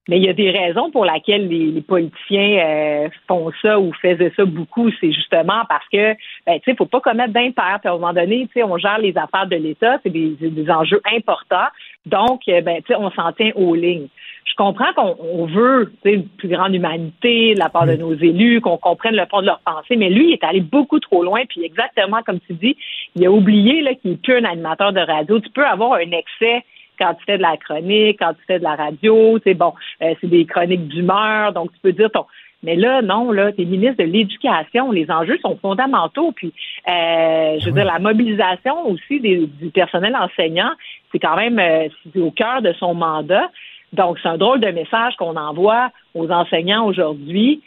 Mais 0.09 0.17
il 0.17 0.25
y 0.25 0.29
a 0.29 0.33
des 0.33 0.51
raisons 0.51 0.91
pour 0.91 1.05
lesquelles 1.05 1.49
les, 1.49 1.83
politiciens 1.83 2.65
euh, 2.65 3.09
font 3.27 3.51
ça 3.63 3.79
ou 3.79 3.93
faisaient 4.01 4.33
ça 4.37 4.45
beaucoup. 4.45 4.91
C'est 5.01 5.13
justement 5.13 5.63
parce 5.69 5.87
que, 5.93 6.15
ben, 6.47 6.59
tu 6.61 6.71
sais, 6.71 6.77
faut 6.77 6.87
pas 6.87 7.01
commettre 7.01 7.33
d'impair. 7.33 7.79
À 7.85 7.89
un 7.89 7.93
moment 7.93 8.15
donné, 8.15 8.47
tu 8.47 8.61
sais, 8.61 8.63
on 8.63 8.79
gère 8.79 8.99
les 8.99 9.17
affaires 9.17 9.47
de 9.47 9.57
l'État, 9.57 9.99
c'est 10.03 10.11
des, 10.11 10.31
des, 10.41 10.71
enjeux 10.71 11.03
importants. 11.15 11.69
Donc, 12.07 12.41
euh, 12.49 12.63
ben, 12.63 12.79
tu 12.79 12.89
sais, 12.89 12.97
on 12.97 13.11
s'en 13.11 13.33
tient 13.33 13.53
aux 13.55 13.75
lignes 13.75 14.09
je 14.49 14.55
comprends 14.55 14.93
qu'on 14.95 15.47
veut 15.47 15.93
une 16.05 16.27
plus 16.27 16.49
grande 16.49 16.75
humanité 16.75 17.55
de 17.55 17.59
la 17.59 17.69
part 17.69 17.87
de 17.87 17.95
nos 17.95 18.15
élus, 18.15 18.61
qu'on 18.61 18.77
comprenne 18.77 19.15
le 19.15 19.27
fond 19.27 19.41
de 19.41 19.47
leur 19.47 19.61
pensée, 19.61 19.97
mais 19.97 20.09
lui, 20.09 20.29
il 20.29 20.33
est 20.33 20.45
allé 20.45 20.61
beaucoup 20.61 21.01
trop 21.01 21.23
loin, 21.23 21.43
puis 21.49 21.65
exactement 21.65 22.23
comme 22.23 22.41
tu 22.41 22.55
dis, 22.55 22.77
il 23.15 23.27
a 23.27 23.31
oublié 23.31 23.85
qu'il 23.97 24.13
n'est 24.13 24.17
plus 24.17 24.37
un 24.37 24.45
animateur 24.45 24.93
de 24.93 25.01
radio. 25.01 25.39
Tu 25.41 25.51
peux 25.51 25.67
avoir 25.67 25.95
un 25.95 26.11
excès 26.11 26.65
quand 26.99 27.15
tu 27.15 27.25
fais 27.25 27.39
de 27.39 27.43
la 27.43 27.57
chronique, 27.57 28.19
quand 28.19 28.35
tu 28.35 28.41
fais 28.47 28.59
de 28.59 28.65
la 28.65 28.75
radio, 28.75 29.39
c'est 29.45 29.55
bon, 29.55 29.73
euh, 30.03 30.15
c'est 30.21 30.29
des 30.29 30.45
chroniques 30.45 30.89
d'humeur, 30.89 31.53
donc 31.53 31.73
tu 31.73 31.79
peux 31.81 31.93
dire 31.93 32.11
ton. 32.11 32.25
Mais 32.63 32.75
là, 32.75 33.03
non, 33.03 33.31
là, 33.31 33.53
tu 33.53 33.63
es 33.63 33.65
ministre 33.65 34.03
de 34.03 34.11
l'Éducation. 34.11 34.91
Les 34.91 35.09
enjeux 35.11 35.39
sont 35.39 35.57
fondamentaux. 35.59 36.33
Puis, 36.33 36.53
euh, 36.89 37.57
je 37.61 37.67
veux 37.67 37.73
dire, 37.73 37.85
la 37.85 38.01
mobilisation 38.01 38.89
aussi 38.89 39.21
du 39.21 39.71
personnel 39.73 40.17
enseignant, 40.17 40.73
c'est 41.13 41.21
quand 41.21 41.37
même 41.37 41.59
euh, 41.61 41.89
au 42.21 42.33
cœur 42.33 42.61
de 42.61 42.73
son 42.73 42.95
mandat. 42.95 43.49
Donc, 43.93 44.19
c'est 44.23 44.29
un 44.29 44.37
drôle 44.39 44.61
de 44.61 44.71
message 44.71 45.15
qu'on 45.17 45.37
envoie 45.37 45.91
aux 46.15 46.31
enseignants 46.31 46.85
aujourd'hui. 46.85 47.63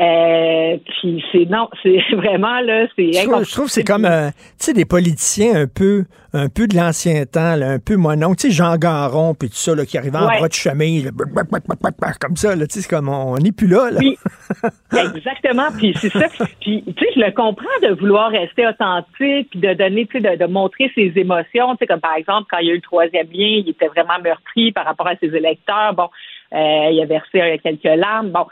Euh, 0.00 0.76
puis 0.88 1.24
c'est 1.30 1.48
non, 1.48 1.68
c'est 1.82 2.00
vraiment 2.16 2.60
là, 2.60 2.86
c'est. 2.96 3.12
Je, 3.12 3.28
trouve, 3.28 3.44
je 3.44 3.52
trouve 3.52 3.66
que 3.66 3.70
c'est 3.70 3.84
comme, 3.84 4.04
euh, 4.04 4.30
tu 4.58 4.66
sais, 4.66 4.72
des 4.72 4.84
politiciens 4.84 5.54
un 5.54 5.66
peu, 5.68 6.04
un 6.32 6.48
peu 6.48 6.66
de 6.66 6.76
l'ancien 6.76 7.24
temps, 7.26 7.54
là, 7.54 7.70
un 7.70 7.78
peu 7.78 7.94
monon, 7.94 8.34
tu 8.34 8.48
sais, 8.48 8.50
Jean 8.50 8.76
Garon 8.76 9.34
puis 9.34 9.50
tout 9.50 9.54
ça 9.54 9.72
là, 9.76 9.86
qui 9.86 9.96
arrivait 9.96 10.18
en 10.18 10.26
bras 10.26 10.48
de 10.48 10.52
chemin, 10.52 11.02
comme 12.20 12.34
ça, 12.34 12.56
là, 12.56 12.66
tu 12.66 12.74
sais, 12.74 12.80
c'est 12.80 12.90
comme 12.90 13.08
on 13.08 13.36
n'est 13.36 13.52
plus 13.52 13.68
là. 13.68 13.92
là. 13.92 14.00
Oui, 14.00 14.18
exactement. 15.14 15.68
Puis 15.78 15.94
c'est 16.00 16.10
ça. 16.10 16.26
Puis 16.60 16.82
tu 16.84 16.92
sais, 16.98 17.12
je 17.14 17.20
le 17.20 17.30
comprends 17.30 17.64
de 17.82 17.94
vouloir 17.94 18.32
rester 18.32 18.66
authentique, 18.66 19.50
puis 19.50 19.60
de 19.60 19.74
donner, 19.74 20.06
tu 20.06 20.20
sais, 20.20 20.28
de, 20.28 20.44
de, 20.44 20.50
montrer 20.50 20.90
ses 20.96 21.12
émotions, 21.14 21.76
tu 21.76 21.78
sais, 21.80 21.86
comme 21.86 22.00
par 22.00 22.16
exemple 22.16 22.48
quand 22.50 22.58
il 22.58 22.66
y 22.66 22.70
a 22.70 22.72
eu 22.72 22.76
le 22.76 22.82
troisième 22.82 23.28
lien, 23.28 23.62
il 23.62 23.68
était 23.68 23.86
vraiment 23.86 24.18
meurtri 24.24 24.72
par 24.72 24.86
rapport 24.86 25.06
à 25.06 25.14
ses 25.20 25.28
électeurs. 25.28 25.94
Bon, 25.94 26.08
euh, 26.52 26.90
il 26.90 27.00
a 27.00 27.06
versé 27.06 27.60
quelques 27.62 27.84
larmes. 27.84 28.30
Bon, 28.30 28.46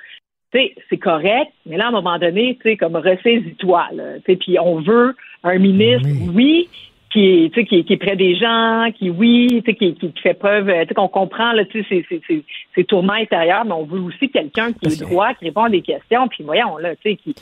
c'est 0.53 0.99
correct, 0.99 1.51
mais 1.67 1.77
là, 1.77 1.87
à 1.87 1.89
un 1.89 1.93
moment 1.93 2.19
donné, 2.19 2.59
tu 2.61 2.71
sais, 2.71 2.77
comme 2.77 2.97
ressaisis-toi, 2.97 3.89
puis 4.25 4.59
on 4.61 4.81
veut 4.81 5.15
un 5.43 5.59
ministre, 5.59 6.09
oui, 6.35 6.69
qui 7.13 7.45
est, 7.45 7.67
qui, 7.67 7.85
qui 7.85 7.93
est 7.93 7.97
près 7.97 8.17
des 8.17 8.37
gens, 8.37 8.91
qui, 8.95 9.11
oui, 9.11 9.63
qui, 9.65 9.75
qui, 9.75 9.95
qui 9.95 10.23
fait 10.23 10.35
preuve, 10.35 10.71
qu'on 10.95 11.09
comprend 11.09 11.53
là, 11.53 11.65
ses, 11.73 12.85
tourments 12.85 13.13
intérieurs, 13.13 13.65
mais 13.65 13.73
on 13.73 13.85
veut 13.85 14.01
aussi 14.01 14.31
quelqu'un 14.31 14.73
qui 14.73 14.87
est 14.87 15.01
droit, 15.01 15.35
qui 15.35 15.47
répond 15.47 15.65
à 15.65 15.71
des 15.71 15.83
questions, 15.83 16.29
puis 16.29 16.45
voyons, 16.45 16.79
là, 16.79 16.97
tu 16.97 17.11
sais, 17.11 17.17
qui, 17.17 17.35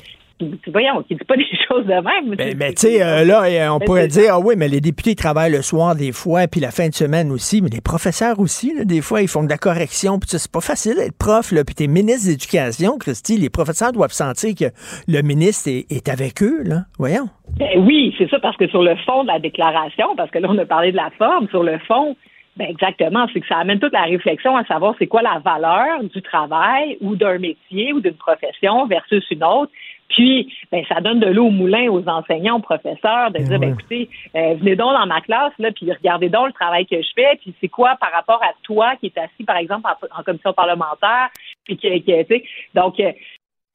voyons, 0.69 1.03
qui 1.03 1.15
dit 1.15 1.25
pas 1.25 1.37
des 1.37 1.45
choses 1.69 1.87
de 1.87 1.93
même. 1.93 2.35
Ben, 2.37 2.57
mais 2.59 2.73
tu 2.73 2.89
sais, 2.89 3.03
euh, 3.03 3.25
là, 3.25 3.73
on 3.73 3.79
ben, 3.79 3.85
pourrait 3.85 4.09
dire, 4.09 4.35
ah 4.35 4.41
oui, 4.41 4.55
mais 4.57 4.69
les 4.69 4.81
députés 4.81 5.15
travaillent 5.15 5.53
le 5.53 5.63
soir 5.63 5.95
des 5.95 6.13
fois, 6.13 6.47
puis 6.47 6.61
la 6.61 6.71
fin 6.71 6.89
de 6.89 6.95
semaine 6.95 7.31
aussi, 7.31 7.63
mais 7.63 7.69
les 7.69 7.81
professeurs 7.81 8.39
aussi, 8.39 8.73
des 8.85 9.01
fois, 9.01 9.23
ils 9.23 9.29
font 9.29 9.43
de 9.43 9.49
la 9.49 9.59
correction, 9.59 10.19
puis 10.19 10.29
c'est 10.31 10.51
pas 10.51 10.61
facile 10.61 10.97
d'être 10.97 11.17
prof, 11.19 11.53
là, 11.53 11.65
puis 11.65 11.75
t'es 11.75 11.87
ministre 11.87 12.29
d'éducation, 12.29 12.99
Christy, 12.99 13.37
les 13.37 13.51
professeurs 13.51 13.93
doivent 13.93 14.13
sentir 14.13 14.55
que 14.55 14.73
le 15.09 15.23
ministre 15.23 15.71
est, 15.71 16.09
avec 16.09 16.43
eux, 16.43 16.63
là, 16.65 16.83
voyons. 16.99 17.29
Ben 17.59 17.79
oui, 17.79 18.15
c'est 18.19 18.29
ça, 18.31 18.39
parce 18.41 18.57
que 18.57 18.69
sur 18.69 18.83
le 18.83 18.97
fond 19.07 19.23
de 19.23 19.29
la 19.29 19.39
déclaration, 19.39 20.17
parce 20.17 20.31
que 20.31 20.39
là, 20.39 20.49
on 20.51 20.59
a 20.59 20.67
parlé 20.67 20.93
de 20.93 20.97
la 20.97 21.11
forme, 21.19 21.49
sur 21.49 21.63
le 21.63 21.79
fond, 21.81 22.17
ben 22.57 22.69
exactement, 22.69 23.27
c'est 23.33 23.41
que 23.41 23.47
ça 23.47 23.59
amène 23.59 23.79
toute 23.79 23.93
la 23.93 24.03
réflexion 24.03 24.57
à 24.57 24.65
savoir 24.65 24.95
c'est 24.99 25.07
quoi 25.07 25.23
la 25.23 25.39
valeur 25.39 26.03
du 26.03 26.21
travail 26.21 26.99
ou 27.01 27.17
d'un 27.17 27.39
métier 27.39 27.93
ou 27.93 28.01
d'une 28.01 28.17
profession 28.17 28.87
versus 28.87 29.25
une 29.31 29.45
autre. 29.45 29.73
Puis, 30.11 30.53
ben, 30.71 30.85
ça 30.89 31.01
donne 31.01 31.21
de 31.21 31.27
l'eau 31.27 31.47
au 31.47 31.51
moulin 31.51 31.89
aux 31.89 32.07
enseignants, 32.09 32.57
aux 32.57 32.63
professeurs, 32.63 33.31
de 33.31 33.39
dire, 33.39 33.59
ben, 33.59 33.73
écoutez, 33.73 34.09
euh, 34.37 34.55
venez 34.55 34.77
donc 34.77 34.93
dans 34.93 35.07
ma 35.07 35.21
classe, 35.21 35.53
là, 35.59 35.71
puis 35.73 35.91
regardez 35.91 36.29
donc 36.29 36.49
le 36.49 36.53
travail 36.53 36.87
que 36.87 37.01
je 37.01 37.09
fais, 37.15 37.37
puis 37.41 37.55
c'est 37.61 37.69
quoi 37.69 37.97
par 38.01 38.13
rapport 38.13 38.43
à 38.43 38.53
toi 38.63 38.97
qui 38.97 39.07
est 39.07 39.19
assis, 39.19 39.45
par 39.45 39.57
exemple, 39.57 39.89
en, 40.17 40.23
commission 40.23 40.53
parlementaire, 40.53 41.29
puis 41.65 41.77
qui, 41.77 41.89
qui 42.03 42.13
tu 42.13 42.27
sais, 42.27 42.45
donc, 42.75 42.99
euh, 43.01 43.13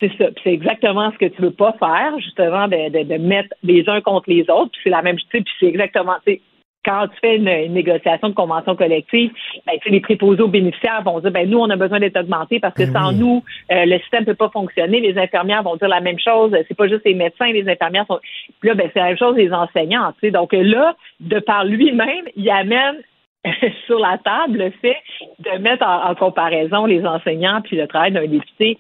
c'est 0.01 0.11
ça. 0.17 0.25
C'est 0.43 0.51
exactement 0.51 1.09
ce 1.13 1.17
que 1.17 1.25
tu 1.25 1.41
veux 1.41 1.51
pas 1.51 1.73
faire, 1.79 2.19
justement, 2.19 2.67
de, 2.67 2.89
de, 2.89 3.03
de 3.03 3.17
mettre 3.17 3.55
les 3.63 3.87
uns 3.87 4.01
contre 4.01 4.29
les 4.29 4.41
autres. 4.49 4.71
Puis 4.71 4.81
c'est 4.83 4.89
la 4.89 5.01
même 5.01 5.17
chose. 5.17 5.29
Puis 5.31 5.43
c'est 5.59 5.67
exactement 5.67 6.17
quand 6.85 7.07
tu 7.07 7.19
fais 7.19 7.37
une, 7.37 7.73
négociation 7.73 8.29
de 8.29 8.33
convention 8.33 8.75
collective, 8.75 9.31
ben, 9.65 9.73
les 9.87 9.99
préposés 9.99 10.41
aux 10.41 10.47
bénéficiaires 10.47 11.01
vont 11.03 11.19
dire 11.19 11.31
ben 11.31 11.49
nous, 11.49 11.57
on 11.57 11.69
a 11.69 11.75
besoin 11.75 11.99
d'être 11.99 12.19
augmentés 12.19 12.59
parce 12.59 12.75
que 12.75 12.83
ben 12.83 12.93
sans 12.93 13.11
nous, 13.11 13.43
euh, 13.71 13.85
le 13.85 13.97
système 13.99 14.21
ne 14.21 14.27
peut 14.27 14.35
pas 14.35 14.49
fonctionner. 14.49 14.99
Les 14.99 15.17
infirmières 15.17 15.63
vont 15.63 15.75
dire 15.75 15.87
la 15.87 15.99
même 15.99 16.19
chose. 16.19 16.55
C'est 16.67 16.77
pas 16.77 16.87
juste 16.87 17.01
les 17.05 17.15
médecins, 17.15 17.47
les 17.47 17.67
infirmières 17.67 18.05
sont. 18.07 18.19
Puis 18.59 18.69
là, 18.69 18.75
ben, 18.75 18.89
c'est 18.93 18.99
la 18.99 19.07
même 19.07 19.17
chose 19.17 19.35
les 19.35 19.51
enseignants. 19.51 20.13
Donc 20.23 20.53
là, 20.53 20.95
de 21.19 21.39
par 21.39 21.65
lui-même, 21.65 22.25
il 22.35 22.49
amène 22.49 22.97
sur 23.87 23.99
la 23.99 24.17
table 24.19 24.59
le 24.59 24.71
fait 24.81 24.97
de 25.39 25.57
mettre 25.59 25.85
en, 25.85 26.11
en 26.11 26.15
comparaison 26.15 26.85
les 26.85 27.05
enseignants 27.05 27.61
puis 27.61 27.77
le 27.77 27.87
travail 27.87 28.11
d'un 28.11 28.27
député. 28.27 28.77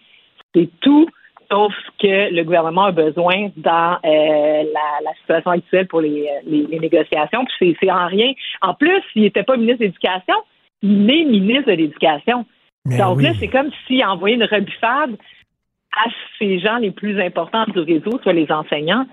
C'est 0.53 0.69
tout 0.79 1.07
sauf 1.51 1.73
que 1.99 2.33
le 2.33 2.43
gouvernement 2.43 2.85
a 2.85 2.91
besoin 2.91 3.49
dans 3.57 3.97
euh, 4.05 4.63
la, 5.03 5.13
situation 5.19 5.51
actuelle 5.51 5.87
pour 5.87 6.01
les, 6.01 6.29
négociations. 6.45 7.45
Puis 7.57 7.75
c'est 7.79 7.91
en 7.91 8.07
rien. 8.07 8.33
En 8.61 8.73
plus, 8.73 9.01
s'il 9.11 9.23
n'était 9.23 9.43
pas 9.43 9.57
ministre 9.57 9.79
de 9.79 9.85
l'Éducation, 9.85 10.35
il 10.81 11.09
est 11.09 11.25
ministre 11.25 11.71
de 11.71 11.77
l'Éducation. 11.77 12.45
Donc 12.85 13.21
là, 13.21 13.31
c'est 13.39 13.47
comme 13.47 13.71
s'il 13.87 14.05
envoyait 14.05 14.35
une 14.35 14.43
rebuffade 14.43 15.15
à 15.95 16.09
ces 16.37 16.59
gens 16.59 16.77
les 16.77 16.91
plus 16.91 17.19
importants 17.19 17.65
du 17.65 17.79
réseau, 17.79 18.19
soit 18.21 18.33
les 18.33 18.51
enseignants. 18.51 19.05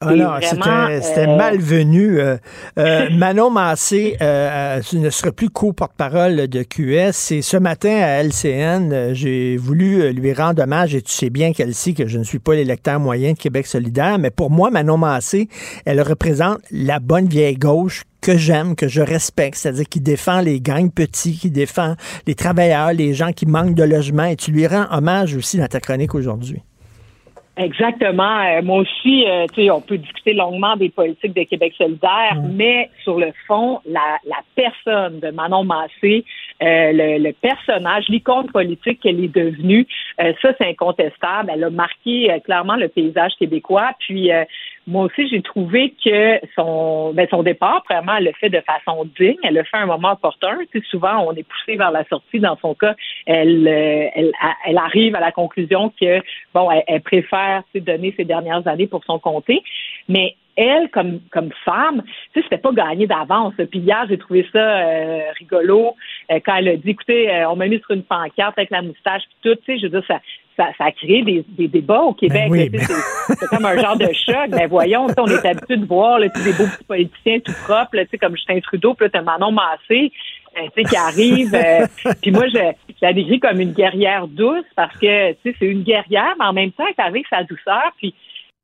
Ah 0.00 0.14
non, 0.14 0.30
c'était 0.40 1.26
euh, 1.26 1.36
malvenu. 1.36 2.20
Euh, 2.20 2.36
euh, 2.78 3.10
Manon 3.16 3.50
Massé 3.50 4.16
ne 4.20 5.10
serait 5.10 5.32
plus 5.32 5.50
co-porte-parole 5.50 6.46
de 6.46 6.62
QS. 6.62 7.32
Et 7.32 7.42
ce 7.42 7.56
matin 7.56 7.90
à 7.90 8.22
LCN, 8.22 9.12
j'ai 9.12 9.56
voulu 9.56 10.12
lui 10.12 10.32
rendre 10.32 10.62
hommage, 10.62 10.94
et 10.94 11.02
tu 11.02 11.12
sais 11.12 11.30
bien, 11.30 11.52
Kelsey, 11.52 11.94
que 11.94 12.06
je 12.06 12.16
ne 12.16 12.22
suis 12.22 12.38
pas 12.38 12.54
l'électeur 12.54 13.00
moyen 13.00 13.32
de 13.32 13.38
Québec 13.38 13.66
solidaire, 13.66 14.20
mais 14.20 14.30
pour 14.30 14.52
moi, 14.52 14.70
Manon 14.70 14.98
Massé, 14.98 15.48
elle 15.84 16.00
représente 16.00 16.60
la 16.70 17.00
bonne 17.00 17.26
vieille 17.26 17.56
gauche 17.56 18.04
que 18.20 18.36
j'aime, 18.36 18.76
que 18.76 18.86
je 18.86 19.02
respecte, 19.02 19.56
c'est-à-dire 19.56 19.88
qui 19.88 20.00
défend 20.00 20.40
les 20.40 20.60
gangs 20.60 20.92
petits, 20.92 21.36
qui 21.36 21.50
défend 21.50 21.96
les 22.28 22.36
travailleurs, 22.36 22.92
les 22.92 23.14
gens 23.14 23.32
qui 23.32 23.46
manquent 23.46 23.74
de 23.74 23.82
logement. 23.84 24.26
Et 24.26 24.36
tu 24.36 24.52
lui 24.52 24.68
rends 24.68 24.86
hommage 24.92 25.34
aussi 25.34 25.56
dans 25.56 25.66
ta 25.66 25.80
chronique 25.80 26.14
aujourd'hui. 26.14 26.62
Exactement. 27.58 28.38
Euh, 28.46 28.62
moi 28.62 28.78
aussi, 28.78 29.24
euh, 29.26 29.46
tu 29.52 29.62
sais, 29.62 29.70
on 29.70 29.80
peut 29.80 29.98
discuter 29.98 30.32
longuement 30.32 30.76
des 30.76 30.90
politiques 30.90 31.34
de 31.34 31.42
Québec 31.42 31.74
solidaire, 31.76 32.36
mm. 32.36 32.52
mais 32.54 32.88
sur 33.02 33.18
le 33.18 33.32
fond, 33.48 33.80
la, 33.84 34.18
la 34.24 34.36
personne 34.54 35.18
de 35.18 35.30
Manon 35.32 35.64
Massé, 35.64 36.24
euh, 36.62 36.92
le, 36.92 37.18
le, 37.18 37.32
personnage, 37.32 38.04
l'icône 38.08 38.46
politique 38.46 39.00
qu'elle 39.00 39.22
est 39.24 39.34
devenue, 39.34 39.86
ça 40.18 40.52
c'est 40.56 40.68
incontestable. 40.68 41.50
Elle 41.52 41.64
a 41.64 41.70
marqué 41.70 42.36
clairement 42.44 42.76
le 42.76 42.88
paysage 42.88 43.32
québécois. 43.38 43.90
Puis 43.98 44.30
moi 44.88 45.04
aussi, 45.04 45.28
j'ai 45.28 45.42
trouvé 45.42 45.94
que 46.02 46.40
son, 46.56 47.12
ben, 47.12 47.26
son 47.30 47.42
départ, 47.42 47.84
vraiment, 47.88 48.16
elle 48.16 48.24
le 48.24 48.32
fait 48.32 48.48
de 48.48 48.60
façon 48.62 49.06
digne. 49.18 49.36
Elle 49.42 49.54
le 49.54 49.62
fait 49.62 49.76
à 49.76 49.82
un 49.82 49.86
moment 49.86 50.12
opportun. 50.12 50.56
Tu 50.72 50.82
souvent, 50.90 51.26
on 51.26 51.32
est 51.32 51.42
poussé 51.42 51.76
vers 51.76 51.90
la 51.90 52.04
sortie. 52.04 52.40
Dans 52.40 52.56
son 52.56 52.74
cas, 52.74 52.94
elle, 53.26 53.68
euh, 53.68 54.08
elle, 54.14 54.32
elle 54.66 54.78
arrive 54.78 55.14
à 55.14 55.20
la 55.20 55.30
conclusion 55.30 55.92
que, 56.00 56.22
bon, 56.54 56.70
elle, 56.86 57.02
préfère 57.02 57.64
donner 57.74 58.14
ses 58.16 58.24
dernières 58.24 58.66
années 58.66 58.86
pour 58.86 59.04
son 59.04 59.18
comté. 59.18 59.62
Mais 60.08 60.36
elle, 60.56 60.88
comme, 60.88 61.20
comme 61.30 61.50
femme, 61.66 62.02
tu 62.32 62.40
sais, 62.40 62.42
c'était 62.44 62.56
pas 62.56 62.72
gagné 62.72 63.06
d'avance. 63.06 63.52
Puis 63.70 63.80
hier, 63.80 64.06
j'ai 64.08 64.16
trouvé 64.16 64.48
ça 64.50 64.58
euh, 64.58 65.20
rigolo 65.38 65.96
euh, 66.32 66.40
quand 66.44 66.56
elle 66.56 66.68
a 66.68 66.76
dit, 66.76 66.90
écoutez, 66.90 67.44
on 67.50 67.56
m'a 67.56 67.66
mis 67.66 67.78
sur 67.80 67.90
une 67.90 68.04
pancarte 68.04 68.56
avec 68.56 68.70
la 68.70 68.80
moustache, 68.80 69.22
puis 69.24 69.50
tout, 69.50 69.60
tu 69.66 69.74
sais, 69.74 69.78
je 69.78 69.86
veux 69.86 70.00
dire, 70.00 70.04
ça, 70.08 70.20
ça, 70.58 70.84
a 70.84 70.92
créé 70.92 71.22
des, 71.22 71.68
débats 71.68 72.02
au 72.02 72.12
Québec. 72.12 72.50
Ben 72.50 72.80
c'est 73.28 73.46
comme 73.46 73.64
un 73.64 73.78
genre 73.78 73.96
de 73.96 74.06
choc. 74.12 74.48
Mais 74.50 74.58
ben 74.58 74.68
voyons, 74.68 75.06
on 75.16 75.26
est 75.26 75.46
habitué 75.46 75.76
de 75.76 75.86
voir 75.86 76.18
là, 76.18 76.28
des 76.28 76.52
beaux 76.52 76.66
petits 76.66 76.84
politiciens 76.84 77.40
tout 77.40 77.52
propres, 77.64 77.96
là, 77.96 78.04
comme 78.20 78.36
Justin 78.36 78.60
Trudeau, 78.60 78.94
puis 78.94 79.06
là, 79.06 79.10
t'as 79.10 79.22
Manon 79.22 79.52
Massé 79.52 80.12
euh, 80.58 80.82
qui 80.82 80.96
arrive. 80.96 81.54
Euh, 81.54 81.86
puis 82.22 82.30
moi, 82.30 82.46
je, 82.48 82.58
je, 82.88 82.94
la 83.02 83.12
décris 83.12 83.40
comme 83.40 83.60
une 83.60 83.72
guerrière 83.72 84.26
douce 84.26 84.64
parce 84.74 84.96
que 84.98 85.34
c'est 85.42 85.54
une 85.60 85.82
guerrière, 85.82 86.34
mais 86.38 86.46
en 86.46 86.52
même 86.52 86.72
temps, 86.72 86.84
elle 86.86 87.04
avec 87.04 87.26
sa 87.28 87.44
douceur. 87.44 87.92
Puis 87.98 88.14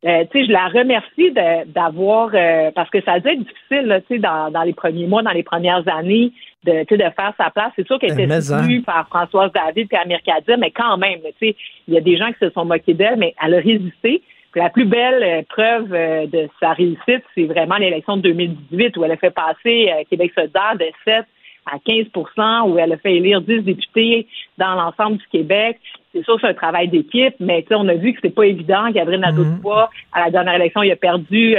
euh, 0.05 0.24
je 0.32 0.52
la 0.52 0.68
remercie 0.68 1.32
d'avoir, 1.66 2.31
parce 2.74 2.90
que 2.90 3.01
ça 3.02 3.12
a 3.12 3.20
dû 3.20 3.28
être 3.28 3.39
difficile 3.39 3.86
là, 3.86 4.01
dans, 4.18 4.51
dans 4.51 4.62
les 4.62 4.74
premiers 4.74 5.06
mois, 5.06 5.22
dans 5.22 5.31
les 5.31 5.43
premières 5.43 5.86
années, 5.89 6.32
de, 6.64 6.97
de 6.97 7.02
faire 7.02 7.32
sa 7.39 7.51
place. 7.51 7.72
C'est 7.76 7.86
sûr 7.86 7.98
qu'elle 7.98 8.18
était 8.18 8.40
soutenue 8.40 8.82
par 8.82 9.06
Françoise 9.09 9.51
David 9.52 9.89
et 9.93 9.97
Amir 9.97 10.20
Kadir, 10.24 10.59
mais 10.59 10.70
quand 10.70 10.97
même, 10.97 11.20
il 11.40 11.55
y 11.89 11.97
a 11.97 12.01
des 12.01 12.16
gens 12.16 12.28
qui 12.32 12.39
se 12.40 12.51
sont 12.51 12.64
moqués 12.64 12.94
d'elle, 12.94 13.16
mais 13.16 13.35
elle 13.43 13.55
a 13.55 13.59
résisté. 13.59 14.22
la 14.55 14.70
plus 14.70 14.85
belle 14.85 15.22
euh, 15.22 15.43
preuve 15.48 15.93
euh, 15.93 16.26
de 16.26 16.48
sa 16.60 16.72
réussite, 16.72 17.24
c'est 17.35 17.44
vraiment 17.44 17.76
l'élection 17.76 18.16
de 18.16 18.22
2018 18.22 18.97
où 18.97 19.05
elle 19.05 19.12
a 19.12 19.16
fait 19.16 19.31
passer 19.31 19.90
euh, 19.90 20.05
Québec 20.09 20.32
solidaire 20.35 20.76
de 20.78 20.86
7 21.05 21.24
à 21.66 21.78
15% 21.78 22.70
où 22.70 22.78
elle 22.78 22.92
a 22.92 22.96
fait 22.96 23.16
élire 23.16 23.40
10 23.40 23.62
députés 23.62 24.26
dans 24.58 24.74
l'ensemble 24.74 25.18
du 25.18 25.26
Québec. 25.28 25.78
C'est 26.12 26.24
sûr, 26.24 26.38
c'est 26.40 26.48
un 26.48 26.54
travail 26.54 26.88
d'équipe, 26.88 27.34
mais 27.40 27.64
on 27.70 27.88
a 27.88 27.94
vu 27.94 28.12
que 28.12 28.18
c'était 28.22 28.34
pas 28.34 28.46
évident. 28.46 28.90
Gabriel 28.90 29.20
Nadeau-Dubois, 29.20 29.90
mm-hmm. 29.90 30.20
à 30.20 30.24
la 30.26 30.30
dernière 30.30 30.54
élection, 30.54 30.82
il 30.82 30.92
a 30.92 30.96
perdu 30.96 31.56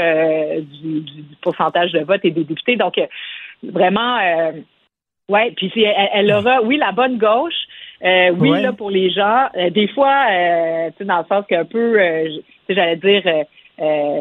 du, 0.82 1.02
du, 1.02 1.24
pourcentage 1.42 1.92
de 1.92 2.00
vote 2.00 2.22
et 2.24 2.32
des 2.32 2.44
députés. 2.44 2.78
Donc, 2.78 3.00
vraiment, 3.64 4.18
oui, 5.28 5.52
puis 5.56 5.72
elle, 5.76 6.10
elle, 6.14 6.32
aura, 6.32 6.62
oui, 6.62 6.78
la 6.78 6.92
bonne 6.92 7.18
gauche. 7.18 7.54
Euh, 8.04 8.32
oui, 8.38 8.62
là, 8.62 8.74
pour 8.74 8.92
les 8.92 9.10
gens. 9.10 9.48
Euh, 9.56 9.70
des 9.70 9.88
fois, 9.88 10.26
euh, 10.30 10.90
tu 10.92 10.98
sais, 10.98 11.06
dans 11.06 11.20
le 11.20 11.26
sens 11.26 11.46
qu'un 11.48 11.66
peu, 11.66 12.00
euh, 12.00 12.30
j'allais 12.70 12.98
dire, 12.98 13.24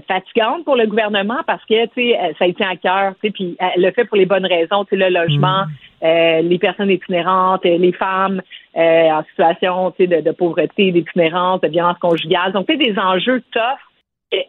fatigante 0.08 0.64
pour 0.64 0.76
le 0.76 0.86
gouvernement 0.86 1.40
parce 1.46 1.64
que, 1.64 1.86
tu 1.86 2.10
sais, 2.12 2.34
ça 2.38 2.44
a 2.44 2.48
été 2.48 2.64
à 2.64 2.76
cœur, 2.76 3.14
tu 3.14 3.28
sais, 3.28 3.30
puis 3.32 3.56
elle 3.58 3.82
le 3.82 3.90
fait 3.92 4.04
pour 4.04 4.16
les 4.16 4.26
bonnes 4.26 4.46
raisons, 4.46 4.84
tu 4.84 4.90
sais, 4.90 4.96
le 4.96 5.08
logement, 5.08 5.64
mm. 6.02 6.48
les 6.48 6.58
personnes 6.58 6.90
itinérantes, 6.90 7.64
les 7.64 7.92
femmes 7.92 8.42
en 8.76 9.22
situation, 9.30 9.92
tu 9.92 10.04
sais, 10.04 10.06
de, 10.08 10.20
de 10.22 10.32
pauvreté, 10.32 10.90
d'itinérance, 10.90 11.60
de 11.60 11.68
violence 11.68 11.98
conjugale. 11.98 12.52
Donc, 12.52 12.66
tu 12.66 12.76
des 12.76 12.98
enjeux 12.98 13.42
tough 13.52 13.78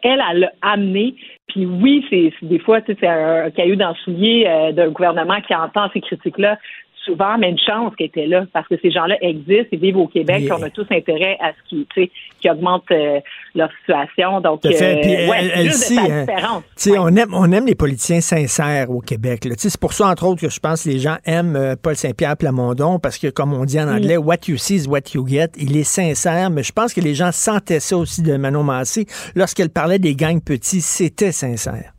elle, 0.02 0.22
elle 0.30 0.38
l'a 0.40 0.52
amené. 0.62 1.14
Puis 1.48 1.66
oui, 1.66 2.04
c'est 2.10 2.32
des 2.42 2.58
fois, 2.58 2.80
c'est 2.86 3.02
un, 3.04 3.50
caillou 3.50 3.76
dans 3.76 3.90
le 3.90 3.94
soulier 3.96 4.44
euh, 4.46 4.72
d'un 4.72 4.88
gouvernement 4.88 5.40
qui 5.40 5.54
entend 5.54 5.88
ces 5.92 6.00
critiques-là 6.00 6.58
souvent, 7.06 7.38
mais 7.38 7.50
une 7.50 7.58
chance 7.58 7.94
qu'elle 7.96 8.08
était 8.08 8.26
là, 8.26 8.44
parce 8.52 8.68
que 8.68 8.74
ces 8.82 8.90
gens-là 8.90 9.16
existent, 9.22 9.68
ils 9.72 9.78
vivent 9.78 9.96
au 9.96 10.08
Québec, 10.08 10.42
et 10.42 10.52
on 10.52 10.62
a 10.62 10.70
tous 10.70 10.86
intérêt 10.90 11.38
à 11.40 11.52
ce 11.52 11.68
qui, 11.68 12.10
qui 12.40 12.50
augmente 12.50 12.84
euh, 12.90 13.20
leur 13.54 13.70
situation. 13.80 14.40
Donc, 14.40 14.66
euh, 14.66 14.70
ouais, 14.70 15.64
juste 15.64 15.90
de 15.92 16.98
on 16.98 17.16
aime, 17.16 17.32
on 17.32 17.50
aime 17.52 17.66
les 17.66 17.74
politiciens 17.74 18.20
sincères 18.20 18.90
au 18.90 19.00
Québec. 19.00 19.46
C'est 19.56 19.80
pour 19.80 19.92
ça, 19.92 20.08
entre 20.08 20.26
autres, 20.26 20.42
que 20.42 20.50
je 20.50 20.60
pense 20.60 20.84
que 20.84 20.90
les 20.90 20.98
gens 20.98 21.16
aiment 21.24 21.56
euh, 21.56 21.76
Paul 21.80 21.96
Saint-Pierre 21.96 22.36
Plamondon, 22.36 22.98
parce 22.98 23.18
que, 23.18 23.28
comme 23.28 23.52
on 23.54 23.64
dit 23.64 23.80
en 23.80 23.88
anglais, 23.88 24.16
what 24.16 24.48
you 24.48 24.56
see 24.56 24.76
is 24.76 24.88
what 24.88 25.14
you 25.14 25.26
get. 25.26 25.48
Il 25.56 25.76
est 25.76 25.84
sincère, 25.84 26.50
mais 26.50 26.62
je 26.62 26.72
pense 26.72 26.92
que 26.92 27.00
les 27.00 27.14
gens 27.14 27.32
sentaient 27.32 27.80
ça 27.80 27.96
aussi 27.96 28.22
de 28.22 28.36
Manon 28.36 28.64
Massé. 28.64 29.06
Lorsqu'elle 29.34 29.70
parlait 29.70 29.98
des 29.98 30.14
gangs 30.14 30.42
petits, 30.42 30.80
c'était 30.80 31.32
sincère. 31.32 31.95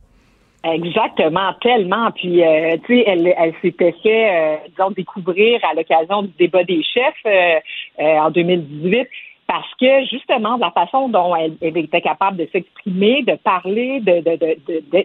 Exactement, 0.64 1.52
tellement. 1.60 2.10
Puis, 2.10 2.42
euh, 2.42 2.76
tu 2.84 2.98
sais, 2.98 3.04
elle, 3.06 3.32
elle 3.38 3.54
s'était 3.62 3.94
fait, 4.02 4.30
euh, 4.30 4.56
disons, 4.70 4.90
découvrir 4.90 5.60
à 5.64 5.74
l'occasion 5.74 6.22
du 6.22 6.32
débat 6.38 6.64
des 6.64 6.82
chefs 6.82 7.14
euh, 7.26 7.60
en 7.98 8.30
2018 8.30 9.08
parce 9.46 9.72
que 9.80 10.04
justement 10.04 10.56
de 10.56 10.60
la 10.60 10.70
façon 10.72 11.08
dont 11.08 11.34
elle, 11.34 11.56
était 11.62 12.02
capable 12.02 12.36
de 12.36 12.46
s'exprimer, 12.52 13.22
de 13.22 13.34
parler, 13.36 13.98
de 14.00 14.20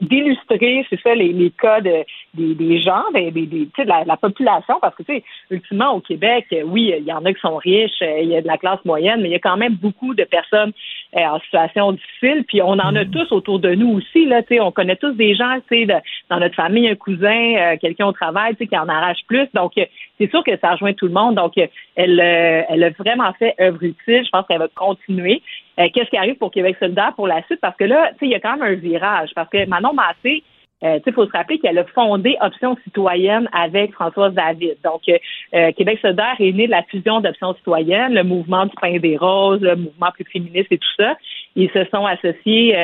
d'illustrer, 0.05 0.79
de, 0.81 0.85
c'est 0.89 1.01
ça 1.01 1.15
les, 1.15 1.31
les 1.31 1.49
cas 1.49 1.79
de, 1.79 2.03
des, 2.33 2.53
des 2.53 2.81
gens, 2.81 3.03
des, 3.13 3.31
des, 3.31 3.45
de 3.45 3.67
la, 3.85 4.03
la, 4.03 4.17
population, 4.17 4.79
parce 4.81 4.95
que 4.95 5.03
tu 5.03 5.13
sais, 5.13 5.23
ultimement 5.49 5.95
au 5.95 6.01
Québec, 6.01 6.47
oui, 6.65 6.93
il 6.97 7.05
y 7.05 7.13
en 7.13 7.23
a 7.23 7.31
qui 7.31 7.39
sont 7.39 7.55
riches, 7.55 8.01
il 8.01 8.27
y 8.27 8.35
a 8.35 8.41
de 8.41 8.47
la 8.47 8.57
classe 8.57 8.83
moyenne, 8.83 9.21
mais 9.21 9.29
il 9.29 9.31
y 9.31 9.35
a 9.35 9.39
quand 9.39 9.55
même 9.55 9.75
beaucoup 9.75 10.13
de 10.13 10.25
personnes 10.25 10.73
euh, 10.73 11.02
en 11.15 11.39
situation 11.39 11.93
difficile, 11.93 12.43
puis 12.47 12.61
on 12.61 12.73
en 12.73 12.95
a 12.95 13.03
mm. 13.03 13.11
tous 13.11 13.31
autour 13.31 13.59
de 13.59 13.73
nous 13.73 13.97
aussi 13.97 14.25
là, 14.25 14.41
tu 14.41 14.55
sais, 14.55 14.59
on 14.59 14.71
connaît 14.71 14.95
tous 14.95 15.13
des 15.13 15.35
gens, 15.35 15.55
tu 15.71 15.85
sais, 15.85 16.01
dans 16.29 16.39
notre 16.39 16.55
famille, 16.55 16.87
un 16.89 16.95
cousin, 16.95 17.55
euh, 17.55 17.77
quelqu'un 17.79 18.07
au 18.07 18.11
travail, 18.11 18.53
tu 18.55 18.59
sais, 18.59 18.67
qui 18.67 18.77
en 18.77 18.89
arrache 18.89 19.23
plus, 19.27 19.47
donc 19.53 19.73
c'est 20.19 20.29
sûr 20.29 20.43
que 20.43 20.57
ça 20.57 20.71
rejoint 20.71 20.93
tout 20.93 21.07
le 21.07 21.13
monde, 21.13 21.35
donc 21.35 21.53
elle, 21.95 22.19
euh, 22.19 22.61
elle 22.69 22.83
a 22.83 22.89
vraiment 22.91 23.31
fait 23.33 23.55
œuvre 23.59 23.83
utile 23.83 24.27
pense 24.33 24.47
qu'elle 24.47 24.59
va 24.59 24.67
continuer. 24.75 25.41
Euh, 25.79 25.87
qu'est-ce 25.93 26.09
qui 26.09 26.17
arrive 26.17 26.35
pour 26.35 26.51
Québec 26.51 26.75
solidaire 26.79 27.13
pour 27.15 27.27
la 27.27 27.43
suite? 27.43 27.61
Parce 27.61 27.77
que 27.77 27.85
là, 27.85 28.11
il 28.21 28.29
y 28.29 28.35
a 28.35 28.39
quand 28.39 28.57
même 28.57 28.73
un 28.73 28.75
virage. 28.75 29.29
Parce 29.35 29.49
que 29.49 29.65
Manon 29.67 29.93
Massé, 29.93 30.43
euh, 30.83 30.99
il 31.05 31.13
faut 31.13 31.25
se 31.25 31.31
rappeler 31.31 31.59
qu'elle 31.59 31.77
a 31.77 31.85
fondé 31.85 32.35
Option 32.41 32.77
citoyenne 32.83 33.49
avec 33.53 33.93
Françoise 33.93 34.33
David. 34.33 34.75
Donc, 34.83 35.01
euh, 35.09 35.71
Québec 35.73 35.99
solidaire 36.01 36.35
est 36.39 36.51
né 36.51 36.65
de 36.65 36.71
la 36.71 36.83
fusion 36.83 37.21
d'Option 37.21 37.53
citoyenne, 37.55 38.13
le 38.13 38.23
mouvement 38.23 38.65
du 38.65 38.75
pain 38.81 38.97
des 38.97 39.17
roses, 39.17 39.61
le 39.61 39.75
mouvement 39.75 40.11
plus 40.13 40.25
féministe 40.25 40.67
et 40.71 40.77
tout 40.77 40.93
ça. 40.97 41.15
Ils 41.55 41.69
se 41.71 41.85
sont 41.85 42.05
associés 42.05 42.75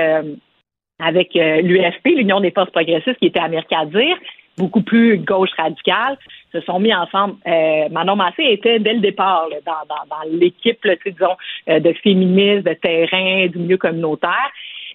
avec 0.99 1.34
l'UFP, 1.34 2.07
l'Union 2.17 2.39
des 2.39 2.51
forces 2.51 2.71
progressistes, 2.71 3.17
qui 3.19 3.27
était 3.27 3.39
à 3.39 3.85
dire 3.85 4.17
beaucoup 4.59 4.81
plus 4.81 5.17
gauche 5.17 5.49
radicale, 5.57 6.17
se 6.51 6.59
sont 6.61 6.80
mis 6.80 6.93
ensemble. 6.93 7.35
Euh, 7.47 7.89
Manon 7.89 8.17
Massé 8.17 8.43
était 8.43 8.80
dès 8.80 8.93
le 8.93 8.99
départ 8.99 9.47
dans, 9.65 9.71
dans, 9.88 10.05
dans 10.09 10.30
l'équipe, 10.30 10.85
disons, 11.05 11.38
euh, 11.69 11.80
de 11.80 11.93
féministes, 11.93 12.67
de 12.67 12.73
terrain, 12.73 13.47
du 13.47 13.57
milieu 13.57 13.77
communautaire. 13.77 14.51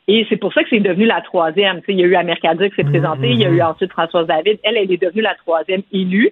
Et 0.06 0.26
c'est 0.28 0.36
pour 0.36 0.52
ça 0.52 0.62
que 0.62 0.68
c'est 0.68 0.81
devenu 0.81 1.06
la 1.06 1.22
troisième. 1.22 1.81
il 1.89 1.98
y 1.98 2.02
a 2.02 2.06
eu 2.06 2.14
Amercadier 2.14 2.68
qui 2.68 2.76
s'est 2.76 2.85
présentée, 2.85 3.31
il 3.31 3.40
y 3.40 3.47
a 3.47 3.48
eu 3.48 3.62
ensuite 3.62 3.90
Françoise 3.90 4.26
David. 4.26 4.59
Elle, 4.62 4.76
elle 4.76 4.93
est 4.93 5.01
devenue 5.01 5.22
la 5.22 5.35
troisième 5.35 5.82
élue. 5.93 6.31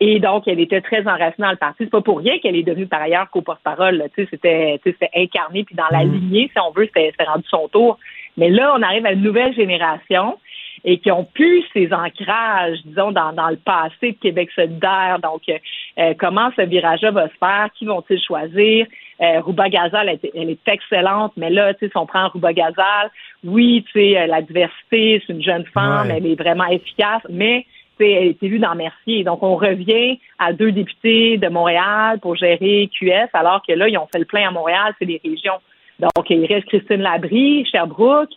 Et 0.00 0.18
donc, 0.18 0.48
elle 0.48 0.58
était 0.58 0.80
très 0.80 1.06
enracinée 1.06 1.46
dans 1.46 1.50
le 1.50 1.56
parti. 1.56 1.84
C'est 1.84 1.90
pas 1.90 2.00
pour 2.00 2.18
rien 2.18 2.38
qu'elle 2.38 2.56
est 2.56 2.64
devenue 2.64 2.86
par 2.86 3.02
ailleurs 3.02 3.30
co-porte-parole. 3.30 4.02
C'était, 4.16 4.80
c'était 4.82 5.10
incarné, 5.14 5.62
puis 5.64 5.76
dans 5.76 5.88
la 5.90 6.04
mm. 6.04 6.12
lignée, 6.12 6.50
si 6.52 6.58
on 6.58 6.72
veut, 6.72 6.86
c'était 6.86 7.12
rendu 7.24 7.44
son 7.48 7.68
tour. 7.68 7.98
Mais 8.36 8.50
là, 8.50 8.74
on 8.76 8.82
arrive 8.82 9.06
à 9.06 9.12
une 9.12 9.22
nouvelle 9.22 9.54
génération 9.54 10.38
et 10.84 10.98
qui 10.98 11.10
ont 11.10 11.24
pu 11.24 11.62
ces 11.72 11.92
ancrages, 11.92 12.78
disons, 12.84 13.12
dans, 13.12 13.32
dans 13.32 13.48
le 13.48 13.56
passé 13.56 14.12
de 14.12 14.16
Québec 14.20 14.50
solidaire. 14.54 15.18
Donc, 15.22 15.42
euh, 15.48 16.14
comment 16.18 16.50
ce 16.56 16.62
virage-là 16.62 17.10
va 17.10 17.28
se 17.28 17.34
faire? 17.38 17.68
Qui 17.78 17.86
vont-ils 17.86 18.20
choisir? 18.22 18.86
Euh, 19.20 19.40
Rouba 19.40 19.68
Gazal, 19.68 20.08
elle, 20.08 20.50
est 20.50 20.68
excellente, 20.68 21.32
mais 21.36 21.50
là, 21.50 21.72
tu 21.74 21.80
sais, 21.80 21.90
si 21.90 21.96
on 21.96 22.06
prend 22.06 22.28
Rouba 22.28 22.52
Gazal, 22.52 23.10
oui, 23.44 23.84
tu 23.86 23.92
sais, 23.92 24.18
euh, 24.18 24.26
la 24.26 24.42
diversité, 24.42 25.22
c'est 25.24 25.32
une 25.32 25.42
jeune 25.42 25.64
femme, 25.66 26.10
elle 26.10 26.26
est 26.26 26.34
vraiment 26.34 26.66
efficace, 26.66 27.22
mais 27.30 27.66
elle 28.00 28.28
est 28.28 28.42
élue 28.42 28.58
dans 28.58 28.74
Mercier. 28.74 29.22
Donc, 29.24 29.42
on 29.42 29.56
revient 29.56 30.18
à 30.38 30.52
deux 30.52 30.72
députés 30.72 31.38
de 31.38 31.48
Montréal 31.48 32.18
pour 32.20 32.36
gérer 32.36 32.90
QS, 32.98 33.28
alors 33.32 33.62
que 33.66 33.72
là, 33.72 33.88
ils 33.88 33.98
ont 33.98 34.08
fait 34.12 34.18
le 34.18 34.24
plein 34.24 34.48
à 34.48 34.50
Montréal, 34.50 34.94
c'est 34.98 35.06
des 35.06 35.20
régions. 35.24 35.60
Donc, 36.00 36.28
il 36.28 36.44
reste 36.46 36.66
Christine 36.66 37.02
Labrie, 37.02 37.64
Sherbrooke, 37.70 38.32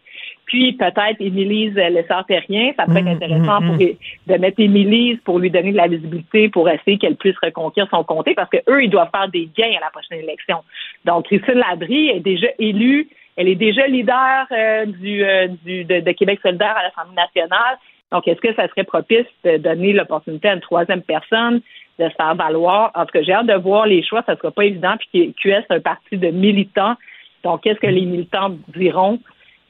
puis 0.47 0.73
peut-être 0.73 1.19
Émilise 1.19 1.75
le 1.75 2.01
terrien. 2.25 2.71
Ça 2.75 2.85
pourrait 2.85 3.01
être 3.01 3.07
Mmh, 3.07 3.23
intéressant 3.23 3.61
mmh, 3.61 3.67
pour, 3.67 3.77
de 3.77 4.41
mettre 4.41 4.59
Émilise 4.59 5.19
pour 5.23 5.39
lui 5.39 5.51
donner 5.51 5.71
de 5.71 5.77
la 5.77 5.87
visibilité 5.87 6.49
pour 6.49 6.69
essayer 6.69 6.97
qu'elle 6.97 7.15
puisse 7.15 7.37
reconquérir 7.41 7.89
son 7.91 8.03
comté 8.03 8.33
parce 8.33 8.49
que 8.49 8.57
eux, 8.69 8.83
ils 8.83 8.89
doivent 8.89 9.09
faire 9.11 9.29
des 9.29 9.49
gains 9.55 9.75
à 9.77 9.85
la 9.85 9.91
prochaine 9.91 10.19
élection. 10.19 10.63
Donc, 11.05 11.25
Christine 11.25 11.55
Labrie 11.55 12.09
est 12.09 12.19
déjà 12.19 12.47
élue. 12.59 13.07
Elle 13.35 13.49
est 13.49 13.55
déjà 13.55 13.85
leader 13.87 14.47
euh, 14.51 14.85
du, 14.85 15.23
euh, 15.23 15.47
du 15.63 15.83
de, 15.83 15.99
de 15.99 16.11
Québec 16.11 16.39
solidaire 16.41 16.75
à 16.75 16.83
l'Assemblée 16.83 17.15
nationale. 17.15 17.77
Donc, 18.11 18.27
est-ce 18.27 18.39
que 18.39 18.53
ça 18.55 18.67
serait 18.69 18.83
propice 18.83 19.27
de 19.43 19.57
donner 19.57 19.93
l'opportunité 19.93 20.47
à 20.47 20.53
une 20.53 20.61
troisième 20.61 21.01
personne 21.01 21.61
de 21.99 22.09
se 22.09 22.15
faire 22.15 22.35
valoir? 22.35 22.91
En 22.95 23.05
tout 23.05 23.11
cas, 23.11 23.21
j'ai 23.21 23.33
hâte 23.33 23.47
de 23.47 23.53
voir 23.53 23.85
les 23.85 24.01
choix. 24.03 24.23
Ça 24.25 24.33
ne 24.33 24.37
sera 24.37 24.51
pas 24.51 24.65
évident. 24.65 24.95
Puis 25.11 25.33
QS, 25.33 25.65
c'est 25.67 25.75
un 25.75 25.81
parti 25.81 26.17
de 26.17 26.29
militants. 26.29 26.95
Donc, 27.43 27.61
qu'est-ce 27.61 27.79
que 27.79 27.87
les 27.87 28.05
militants 28.05 28.55
diront? 28.75 29.19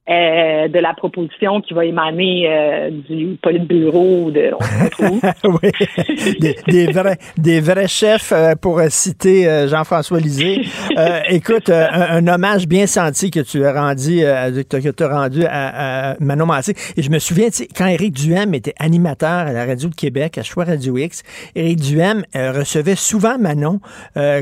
Euh, 0.10 0.68
de 0.68 0.80
la 0.80 0.94
proposition 0.94 1.62
qui 1.62 1.74
va 1.74 1.86
émaner 1.86 2.48
euh, 2.48 2.90
du 2.92 3.38
politburo 3.42 4.32
de 4.32 4.52
on 5.00 5.20
oui, 5.62 5.72
des, 6.40 6.56
des, 6.68 6.92
vrais, 6.92 7.18
des 7.38 7.60
vrais 7.60 7.88
chefs, 7.88 8.32
euh, 8.32 8.56
pour 8.56 8.82
citer 8.90 9.48
euh, 9.48 9.68
Jean-François 9.68 10.20
Lisée. 10.20 10.62
Euh, 10.98 11.20
écoute, 11.30 11.70
euh, 11.70 11.88
un, 11.92 12.28
un, 12.28 12.34
hommage 12.34 12.68
bien 12.68 12.88
senti 12.88 13.32
que 13.32 13.40
tu 13.40 13.66
as 13.66 13.74
rendu, 13.74 14.20
que 14.20 14.90
tu 14.90 15.04
as 15.04 15.08
rendu 15.08 15.44
à, 15.46 16.12
à, 16.12 16.16
Manon 16.20 16.46
Massé. 16.46 16.74
Et 16.96 17.02
je 17.02 17.10
me 17.10 17.20
souviens, 17.20 17.50
quand 17.76 17.88
Éric 17.88 18.14
Duhem 18.14 18.54
était 18.54 18.74
animateur 18.80 19.30
à 19.30 19.52
la 19.52 19.66
Radio 19.66 19.90
de 19.90 19.96
Québec, 19.96 20.38
à 20.38 20.44
Choix 20.44 20.66
Radio 20.66 20.98
X, 20.98 21.24
Éric 21.56 21.80
Duhem 21.80 22.24
recevait 22.34 22.96
souvent 22.96 23.38
Manon 23.38 23.80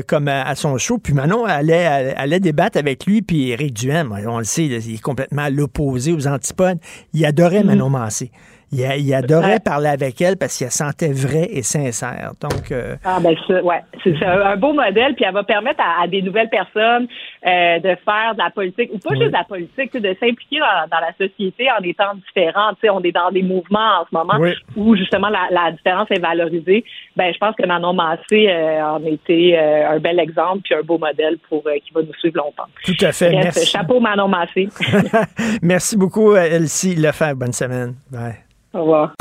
comme 0.06 0.28
à, 0.28 0.42
à, 0.42 0.54
son 0.54 0.78
show, 0.78 0.98
puis 0.98 1.12
Manon 1.12 1.44
allait, 1.44 2.14
allait 2.16 2.40
débattre 2.40 2.78
avec 2.78 3.06
lui, 3.06 3.22
puis 3.22 3.50
Éric 3.50 3.74
Duhem, 3.74 4.16
on 4.26 4.38
le 4.38 4.44
sait, 4.44 4.66
il 4.66 4.94
est 4.94 5.02
complètement 5.02 5.48
l'opposé 5.56 6.12
aux 6.12 6.26
antipodes. 6.28 6.78
Il 7.12 7.24
adorait 7.24 7.62
Mm-hmm. 7.62 7.66
Manon 7.66 7.90
Massé. 7.90 8.30
Il, 8.72 8.80
il 8.80 9.14
adorait 9.14 9.54
ouais. 9.54 9.60
parler 9.60 9.88
avec 9.88 10.20
elle 10.20 10.36
parce 10.36 10.58
qu'elle 10.58 10.72
sentait 10.72 11.12
vrai 11.12 11.48
et 11.50 11.62
sincère. 11.62 12.32
Donc, 12.40 12.72
euh... 12.72 12.96
ah 13.04 13.18
ben 13.20 13.36
ça, 13.46 13.62
ouais, 13.62 13.82
c'est 14.02 14.24
un 14.24 14.56
beau 14.56 14.72
modèle, 14.72 15.14
puis 15.14 15.24
elle 15.24 15.34
va 15.34 15.44
permettre 15.44 15.80
à, 15.80 16.02
à 16.02 16.08
des 16.08 16.20
nouvelles 16.20 16.48
personnes 16.48 17.06
euh, 17.46 17.78
de 17.78 17.96
faire 18.04 18.34
de 18.34 18.38
la 18.38 18.50
politique 18.50 18.90
ou 18.92 18.98
pas 18.98 19.10
oui. 19.10 19.18
juste 19.18 19.30
de 19.30 19.36
la 19.36 19.44
politique, 19.44 19.92
de 19.92 20.16
s'impliquer 20.18 20.58
dans, 20.58 20.88
dans, 20.90 21.00
la 21.00 21.12
société 21.12 21.68
en 21.70 21.82
étant 21.84 22.14
différents. 22.14 22.72
Tu 22.74 22.80
sais, 22.82 22.90
on 22.90 23.00
est 23.02 23.12
dans 23.12 23.30
des 23.30 23.42
mouvements 23.42 24.00
en 24.00 24.04
ce 24.10 24.14
moment 24.14 24.36
oui. 24.40 24.52
où 24.74 24.96
justement 24.96 25.28
la, 25.28 25.46
la, 25.50 25.70
différence 25.70 26.08
est 26.10 26.18
valorisée. 26.18 26.84
Ben, 27.14 27.32
je 27.32 27.38
pense 27.38 27.54
que 27.54 27.66
Manon 27.66 27.92
Massé 27.92 28.48
euh, 28.48 28.82
en 28.82 29.04
était 29.04 29.56
un 29.56 29.98
bel 30.00 30.18
exemple 30.18 30.62
puis 30.64 30.74
un 30.74 30.82
beau 30.82 30.98
modèle 30.98 31.38
pour 31.48 31.62
qui 31.62 31.92
va 31.94 32.02
nous 32.02 32.14
suivre 32.14 32.38
longtemps. 32.38 32.66
Tout 32.84 32.96
à 33.00 33.12
fait. 33.12 33.30
Bref, 33.30 33.44
Merci. 33.44 33.66
Chapeau 33.66 34.00
Manon 34.00 34.28
Massé. 34.28 34.68
Merci 35.62 35.96
beaucoup, 35.96 36.34
Elsie 36.34 36.96
Lefebvre. 36.96 37.36
Bonne 37.36 37.52
semaine. 37.52 37.94
Bye. 38.10 38.46
Au 38.76 38.80
revoir. 38.80 39.12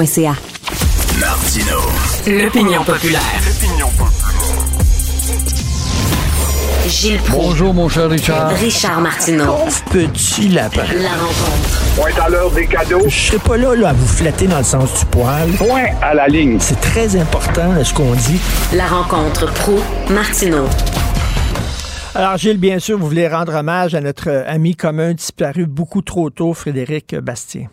Martino. 1.17 1.77
L'opinion 2.27 2.83
populaire. 2.83 3.21
L'opinion 3.45 3.87
populaire. 3.87 4.35
Gilles 6.87 7.19
Proulx. 7.19 7.47
Bonjour, 7.47 7.73
mon 7.73 7.87
cher 7.87 8.09
Richard. 8.09 8.49
Richard 8.49 8.99
Martineau. 8.99 9.45
Pauvre 9.45 9.83
petit 9.91 10.49
lapin. 10.49 10.83
La 11.01 11.11
rencontre. 11.11 11.95
Point 11.95 12.25
à 12.25 12.29
l'heure 12.29 12.51
des 12.51 12.67
cadeaux. 12.67 13.07
Je 13.07 13.15
serai 13.15 13.37
pas 13.37 13.55
là, 13.55 13.75
là 13.75 13.89
à 13.89 13.93
vous 13.93 14.05
flatter 14.05 14.47
dans 14.47 14.57
le 14.57 14.63
sens 14.65 14.99
du 14.99 15.05
poil. 15.05 15.49
Point 15.51 15.85
à 16.01 16.13
la 16.13 16.27
ligne. 16.27 16.57
C'est 16.59 16.81
très 16.81 17.15
important 17.15 17.81
ce 17.81 17.93
qu'on 17.93 18.13
dit. 18.13 18.41
La 18.73 18.87
rencontre 18.87 19.45
pro 19.53 19.79
martineau 20.09 20.67
alors, 22.17 22.37
Gilles, 22.37 22.59
bien 22.59 22.79
sûr, 22.79 22.97
vous 22.97 23.07
voulez 23.07 23.27
rendre 23.27 23.53
hommage 23.53 23.93
à 23.93 23.99
notre 23.99 24.29
ami 24.47 24.73
commun 24.73 25.13
disparu 25.13 25.65
beaucoup 25.65 26.01
trop 26.01 26.29
tôt, 26.29 26.53
Frédéric 26.53 27.13
Bastien. 27.15 27.67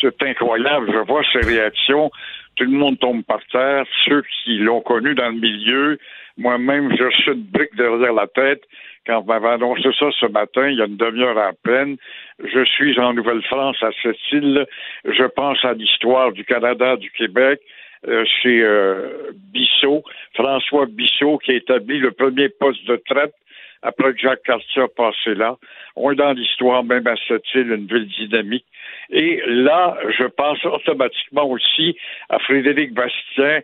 C'est 0.00 0.22
incroyable. 0.22 0.90
Je 0.92 0.98
vois 0.98 1.22
ses 1.32 1.40
réactions. 1.40 2.10
Tout 2.56 2.64
le 2.64 2.70
monde 2.70 2.98
tombe 2.98 3.22
par 3.24 3.40
terre. 3.50 3.84
Ceux 4.04 4.22
qui 4.44 4.58
l'ont 4.58 4.80
connu 4.80 5.14
dans 5.14 5.28
le 5.28 5.40
milieu, 5.40 5.98
moi-même, 6.36 6.94
je 6.96 7.10
suis 7.10 7.32
une 7.32 7.42
brique 7.42 7.74
derrière 7.76 8.12
la 8.12 8.26
tête. 8.26 8.62
Quand 9.06 9.24
m'avait 9.24 9.48
annoncé 9.48 9.88
ça 9.98 10.06
ce 10.20 10.26
matin, 10.26 10.68
il 10.68 10.78
y 10.78 10.82
a 10.82 10.86
une 10.86 10.96
demi-heure 10.96 11.38
à 11.38 11.52
peine, 11.64 11.96
je 12.44 12.64
suis 12.64 12.98
en 13.00 13.14
Nouvelle-France, 13.14 13.76
à 13.82 13.90
cette 14.02 14.16
île. 14.32 14.66
Je 15.04 15.24
pense 15.24 15.64
à 15.64 15.72
l'histoire 15.72 16.32
du 16.32 16.44
Canada, 16.44 16.96
du 16.96 17.10
Québec. 17.10 17.60
Euh, 18.08 18.24
chez 18.24 18.62
euh, 18.62 19.30
Bissot, 19.52 20.02
François 20.32 20.86
Bissot, 20.86 21.36
qui 21.36 21.50
a 21.50 21.54
établi 21.56 21.98
le 21.98 22.12
premier 22.12 22.48
poste 22.48 22.82
de 22.86 22.96
traite 22.96 23.34
après 23.82 24.14
que 24.14 24.20
Jacques 24.20 24.42
Cartier 24.42 24.82
a 24.82 24.88
passé 24.88 25.34
là. 25.34 25.56
On 25.96 26.10
est 26.10 26.16
dans 26.16 26.32
l'histoire, 26.32 26.82
même 26.82 27.06
à 27.06 27.14
cette 27.28 27.44
île, 27.54 27.72
une 27.72 27.86
ville 27.86 28.08
dynamique. 28.08 28.64
Et 29.12 29.42
là, 29.46 29.96
je 30.18 30.24
pense 30.24 30.64
automatiquement 30.64 31.44
aussi 31.44 31.96
à 32.28 32.38
Frédéric 32.38 32.92
Bastien, 32.94 33.60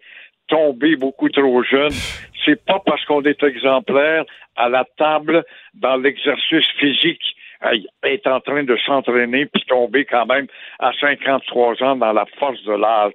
tombé 0.48 0.97
beaucoup 0.97 1.28
trop 1.28 1.62
jeune. 1.62 1.93
C'est 2.44 2.64
pas 2.64 2.81
parce 2.85 3.05
qu'on 3.05 3.23
est 3.23 3.43
exemplaire 3.43 4.24
à 4.56 4.68
la 4.68 4.85
table 4.97 5.44
dans 5.74 5.97
l'exercice 5.97 6.66
physique 6.78 7.36
est 8.05 8.27
en 8.27 8.40
train 8.40 8.64
de 8.64 8.77
s'entraîner 8.85 9.47
puis 9.47 9.62
tomber 9.66 10.05
quand 10.05 10.27
même 10.27 10.47
à 10.78 10.93
53 11.01 11.82
ans 11.82 11.97
dans 11.97 12.12
la 12.12 12.24
force 12.39 12.62
de 12.64 12.73
l'âge. 12.73 13.12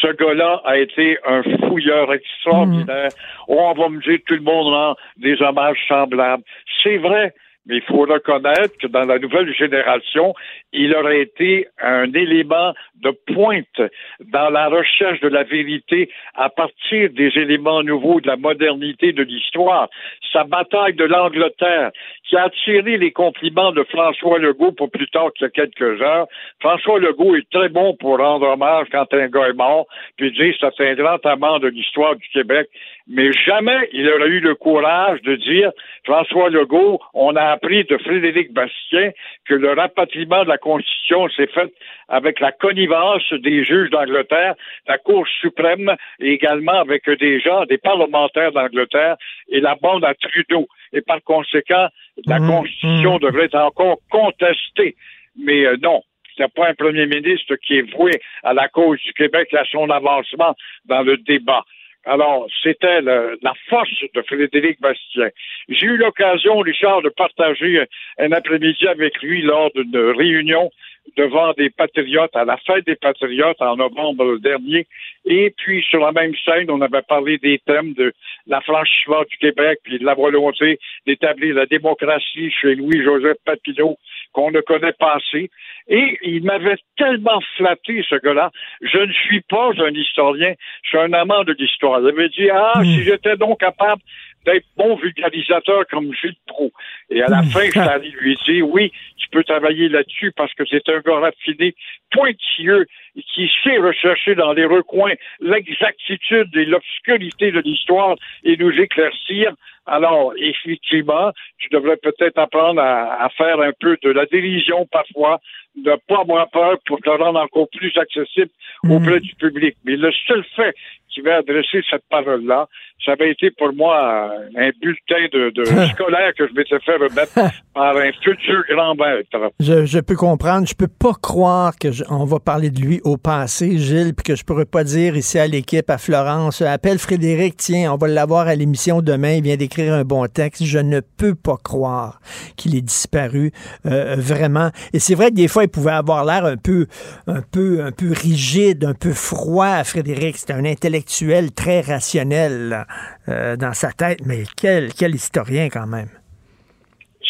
Ce 0.00 0.08
gars-là 0.12 0.62
a 0.64 0.78
été 0.78 1.18
un 1.26 1.42
fouilleur 1.42 2.12
extraordinaire. 2.12 3.08
Mmh. 3.08 3.48
Oh, 3.48 3.72
on 3.76 3.80
va 3.80 3.88
me 3.88 4.00
dire 4.00 4.18
tout 4.26 4.34
le 4.34 4.40
monde 4.40 4.72
rend 4.72 4.96
des 5.16 5.40
hommages 5.42 5.78
semblables. 5.88 6.44
C'est 6.82 6.98
vrai. 6.98 7.34
Mais 7.66 7.76
il 7.76 7.82
faut 7.82 8.00
reconnaître 8.00 8.76
que 8.78 8.86
dans 8.86 9.04
la 9.04 9.18
nouvelle 9.18 9.52
génération, 9.54 10.34
il 10.72 10.94
aurait 10.94 11.20
été 11.20 11.68
un 11.80 12.12
élément 12.12 12.72
de 13.02 13.10
pointe 13.34 13.90
dans 14.20 14.50
la 14.50 14.68
recherche 14.68 15.20
de 15.20 15.28
la 15.28 15.44
vérité 15.44 16.10
à 16.34 16.48
partir 16.48 17.10
des 17.10 17.30
éléments 17.36 17.82
nouveaux 17.82 18.20
de 18.20 18.28
la 18.28 18.36
modernité 18.36 19.12
de 19.12 19.22
l'histoire. 19.22 19.88
Sa 20.32 20.44
bataille 20.44 20.94
de 20.94 21.04
l'Angleterre, 21.04 21.90
qui 22.28 22.36
a 22.36 22.44
attiré 22.44 22.96
les 22.96 23.12
compliments 23.12 23.72
de 23.72 23.82
François 23.84 24.38
Legault 24.38 24.72
pour 24.72 24.90
plus 24.90 25.08
tard 25.08 25.32
qu'il 25.34 25.44
y 25.44 25.48
a 25.48 25.50
quelques 25.50 26.00
heures. 26.00 26.26
François 26.60 26.98
Legault 26.98 27.34
est 27.36 27.48
très 27.50 27.68
bon 27.68 27.94
pour 27.96 28.18
rendre 28.18 28.46
hommage 28.46 28.86
quand 28.92 29.12
un 29.12 29.28
gars 29.28 29.48
est 29.48 29.54
mort, 29.54 29.86
puis 30.16 30.30
dire 30.32 30.54
c'est 30.60 30.88
un 30.88 30.94
grand 30.94 31.24
amant 31.26 31.58
de 31.58 31.68
l'histoire 31.68 32.16
du 32.16 32.28
Québec. 32.28 32.68
Mais 33.08 33.32
jamais 33.32 33.88
il 33.92 34.08
aurait 34.08 34.28
eu 34.28 34.40
le 34.40 34.54
courage 34.54 35.20
de 35.22 35.36
dire 35.36 35.70
François 36.04 36.50
Legault, 36.50 37.00
on 37.14 37.34
a 37.36 37.44
appris 37.44 37.84
de 37.84 37.96
Frédéric 37.98 38.52
Bastien 38.52 39.10
que 39.46 39.54
le 39.54 39.72
rapatriement 39.72 40.44
de 40.44 40.48
la 40.48 40.58
Constitution 40.58 41.28
s'est 41.30 41.48
fait 41.48 41.72
avec 42.08 42.40
la 42.40 42.52
connivence 42.52 43.32
des 43.32 43.64
juges 43.64 43.90
d'Angleterre, 43.90 44.54
la 44.86 44.98
Cour 44.98 45.26
suprême, 45.40 45.94
et 46.20 46.32
également 46.32 46.80
avec 46.80 47.08
des 47.08 47.40
gens, 47.40 47.64
des 47.66 47.78
parlementaires 47.78 48.52
d'Angleterre 48.52 49.16
et 49.48 49.60
la 49.60 49.74
bande 49.74 50.04
à 50.04 50.14
Trudeau. 50.14 50.68
Et 50.92 51.00
par 51.00 51.22
conséquent, 51.22 51.88
la 52.26 52.38
mmh, 52.38 52.48
Constitution 52.48 53.16
mmh. 53.16 53.20
devrait 53.20 53.44
être 53.44 53.58
encore 53.58 53.98
contestée. 54.10 54.96
Mais 55.38 55.64
euh, 55.64 55.76
non, 55.80 56.02
a 56.42 56.48
pas 56.48 56.68
un 56.68 56.74
premier 56.74 57.06
ministre 57.06 57.56
qui 57.56 57.78
est 57.78 57.94
voué 57.94 58.20
à 58.42 58.52
la 58.52 58.68
cause 58.68 58.98
du 59.02 59.12
Québec 59.12 59.48
et 59.52 59.58
à 59.58 59.64
son 59.64 59.90
avancement 59.90 60.54
dans 60.86 61.02
le 61.02 61.16
débat. 61.18 61.64
Alors, 62.06 62.46
c'était 62.62 63.02
la 63.02 63.54
force 63.68 64.04
de 64.14 64.22
Frédéric 64.22 64.80
Bastien. 64.80 65.28
J'ai 65.68 65.86
eu 65.86 65.96
l'occasion, 65.96 66.58
Richard, 66.58 67.02
de 67.02 67.10
partager 67.10 67.84
un 68.18 68.32
après-midi 68.32 68.86
avec 68.88 69.20
lui 69.22 69.42
lors 69.42 69.70
d'une 69.74 69.98
réunion 70.16 70.70
devant 71.16 71.52
des 71.52 71.70
patriotes 71.70 72.34
à 72.34 72.44
la 72.44 72.56
fête 72.58 72.86
des 72.86 72.96
patriotes 72.96 73.60
en 73.60 73.76
novembre 73.76 74.38
dernier. 74.38 74.86
Et 75.24 75.52
puis, 75.56 75.82
sur 75.82 76.00
la 76.00 76.12
même 76.12 76.32
scène, 76.44 76.70
on 76.70 76.80
avait 76.80 77.02
parlé 77.02 77.38
des 77.38 77.58
thèmes 77.66 77.92
de 77.94 78.12
l'affranchissement 78.46 79.22
du 79.28 79.36
Québec 79.38 79.78
puis 79.84 79.98
de 79.98 80.04
la 80.04 80.14
volonté 80.14 80.78
d'établir 81.06 81.54
la 81.54 81.66
démocratie 81.66 82.50
chez 82.50 82.74
Louis-Joseph 82.74 83.38
Papineau 83.44 83.96
qu'on 84.32 84.50
ne 84.50 84.60
connaît 84.60 84.92
pas 84.92 85.16
assez. 85.16 85.50
Et 85.88 86.18
il 86.22 86.44
m'avait 86.44 86.76
tellement 86.96 87.40
flatté, 87.56 88.04
ce 88.08 88.14
gars-là. 88.16 88.50
Je 88.80 88.98
ne 88.98 89.12
suis 89.12 89.40
pas 89.40 89.70
un 89.78 89.92
historien, 89.92 90.54
je 90.82 90.88
suis 90.88 90.98
un 90.98 91.12
amant 91.12 91.42
de 91.42 91.52
l'histoire. 91.58 92.00
Il 92.00 92.08
avait 92.08 92.28
dit, 92.28 92.48
ah, 92.50 92.80
si 92.82 93.02
j'étais 93.02 93.36
donc 93.36 93.58
capable 93.58 94.00
d'être 94.46 94.66
bon 94.76 94.96
vulgarisateur 94.96 95.86
comme 95.90 96.12
Gilles 96.14 96.36
Pro. 96.46 96.72
Et 97.10 97.22
à 97.22 97.28
la 97.28 97.42
fin, 97.42 97.64
je 97.64 97.70
suis 97.70 97.80
allé 97.80 98.10
lui 98.10 98.36
dire, 98.46 98.68
oui, 98.68 98.92
tu 99.16 99.28
peux 99.30 99.44
travailler 99.44 99.88
là-dessus 99.88 100.32
parce 100.32 100.52
que 100.54 100.64
c'est 100.68 100.88
un 100.88 101.00
gars 101.00 101.20
raffiné, 101.20 101.74
pointilleux, 102.10 102.86
qui 103.34 103.50
sait 103.62 103.78
rechercher 103.78 104.34
dans 104.34 104.52
les 104.52 104.64
recoins 104.64 105.14
l'exactitude 105.40 106.54
et 106.54 106.64
l'obscurité 106.64 107.52
de 107.52 107.60
l'histoire 107.60 108.16
et 108.44 108.56
nous 108.56 108.70
éclaircir, 108.70 109.52
alors 109.86 110.32
effectivement, 110.36 111.32
tu 111.58 111.68
devrais 111.70 111.96
peut-être 111.96 112.38
apprendre 112.38 112.80
à, 112.80 113.28
faire 113.36 113.60
un 113.60 113.72
peu 113.78 113.96
de 114.02 114.10
la 114.10 114.26
dérision 114.26 114.86
parfois, 114.90 115.40
de 115.76 115.90
ne 115.90 115.96
pas 116.08 116.20
avoir 116.20 116.50
peur 116.50 116.78
pour 116.86 116.98
te 117.00 117.10
rendre 117.10 117.40
encore 117.40 117.68
plus 117.76 117.96
accessible 117.96 118.50
auprès 118.88 119.16
mm. 119.16 119.20
du 119.20 119.34
public. 119.36 119.76
Mais 119.84 119.96
le 119.96 120.10
seul 120.26 120.44
fait 120.56 120.74
qui 121.10 121.20
va 121.20 121.36
adresser 121.36 121.82
cette 121.90 122.04
parole-là, 122.08 122.68
ça 123.04 123.12
avait 123.12 123.30
été 123.30 123.50
pour 123.50 123.72
moi 123.74 124.30
un 124.56 124.70
bulletin 124.80 125.26
de, 125.32 125.50
de 125.50 125.64
scolaire 125.92 126.32
que 126.36 126.46
je 126.46 126.52
m'étais 126.52 126.78
fait 126.80 126.96
remettre 126.96 127.32
par 127.74 127.96
un 127.96 128.12
futur 128.22 128.62
grand 128.68 128.94
maître. 128.94 129.28
Je, 129.58 129.86
je, 129.86 129.98
peux 130.00 130.16
comprendre. 130.16 130.66
Je 130.66 130.74
peux 130.74 130.88
pas 130.88 131.14
croire 131.20 131.72
que 131.78 131.88
on 132.10 132.24
va 132.24 132.38
parler 132.38 132.70
de 132.70 132.80
lui 132.80 133.00
au 133.04 133.16
passé, 133.16 133.78
Gilles, 133.78 134.14
puis 134.14 134.24
que 134.24 134.36
je 134.36 134.44
pourrais 134.44 134.66
pas 134.66 134.84
dire 134.84 135.16
ici 135.16 135.38
à 135.38 135.46
l'équipe, 135.46 135.88
à 135.88 135.98
Florence, 135.98 136.62
appelle 136.62 136.98
Frédéric, 136.98 137.56
tiens, 137.56 137.92
on 137.92 137.96
va 137.96 138.08
l'avoir 138.08 138.46
à 138.46 138.54
l'émission 138.54 139.00
demain, 139.00 139.34
il 139.34 139.42
vient 139.42 139.56
d'écrire 139.56 139.79
un 139.88 140.04
bon 140.04 140.26
texte. 140.26 140.64
Je 140.64 140.78
ne 140.78 141.00
peux 141.00 141.34
pas 141.34 141.56
croire 141.56 142.20
qu'il 142.56 142.76
est 142.76 142.82
disparu, 142.82 143.52
euh, 143.86 144.16
vraiment. 144.18 144.70
Et 144.92 144.98
c'est 144.98 145.14
vrai 145.14 145.30
que 145.30 145.36
des 145.36 145.48
fois, 145.48 145.64
il 145.64 145.68
pouvait 145.70 145.92
avoir 145.92 146.24
l'air 146.24 146.44
un 146.44 146.56
peu, 146.56 146.86
un 147.26 147.42
peu, 147.42 147.82
un 147.84 147.92
peu 147.92 148.12
rigide, 148.12 148.84
un 148.84 148.94
peu 148.94 149.12
froid, 149.12 149.82
Frédéric. 149.84 150.36
C'était 150.36 150.52
un 150.52 150.64
intellectuel 150.64 151.52
très 151.52 151.80
rationnel. 151.80 152.86
Euh, 153.30 153.56
dans 153.56 153.74
sa 153.74 153.92
tête, 153.92 154.20
mais 154.26 154.42
quel, 154.60 154.92
quel 154.92 155.14
historien 155.14 155.68
quand 155.68 155.86
même. 155.86 156.08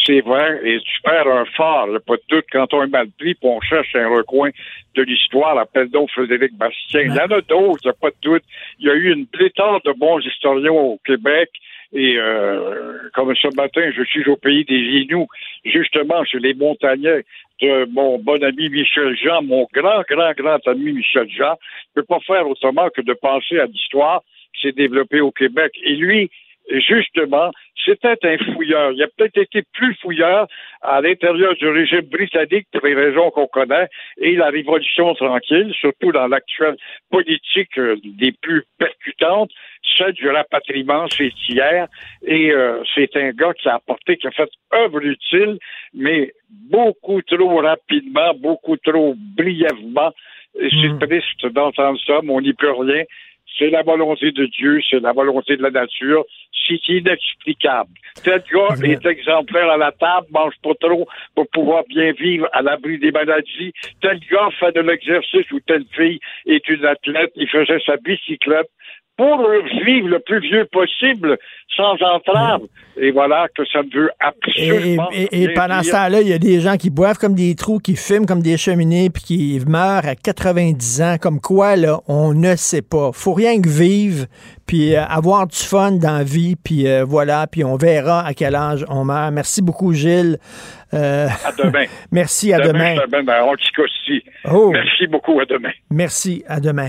C'est 0.06 0.20
vrai, 0.20 0.60
et 0.64 0.80
tu 0.80 1.02
perds 1.02 1.28
un 1.28 1.44
phare, 1.56 1.86
pas 2.06 2.16
de 2.16 2.22
doute, 2.28 2.46
quand 2.50 2.72
on 2.72 2.84
est 2.84 2.90
mal 2.90 3.08
pris, 3.18 3.34
puis 3.34 3.48
on 3.48 3.60
cherche 3.60 3.94
un 3.94 4.08
recoin 4.08 4.50
de 4.94 5.02
l'histoire, 5.02 5.58
appelle 5.58 5.90
donc 5.90 6.10
Frédéric 6.10 6.56
Bastien. 6.56 7.02
Il 7.02 7.14
y 7.14 7.20
en 7.20 7.36
a 7.36 7.40
d'autres, 7.42 7.92
pas 8.00 8.10
de 8.10 8.16
doute. 8.22 8.42
Il 8.78 8.86
y 8.86 8.90
a 8.90 8.94
eu 8.94 9.12
une 9.12 9.26
pléthore 9.26 9.80
de 9.84 9.92
bons 9.92 10.20
historiens 10.20 10.72
au 10.72 10.98
Québec, 11.04 11.50
et 11.92 12.16
euh, 12.18 13.08
comme 13.14 13.34
ce 13.34 13.48
matin, 13.56 13.90
je 13.96 14.02
suis 14.04 14.28
au 14.28 14.36
pays 14.36 14.64
des 14.64 14.78
Inuits, 14.78 15.26
justement 15.64 16.24
chez 16.24 16.38
les 16.38 16.54
montagnais 16.54 17.24
de 17.60 17.84
mon 17.92 18.18
bon 18.18 18.42
ami 18.42 18.68
Michel 18.68 19.16
Jean, 19.16 19.42
mon 19.42 19.66
grand, 19.72 20.02
grand, 20.08 20.32
grand 20.32 20.66
ami 20.68 20.92
Michel 20.92 21.28
Jean, 21.28 21.56
ne 21.96 22.00
peut 22.00 22.06
pas 22.06 22.20
faire 22.20 22.48
autrement 22.48 22.88
que 22.90 23.02
de 23.02 23.12
penser 23.14 23.58
à 23.58 23.66
l'histoire 23.66 24.22
s'est 24.60 24.72
développé 24.72 25.20
au 25.20 25.30
Québec. 25.30 25.72
Et 25.82 25.96
lui, 25.96 26.30
justement, 26.78 27.50
c'était 27.84 28.16
un 28.22 28.38
fouilleur. 28.52 28.92
Il 28.92 29.02
a 29.02 29.08
peut-être 29.16 29.38
été 29.38 29.62
plus 29.72 29.94
fouilleur 29.96 30.46
à 30.82 31.00
l'intérieur 31.00 31.54
du 31.54 31.68
régime 31.68 32.02
britannique 32.02 32.66
pour 32.72 32.86
les 32.86 32.94
raisons 32.94 33.30
qu'on 33.30 33.46
connaît 33.46 33.88
et 34.18 34.36
la 34.36 34.50
révolution 34.50 35.14
tranquille, 35.14 35.72
surtout 35.78 36.12
dans 36.12 36.28
l'actuelle 36.28 36.76
politique 37.10 37.76
euh, 37.78 37.96
des 38.04 38.32
plus 38.32 38.64
percutantes, 38.78 39.50
celle 39.96 40.12
du 40.12 40.28
rapatriement, 40.28 41.06
c'est 41.08 41.32
hier. 41.48 41.88
Et 42.26 42.52
euh, 42.52 42.82
c'est 42.94 43.14
un 43.16 43.30
gars 43.30 43.54
qui 43.54 43.68
a 43.68 43.76
apporté, 43.76 44.16
qui 44.16 44.26
a 44.26 44.30
fait 44.30 44.50
œuvre 44.74 45.02
utile, 45.04 45.58
mais 45.94 46.32
beaucoup 46.70 47.22
trop 47.22 47.60
rapidement, 47.60 48.34
beaucoup 48.34 48.76
trop 48.76 49.14
brièvement. 49.16 50.12
C'est 50.54 50.88
hmm. 50.88 50.98
triste 50.98 51.46
d'entendre 51.46 51.98
ça, 52.04 52.20
mais 52.22 52.32
on 52.32 52.40
n'y 52.40 52.52
peut 52.52 52.72
rien 52.72 53.04
c'est 53.58 53.70
la 53.70 53.82
volonté 53.82 54.32
de 54.32 54.46
Dieu, 54.46 54.80
c'est 54.88 55.00
la 55.00 55.12
volonté 55.12 55.56
de 55.56 55.62
la 55.62 55.70
nature, 55.70 56.24
c'est 56.66 56.88
inexplicable. 56.88 57.90
Tel 58.22 58.42
gars 58.52 58.74
est 58.82 59.04
exemplaire 59.06 59.70
à 59.70 59.76
la 59.76 59.92
table, 59.92 60.26
mange 60.30 60.54
pas 60.62 60.74
trop 60.80 61.06
pour 61.34 61.48
pouvoir 61.48 61.84
bien 61.88 62.12
vivre 62.12 62.48
à 62.52 62.62
l'abri 62.62 62.98
des 62.98 63.12
maladies. 63.12 63.72
Tel 64.00 64.20
gars 64.30 64.50
fait 64.58 64.72
de 64.72 64.80
l'exercice 64.80 65.50
ou 65.52 65.60
telle 65.60 65.84
fille 65.92 66.20
est 66.46 66.68
une 66.68 66.84
athlète, 66.84 67.32
il 67.36 67.48
faisait 67.48 67.80
sa 67.84 67.96
bicyclette 67.96 68.70
pour 69.20 69.50
vivre 69.84 70.08
le 70.08 70.18
plus 70.20 70.40
vieux 70.40 70.66
possible 70.72 71.36
sans 71.76 71.92
entrave. 72.02 72.62
Et 72.96 73.10
voilà 73.10 73.48
que 73.54 73.62
ça 73.70 73.82
ne 73.82 73.90
veut 73.92 74.10
absolument 74.18 75.10
Et, 75.12 75.24
et, 75.24 75.42
et 75.42 75.52
pendant 75.52 75.82
ce 75.82 75.90
temps-là, 75.90 76.22
il 76.22 76.28
y 76.28 76.32
a 76.32 76.38
des 76.38 76.60
gens 76.60 76.78
qui 76.78 76.88
boivent 76.88 77.18
comme 77.18 77.34
des 77.34 77.54
trous, 77.54 77.80
qui 77.80 77.96
fument 77.96 78.24
comme 78.24 78.40
des 78.40 78.56
cheminées, 78.56 79.10
puis 79.10 79.22
qui 79.22 79.60
meurent 79.66 80.06
à 80.06 80.14
90 80.14 81.02
ans. 81.02 81.16
Comme 81.20 81.38
quoi, 81.38 81.76
là, 81.76 82.00
on 82.08 82.32
ne 82.32 82.56
sait 82.56 82.80
pas. 82.80 83.10
faut 83.12 83.34
rien 83.34 83.60
que 83.60 83.68
vivre, 83.68 84.24
puis 84.70 84.94
euh, 84.94 85.04
avoir 85.04 85.48
du 85.48 85.58
fun 85.58 85.90
dans 85.90 86.18
la 86.18 86.22
vie, 86.22 86.54
puis 86.54 86.86
euh, 86.86 87.02
voilà, 87.04 87.48
puis 87.48 87.64
on 87.64 87.74
verra 87.74 88.24
à 88.24 88.34
quel 88.34 88.54
âge 88.54 88.84
on 88.88 89.04
meurt. 89.04 89.32
Merci 89.32 89.62
beaucoup, 89.62 89.92
Gilles. 89.92 90.38
Euh, 90.94 91.26
à 91.44 91.52
demain. 91.52 91.86
merci, 92.12 92.52
à 92.52 92.60
demain. 92.60 92.94
demain. 93.10 93.46
Oh. 94.52 94.70
Merci 94.70 95.06
beaucoup, 95.08 95.40
à 95.40 95.44
demain. 95.44 95.70
Merci, 95.90 96.44
à 96.46 96.60
demain. 96.60 96.88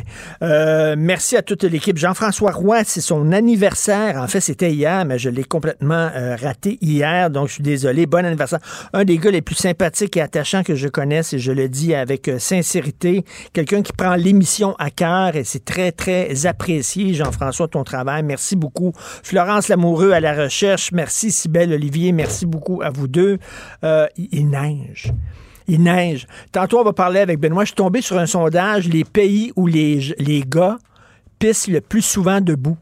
merci 0.96 1.38
à 1.38 1.42
toute 1.42 1.64
l'équipe. 1.64 1.98
Jean-François 1.98 2.52
Roy, 2.52 2.84
c'est 2.84 3.02
son 3.02 3.32
anniversaire. 3.32 4.18
En 4.18 4.28
fait, 4.28 4.42
c'était 4.42 4.72
hier, 4.72 5.04
mais 5.06 5.18
je 5.18 5.30
l'ai 5.32 5.44
complètement 5.44 6.10
raté 6.40 6.78
hier, 6.82 7.30
donc 7.32 7.48
je 7.48 7.54
suis 7.54 7.64
désolé. 7.64 8.06
Bon 8.06 8.26
anniversaire. 8.26 8.60
Un 8.94 9.06
des 9.06 9.18
gars 9.18 9.32
les 9.32 9.42
plus 9.42 9.56
sympathiques 9.56 10.18
et 10.18 10.22
attachants 10.22 10.64
que 10.64 10.76
je 10.76 10.88
connaisse, 10.88 11.34
et 11.34 11.40
je 11.40 11.52
le 11.52 11.68
dis 11.70 11.94
avec 11.94 12.30
sincérité. 12.40 13.24
Quelqu'un 13.54 13.84
qui 13.84 13.94
prend 13.94 14.16
l'émission 14.16 14.76
à 14.80 14.90
cœur, 14.90 15.36
et 15.36 15.44
c'est 15.44 15.66
très, 15.66 15.92
très 15.92 16.46
apprécié, 16.48 17.14
Jean-François 17.14 17.68
travail. 17.84 18.24
Merci 18.24 18.56
beaucoup. 18.56 18.94
Florence 18.96 19.68
Lamoureux 19.68 20.12
à 20.12 20.20
la 20.20 20.34
recherche. 20.34 20.92
Merci, 20.92 21.32
Sybelle 21.32 21.74
Olivier. 21.74 22.12
Merci 22.12 22.46
beaucoup 22.46 22.82
à 22.82 22.90
vous 22.90 23.08
deux. 23.08 23.38
Euh, 23.84 24.08
il 24.18 24.50
neige. 24.50 25.12
Il 25.68 25.84
neige. 25.84 26.28
Tantôt, 26.52 26.80
on 26.80 26.84
va 26.84 26.94
parler 26.94 27.20
avec 27.20 27.40
Benoît. 27.40 27.64
Je 27.64 27.70
suis 27.70 27.76
tombé 27.76 28.02
sur 28.02 28.18
un 28.18 28.26
sondage, 28.26 28.88
les 28.88 29.04
pays 29.04 29.52
où 29.56 29.68
les, 29.68 30.14
les 30.20 30.44
gars 30.46 30.78
pissent 31.40 31.68
le 31.68 31.82
plus 31.82 32.02
souvent 32.02 32.42
debout. 32.42 32.78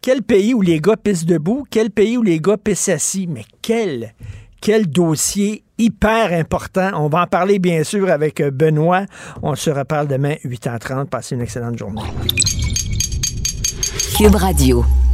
Quel 0.00 0.22
pays 0.22 0.54
où 0.54 0.62
les 0.62 0.80
gars 0.80 0.96
pissent 0.96 1.26
debout? 1.26 1.64
Quel 1.70 1.90
pays 1.90 2.16
où 2.16 2.22
les 2.22 2.40
gars 2.40 2.56
pissent 2.56 2.88
assis? 2.88 3.26
Mais 3.26 3.44
quel, 3.60 4.14
quel 4.60 4.86
dossier 4.86 5.64
hyper 5.78 6.32
important. 6.32 6.90
On 6.94 7.08
va 7.08 7.22
en 7.22 7.26
parler 7.26 7.58
bien 7.58 7.84
sûr 7.84 8.10
avec 8.10 8.42
Benoît. 8.42 9.06
On 9.42 9.54
se 9.54 9.70
reparle 9.70 10.08
demain 10.08 10.34
8h30. 10.44 11.06
Passez 11.06 11.34
une 11.34 11.42
excellente 11.42 11.78
journée. 11.78 12.02
Cube 14.16 14.36
Radio. 14.36 15.05